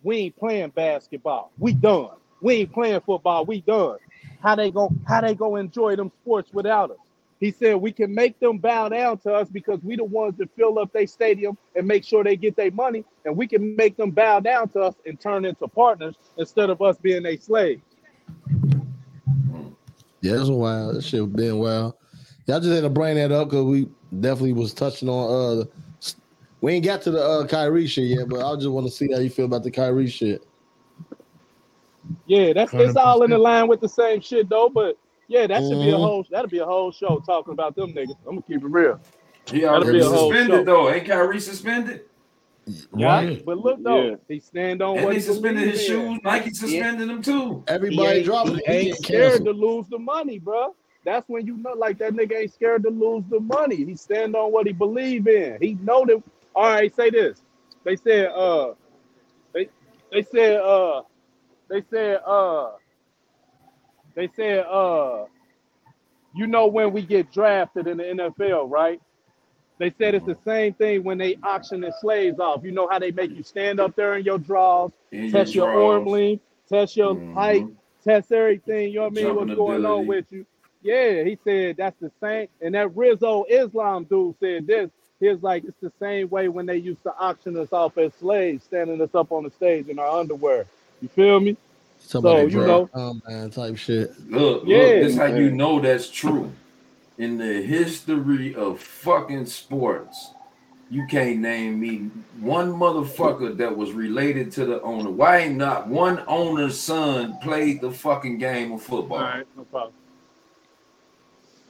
[0.03, 1.51] we ain't playing basketball.
[1.59, 2.11] We done.
[2.41, 3.45] We ain't playing football.
[3.45, 3.97] We done.
[4.41, 4.91] How they go?
[5.07, 6.97] How they go enjoy them sports without us?
[7.39, 10.49] He said we can make them bow down to us because we the ones that
[10.55, 13.97] fill up their stadium and make sure they get their money, and we can make
[13.97, 17.81] them bow down to us and turn into partners instead of us being their slaves.
[20.21, 20.95] Yeah, that's wild.
[20.95, 21.93] That shit been wild.
[22.47, 23.87] Y'all just had to bring that up because we
[24.19, 25.65] definitely was touching on uh
[26.61, 29.11] we ain't got to the uh Kyrie shit yet, but I just want to see
[29.11, 30.43] how you feel about the Kyrie shit.
[32.27, 34.69] Yeah, that's it's all in the line with the same shit though.
[34.69, 35.99] But yeah, that should be a Mhm.
[35.99, 38.15] whole that'll be a whole show talking about them niggas.
[38.27, 38.99] I'm gonna keep it real.
[39.51, 40.63] He That'll already be a whole suspended show.
[40.63, 40.89] though.
[40.89, 42.01] Ain't Kyrie suspended?
[42.95, 44.15] Yeah, but look though, Yeah.
[44.27, 46.13] he stand on And what they he suspended his believe in.
[46.13, 46.19] shoes.
[46.23, 47.63] Nike suspended them too.
[47.67, 49.45] Everybody he ain't, dropping he ain't scared canceled.
[49.45, 50.75] to lose the money, bro.
[51.03, 53.75] That's when you know, like that nigga ain't scared to lose the money.
[53.85, 55.57] He stand on what he believe in.
[55.61, 56.23] He know that.
[56.55, 57.43] All right, say this.
[57.83, 58.73] They said, uh,
[59.53, 59.69] they
[60.11, 61.03] they said, uh,
[61.69, 62.71] they said, uh,
[64.15, 65.25] they said, uh,
[66.33, 69.01] you know when we get drafted in the NFL, right?
[69.77, 72.63] They said it's the same thing when they auction the slaves off.
[72.63, 75.69] You know how they make you stand up there in your drawers, In test your,
[75.69, 77.65] arm length, test your height,
[78.03, 78.89] test everything.
[78.89, 79.25] You know what I mean?
[79.25, 80.45] Jumping What's going on with you?
[80.81, 82.47] Yeah, he said that's the same.
[82.61, 84.89] And that Rizza Islam dude said this.
[85.19, 88.13] He was like, it's the same way when they used to auction us off as
[88.15, 90.67] slaves, standing us up on the stage in our underwear.
[91.01, 91.53] You feel me?
[91.53, 94.11] Talking So about you know, oh man type shit.
[94.29, 96.51] Look, Yeah, look, this how you know that's true.
[97.17, 100.31] In the history of fucking sports,
[100.89, 102.09] you can't name me
[102.39, 105.09] one motherfucker that was related to the owner.
[105.09, 109.17] Why ain't not one owner's son played the fucking game of football?
[109.19, 109.93] all right, no problem.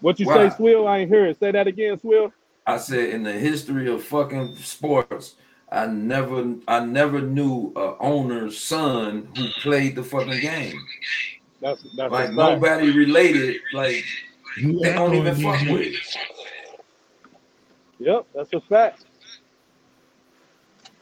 [0.01, 0.49] What you Why?
[0.49, 0.87] say, Swill?
[0.87, 1.39] I ain't hear it.
[1.39, 2.31] Say that again, Swill.
[2.67, 5.35] I said in the history of fucking sports,
[5.71, 10.79] I never I never knew a owner's son who played the fucking game.
[11.61, 12.61] That's that's Like a fact.
[12.61, 14.05] nobody related, like
[14.57, 15.71] You they don't even fuck DJ.
[15.71, 15.95] with.
[17.99, 19.05] Yep, that's a fact.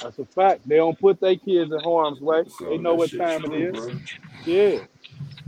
[0.02, 0.68] That's a fact.
[0.68, 2.44] They don't put their kids in harm's way.
[2.60, 3.74] So they know what time true, it is.
[3.74, 3.92] bro.
[4.46, 4.78] Yeah.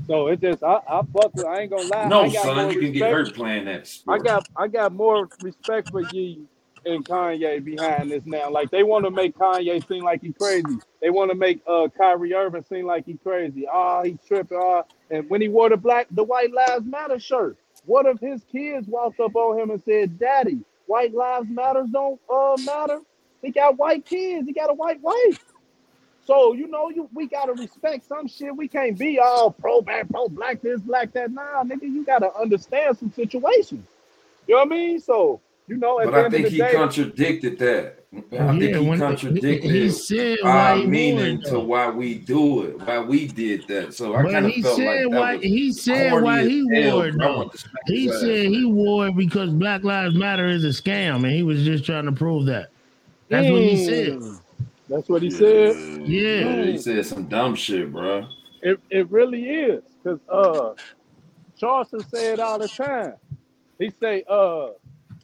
[0.07, 2.09] So it just I, I fuck with I ain't gonna lie.
[2.09, 3.11] No, I got son, you can get respect.
[3.11, 6.41] hurt playing that I got I got more respect for Ye
[6.85, 8.49] and Kanye behind this now.
[8.49, 10.79] Like they want to make Kanye seem like he crazy.
[11.01, 13.67] They want to make uh Kyrie Irving seem like he crazy.
[13.71, 14.59] Ah, he tripping.
[14.61, 18.43] Ah, and when he wore the black the White Lives Matter shirt, what if his
[18.51, 23.01] kids walked up on him and said, "Daddy, White Lives Matters don't uh matter"?
[23.41, 24.47] He got white kids.
[24.47, 25.39] He got a white wife.
[26.25, 28.55] So you know, you we gotta respect some shit.
[28.55, 31.31] We can't be all pro black, pro black this, black that.
[31.31, 33.85] Nah, nigga, you gotta understand some situations.
[34.47, 34.99] You know what I mean?
[34.99, 38.05] So you know, at But the I think of he day, contradicted that.
[38.13, 41.59] I think Yeah, he he, contradicted he said why our he wore meaning it to
[41.59, 43.93] why we do it, why we did that.
[43.93, 46.43] So I kind of he felt like said that why was he said corny why
[46.43, 47.27] he wore it bro.
[47.27, 47.37] Though.
[47.37, 50.69] want to smack He his said he wore it because Black Lives Matter is a
[50.69, 52.69] scam, and he was just trying to prove that.
[53.29, 54.13] That's what he said.
[54.13, 54.39] Mm,
[54.87, 55.75] that's what he said.
[56.05, 56.39] Yeah.
[56.39, 58.27] Yeah, he Mm, said some dumb shit, bro.
[58.61, 59.83] it it really is.
[60.03, 60.73] Cause uh,
[61.57, 63.13] Charleston said all the time.
[63.79, 64.69] He say uh,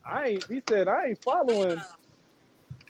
[0.06, 0.46] I ain't.
[0.50, 1.86] He said I ain't following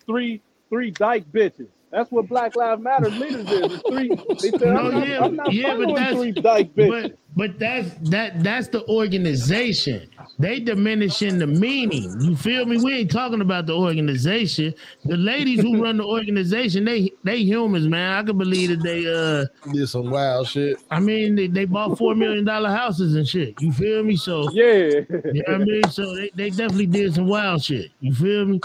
[0.08, 1.70] three three dyke bitches.
[1.92, 3.74] That's what Black Lives Matter leaders is.
[3.74, 4.10] It's three.
[4.50, 5.08] They said No, I'm not.
[5.08, 7.02] yeah, I'm not yeah, but that's three dyke bitches.
[7.10, 10.10] but but that's that that's the organization.
[10.40, 12.20] They diminishing the meaning.
[12.22, 12.78] You feel me?
[12.78, 14.74] We ain't talking about the organization.
[15.06, 18.18] The ladies who run the organization, they they humans, man.
[18.18, 20.78] I can believe that they uh Did some wild shit.
[20.90, 23.62] I mean they, they bought four million dollar houses and shit.
[23.62, 24.16] You feel me?
[24.16, 25.84] So yeah, you know what I mean?
[25.90, 27.92] So they, they definitely did some wild shit.
[28.00, 28.62] You feel me?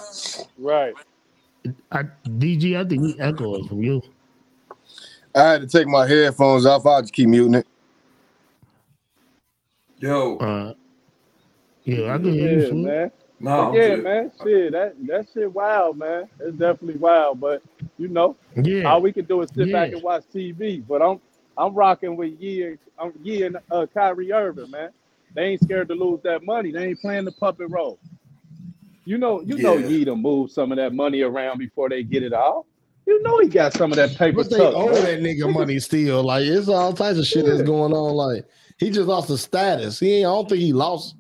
[0.59, 0.95] right.
[1.93, 4.03] I DG, I think we echoing from you.
[5.35, 6.87] I had to take my headphones off.
[6.87, 7.67] I'll just keep muting it.
[9.99, 10.75] Yo, Uh
[11.85, 12.69] yeah, I can hear you.
[12.69, 12.83] Fool.
[12.85, 13.11] man.
[13.41, 14.05] no, But yeah, good.
[14.05, 14.33] man.
[14.43, 16.29] Shit, that that shit wild, man.
[16.41, 17.41] It's definitely wild.
[17.41, 17.63] But
[17.99, 18.89] you know, Yeah.
[18.89, 20.87] all we can do is sit back and watch TV.
[20.87, 21.21] But I'm
[21.57, 24.91] I'm rocking with Ye and I'm Ye and uh, Kyrie Irving, man.
[25.35, 26.73] They ain't scared to lose that money.
[26.73, 27.99] They ain't playing the puppet role.
[29.07, 29.87] You know, you know Yeah.
[29.87, 32.67] Ye to move some of that money around before they get it all.
[33.07, 35.05] You know he got some of that paper But they tucked, owe man.
[35.05, 36.25] that nigga money still.
[36.25, 38.15] Like it's all types of shit that's going on.
[38.15, 38.45] Like
[38.79, 40.01] he just lost the status.
[40.01, 40.27] He ain't.
[40.27, 41.15] I don't think he lost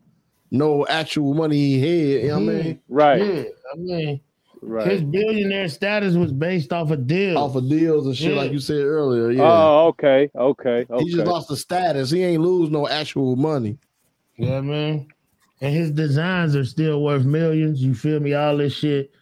[0.51, 2.23] no actual money he had.
[2.23, 2.67] You know what I mm-hmm.
[2.67, 2.81] mean?
[2.89, 3.43] Right, Yeah,
[3.73, 4.21] I mean
[4.63, 4.87] right.
[4.91, 7.37] his billionaire status was based off of deals.
[7.37, 8.37] Off of deals and shit, Yeah.
[8.37, 9.31] like you said earlier.
[9.31, 9.45] Yeah.
[9.45, 12.11] Oh, okay, okay, He just lost the status.
[12.11, 13.79] He ain't lose no actual money.
[14.37, 15.13] You know I mean?
[15.61, 17.83] And his designs are still worth millions.
[17.83, 18.35] You feel me?
[18.35, 19.13] All this shit.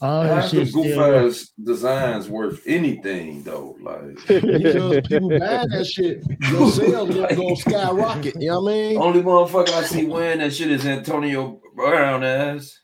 [0.00, 1.28] All that How's the shit goof still.
[1.28, 3.76] ass designs worth anything though?
[3.80, 8.34] Like because people buy that shit, your sales gonna go skyrocket.
[8.40, 8.96] You know what I mean?
[8.98, 12.80] only motherfucker I see wearing that shit is Antonio Brown ass.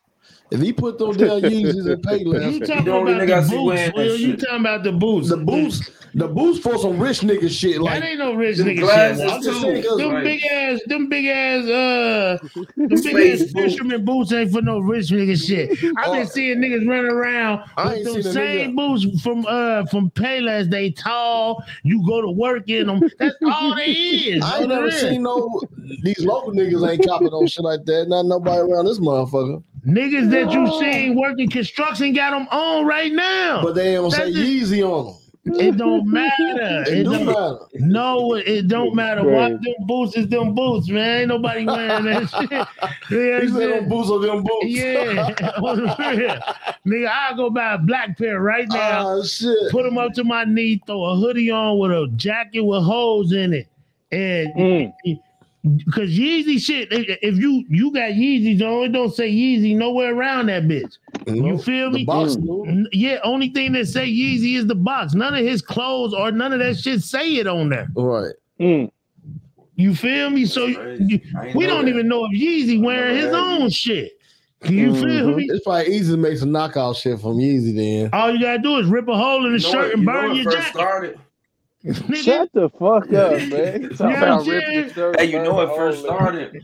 [0.50, 3.92] If he put those damn Yeezys and pay You talking about the boots?
[3.94, 4.16] Will?
[4.16, 5.28] You talking about the boots?
[5.28, 7.80] the boots, the boots for some rich nigga shit.
[7.80, 9.30] Like that ain't no rich nigga glasses shit.
[9.30, 12.38] I'm just saying, Them Like- big ass, them big ass, uh,
[12.76, 13.52] them big ass Space boots.
[13.52, 15.70] fisherman boots ain't for no rich nigga shit.
[15.98, 16.24] I've been Oh.
[16.24, 20.70] seeing niggas running around with ain't them same nigga- boots from uh from Payless.
[20.70, 21.62] They tall.
[21.82, 23.02] You go to work in them.
[23.18, 24.44] That's all they is.
[24.44, 25.00] I ain't never is.
[25.00, 25.60] seen no
[26.02, 28.06] these local niggas ain't copping on shit like that.
[28.08, 29.62] Not nobody around this motherfucker.
[29.86, 33.62] Niggas that you seen working construction got them on right now.
[33.62, 35.14] But they don't say That's just- Yeezy on them.
[35.44, 36.82] It don't matter.
[36.86, 37.58] It It do don't, matter.
[37.74, 39.24] no, it don't matter.
[39.24, 41.20] What them boots is them boots, man.
[41.20, 42.50] Ain't nobody wearing that shit.
[43.10, 43.76] Yeah, He said yeah.
[43.80, 44.66] them boots are them boots.
[44.66, 46.38] Yeah, on the real.
[46.86, 49.18] nigga, I'll go buy a black pair right now.
[49.18, 49.70] Ah shit.
[49.72, 53.32] Put them up to my knee, throw a hoodie on with a jacket with holes
[53.32, 53.66] in it,
[54.12, 54.92] and
[55.62, 60.14] because Yeezy shit, if if you you got Yeezys on, it don't say Yeezy nowhere
[60.14, 60.96] around that bitch.
[61.26, 62.04] You feel The me?
[62.06, 62.42] box mm.
[62.42, 62.64] do.
[62.66, 65.12] N- Yeah, only thing that say Yeezy is the box.
[65.14, 67.88] None of his clothes or none of that shit say it on there.
[67.94, 68.32] Right.
[68.58, 68.90] Mm.
[69.76, 70.46] You feel me?
[70.46, 71.20] So you-
[71.54, 71.90] we don't that.
[71.90, 73.34] even know if Yeezy wearing his that.
[73.34, 74.12] own shit.
[74.64, 75.36] You feel mm-hmm.
[75.36, 75.46] me?
[75.50, 78.10] It's probably easy to make some knockout shit from Yeezy then.
[78.12, 80.00] All you gotta do is rip a hole in the You know shirt what- and
[80.02, 80.74] you know burn what your first jacket.
[80.74, 81.18] started?
[81.84, 83.82] Nigga, Shut the fuck up, man.
[83.82, 84.74] You know what about ripping saying?
[84.84, 86.62] your shirt, Hey, you know burn what a first hole started?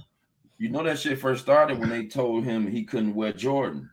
[0.59, 3.89] You know that shit first started when they told him he couldn't wear Jordans.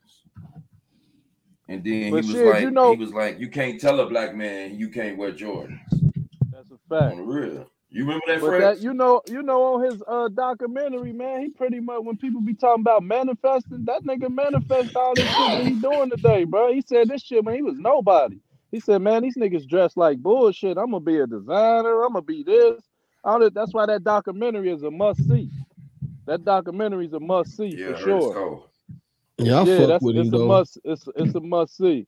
[1.70, 4.00] And then But he was shit, like, you know- he was like, you can't tell
[4.02, 5.80] a black man you can't wear Jordans.
[6.52, 7.14] That's a fact.
[7.16, 7.70] On real.
[7.90, 8.62] You remember that But Fred?
[8.64, 12.42] that you know, you know, on his uh documentary, man, he pretty much when people
[12.42, 16.74] be talking about manifesting, that nigga manifest all this shit that he doing today, bro.
[16.74, 18.40] He said this shit when he was nobody.
[18.74, 20.80] He said, man, these niggas dress like bullshit.
[20.80, 22.02] I'm gonna be a designer.
[22.02, 22.82] I'm gonna be this.
[23.24, 23.54] All that.
[23.54, 25.52] That's why that documentary is a must see.
[26.26, 28.34] That documentary is a must see yeah, for I heard it's sure.
[28.34, 28.64] cold.
[29.38, 30.48] Yeah, I yeah, fuck that's with him it's a though.
[30.48, 30.80] must.
[30.84, 32.08] It's it's a must see.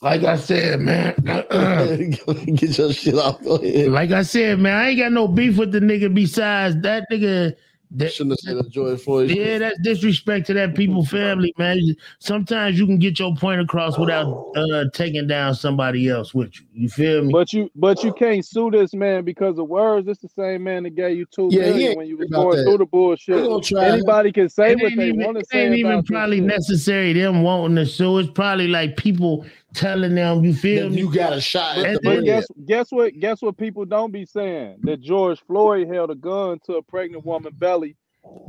[0.00, 1.14] like I said, man.
[2.56, 3.40] Get your shit off.
[3.44, 3.92] Go ahead.
[3.92, 7.54] like I said, man, I ain't got no beef with the nigga besides that nigga.
[7.96, 9.28] That, Shouldn't have said that George Floyd.
[9.28, 9.38] shit.
[9.38, 11.78] yeah, that's disrespect to that people family, man.
[12.20, 16.66] Sometimes you can get your point across without uh, taking down somebody else with you.
[16.72, 17.32] You feel me?
[17.32, 20.08] But you but you can't sue this man because of words.
[20.08, 22.56] It's the same man that gave you two Yeah, he million when you was going
[22.56, 22.64] that.
[22.64, 23.36] through the bullshit.
[23.76, 27.12] Anybody can say it what they even, want to it say ain't even probably necessary
[27.12, 28.18] them wanting to sue.
[28.18, 31.00] It's probably like people telling them, you feel That me?
[31.00, 33.18] you got a shot at And the But guess guess what?
[33.18, 34.80] Guess what people don't be saying?
[34.84, 37.96] That George Floyd held a gun to a pregnant woman belly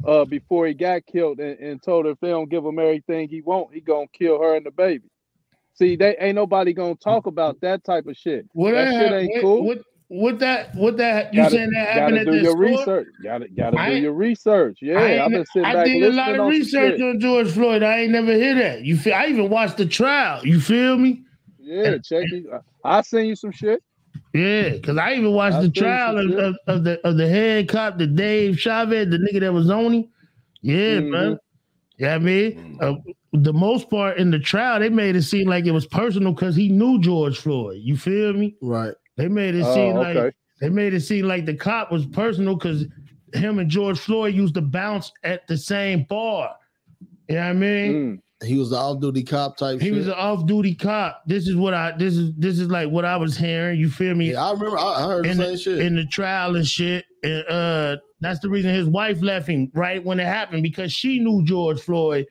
[0.05, 3.27] uh before he got killed and, and told her if they don't give him everything
[3.29, 5.09] he want, he gonna kill her and the baby.
[5.75, 8.45] See, they ain't nobody gonna talk about that type of shit.
[8.53, 9.65] What that that shit hap- ain't what, cool.
[9.65, 9.77] What,
[10.13, 10.73] what that?
[10.75, 11.33] What that?
[11.33, 12.59] You Gotta- saying that happened gotta at do that your store?
[12.65, 13.07] research.
[13.23, 14.77] Gotta gotta I do your research.
[14.81, 17.51] Yeah, ain't- I've been sitting I back did a lot of on research on George
[17.51, 17.83] Floyd.
[17.83, 18.83] I ain't never hear that.
[18.83, 19.13] You feel?
[19.13, 20.45] I even watched the trial.
[20.45, 21.23] You feel me?
[21.59, 22.45] Yeah, check it.
[22.83, 23.81] I, I send you some shit.
[24.33, 27.67] Yeah, because I even watched I the trial of, of, of the of the head
[27.69, 30.05] cop, the Dave Chavez, the nigga that was on him.
[30.61, 31.09] Yeah, Mhm.
[31.09, 31.39] man.
[31.97, 32.95] Yeah, I mean, uh,
[33.33, 36.55] the most part in the trial, they made it seem like it was personal because
[36.55, 37.77] he knew George Floyd.
[37.81, 38.55] You feel me?
[38.61, 38.93] Right.
[39.17, 40.35] They made it Oh, seem like okay.
[40.61, 42.85] they made it seem like the cop was personal because
[43.33, 46.55] him and George Floyd used to bounce at the same bar.
[47.29, 47.93] You know what I mean?
[47.93, 48.19] Mm.
[48.47, 49.95] He was the off-duty cop type He shit.
[49.95, 51.21] was an off-duty cop.
[51.25, 53.79] This is what I this is this is like what I was hearing.
[53.79, 54.31] You feel me?
[54.33, 54.77] yeah, I remember.
[54.77, 55.79] I, I heard the in same the, shit.
[55.79, 57.05] in the trial and shit.
[57.23, 61.19] And uh that's the reason his wife left him right when it happened because she
[61.19, 62.25] knew George Floyd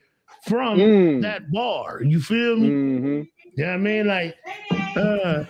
[0.46, 1.22] from Mm.
[1.22, 2.02] that bar.
[2.02, 2.68] You feel me?
[2.68, 3.20] hmm
[3.56, 4.34] Yeah, I mean, like,
[4.96, 5.44] uh,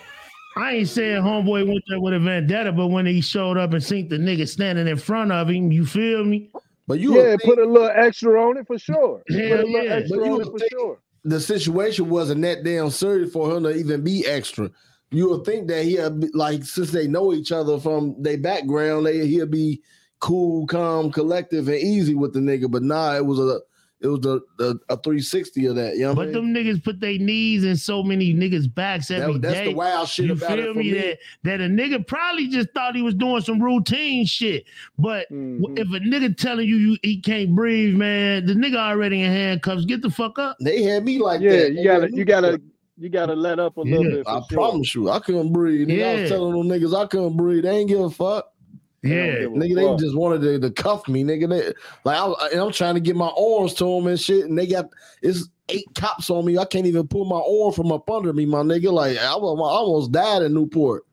[0.55, 3.83] I ain't saying homeboy went there with a vendetta, but when he showed up and
[3.83, 6.51] seen the nigga standing in front of him, you feel me?
[6.87, 9.21] but you Yeah, think put a little extra on it for sure.
[9.29, 9.91] Hell put a little yeah.
[9.93, 10.99] extra But you on it for sure.
[11.23, 14.69] the situation wasn't that damn serious for him to even be extra.
[15.11, 19.05] You would think that he'd be, like since they know each other from their background,
[19.05, 19.81] they he'll be
[20.19, 22.69] cool, calm, collective, and easy with the nigga.
[22.69, 23.59] But nah, it was a
[24.03, 25.95] it was a a, a 360 of that.
[25.95, 26.53] You know what I But mean?
[26.53, 29.47] them niggas put their knees in so many niggas' backs every That- day.
[29.53, 30.91] that's the wild shit you about feel it for me?
[30.91, 30.99] me.
[30.99, 34.65] That that a nigga probably just thought he was doing some routine shit.
[34.99, 35.79] But w- Mhm.
[35.79, 39.85] if a nigga telling you, you he can't breathe, man, the nigga already in handcuffs.
[39.85, 40.57] Get the fuck up.
[40.59, 41.73] They had me like Yeah, that.
[41.73, 42.61] you gotta you gotta
[42.99, 44.23] you gotta let up a little bit.
[44.23, 44.45] For I sure.
[44.51, 45.87] promise you, I couldn't breathe.
[45.87, 46.21] Nigga, I Yeah.
[46.21, 47.63] was telling them niggas I couldn't breathe.
[47.63, 48.49] They ain't give a fuck.
[49.03, 51.49] Yeah, nigga, they just wanted to, to cuff me, nigga.
[51.49, 51.73] They,
[52.05, 54.57] like I, was- and I'm trying to get my arms to them and shit, and
[54.57, 54.89] they got
[55.21, 56.57] it's eight cops on me.
[56.57, 58.91] I can't even pull my arm from up under me, my nigga.
[58.93, 61.03] Like I, was- I almost died in Newport.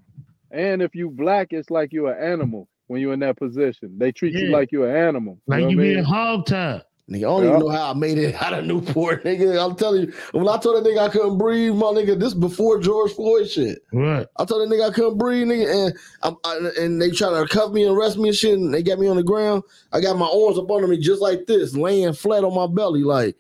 [0.53, 3.97] And if you black, it's like you're an animal when you're in that position.
[3.99, 5.39] They treat you like you're an animal.
[5.47, 6.05] Like you being mean?
[6.05, 6.83] hog tied.
[7.11, 9.59] Nigga, I don't even know how I made it out of Newport, nigga.
[9.63, 12.79] I'm telling you, when I told that nigga I couldn't breathe, my nigga, this before
[12.81, 13.81] George Floyd shit.
[13.93, 14.27] Right.
[14.37, 17.49] I told that nigga I couldn't breathe, nigga, and I'm, I, and they try to
[17.49, 19.65] cuff me and arrest me and shit, and they got me on the ground.
[19.93, 23.03] I got my arms up under me just like this, laying flat on my belly,
[23.03, 23.37] like,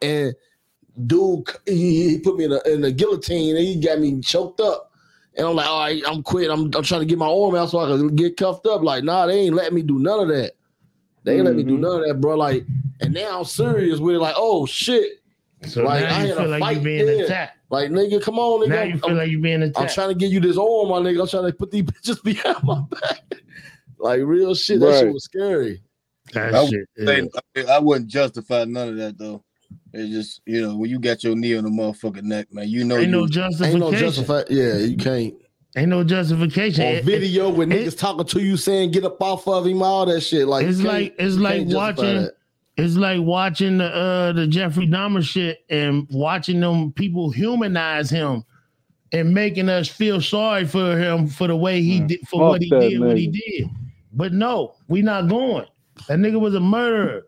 [0.00, 0.32] and
[1.06, 4.60] dude, he, he put me in a, in a guillotine, and he got me choked
[4.60, 4.92] up.
[5.36, 6.50] And I'm like, all right, I'm quit.
[6.50, 8.82] I'm, I'm trying to get my arm out so I can get cuffed up.
[8.82, 10.52] Like, nah, they ain't letting me do none of that.
[11.24, 11.82] They ain't let me do Mm-hmm.
[11.82, 12.36] none of that, bro.
[12.36, 12.66] Like,
[13.00, 14.18] and now I'm serious with it.
[14.18, 15.12] Like, oh shit.
[15.66, 17.24] So like, now you had feel a like you fight being there.
[17.24, 17.58] attacked.
[17.70, 18.68] Like, nigga, come on, nigga.
[18.70, 19.78] Now I'm- you feel I'm- like you being attacked.
[19.78, 21.20] I'm trying to give you this arm, my nigga.
[21.20, 23.22] I'm trying to put these bitches behind my back.
[23.98, 24.80] like real shit.
[24.80, 25.82] That shit was scary.
[26.32, 29.42] That I, shit, wouldn't say- I wouldn't justify none of that though.
[29.92, 32.68] It's just you know when you got your knee on the motherfucking neck, man.
[32.68, 33.82] You know Ain't no justification.
[33.82, 34.42] Ain't no justify.
[34.48, 35.34] Yeah, you can't.
[35.76, 36.84] Ain't no justification.
[36.86, 40.06] On It- video with niggas talking to you saying get up off of him, all
[40.06, 40.46] that shit.
[40.48, 42.34] Like it's like it's like watching that.
[42.80, 48.44] It's like watching the uh the Jeffrey Dahmer shit and watching them people humanize him
[49.12, 52.62] and making us feel sorry for him for the way he did for fuck what
[52.62, 53.68] he that did what he did.
[54.12, 55.66] But no, we not going.
[56.08, 57.26] That nigga was a murderer.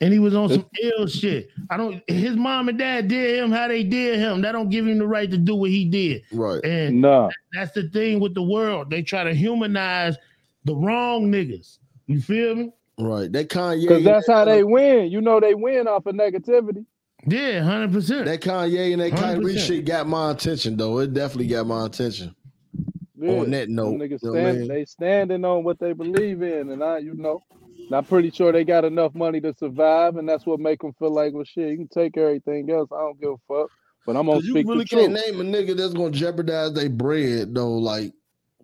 [0.00, 1.48] And he was on some ill shit.
[1.70, 4.42] I don't his mom and dad did him how they did him.
[4.42, 6.22] That don't give him the right to do what he did.
[6.32, 6.62] Right.
[6.64, 7.30] And Nah.
[7.52, 8.90] that's the thing with the world.
[8.90, 10.16] They try to humanize
[10.64, 11.78] the wrong niggas.
[12.06, 12.72] You feel me?
[12.98, 13.30] Right.
[13.32, 13.82] That Kanye.
[13.82, 15.10] Because that's how they win.
[15.10, 16.84] You know they win off of negativity.
[17.26, 18.26] Yeah, hundred percent.
[18.26, 19.66] That Kanye and that Kyrie 100%.
[19.66, 20.98] shit got my attention though.
[20.98, 22.34] It definitely got my attention.
[23.22, 24.68] On that note, niggas you know what I stand, mean?
[24.68, 27.40] they standing on what they believe in, and I, you know,
[27.78, 30.92] and I'm pretty sure they got enough money to survive, and that's what make them
[30.98, 32.90] feel like, well, shit, you can take everything else.
[32.92, 33.70] I don't give a fuck,
[34.04, 36.90] but I'm gonna 'Cause you really the can't name a nigga that's gonna jeopardize their
[36.90, 38.12] bread though, like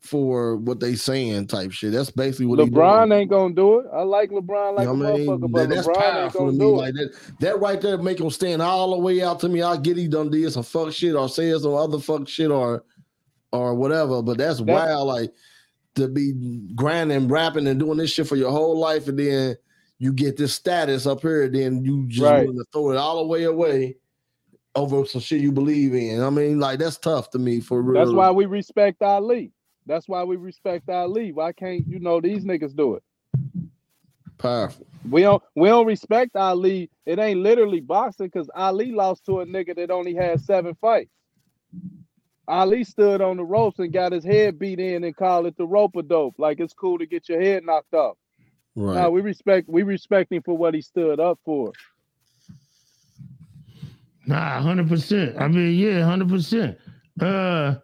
[0.01, 1.93] for what they saying type shit.
[1.93, 2.59] That's basically what.
[2.59, 3.87] LeBron ain't gonna do it.
[3.93, 5.27] I like LeBron like You know a I mean?
[5.29, 6.59] motherfucker, but that's LeBron ain't powerful gonna me.
[6.59, 6.77] do it.
[6.77, 9.63] Like that, that right there make him stand all the way out to me.
[9.63, 12.85] I get he done did some fuck shit or said some other fuck shit or
[13.53, 14.23] or whatever.
[14.23, 15.33] But that's That- wild, like
[15.97, 16.33] to be
[16.75, 19.57] grinding, rapping, and doing this shit for your whole life, and then
[19.99, 22.47] you get this status up here, then you just Right.
[22.47, 23.97] willing to throw it all the way away
[24.77, 26.23] over some shit you believe in.
[26.23, 28.03] I mean, like that's tough to me for real.
[28.03, 29.53] That's why we respect Ali.
[29.91, 31.33] That's why we respect Ali.
[31.33, 33.03] Why can't you know these niggas do it?
[34.39, 34.87] powerful.
[35.11, 36.91] We don't we don't respect Ali.
[37.07, 41.11] It ain't literally boxing because Ali lost to a nigga that only had seven fights.
[42.47, 45.67] Ali stood on the ropes and got his head beat in and called it the
[45.67, 46.37] rope a dope.
[46.39, 48.17] Like it's cool to get your head knocked off.
[48.77, 49.03] Right.
[49.03, 51.73] No, we respect we respect him for what he stood up for.
[54.25, 55.37] Nah, hundred percent.
[55.41, 56.79] I mean, yeah, hundred percent.
[57.21, 57.75] Uh,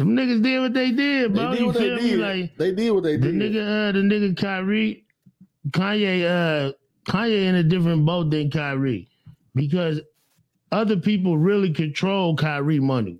[0.00, 1.50] them niggas did what they did, They bro.
[1.50, 2.10] did you what they feel me?
[2.10, 2.18] did.
[2.20, 3.34] Like They did what they the did.
[3.34, 5.04] nigga, uh, the nigga Kyrie,
[5.70, 6.72] Kanye, uh,
[7.10, 9.08] Kanye in a different boat than Kyrie
[9.54, 10.00] because
[10.72, 13.18] other people really control Kyrie money.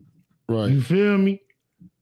[0.49, 0.71] Right.
[0.71, 1.41] You feel me?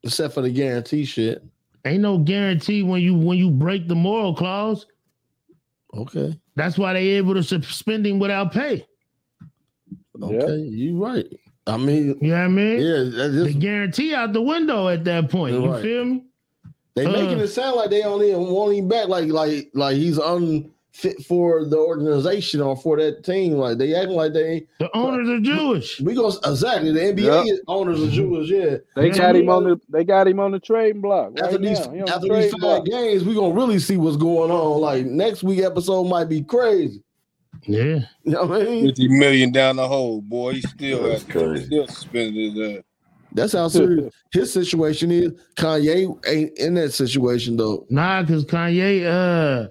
[0.02, 1.42] Except for the guarantee shit.
[1.84, 4.86] Ain't no guarantee when you when you break the moral clause.
[5.94, 6.38] Okay.
[6.56, 8.84] That's why they able to suspend him without pay.
[10.20, 11.24] Okay, you right.
[11.68, 12.80] I mean, you know what I mean?
[12.80, 15.54] Yeah, that's the guarantee out the window at that point.
[15.54, 15.82] You Right.
[15.82, 16.24] feel me?
[16.96, 19.96] they Uh, making it sound like they don't even want him back, like like like
[19.96, 23.52] he's unfit for the organization or for that team.
[23.52, 26.00] Like they acting like they the owners are Jewish.
[26.00, 27.56] We go exactly the NBA Yep.
[27.68, 28.48] owners are Jewish.
[28.50, 31.38] Yeah, They got him on the they got him on the trading block.
[31.40, 31.92] after these now.
[31.92, 32.84] He on the after these five block.
[32.86, 34.80] games, we gonna really see what's going on.
[34.80, 37.02] Like next week episode might be crazy.
[37.64, 38.00] Yeah.
[38.24, 38.86] You know what I mean?
[38.86, 40.54] fifty million down the hole, boy.
[40.54, 41.66] He still That's has crazy.
[41.66, 42.82] still suspended his ass.
[43.32, 45.32] That's how serious his situation is.
[45.56, 47.86] Kanye ain't in that situation though.
[47.90, 49.68] Nah, cause Kanye, uh,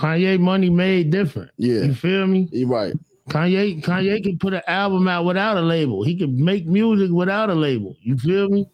[0.00, 1.50] Kanye money made different.
[1.58, 1.82] Yeah.
[1.82, 2.48] you feel me?
[2.52, 2.94] You right.
[3.28, 6.02] Kanye, Kanye can put an album out without a label.
[6.04, 7.94] He can make music without a label.
[8.00, 8.66] You feel me?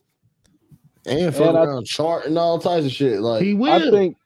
[1.04, 3.20] And fuck And I- around chart and all types of shit.
[3.20, 3.72] Like He will.
[3.72, 4.16] I think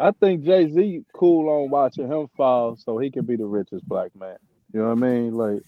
[0.00, 3.88] I think Jay Z cool on watching him fall so he can be the richest
[3.88, 4.38] black man.
[4.74, 5.34] You know what I mean?
[5.36, 5.62] Like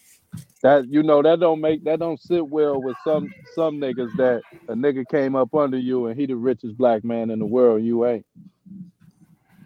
[0.63, 4.45] that you know that don't make that don't sit well with some some niggas that
[4.69, 7.83] a nigga came up under you and he the richest black man in the world,
[7.83, 8.27] you ain't.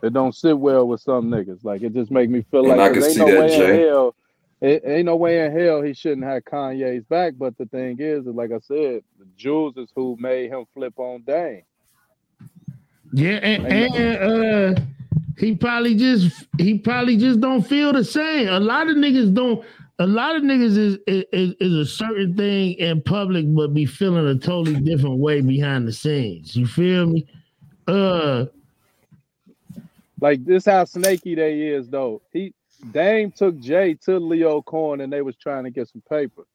[0.02, 1.64] It don't sit well with some niggas.
[1.64, 3.38] Like it just make me feel And like I 'cause can ain't see no that,
[3.38, 3.76] way Jay.
[3.76, 4.16] in hell.
[4.62, 7.34] It ain't no way in hell he shouldn't have Kanye's back.
[7.38, 11.22] But the thing is, like I said, the Jews is who made him flip on
[11.22, 11.62] Dame.
[13.12, 14.80] Yeah, and, and uh
[15.38, 18.48] he probably just he probably just don't feel the same.
[18.48, 19.64] A lot of niggas don't
[19.98, 24.26] a lot of niggas is is, is a certain thing in public but be feeling
[24.26, 26.56] a totally different way behind the scenes.
[26.56, 27.26] You feel me?
[27.86, 28.46] Uh
[30.20, 32.22] Like this how snaky they is though.
[32.32, 32.52] He
[32.92, 36.46] Dame took Jay to Lyor Cohen and they was trying to get some paper.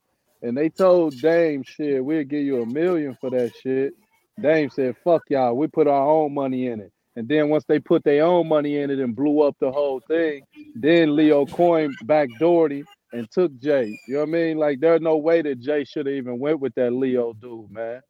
[0.44, 3.94] And they told Dame shit, we'll give you a million for that shit.
[4.42, 6.92] Dame said, fuck y'all, we put our own money in it.
[7.16, 10.00] And then once they put their own money in it and blew up the whole
[10.08, 10.44] thing,
[10.76, 14.00] then Lyor Cohen backdoored him and took Jay.
[14.08, 14.58] You know what I mean?
[14.58, 18.02] Like there's no way that Jay should have even went with that Lyor dude, man.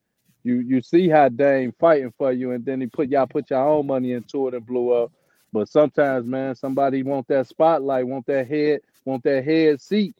[0.43, 3.68] You you see how Dame fighting for you, and then he put y'all put your
[3.68, 5.11] own money into it and blew up.
[5.53, 10.16] But sometimes, man, somebody want that spotlight, want that head, want that head seat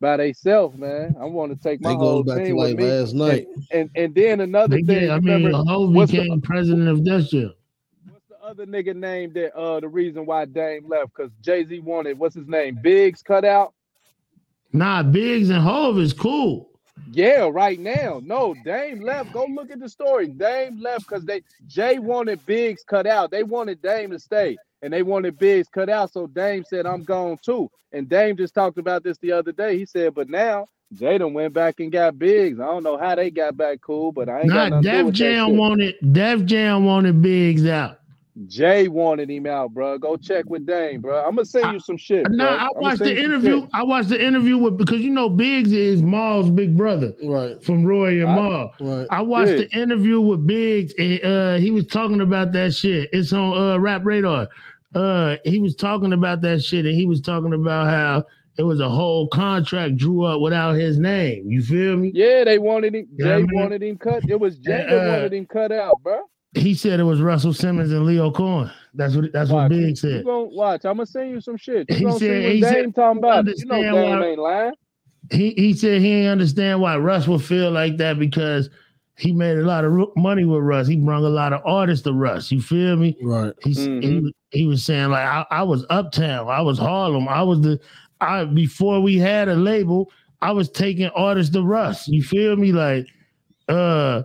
[0.00, 1.16] by themselves, man.
[1.20, 2.84] I want to take my That whole goes back to team with like me.
[2.84, 3.46] last night.
[3.52, 6.40] And, and and then another they thing, get, I mean remember Hov what's the became
[6.42, 7.52] president of Def Jam.
[8.42, 11.12] other nigga name that uh the reason why Dame left?
[11.16, 12.78] Because Jay Z wanted what's his name?
[12.80, 13.74] Biggs cut out.
[14.72, 16.68] Nah, Biggs and Hov is cool.
[17.10, 18.20] Yeah, right now.
[18.24, 19.32] No, Dame left.
[19.32, 20.28] Go look at the story.
[20.28, 23.30] Dame left because they Jay wanted Biggs cut out.
[23.30, 26.12] They wanted Dame to stay, and they wanted Biggs cut out.
[26.12, 29.78] So Dame said, "I'm gone too." And Dame just talked about this the other day.
[29.78, 32.60] He said, "But now Jay done went back and got Biggs.
[32.60, 35.12] I don't know how they got back cool, but I ain't got to do Def
[35.12, 38.00] Jam shit." wanted Def Jam wanted Biggs out.
[38.46, 39.96] Jay wanted him out, bro.
[39.98, 41.24] Go check with Dame, bro.
[41.24, 42.30] I'm gonna send you some shit.
[42.30, 42.46] No, bro.
[42.54, 43.66] I I'ma watched the interview.
[43.72, 47.62] I watched the interview with because you know Biggs is Maul's big brother, right?
[47.64, 48.72] From Roy and I- Maul.
[48.78, 49.06] Right.
[49.10, 49.56] I watched Yeah.
[49.58, 53.08] the interview with Biggs, and uh, he was talking about that shit.
[53.12, 54.48] It's on uh, Rap Radar.
[54.94, 58.24] Uh, he was talking about that shit, and he was talking about how
[58.58, 61.50] it was a whole contract drew up without his name.
[61.50, 62.10] You feel me?
[62.14, 63.06] Yeah, they wanted him.
[63.16, 63.50] You know Jay I mean?
[63.60, 64.28] wanted him cut.
[64.28, 66.20] It was Jay Uh, that wanted him cut out, bro.
[66.54, 68.70] He said it was Russell Simmons and Lyor Cohen.
[68.94, 70.24] That's what that's what Big Biggs You said.
[70.24, 70.84] gonna watch?
[70.86, 71.86] I'm gonna send you some shit.
[71.90, 73.46] You He gonna said- see what he Dame said, talking about?
[73.46, 74.72] You know understand Dame why- ain't lying.
[75.32, 78.70] he he said he didn't understand why Russ would feel like that because
[79.18, 80.86] he made a lot of money with Russ.
[80.86, 82.50] He brought a lot of artists to Russ.
[82.52, 83.16] You feel me?
[83.22, 83.52] Right.
[83.62, 84.00] He's, Mm-hmm.
[84.08, 87.60] he was- he was saying like I, I was uptown, I was Harlem, I was
[87.60, 87.78] the
[88.22, 90.10] I before we had a label,
[90.40, 92.08] I was taking artists to Russ.
[92.08, 92.72] You feel me?
[92.72, 93.06] Like
[93.68, 94.22] uh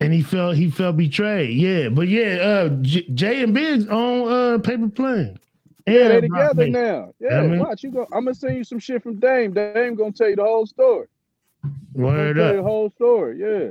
[0.00, 1.56] and he felt he felt betrayed.
[1.56, 5.38] Yeah, but yeah, uh J- Jay and Biggs on uh paper plane.
[5.86, 7.12] Yeah, they together now.
[7.20, 7.58] Yeah, I mean?
[7.58, 7.82] watch.
[7.82, 8.06] You go.
[8.12, 9.52] I'm gonna send you some shit from Dame.
[9.52, 11.06] Dame gonna tell you the whole story.
[11.94, 12.64] Word Gonna tell you up.
[12.64, 13.38] the whole story.
[13.38, 13.70] Yeah.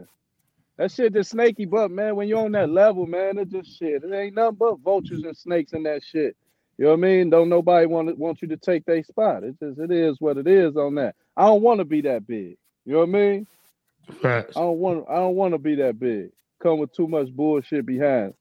[0.77, 4.03] That shit just snaky, but man, when you're on that level, man, it just shit.
[4.03, 6.35] It ain't nothing but vultures and snakes in that shit.
[6.77, 7.29] You know what I mean?
[7.29, 9.43] Don't nobody want to, want you to take their spot.
[9.43, 11.15] It just it is what it is on that.
[11.37, 12.57] I don't want to be that big.
[12.85, 13.47] You know what I mean?
[14.22, 14.56] Facts.
[14.56, 16.30] I don't want I don't want to be that big.
[16.61, 18.33] Come with too much bullshit behind.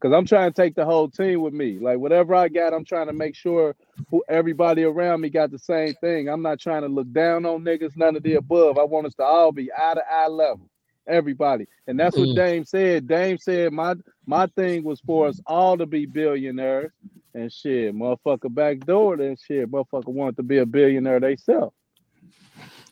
[0.00, 1.78] Cause I'm trying to take the whole team with me.
[1.78, 3.76] Like whatever I got, I'm trying to make sure
[4.10, 6.28] who everybody around me got the same thing.
[6.28, 8.78] I'm not trying to look down on niggas, none of the above.
[8.78, 10.70] I want us to all be eye to eye level.
[11.06, 11.66] Everybody.
[11.86, 12.34] And that's what Mm.
[12.34, 13.08] Dame said.
[13.08, 13.94] Dame said my
[14.26, 16.92] my thing was for us all to be billionaires.
[17.34, 19.70] And shit, motherfucker backdoored and shit.
[19.70, 21.74] Motherfucker wanted to be a billionaire theyself.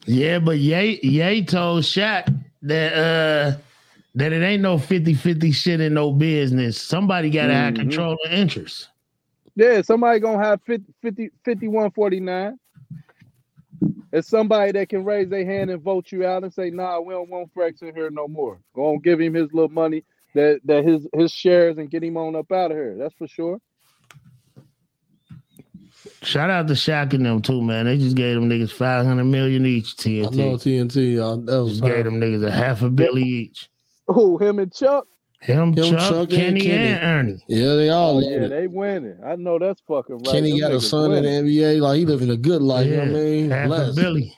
[0.09, 3.59] Yeah, but Ye Ye told Shaq that uh
[4.15, 6.81] that it ain't no 50-50 shit in no business.
[6.81, 7.77] Somebody gotta have Mhm.
[7.81, 8.89] control of interest.
[9.55, 12.59] Yeah, somebody gonna have 50, 50 5149.
[14.11, 17.13] It's somebody that can raise their hand and vote you out and say, nah, we
[17.13, 18.59] don't want Frex in here no more.
[18.75, 20.05] Go on, give him his little money
[20.35, 22.97] that that his his shares and get him on up out of here.
[22.97, 23.61] That's for sure.
[26.23, 27.87] Shout out to Shaq and them too, man.
[27.87, 30.27] They just gave them niggas 500 million each TNT.
[30.27, 31.15] I know TNT.
[31.15, 33.69] Y'all, that was just gave them niggas a half a billy each.
[34.09, 35.05] Who, him and Chuck?
[35.41, 36.89] Him, Him, Chuck, Chuck, and Kenny, Kenny.
[36.89, 37.45] and Ernie.
[37.47, 38.49] Yeah, they all Oh, yeah, it.
[38.49, 39.19] they winning.
[39.25, 40.27] I know that's fucking right.
[40.27, 41.29] Kenny Them got a niggas son in the.
[41.29, 41.81] NBA.
[41.81, 42.87] Like he living a good life.
[42.89, 43.51] You know what I mean?
[43.51, 43.99] half Blessed.
[43.99, 44.38] a billy.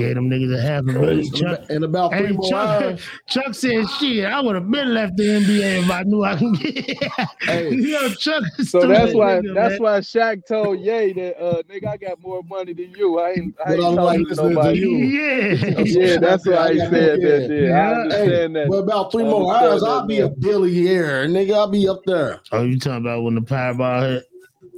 [0.00, 1.20] Gave them niggas a half a billy.
[1.20, 3.00] And Chuck, about- and about three Hey, more Chuck, hours.
[3.28, 6.58] Chuck said, "Shit, I would have been left the NBA if I knew I could
[6.58, 7.02] get."
[7.42, 7.70] Hey.
[7.74, 8.42] Yo, Chuck.
[8.64, 9.82] So that's why nigga, that's man.
[9.82, 13.18] why Shaq told Ye that uh nigga I got more money than you.
[13.20, 14.78] I ain't I ain't I like talking to listening to nobody.
[14.78, 14.96] you.
[14.96, 15.80] Yeah.
[15.80, 17.50] Yeah, that's why he I said more- that.
[17.50, 18.68] Yeah, I Hey, that.
[18.68, 20.34] Well, about three more hours, I'll be a now.
[20.38, 21.54] billionaire, nigga.
[21.54, 22.40] I'll be up there.
[22.52, 24.24] Oh, you talking about when the Powerball hit?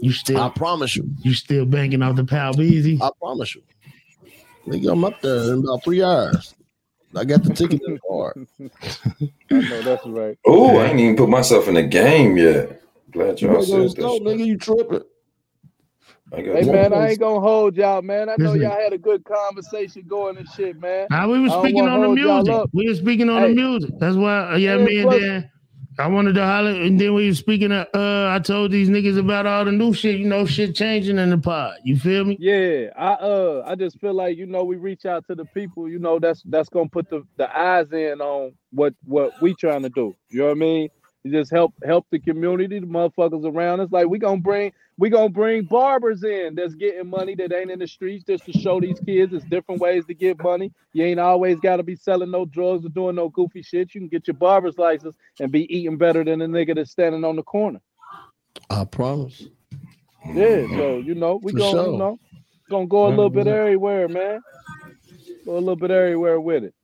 [0.01, 0.41] You still?
[0.41, 1.09] I promise you.
[1.21, 2.99] You still banking off the Power Easy?
[3.01, 3.63] I promise you.
[4.67, 6.55] Nigga, I'm up there in about three hours.
[7.17, 8.35] I got the ticket in the car.
[9.51, 10.39] I know that's right.
[10.47, 12.81] Oh, I ain't even put myself in the game yet.
[13.11, 14.21] Glad You y'all better go said to that.
[14.23, 14.47] nigga.
[14.47, 15.03] You tripping?
[16.33, 18.31] I got Hey man, I ain't gonna hold y'all, man.
[18.31, 21.09] I know y'all had a good conversation going and shit, man.
[21.11, 22.71] Nah, we were speaking on the music.
[22.73, 23.49] We were speaking on Hey.
[23.49, 23.91] the music.
[23.99, 25.51] That's why, uh, yeah, Yeah, me and plus- Dan,
[25.99, 29.19] I wanted to holler, and then we you speaking of, uh, I told these niggas
[29.19, 30.19] about all the new shit.
[30.19, 31.79] You know, shit changing in the pod.
[31.85, 32.37] You feel me?
[32.41, 35.89] Yeah, I uh I just feel like you know we reach out to the people,
[35.89, 39.83] you know, that's that's gonna put the, the eyes in on what what we trying
[39.83, 40.17] to do.
[40.31, 40.89] You know what I mean?
[41.25, 43.93] Just help help the community, the motherfuckers around us.
[43.93, 47.79] Like we gonna bring we gonna bring barbers in that's getting money that ain't in
[47.79, 50.73] the streets just to show these kids it's different ways to get money.
[50.93, 53.95] You ain't always gotta be selling no drugs or doing no goofy shit.
[53.95, 57.25] You can get your barber's license and be eating better than the nigga that's standing
[57.25, 57.81] on the corner.
[58.69, 59.47] I promise.
[60.27, 61.93] Yeah, so you know, we For gonna sure.
[61.93, 62.19] you know
[62.73, 64.41] gonna go a little bit everywhere, man.
[65.45, 66.75] Go a little bit everywhere with it.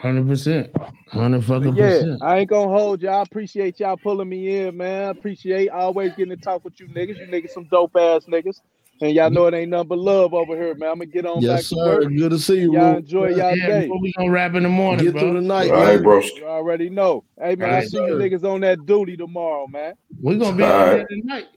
[0.00, 0.70] Hundred percent,
[1.08, 2.22] hundred fucking But yeah, percent.
[2.22, 3.18] I ain't gonna hold y'all.
[3.18, 5.04] I appreciate y'all pulling me in, man.
[5.04, 7.18] I appreciate always getting to talk with you niggas.
[7.18, 8.60] You niggas some dope ass niggas.
[9.00, 10.90] And y'all know it ain't nothing but love over here, man.
[10.90, 12.00] I'm gonna get on Yes, back to sir.
[12.00, 12.14] work.
[12.16, 12.72] Good to see you.
[12.72, 12.96] Y'all Ru.
[12.98, 13.88] enjoy y'all Yeah, day.
[13.88, 15.20] bro, we gonna rap in the morning, Get bro.
[15.22, 16.20] through the night, All right, bro.
[16.20, 17.24] You already know.
[17.40, 19.94] Hey man, I Alright, see you niggas on that duty tomorrow, man.
[20.22, 20.96] We gonna be All on right.
[20.96, 21.48] there tonight.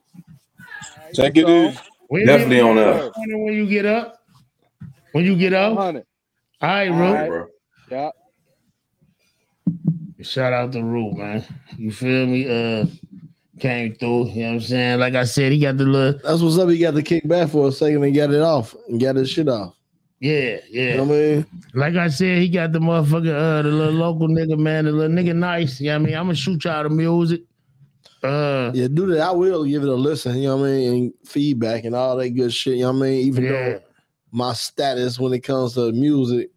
[1.14, 1.80] Take it easy.
[2.10, 3.14] We Definitely on there that.
[3.16, 4.16] when you get up.
[5.14, 5.72] When you get up.
[5.72, 6.06] All Hundred.
[6.62, 7.14] right, All bro.
[7.14, 7.28] right.
[7.30, 7.46] bro.
[7.90, 8.10] Yeah.
[10.22, 11.44] Shout out to Ru, man.
[11.78, 12.48] You feel me?
[12.50, 12.86] Uh
[13.60, 14.30] came through.
[14.30, 15.00] You know what I'm saying?
[15.00, 16.70] Like I said, he got the little That's what's up.
[16.70, 19.30] He got the kick back for a second and got it off and got his
[19.30, 19.76] shit off.
[20.22, 20.92] yeah, yeah.
[20.92, 21.46] You know what I mean?
[21.74, 25.16] Like I said, he got the motherfucker, uh, the little local nigga, man, the little
[25.16, 25.80] nigga nice.
[25.82, 27.42] Yeah, I mean, I'm gonna shoot y'all the music.
[28.24, 29.20] Uh, Yeah, do that.
[29.22, 32.16] I will give it a listen, you know what I mean, and feedback and all
[32.18, 32.76] that good shit.
[32.76, 33.28] You know what I mean?
[33.28, 33.52] Even Yeah.
[33.52, 33.80] though
[34.32, 36.50] my status when it comes to music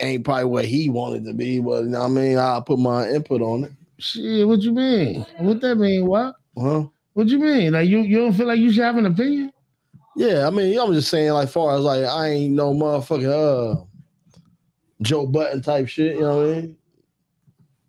[0.00, 2.78] ain't probably what he wanted to be, but you know what I mean, I'll put
[2.78, 3.72] my input on it.
[3.98, 5.24] shit, what you mean?
[5.38, 6.06] What that mean?
[6.06, 6.34] What?
[6.58, 6.84] Huh?
[7.14, 7.72] What you mean?
[7.72, 9.52] Like you, you don't feel like you should have an opinion?
[10.16, 13.84] Yeah, I mean, I'm just saying, like, far as like, I ain't no motherfucking uh
[15.02, 16.16] Joe Budden type shit.
[16.16, 16.76] You know what I mean?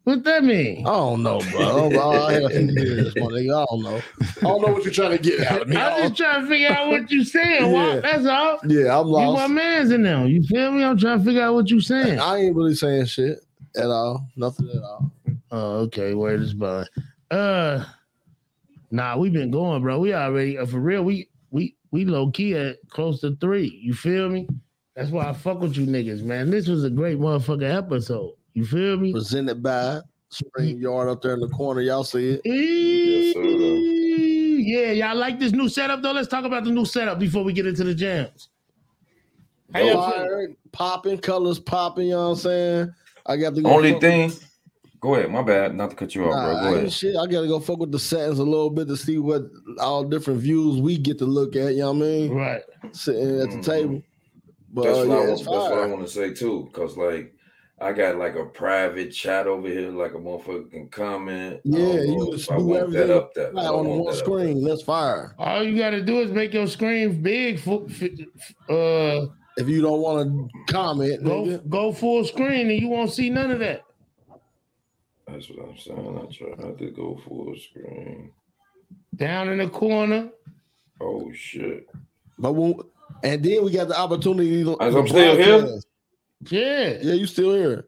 [0.04, 0.88] What that mean?
[0.88, 1.90] I don't know, bro.
[1.92, 3.26] I, I had a few years, my.
[3.26, 4.02] I don't know.
[4.20, 5.76] I don't know what you're trying to get out of me.
[5.76, 7.72] I I'm just trying to figure out what you saying.
[7.72, 7.94] Yeah.
[7.94, 8.02] What?
[8.02, 8.60] That's all.
[8.68, 9.42] Yeah, I'm lost.
[9.42, 10.26] You my man's in there.
[10.26, 10.84] You feel me?
[10.84, 12.20] I'm trying to figure out what you saying.
[12.20, 14.28] I ain't really saying shit at all.
[14.36, 15.12] Nothing at all.
[15.52, 16.16] Oh, okay.
[16.16, 16.88] Word is bud.
[17.30, 17.86] Uh,
[18.90, 20.00] nah, we been going, bro.
[20.00, 21.04] We already uh, for real.
[21.04, 23.80] We we we low key at close to three.
[23.84, 24.48] You feel me?
[24.96, 26.50] That's why I fuck with you niggas, man.
[26.50, 28.34] This was a great motherfucking episode.
[28.54, 29.14] You feel me?
[29.14, 31.82] Presented by StreamYard up there in the corner.
[31.82, 32.42] Y'all see it?
[32.46, 33.42] Yes, sir.
[34.64, 36.12] Yeah, y'all like this new setup though.
[36.12, 38.50] Let's talk about the new setup before we get into the jams.
[39.74, 40.20] How y'all feel?
[40.22, 42.94] Fire, popping, colors popping, you know what I'm saying?
[43.26, 43.64] I got the.
[43.66, 44.32] Only fuck- thing.
[45.00, 45.32] Go ahead.
[45.32, 45.74] My bad.
[45.76, 46.56] Not to cut you off, Nah, bro.
[46.58, 46.94] I Go ain't ahead.
[46.94, 47.16] shit.
[47.16, 49.44] I gotta go fuck with the settings a little bit to see what
[49.80, 51.74] all different views we get to look at.
[51.74, 52.34] You know what I mean?
[52.36, 52.62] Right.
[52.92, 53.66] Sitting at the Mhm.
[53.66, 54.02] table.
[54.74, 56.70] But That's uh, what yeah, I That's what I want to say too.
[56.72, 57.34] Cause like
[57.82, 61.56] I got like a private chat over here, like a motherfucker can comment.
[61.56, 63.52] I Yeah, don't know you if can I do want that everything up there.
[63.58, 64.14] I on the one that up there.
[64.24, 64.64] screen.
[64.64, 65.34] That's fire.
[65.40, 67.60] All you gotta do is make your screen big.
[67.60, 67.82] For,
[68.70, 69.26] uh,
[69.58, 73.30] If you don't want to comment, go nigga, go full screen, and you won't see
[73.32, 73.82] none of that.
[75.28, 76.20] That's what I'm saying.
[76.22, 76.26] I
[76.62, 78.32] tried to go full screen.
[79.16, 80.30] Down in the corner.
[81.02, 81.88] Oh shit!
[82.38, 82.76] but when,
[83.24, 84.64] and then we got the opportunity.
[84.64, 85.80] to- As I'm still here?
[86.42, 86.52] Broadcast.
[87.04, 87.10] Yeah.
[87.10, 87.86] Yeah, you still here.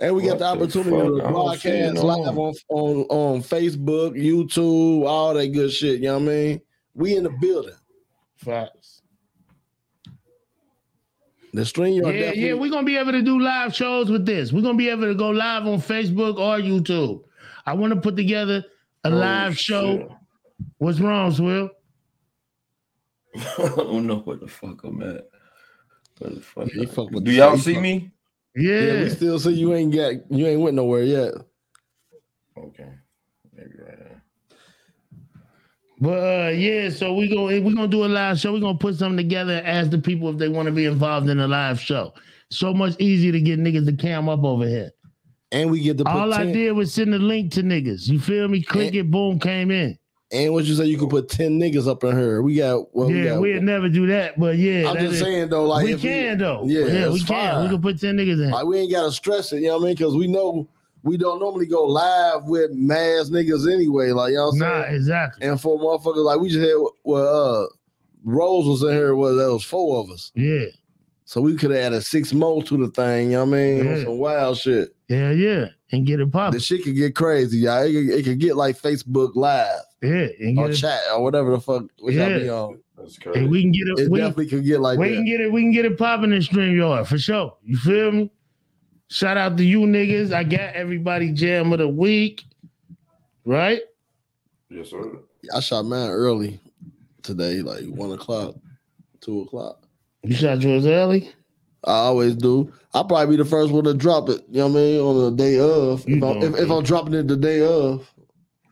[0.00, 1.22] And we got What the the opportunity fuck?
[1.22, 5.72] to I don't see it broadcast live on, on on Facebook, YouTube, all that good
[5.72, 6.00] shit.
[6.00, 6.60] You know what I mean?
[6.94, 7.74] We in the building.
[8.36, 9.02] Facts.
[11.52, 12.46] The stream Yeah, definitely.
[12.48, 14.52] yeah, we're gonna be able to do live shows with this.
[14.52, 17.22] We're gonna be able to go live on Facebook or YouTube.
[17.64, 18.64] I want to put together
[19.04, 19.98] a Oh, live show.
[19.98, 20.08] shit.
[20.78, 21.70] What's wrong, Swill?
[23.36, 25.28] I don't know what the fuck I'm at.
[26.20, 28.10] Do y'all see me?
[28.56, 28.80] Yeah.
[28.80, 31.32] yeah, we still see you ain't got you ain't went nowhere yet.
[32.56, 32.88] Okay.
[33.52, 34.56] Maybe right now.
[36.00, 38.52] But uh, yeah, so we go we're gonna do a live show.
[38.52, 41.28] We're gonna put something together and ask the people if they want to be involved
[41.28, 42.14] in a live show.
[42.50, 44.90] So much easier to get niggas to cam up over here.
[45.50, 48.08] And we get the All I 10 did was send a link to niggas.
[48.08, 48.62] You feel me?
[48.62, 49.98] Click it, boom, came in.
[50.34, 52.42] And what you say you could put 10 niggas up in her.
[52.42, 55.20] We got well, we yeah, got we'd never do that, but yeah, I'm just is-
[55.20, 56.64] saying though, like we if we- can though.
[56.66, 57.62] Yeah, Yeah, we it's can.
[57.62, 58.50] We can put ten niggas in.
[58.50, 59.94] Like we ain't gotta stress it, you know what I mean?
[59.96, 60.68] Because we know
[61.04, 64.10] we don't normally go live with mass niggas anyway.
[64.10, 65.46] Like you know what I'm Nah, exactly.
[65.46, 67.66] And for motherfuckers like we just had well uh
[68.24, 70.32] Rose was in here well there was four of us.
[70.34, 70.64] Yeah,
[71.26, 73.84] So we could have added six more to the thing, you know what I mean?
[73.84, 74.02] Yeah.
[74.04, 74.94] Some wild shit.
[75.08, 77.82] yeah, yeah, and get it The shit can get crazy, y'all.
[77.82, 81.50] It can, it could get like Facebook live Yeah, and or it, chat or whatever
[81.52, 82.38] the fuck we Yeah.
[82.38, 82.80] be on.
[82.96, 83.46] That's and crazy.
[83.48, 83.98] we can get it.
[84.00, 85.14] It we, definitely could get like we that.
[85.16, 85.52] can get it.
[85.52, 87.56] We can get it popping in StreamYard for sure.
[87.64, 88.30] You feel me?
[89.08, 90.32] Shout out to you niggas.
[90.32, 92.44] I got everybody jam of the week.
[93.44, 93.82] Right?
[94.70, 95.18] Yes, sir.
[95.54, 96.58] I shot mine early
[97.22, 98.54] today, like one o'clock,
[99.20, 99.86] two o'clock.
[100.22, 101.30] You shot yours early?
[101.86, 102.72] I always do.
[102.94, 104.42] I'll probably be the first one to drop it.
[104.50, 105.00] You know what I mean?
[105.00, 106.04] On the day of.
[106.08, 108.08] If, I'm, if, if I'm dropping it the day of.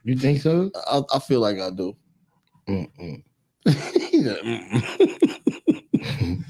[0.04, 0.70] You think so?
[0.90, 1.96] I, I feel like I do.
[2.68, 3.22] Mm-mm.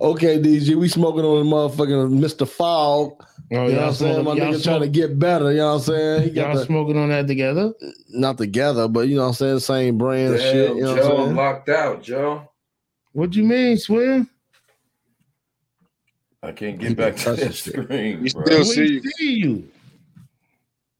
[0.00, 2.46] Okay, DJ, we smoking on the motherfucking Mr.
[2.48, 3.14] Fog.
[3.20, 4.16] Oh, you know y'all what I'm saying?
[4.18, 5.50] My smoking- y'all nigga trying to get better.
[5.50, 6.22] You know what I'm saying?
[6.22, 7.72] He got Y'all the- smoking on that together?
[8.10, 9.58] not together, but you know what I'm saying?
[9.58, 10.76] Same brand and shit.
[10.76, 11.36] You know what I'm Joe, saying?
[11.36, 12.48] Locked out, Joe.
[13.10, 14.30] What do you mean, Swim?
[16.42, 19.68] I can't get back to that screen, We still We see see you.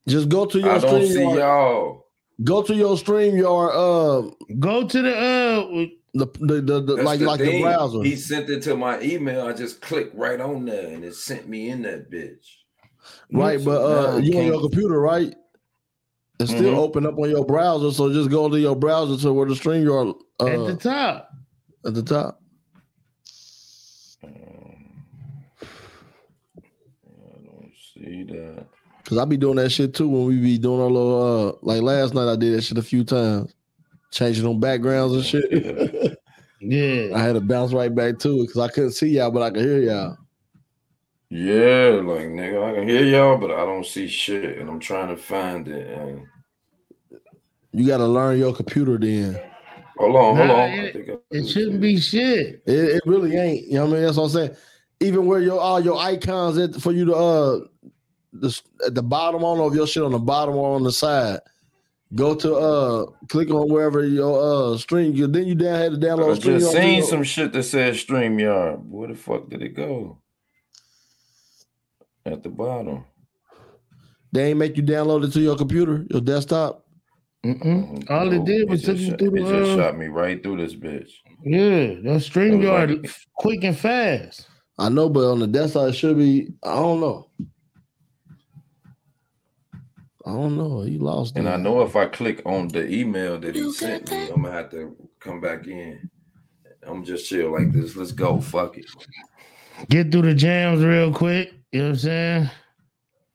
[0.08, 1.39] Just go to your I don't stream see yard.
[1.39, 2.05] y'all.
[2.44, 3.70] Go to your StreamYard.
[3.75, 8.02] Uh, Go to the uh the the, the, the like the like the browser.
[8.02, 9.47] He sent it to my email.
[9.47, 12.47] I just clicked right on there, and it sent me in that bitch.
[13.33, 15.34] Right, but So now uh, you on your computer, right?
[16.41, 16.78] It's still Mhm.
[16.78, 20.15] open up on your browser, so just go to your browser to where the StreamYard
[20.41, 21.31] uh, at the top.
[21.84, 22.41] at the top.
[28.18, 28.66] See that?
[29.05, 31.80] Cause I be doing that shit too when we be doing our little uh like
[31.82, 33.55] last night I did that shit a few times.
[34.10, 36.18] Changing them backgrounds and shit.
[36.60, 37.12] Yeah.
[37.14, 39.50] I had to bounce right back to it because I couldn't see y'all, but I
[39.50, 40.16] could hear y'all.
[41.30, 45.06] Yeah, like nigga, I can hear y'all, but I don't see shit, and I'm trying
[45.14, 45.86] to find it.
[45.86, 46.26] And
[47.72, 49.40] You gotta learn your computer then.
[49.98, 50.70] hold on, hold Nah, on.
[50.72, 52.60] It, think I- it shouldn't be shit.
[52.66, 53.68] It, it really ain't.
[53.68, 54.02] You know what I mean?
[54.02, 54.56] That's what I'm saying.
[54.98, 57.60] Even where your all your icons at for you to uh
[58.32, 60.82] the at the bottom, I don't know if your shit on the bottom or on
[60.84, 61.40] the side.
[62.15, 65.98] Go to uh click on wherever your uh stream you then you down had to
[65.98, 68.82] I download stream just seen some shit that said StreamYard.
[68.86, 70.18] Where the fuck did it go?
[72.24, 73.05] At the bottom.
[74.32, 76.84] They ain't make you download it to your computer, your desktop.
[77.44, 78.10] Mm-mm.
[78.10, 79.98] All it did was It took just, you shot, through it just the uh, shot
[79.98, 81.10] me right through this bitch.
[81.44, 84.47] yeah, that It was StreamYard like- quick and fast.
[84.78, 86.48] I know, but on the desktop it should be.
[86.62, 87.28] I don't know.
[90.28, 90.82] I don't know.
[90.82, 91.36] He lost.
[91.36, 91.50] And it.
[91.50, 94.70] I know if I click on the email that he sent me, I'm gonna have
[94.73, 96.10] to come back in.
[96.82, 97.97] I'm just chill like this.
[97.97, 98.39] Let's go.
[98.39, 98.84] Fuck it.
[99.89, 101.55] Get through the jams real quick.
[101.73, 102.50] You know what I'm saying?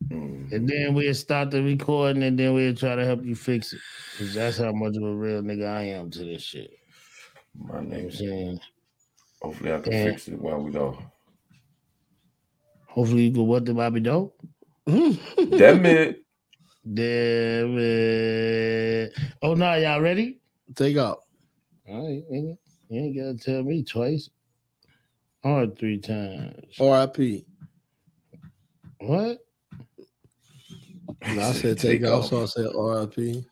[0.09, 0.51] Mm.
[0.51, 3.79] And then we'll start the recording and then we'll try to help you fix it.
[4.19, 6.69] Cause that's how much of a real nigga I am to this shit.
[7.55, 8.17] My You know what I'm nigga.
[8.17, 8.59] saying?
[9.41, 10.03] Hopefully I can Yeah.
[10.11, 10.97] fix it while we go.
[12.87, 14.39] Hopefully you can what the Bobby dope.
[14.85, 16.22] Damn it.
[16.91, 19.13] Damn it.
[19.41, 20.39] Oh no, y'all ready?
[20.75, 21.23] Take out.
[21.87, 22.57] All right, nigga.
[22.89, 24.29] You ain't gotta tell me twice
[25.43, 26.79] or three times.
[26.79, 27.45] R.I.P.
[28.99, 29.39] What?
[31.35, 33.45] No, I said take off, so I said R.I.P.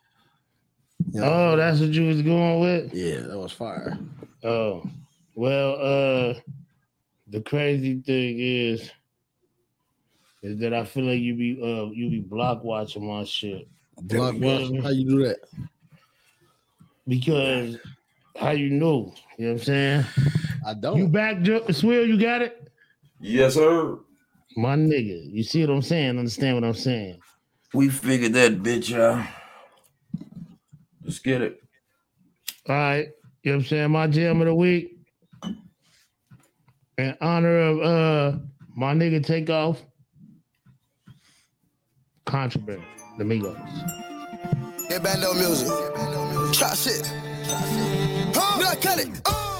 [1.17, 2.93] Oh, that's what you was going with?
[2.93, 3.97] Yeah, that was fire.
[4.43, 4.83] Oh,
[5.35, 6.33] well, uh,
[7.27, 8.91] the crazy thing is,
[10.43, 13.67] is that I feel like you be uh you be block watching my shit.
[14.01, 14.41] Block watching?
[14.41, 14.71] know what I watch.
[14.71, 14.81] mean?
[14.81, 15.37] How you do that?
[17.07, 17.77] Because
[18.37, 19.13] how you know?
[19.37, 20.05] You know what I'm saying?
[20.65, 20.97] I don't.
[20.97, 22.05] You back, Jo- Swill?
[22.05, 22.71] You got it?
[23.19, 23.97] Yes, sir.
[24.57, 26.17] My nigga, you see what I'm saying?
[26.17, 27.19] Understand what I'm saying?
[27.73, 29.25] We figured that bitch out.
[31.03, 31.63] Let's get it.
[32.67, 33.07] All right.
[33.43, 33.91] You know what I'm saying?
[33.91, 34.97] My jam of the week.
[36.97, 38.37] In honor of uh
[38.75, 39.81] my nigga Takeoff.
[42.25, 42.83] Contraband.
[43.17, 43.58] The Migos.
[44.90, 45.67] Yeah, bando music.
[46.53, 47.11] Trap shit.
[48.33, 48.59] Huh?
[48.59, 49.22] No, cut it.
[49.25, 49.50] Uh,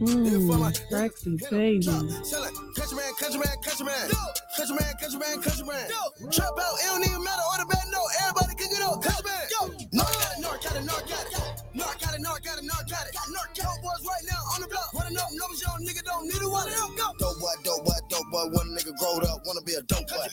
[0.00, 1.82] Ooh, sexy baby.
[1.82, 4.10] Country man, country man, country man.
[4.54, 5.86] Country man, country man, country man.
[6.30, 7.42] Trap out, it don't even matter.
[7.50, 7.98] Order bad, no.
[8.22, 9.02] Everybody can get up.
[9.02, 9.42] Country man.
[9.50, 9.66] Yo.
[9.98, 11.58] Narc got it, narc got it, narc got it.
[11.74, 13.14] Narc got it, narc got it, narc got it.
[13.14, 13.82] Narc got it.
[13.82, 14.94] boys right now on the block.
[14.94, 16.70] Running up numbers, young nigga don't need a water.
[16.94, 17.10] Go.
[17.18, 18.46] Dope boy, dope boy, dope boy.
[18.54, 20.26] One nigga growed up, wanna be a dope boy.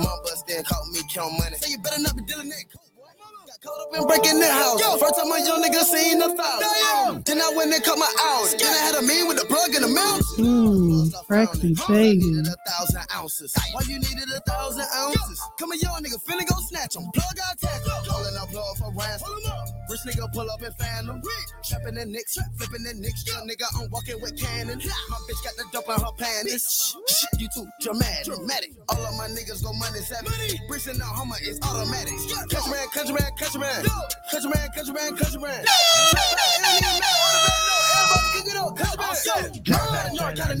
[0.00, 1.56] Mom bust then caught me count money.
[1.60, 2.64] Say you better not be dealing that.
[3.92, 4.80] Been breaking the house.
[4.80, 4.96] Yo.
[4.96, 7.24] First time a young nigga seen a thousand.
[7.26, 8.54] Then I went and cut my hours.
[8.54, 10.24] Then I had a mean with the plug in the mouth.
[11.88, 12.42] Baby.
[12.66, 13.54] thousand ounces.
[13.72, 15.42] Why you needed a thousand ounces?
[15.58, 17.10] Come a young nigga finna go snatch 'em.
[17.12, 17.84] Plug out tax.
[18.08, 18.48] Calling up
[18.78, 19.79] for ransom.
[19.90, 21.20] Rich nigga pull up and fan 'em.
[21.64, 23.26] Trapping the nicks, flipping the nicks.
[23.26, 24.78] Young nigga, I'm walking with cannon.
[24.78, 26.94] My bitch got the dope in her panties.
[27.08, 28.26] Shit, you too dramatic.
[28.26, 28.70] dramatic.
[28.88, 30.32] All of my niggas go money seven.
[30.68, 32.14] Bricks in the Hummer is automatic.
[32.50, 33.84] Cutch man, country man, country man,
[34.30, 35.64] Cut a man, country man.
[38.10, 40.20] Country man, country man, country man.
[40.20, 40.60] Narcotic,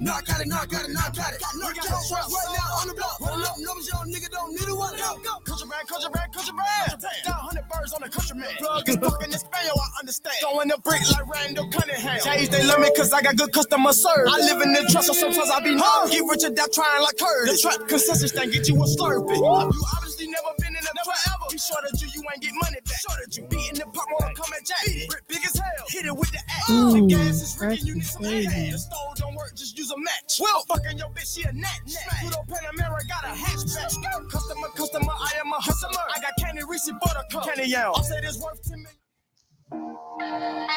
[0.00, 1.40] narcotic, narcotic, narcotic, narcotic.
[1.54, 3.20] We got a truck right now on the block.
[3.20, 4.96] Rolling up numbers, young nigga don't need a one.
[4.98, 5.34] Go, go.
[5.46, 7.02] Contraband, contraband, contraband.
[7.24, 8.50] Got hundred birds on the countryman.
[8.58, 10.36] Plug is fucking this fail, I understand.
[10.42, 12.18] Throwing the brick like Randall Cunningham.
[12.18, 14.30] J's, they love me cause I got good customer service.
[14.30, 16.10] I live in the trust, so sometimes I be nervous.
[16.10, 17.62] Get rich or die trying like Curtis.
[17.62, 19.38] The trap consensus thing get you a slurpee.
[19.38, 20.50] You obviously never
[20.82, 21.46] been in a never ever.
[21.50, 22.98] Be short of you, you ain't get money back.
[22.98, 25.08] Short of you, beating the pop on come at Jack.
[25.08, 26.66] Brick big as hell, hit it with the axe.
[26.66, 28.72] The Ooh, gas is that's you need some hand.
[28.72, 30.40] The stove don't work, just use a match.
[30.40, 31.80] Well, fucking your bitch, she a nat.
[32.22, 33.90] Put up Panamera, got a hatchback.
[34.30, 36.04] Customer, customer, I am a hustler.
[36.14, 37.44] I got candy Reese buttercup.
[37.44, 37.94] Candy yell.
[37.96, 40.68] I said it's worth 10 million.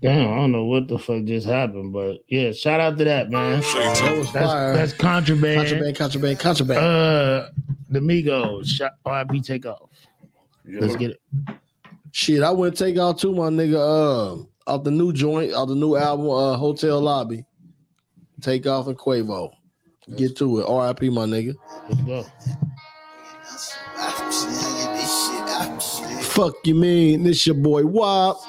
[0.00, 3.30] Damn, I don't know what the fuck just happened, but yeah, shout out to that
[3.30, 3.60] man.
[3.60, 4.74] That was That's, fire.
[4.74, 5.68] that's contraband.
[5.68, 6.78] Contraband, contraband, contraband.
[6.78, 7.48] Uh,
[7.90, 9.90] the Migos, shot, RIP Takeoff.
[10.64, 11.20] Let's get it.
[12.12, 13.76] Shit, I went take out too, my nigga.
[13.76, 17.44] Uh, off the new joint, off the new album, uh, Hotel Lobby.
[18.40, 19.52] Takeoff and Quavo.
[20.16, 20.66] Get to it.
[20.66, 21.10] R.I.P.
[21.10, 21.54] my nigga.
[21.88, 22.26] Let's go.
[26.22, 27.22] Fuck you mean?
[27.22, 28.40] This your boy Wop.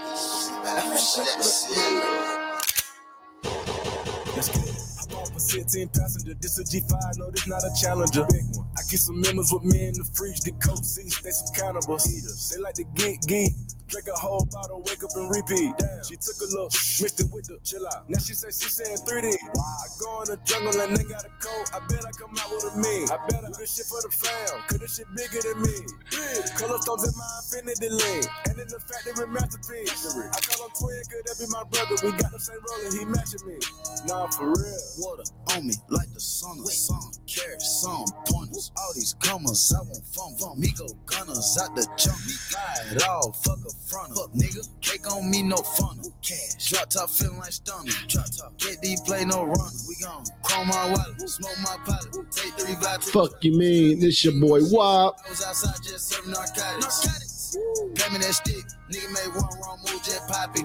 [5.72, 8.26] For 16 passenger, this a G5, no, this not a challenger.
[8.30, 8.68] Big one.
[8.76, 12.04] I get some members with me in the fridge, the coat seats, they some cannibals.
[12.52, 13.56] They like to geek, geek.
[13.88, 15.76] Drink a whole bottle, wake up and repeat.
[15.76, 16.04] Damn.
[16.08, 18.08] She took a look, mixed it with the chill out.
[18.08, 19.36] Now she say she saying 3D.
[19.36, 21.68] I go in the jungle and they got a coat.
[21.76, 23.04] I bet I come out with a me.
[23.12, 25.76] I bet I do this shit for the fam, cause this shit bigger than me.
[26.08, 26.40] Big.
[26.56, 28.28] Color stones in my infinity lane.
[28.48, 29.92] And in the factory masterpiece.
[30.08, 31.96] I call him twin, could that be my brother?
[32.00, 33.60] We got the same and he matching me.
[34.08, 34.84] Nah, for real.
[35.04, 37.12] Water on me like the sun of sun.
[37.28, 38.72] Carry some pointers.
[38.78, 40.36] All these comers, I want fun.
[40.38, 40.60] fun.
[40.60, 42.18] Me go gunners out the jump.
[42.26, 44.16] Me glide all fuck a front.
[44.16, 46.12] Fuck nigga, cake on me no funnel.
[46.22, 46.70] Cash.
[46.70, 47.92] Drop top feeling like stunner.
[48.08, 48.58] Drop top.
[48.58, 49.72] Get these play no run.
[49.88, 52.32] We gon' chrome my wallet, smoke my pilot.
[52.32, 53.02] Take three vital.
[53.02, 54.00] Fuck you mean?
[54.00, 55.18] This your boy Wop.
[55.26, 57.06] I was outside just serving narcotics.
[57.06, 57.58] Narcotics.
[57.96, 58.66] Pay me that stick.
[58.92, 60.64] Nigga made one wrong move, just poppy.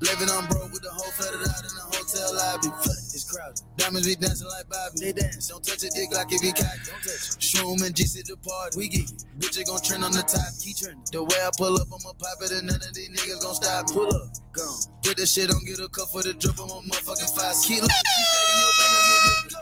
[0.00, 2.68] Living on broke with the whole flooded out in the hotel lobby.
[3.12, 3.60] It's crowded.
[3.76, 4.98] Diamonds be dancing like Bobby.
[4.98, 5.48] They dance.
[5.48, 6.72] Don't touch a dick like if he cock.
[6.88, 7.38] Don't touch it.
[7.38, 8.78] Shroom and G sit the party.
[8.78, 9.24] We get it.
[9.38, 10.50] Bitch, gon' trend on the top.
[10.58, 11.04] Keep trending.
[11.12, 13.86] The way I pull up, I'ma pop it and none of these niggas gon' stop.
[13.92, 14.32] Pull up.
[14.52, 14.80] Gone.
[15.04, 16.58] Put this shit on, get a cup for the drip.
[16.58, 17.56] I'm a motherfucking five.
[17.62, 18.51] Keep looking.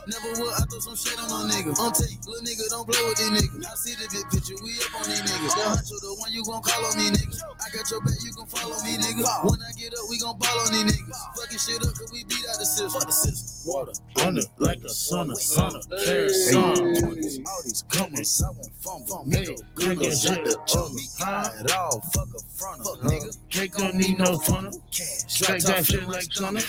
[0.09, 1.77] Never would I throw some shit on no nigga.
[1.79, 3.65] On tape, little nigga, don't play with these niggas.
[3.67, 5.53] I see the big picture, we up on these niggas.
[5.53, 7.37] The huncho, the one you gon' call on me, nigga.
[7.61, 9.23] I got your back, you gon' follow me, nigga.
[9.45, 11.21] When I get up, we gon' ball on these niggas.
[11.37, 12.91] Fucking shit up, cause we beat out the system.
[12.97, 13.73] Fuck the system.
[13.73, 13.93] Water,
[14.25, 16.65] under, like a son of son of carry some.
[16.65, 19.29] All these comers, I want fun, fun.
[19.29, 20.95] Me go, nigga, shut the jump.
[20.95, 22.81] Me glide all, fuck a front.
[22.83, 24.73] Fuck nigga, Cake don't need no funnel.
[24.91, 25.29] cash.
[25.29, 26.67] Straight that shit like Sonic.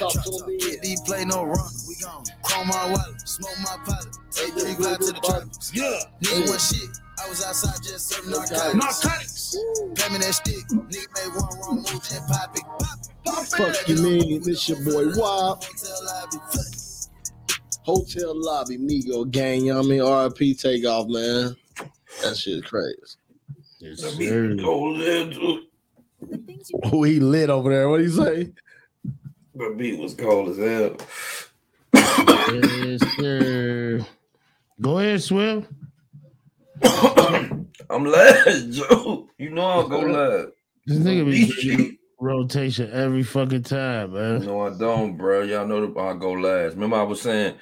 [0.60, 1.72] Get these play no run.
[1.88, 4.18] We gon' chrome my wallet, smoke my pilot.
[4.32, 5.44] Take three glide to the trap.
[5.74, 6.00] Yeah.
[6.22, 6.90] Nigga one shit.
[7.24, 8.74] I was outside just serving narcotics.
[8.76, 9.58] Narcotics.
[9.96, 10.68] Pay me that stick.
[10.70, 12.64] Nigga made one wrong move, just pop it.
[13.58, 14.42] Fuck you mean?
[14.44, 15.64] This your boy Wop.
[15.64, 16.38] Hotel lobby.
[17.84, 19.66] Hotel Lobby, Migo gang.
[19.66, 20.02] You know what I mean?
[20.02, 20.54] R.I.P.
[20.56, 21.56] Takeoff, man.
[22.22, 22.98] That shit is crazy.
[24.62, 25.64] Cold there too.
[26.84, 27.90] Oh, he lit over there.
[27.90, 28.52] What do you say?
[29.56, 30.96] The beat was cold as hell.
[31.94, 34.06] Yes, sir.
[34.80, 35.70] Go ahead, Swift.
[36.84, 39.30] I'm last, Joe.
[39.38, 40.50] You know I'll go last.
[40.86, 44.46] This nigga be rotation every fucking time, man.
[44.46, 45.42] No, I don't, bro.
[45.42, 46.74] Y'all know that I'll go last.
[46.74, 47.56] Remember, I was saying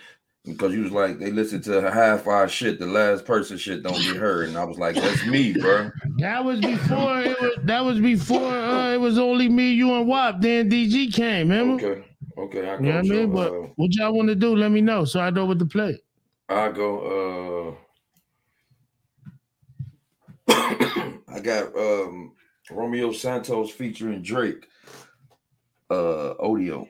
[0.45, 4.01] because you was like they listen to half our shit, the last person shit don't
[4.01, 5.91] get heard, and I was like, that's me, bro.
[6.17, 10.07] That was before it was that was before uh, it was only me, you, and
[10.07, 10.41] Wop.
[10.41, 11.85] Then DG came, remember?
[11.85, 12.08] Okay,
[12.43, 12.83] okay, I go.
[12.83, 13.31] You know what I mean?
[13.31, 13.71] But Joe.
[13.75, 15.99] what y'all want to do, let me know so I know what to play.
[16.49, 17.75] Uh, I go.
[20.47, 20.53] uh
[21.33, 22.33] I got um
[22.71, 24.67] Romeo Santos featuring Drake.
[25.89, 26.87] Uh, Odio.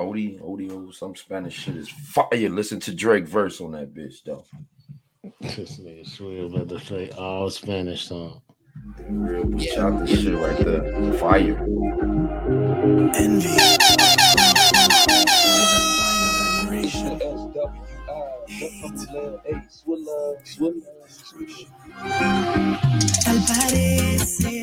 [0.00, 2.48] Odi, Odio, some Spanish shit is fire.
[2.48, 4.44] Listen to Drake verse on that bitch, though.
[5.40, 8.40] This nigga Swift about to play all Spanish song.
[9.08, 11.12] Real shot this shit right there.
[11.14, 11.66] Fire.
[23.24, 24.62] Tal parece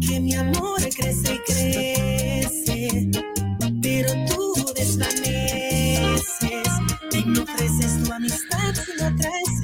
[0.00, 3.10] que mi amor crece y crece,
[3.82, 6.68] pero tú desvaneces
[7.12, 9.57] y no ofreces tu amistad sin otra excepción.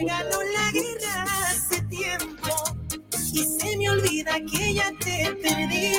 [0.00, 2.48] Él ganó la guerra hace tiempo
[3.32, 5.92] y se me olvida que ya te perdí.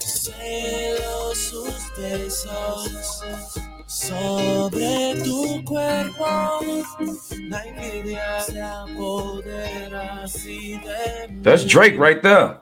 [0.00, 3.22] Celo sus besos
[3.86, 6.60] sobre tu cuerpo.
[7.48, 11.42] La envidia se apodera así de mí.
[11.42, 12.60] That's Drake right there.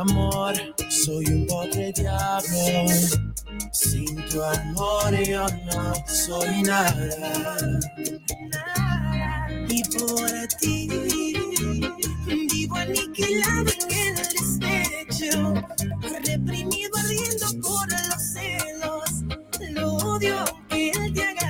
[0.00, 0.54] Amor,
[0.88, 2.86] soy un pobre diablo.
[3.72, 7.68] Sin tu amor yo no soy nada.
[9.68, 10.88] Y por ti
[12.26, 15.54] vivo aniquilado en el despecho,
[16.24, 19.10] reprimido ardiendo por los celos.
[19.70, 21.49] Lo odio aunque él te haga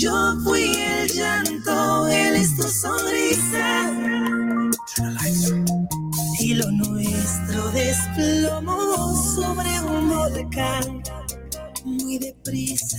[0.00, 3.92] Yo fui el llanto, él es tu sonrisa.
[6.38, 11.02] Y lo nuestro desplomó sobre un volcán
[11.84, 12.98] muy deprisa.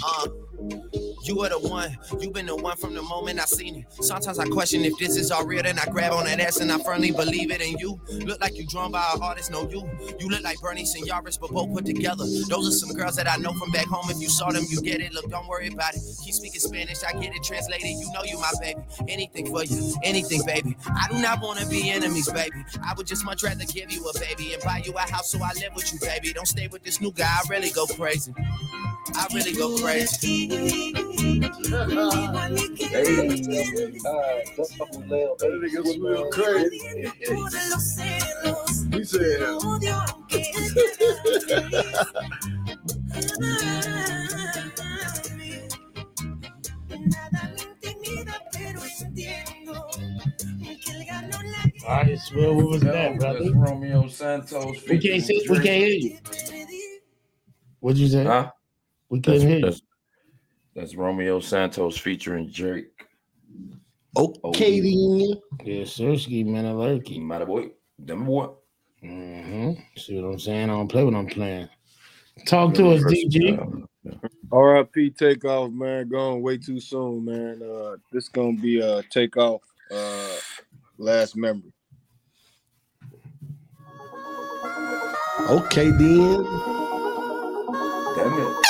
[0.00, 1.96] Uh, you are the one.
[2.20, 4.02] You've been the one from the moment I seen it.
[4.02, 6.72] Sometimes I question if this is all real, then I grab on that ass and
[6.72, 7.60] I firmly believe it.
[7.60, 9.88] And you look like you drawn by an artist, no you.
[10.18, 12.24] You look like Bernie and Yaris, but both put together.
[12.48, 14.10] Those are some girls that I know from back home.
[14.10, 15.12] If you saw them, you get it.
[15.12, 16.00] Look, don't worry about it.
[16.24, 17.86] Keep speaking Spanish, I get it translated.
[17.86, 18.80] You know you my baby.
[19.08, 20.76] Anything for you, anything, baby.
[20.86, 22.64] I do not want to be enemies, baby.
[22.82, 25.38] I would just much rather give you a baby and buy you a house so
[25.42, 26.32] I live with you, baby.
[26.32, 27.26] Don't stay with this new guy.
[27.28, 28.32] I really go crazy.
[29.14, 31.17] I really go crazy.
[31.18, 31.42] He
[39.04, 39.42] said,
[51.88, 53.40] I swear, what was that, brother?
[53.40, 54.86] That's Romeo Santos.
[54.88, 55.44] We can't see.
[55.48, 56.18] We can't hear you.
[57.80, 58.24] What'd you say?
[58.24, 58.52] Huh?
[59.08, 59.64] We That's, can't hear you.
[59.64, 59.82] that's,
[60.78, 62.86] that's Romeo Santos featuring Drake.
[64.16, 65.40] Okay, then.
[65.64, 66.16] Yeah, sir.
[66.16, 67.18] Ski man, I like it.
[67.18, 67.70] Matter boy.
[67.98, 68.48] Them boy.
[69.02, 69.72] Mm-hmm.
[69.96, 70.70] See what I'm saying?
[70.70, 71.68] I don't play what I'm playing.
[72.46, 73.84] Talk to us, DG.
[74.52, 76.08] RIP Takeoff, man.
[76.08, 77.60] Going way too soon, man.
[77.62, 79.62] Uh, this gonna be a Takeoff.
[79.90, 80.36] Uh,
[80.96, 81.72] last memory.
[85.50, 86.44] Okay, then.
[88.16, 88.67] Damn it.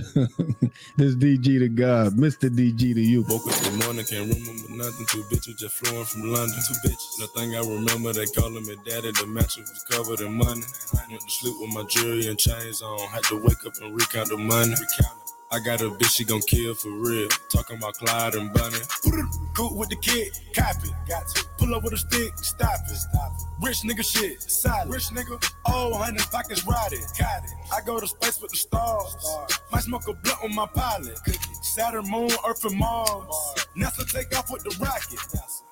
[0.96, 2.48] this DG to God, Mr.
[2.48, 3.22] DG to you.
[3.28, 5.06] Woke up this morning, can't remember nothing.
[5.06, 6.58] Two bitches just flowing from London.
[6.66, 7.20] Two bitches.
[7.20, 9.12] Nothing I remember, they calling me daddy.
[9.12, 10.62] The mattress was covered in money.
[11.10, 12.98] Went to sleep with my jewelry and chains on.
[13.08, 14.74] Had to wake up and recount the money.
[15.52, 17.28] I got a bitch, she gon' kill for real.
[17.50, 18.78] Talking about Clyde and Bunny.
[19.54, 20.88] Cool with the kid, copy.
[21.06, 22.96] Got to pull up with a stick, stop it.
[22.96, 23.66] Stop it.
[23.66, 24.88] Rich nigga shit, solid.
[24.88, 27.00] Rich nigga, oh, hundred pockets rotted.
[27.18, 27.50] Got it.
[27.70, 29.14] I go to space with the stars.
[29.70, 31.18] Might smoke a blunt on my pilot.
[31.60, 33.66] Saturn, Moon, Earth, and Mars.
[33.76, 35.20] NASA take off with the rocket.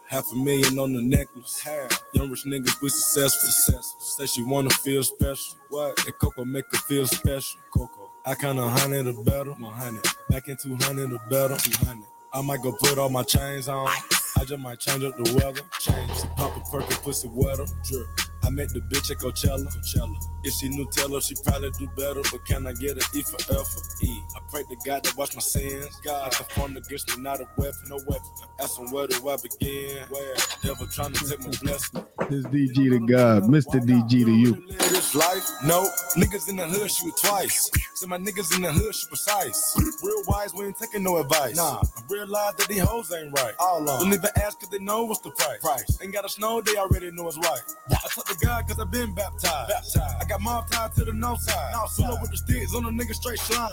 [0.09, 1.67] Half a million on the necklace.
[2.13, 3.49] Young rich niggas, we successful.
[3.49, 4.01] successful.
[4.01, 5.57] Say she wanna feel special.
[5.71, 5.97] What?
[6.05, 7.61] That Coco make her feel special.
[7.73, 8.00] Coco.
[8.27, 9.53] I count a hundred or better.
[9.53, 10.05] One hundred.
[10.29, 11.57] Back in two hundred or better.
[11.57, 12.07] Two hundred.
[12.33, 13.89] I might go put all my chains on.
[13.89, 15.63] I just might change up the weather.
[15.81, 16.11] Change.
[16.37, 17.65] Pop a perky, pussy wetter.
[17.85, 18.07] Drip.
[18.43, 19.67] I met the bitch at Coachella.
[19.67, 20.17] Coachella.
[20.43, 22.23] If she knew Taylor, she probably do better.
[22.33, 23.83] But can I get an E for effort?
[24.03, 24.23] E.
[24.35, 26.01] I pray to God to watch my sins.
[26.03, 28.29] God, the form against me, not a weapon, no weapon.
[28.59, 30.05] Ask him where do I begin?
[30.09, 30.35] Where?
[30.63, 32.05] Devil trying to take my blessing.
[32.31, 33.81] This DG to God, Mr.
[33.81, 34.67] DG to you.
[34.79, 35.47] This life?
[35.65, 37.71] No, niggas in the hood shoot twice.
[37.95, 39.77] So my niggas in the hood shoot precise.
[40.03, 41.57] Real wise, we ain't taking no advice.
[41.57, 43.55] Nah, I realize that these hoes ain't right.
[43.59, 44.01] All on.
[44.01, 45.61] Don't even ask if they know what's the price.
[45.61, 45.99] Price.
[46.03, 47.61] Ain't got to snow, they already know it's right.
[47.91, 49.99] I took the God, cause I've been baptized.
[49.99, 51.73] I got mob tied to the north side.
[51.73, 53.71] Now up with the sticks on a nigga straight slime.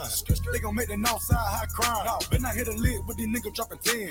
[0.52, 2.08] They gon' make the north side high crime.
[2.30, 4.10] Been I hit a lid with these niggas dropping 10.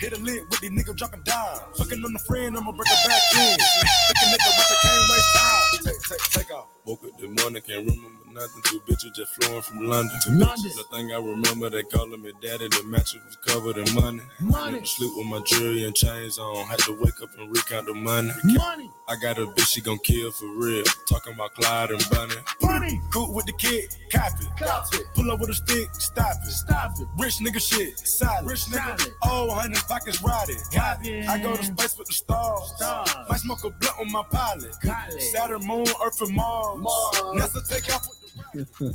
[0.00, 1.60] Hit a lid with these niggas dropping dimes.
[1.78, 3.56] Fucking on the friend, I'ma break it back in.
[3.58, 5.84] Thinking nigga, but I can't waste time.
[5.84, 6.75] Take, take, take off.
[6.86, 8.62] Woke up this morning, can't remember nothing.
[8.64, 10.16] Two bitches just flowing from London.
[10.20, 10.70] to London.
[10.76, 12.68] The thing I remember, they calling me daddy.
[12.68, 14.20] The mattress was covered in money.
[14.40, 14.84] Money.
[14.84, 16.64] Sleep with my jewelry and chains on.
[16.66, 18.30] Had to wake up and recount the money.
[18.44, 18.90] Money.
[19.08, 20.84] I got a bitch, she gon' kill for real.
[21.08, 22.34] Talking about Clyde and Bunny.
[22.62, 23.00] Money.
[23.12, 24.44] Cool with the kid, copy.
[24.58, 24.98] Copy.
[25.14, 26.50] Pull up with a stick, stop it.
[26.50, 27.06] Stop it.
[27.18, 28.46] Rich nigga shit, solid.
[28.46, 29.10] Rich nigga.
[29.24, 30.56] Oh, hundred pockets rotted.
[30.74, 31.26] Got it.
[31.26, 31.40] Copy.
[31.40, 32.72] I go to space with the stars.
[32.76, 33.10] Stars.
[33.28, 34.72] Might smoke a blunt on my pilot.
[34.82, 35.22] Pilot.
[35.22, 36.75] Saturn, moon, Earth, and Mars.
[36.80, 37.16] Mars.
[37.34, 38.08] NASA take off
[38.54, 38.94] with the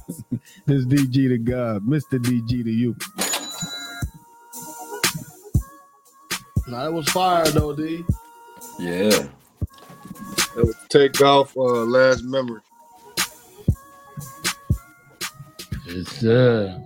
[0.65, 2.19] this DG to God, Mr.
[2.19, 2.95] DG to you.
[6.67, 8.03] Nah, that was fire though, D.
[8.79, 9.09] Yeah.
[10.55, 12.61] That was Takeoff uh, last memory.
[15.85, 16.83] Yes, sir.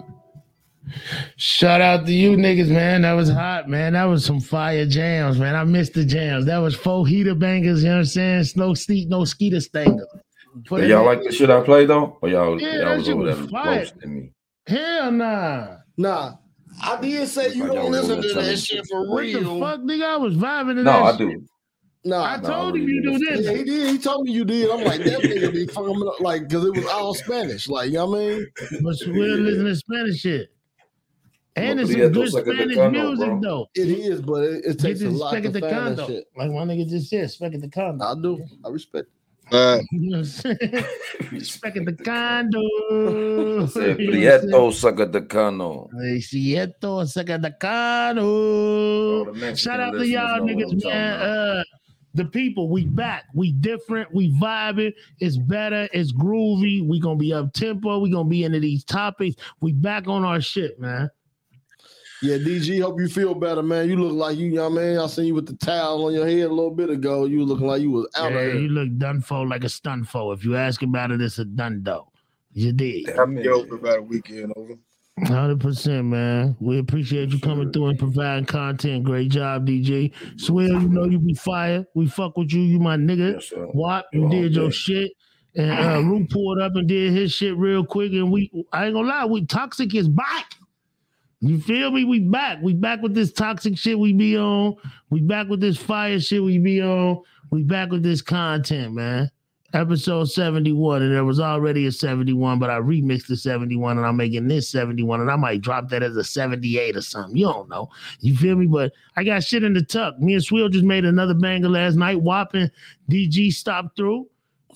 [1.37, 3.01] Shout out to you niggas, man.
[3.01, 3.93] That was hot, man.
[3.93, 5.55] That was some fire jams, man.
[5.55, 6.45] I missed the jams.
[6.45, 8.45] That was four heater bangers, you know what I'm saying?
[8.55, 10.07] No steep, no skeeter stanger.
[10.63, 12.17] Put But y'all in- like the shit I play though?
[12.21, 13.79] Or y'all, Yeah, y'all that was shit over was there fire.
[13.79, 14.31] roasting me?
[14.67, 15.77] Hell nah.
[15.97, 16.33] Nah,
[16.81, 19.59] I did say you don't listen to that shit for What the real.
[19.59, 20.03] fuck, nigga?
[20.05, 21.19] I was vibing to No, that I shit.
[21.19, 21.43] do.
[22.05, 23.25] Nah, I No, I told him you do do.
[23.25, 23.45] this.
[23.45, 23.89] Yeah, he did.
[23.91, 24.69] He told me you did.
[24.69, 27.67] I'm like, that nigga be fucking up, like, because it was all Spanish.
[27.67, 28.47] Like, you know what I mean?
[28.81, 30.49] But we'll listen to Spanish shit.
[31.57, 33.39] And it's some good saca de Spanish music, bro.
[33.41, 33.67] though.
[33.75, 36.05] It is, but it, it Get takes a this lot spec to the find that
[36.05, 36.25] shit.
[36.35, 38.03] Like my nigga just said, spec at the condo.
[38.05, 38.45] I do.
[38.65, 39.07] I respect
[39.51, 40.25] Uh, You know what I'm
[41.77, 42.61] at the condo.
[42.61, 43.97] Said You know what I'm saying?
[43.97, 45.89] Prieto saca de cano.
[46.01, 46.19] Ay,
[47.05, 49.25] saca de All cano.
[49.25, 51.19] the Mexican Shout out to y'all know what I'm niggas, man.
[51.21, 51.63] Uh,
[52.15, 54.93] the people, we back, we different, we vibing.
[55.19, 56.85] It's better, it's groovy.
[56.87, 57.99] We gonna be up tempo.
[57.99, 59.35] We gonna be into these topics.
[59.59, 61.09] We back on our shit, man.
[62.21, 63.89] Yeah, DG, hope you feel better, man.
[63.89, 64.97] You look like you, you know what I mean?
[64.97, 67.25] I seen you with the towel on your head a little bit ago.
[67.25, 68.61] You looking like you was out Yeah, of here.
[68.61, 70.33] you look done for like a stun for.
[70.33, 72.11] If you ask about it, it's a done though.
[72.53, 73.07] You did.
[73.07, 74.75] happy over about a weekend over.
[75.25, 76.57] Hundred percent, man.
[76.59, 79.03] We appreciate you coming through and providing content.
[79.05, 80.11] Great job, DJ.
[80.39, 81.85] Swear, you know you be fire.
[81.95, 82.61] We fuck with you.
[82.61, 83.33] You my nigga.
[83.33, 83.67] Yes, sir.
[84.13, 84.71] You did your day.
[84.75, 85.11] shit.
[85.55, 88.11] And uh Root pulled up and did his shit real quick.
[88.11, 90.55] And we I ain't gonna lie, we toxic is back.
[91.45, 92.03] You feel me?
[92.05, 92.57] We back.
[92.63, 94.75] We back with this toxic shit we be on.
[95.11, 97.21] We back with this fire shit we be on.
[97.51, 99.29] We back with this content, man.
[99.71, 104.15] Episode 71, and there was already a 71, but I remixed the 71 and I'm
[104.15, 107.35] making this 71, and I might drop that as a 78 or something.
[107.35, 107.89] You don't know.
[108.21, 108.65] You feel me?
[108.65, 110.17] But I got shit in the tuck.
[110.19, 112.21] Me and Swill just made another banger last night.
[112.21, 112.71] Whopping
[113.11, 114.27] DG stopped through.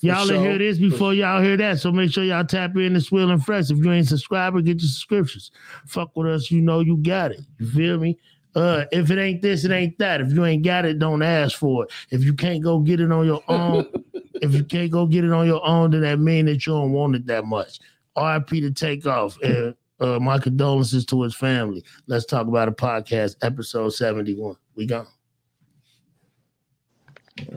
[0.02, 0.40] Y'all sure.
[0.40, 1.80] hear this before y'all hear that.
[1.80, 3.70] So make sure y'all tap in to Swill and Fresh.
[3.70, 5.52] If you ain't subscriber, get your subscriptions.
[5.86, 7.42] Fuck with us, you know you got it.
[7.58, 8.18] You feel me?
[8.56, 10.22] Uh, if it ain't this, it ain't that.
[10.22, 11.92] If you ain't got it, don't ask for it.
[12.10, 13.88] If you can't go get it on your own,
[14.42, 16.92] if you can't go get it on your own, then that mean that you don't
[16.92, 17.80] want it that much.
[18.18, 19.40] RIP to Takeoff.
[19.42, 21.84] And uh, my condolences to his family.
[22.08, 24.56] Let's talk about a podcast, episode 71.
[24.76, 25.06] We go.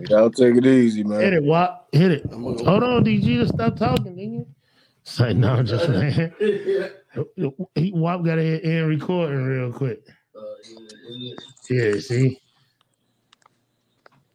[0.09, 1.21] Y'all take it easy, man.
[1.21, 1.89] Hit it, Wop.
[1.93, 2.27] Hit it.
[2.33, 3.23] Hold on, DG.
[3.23, 4.47] Just stop talking, nigga.
[5.05, 6.33] Say no, I'm just man.
[7.75, 10.03] He Wop got to hit end recording real quick.
[10.35, 10.41] Uh,
[11.69, 12.41] yeah, see.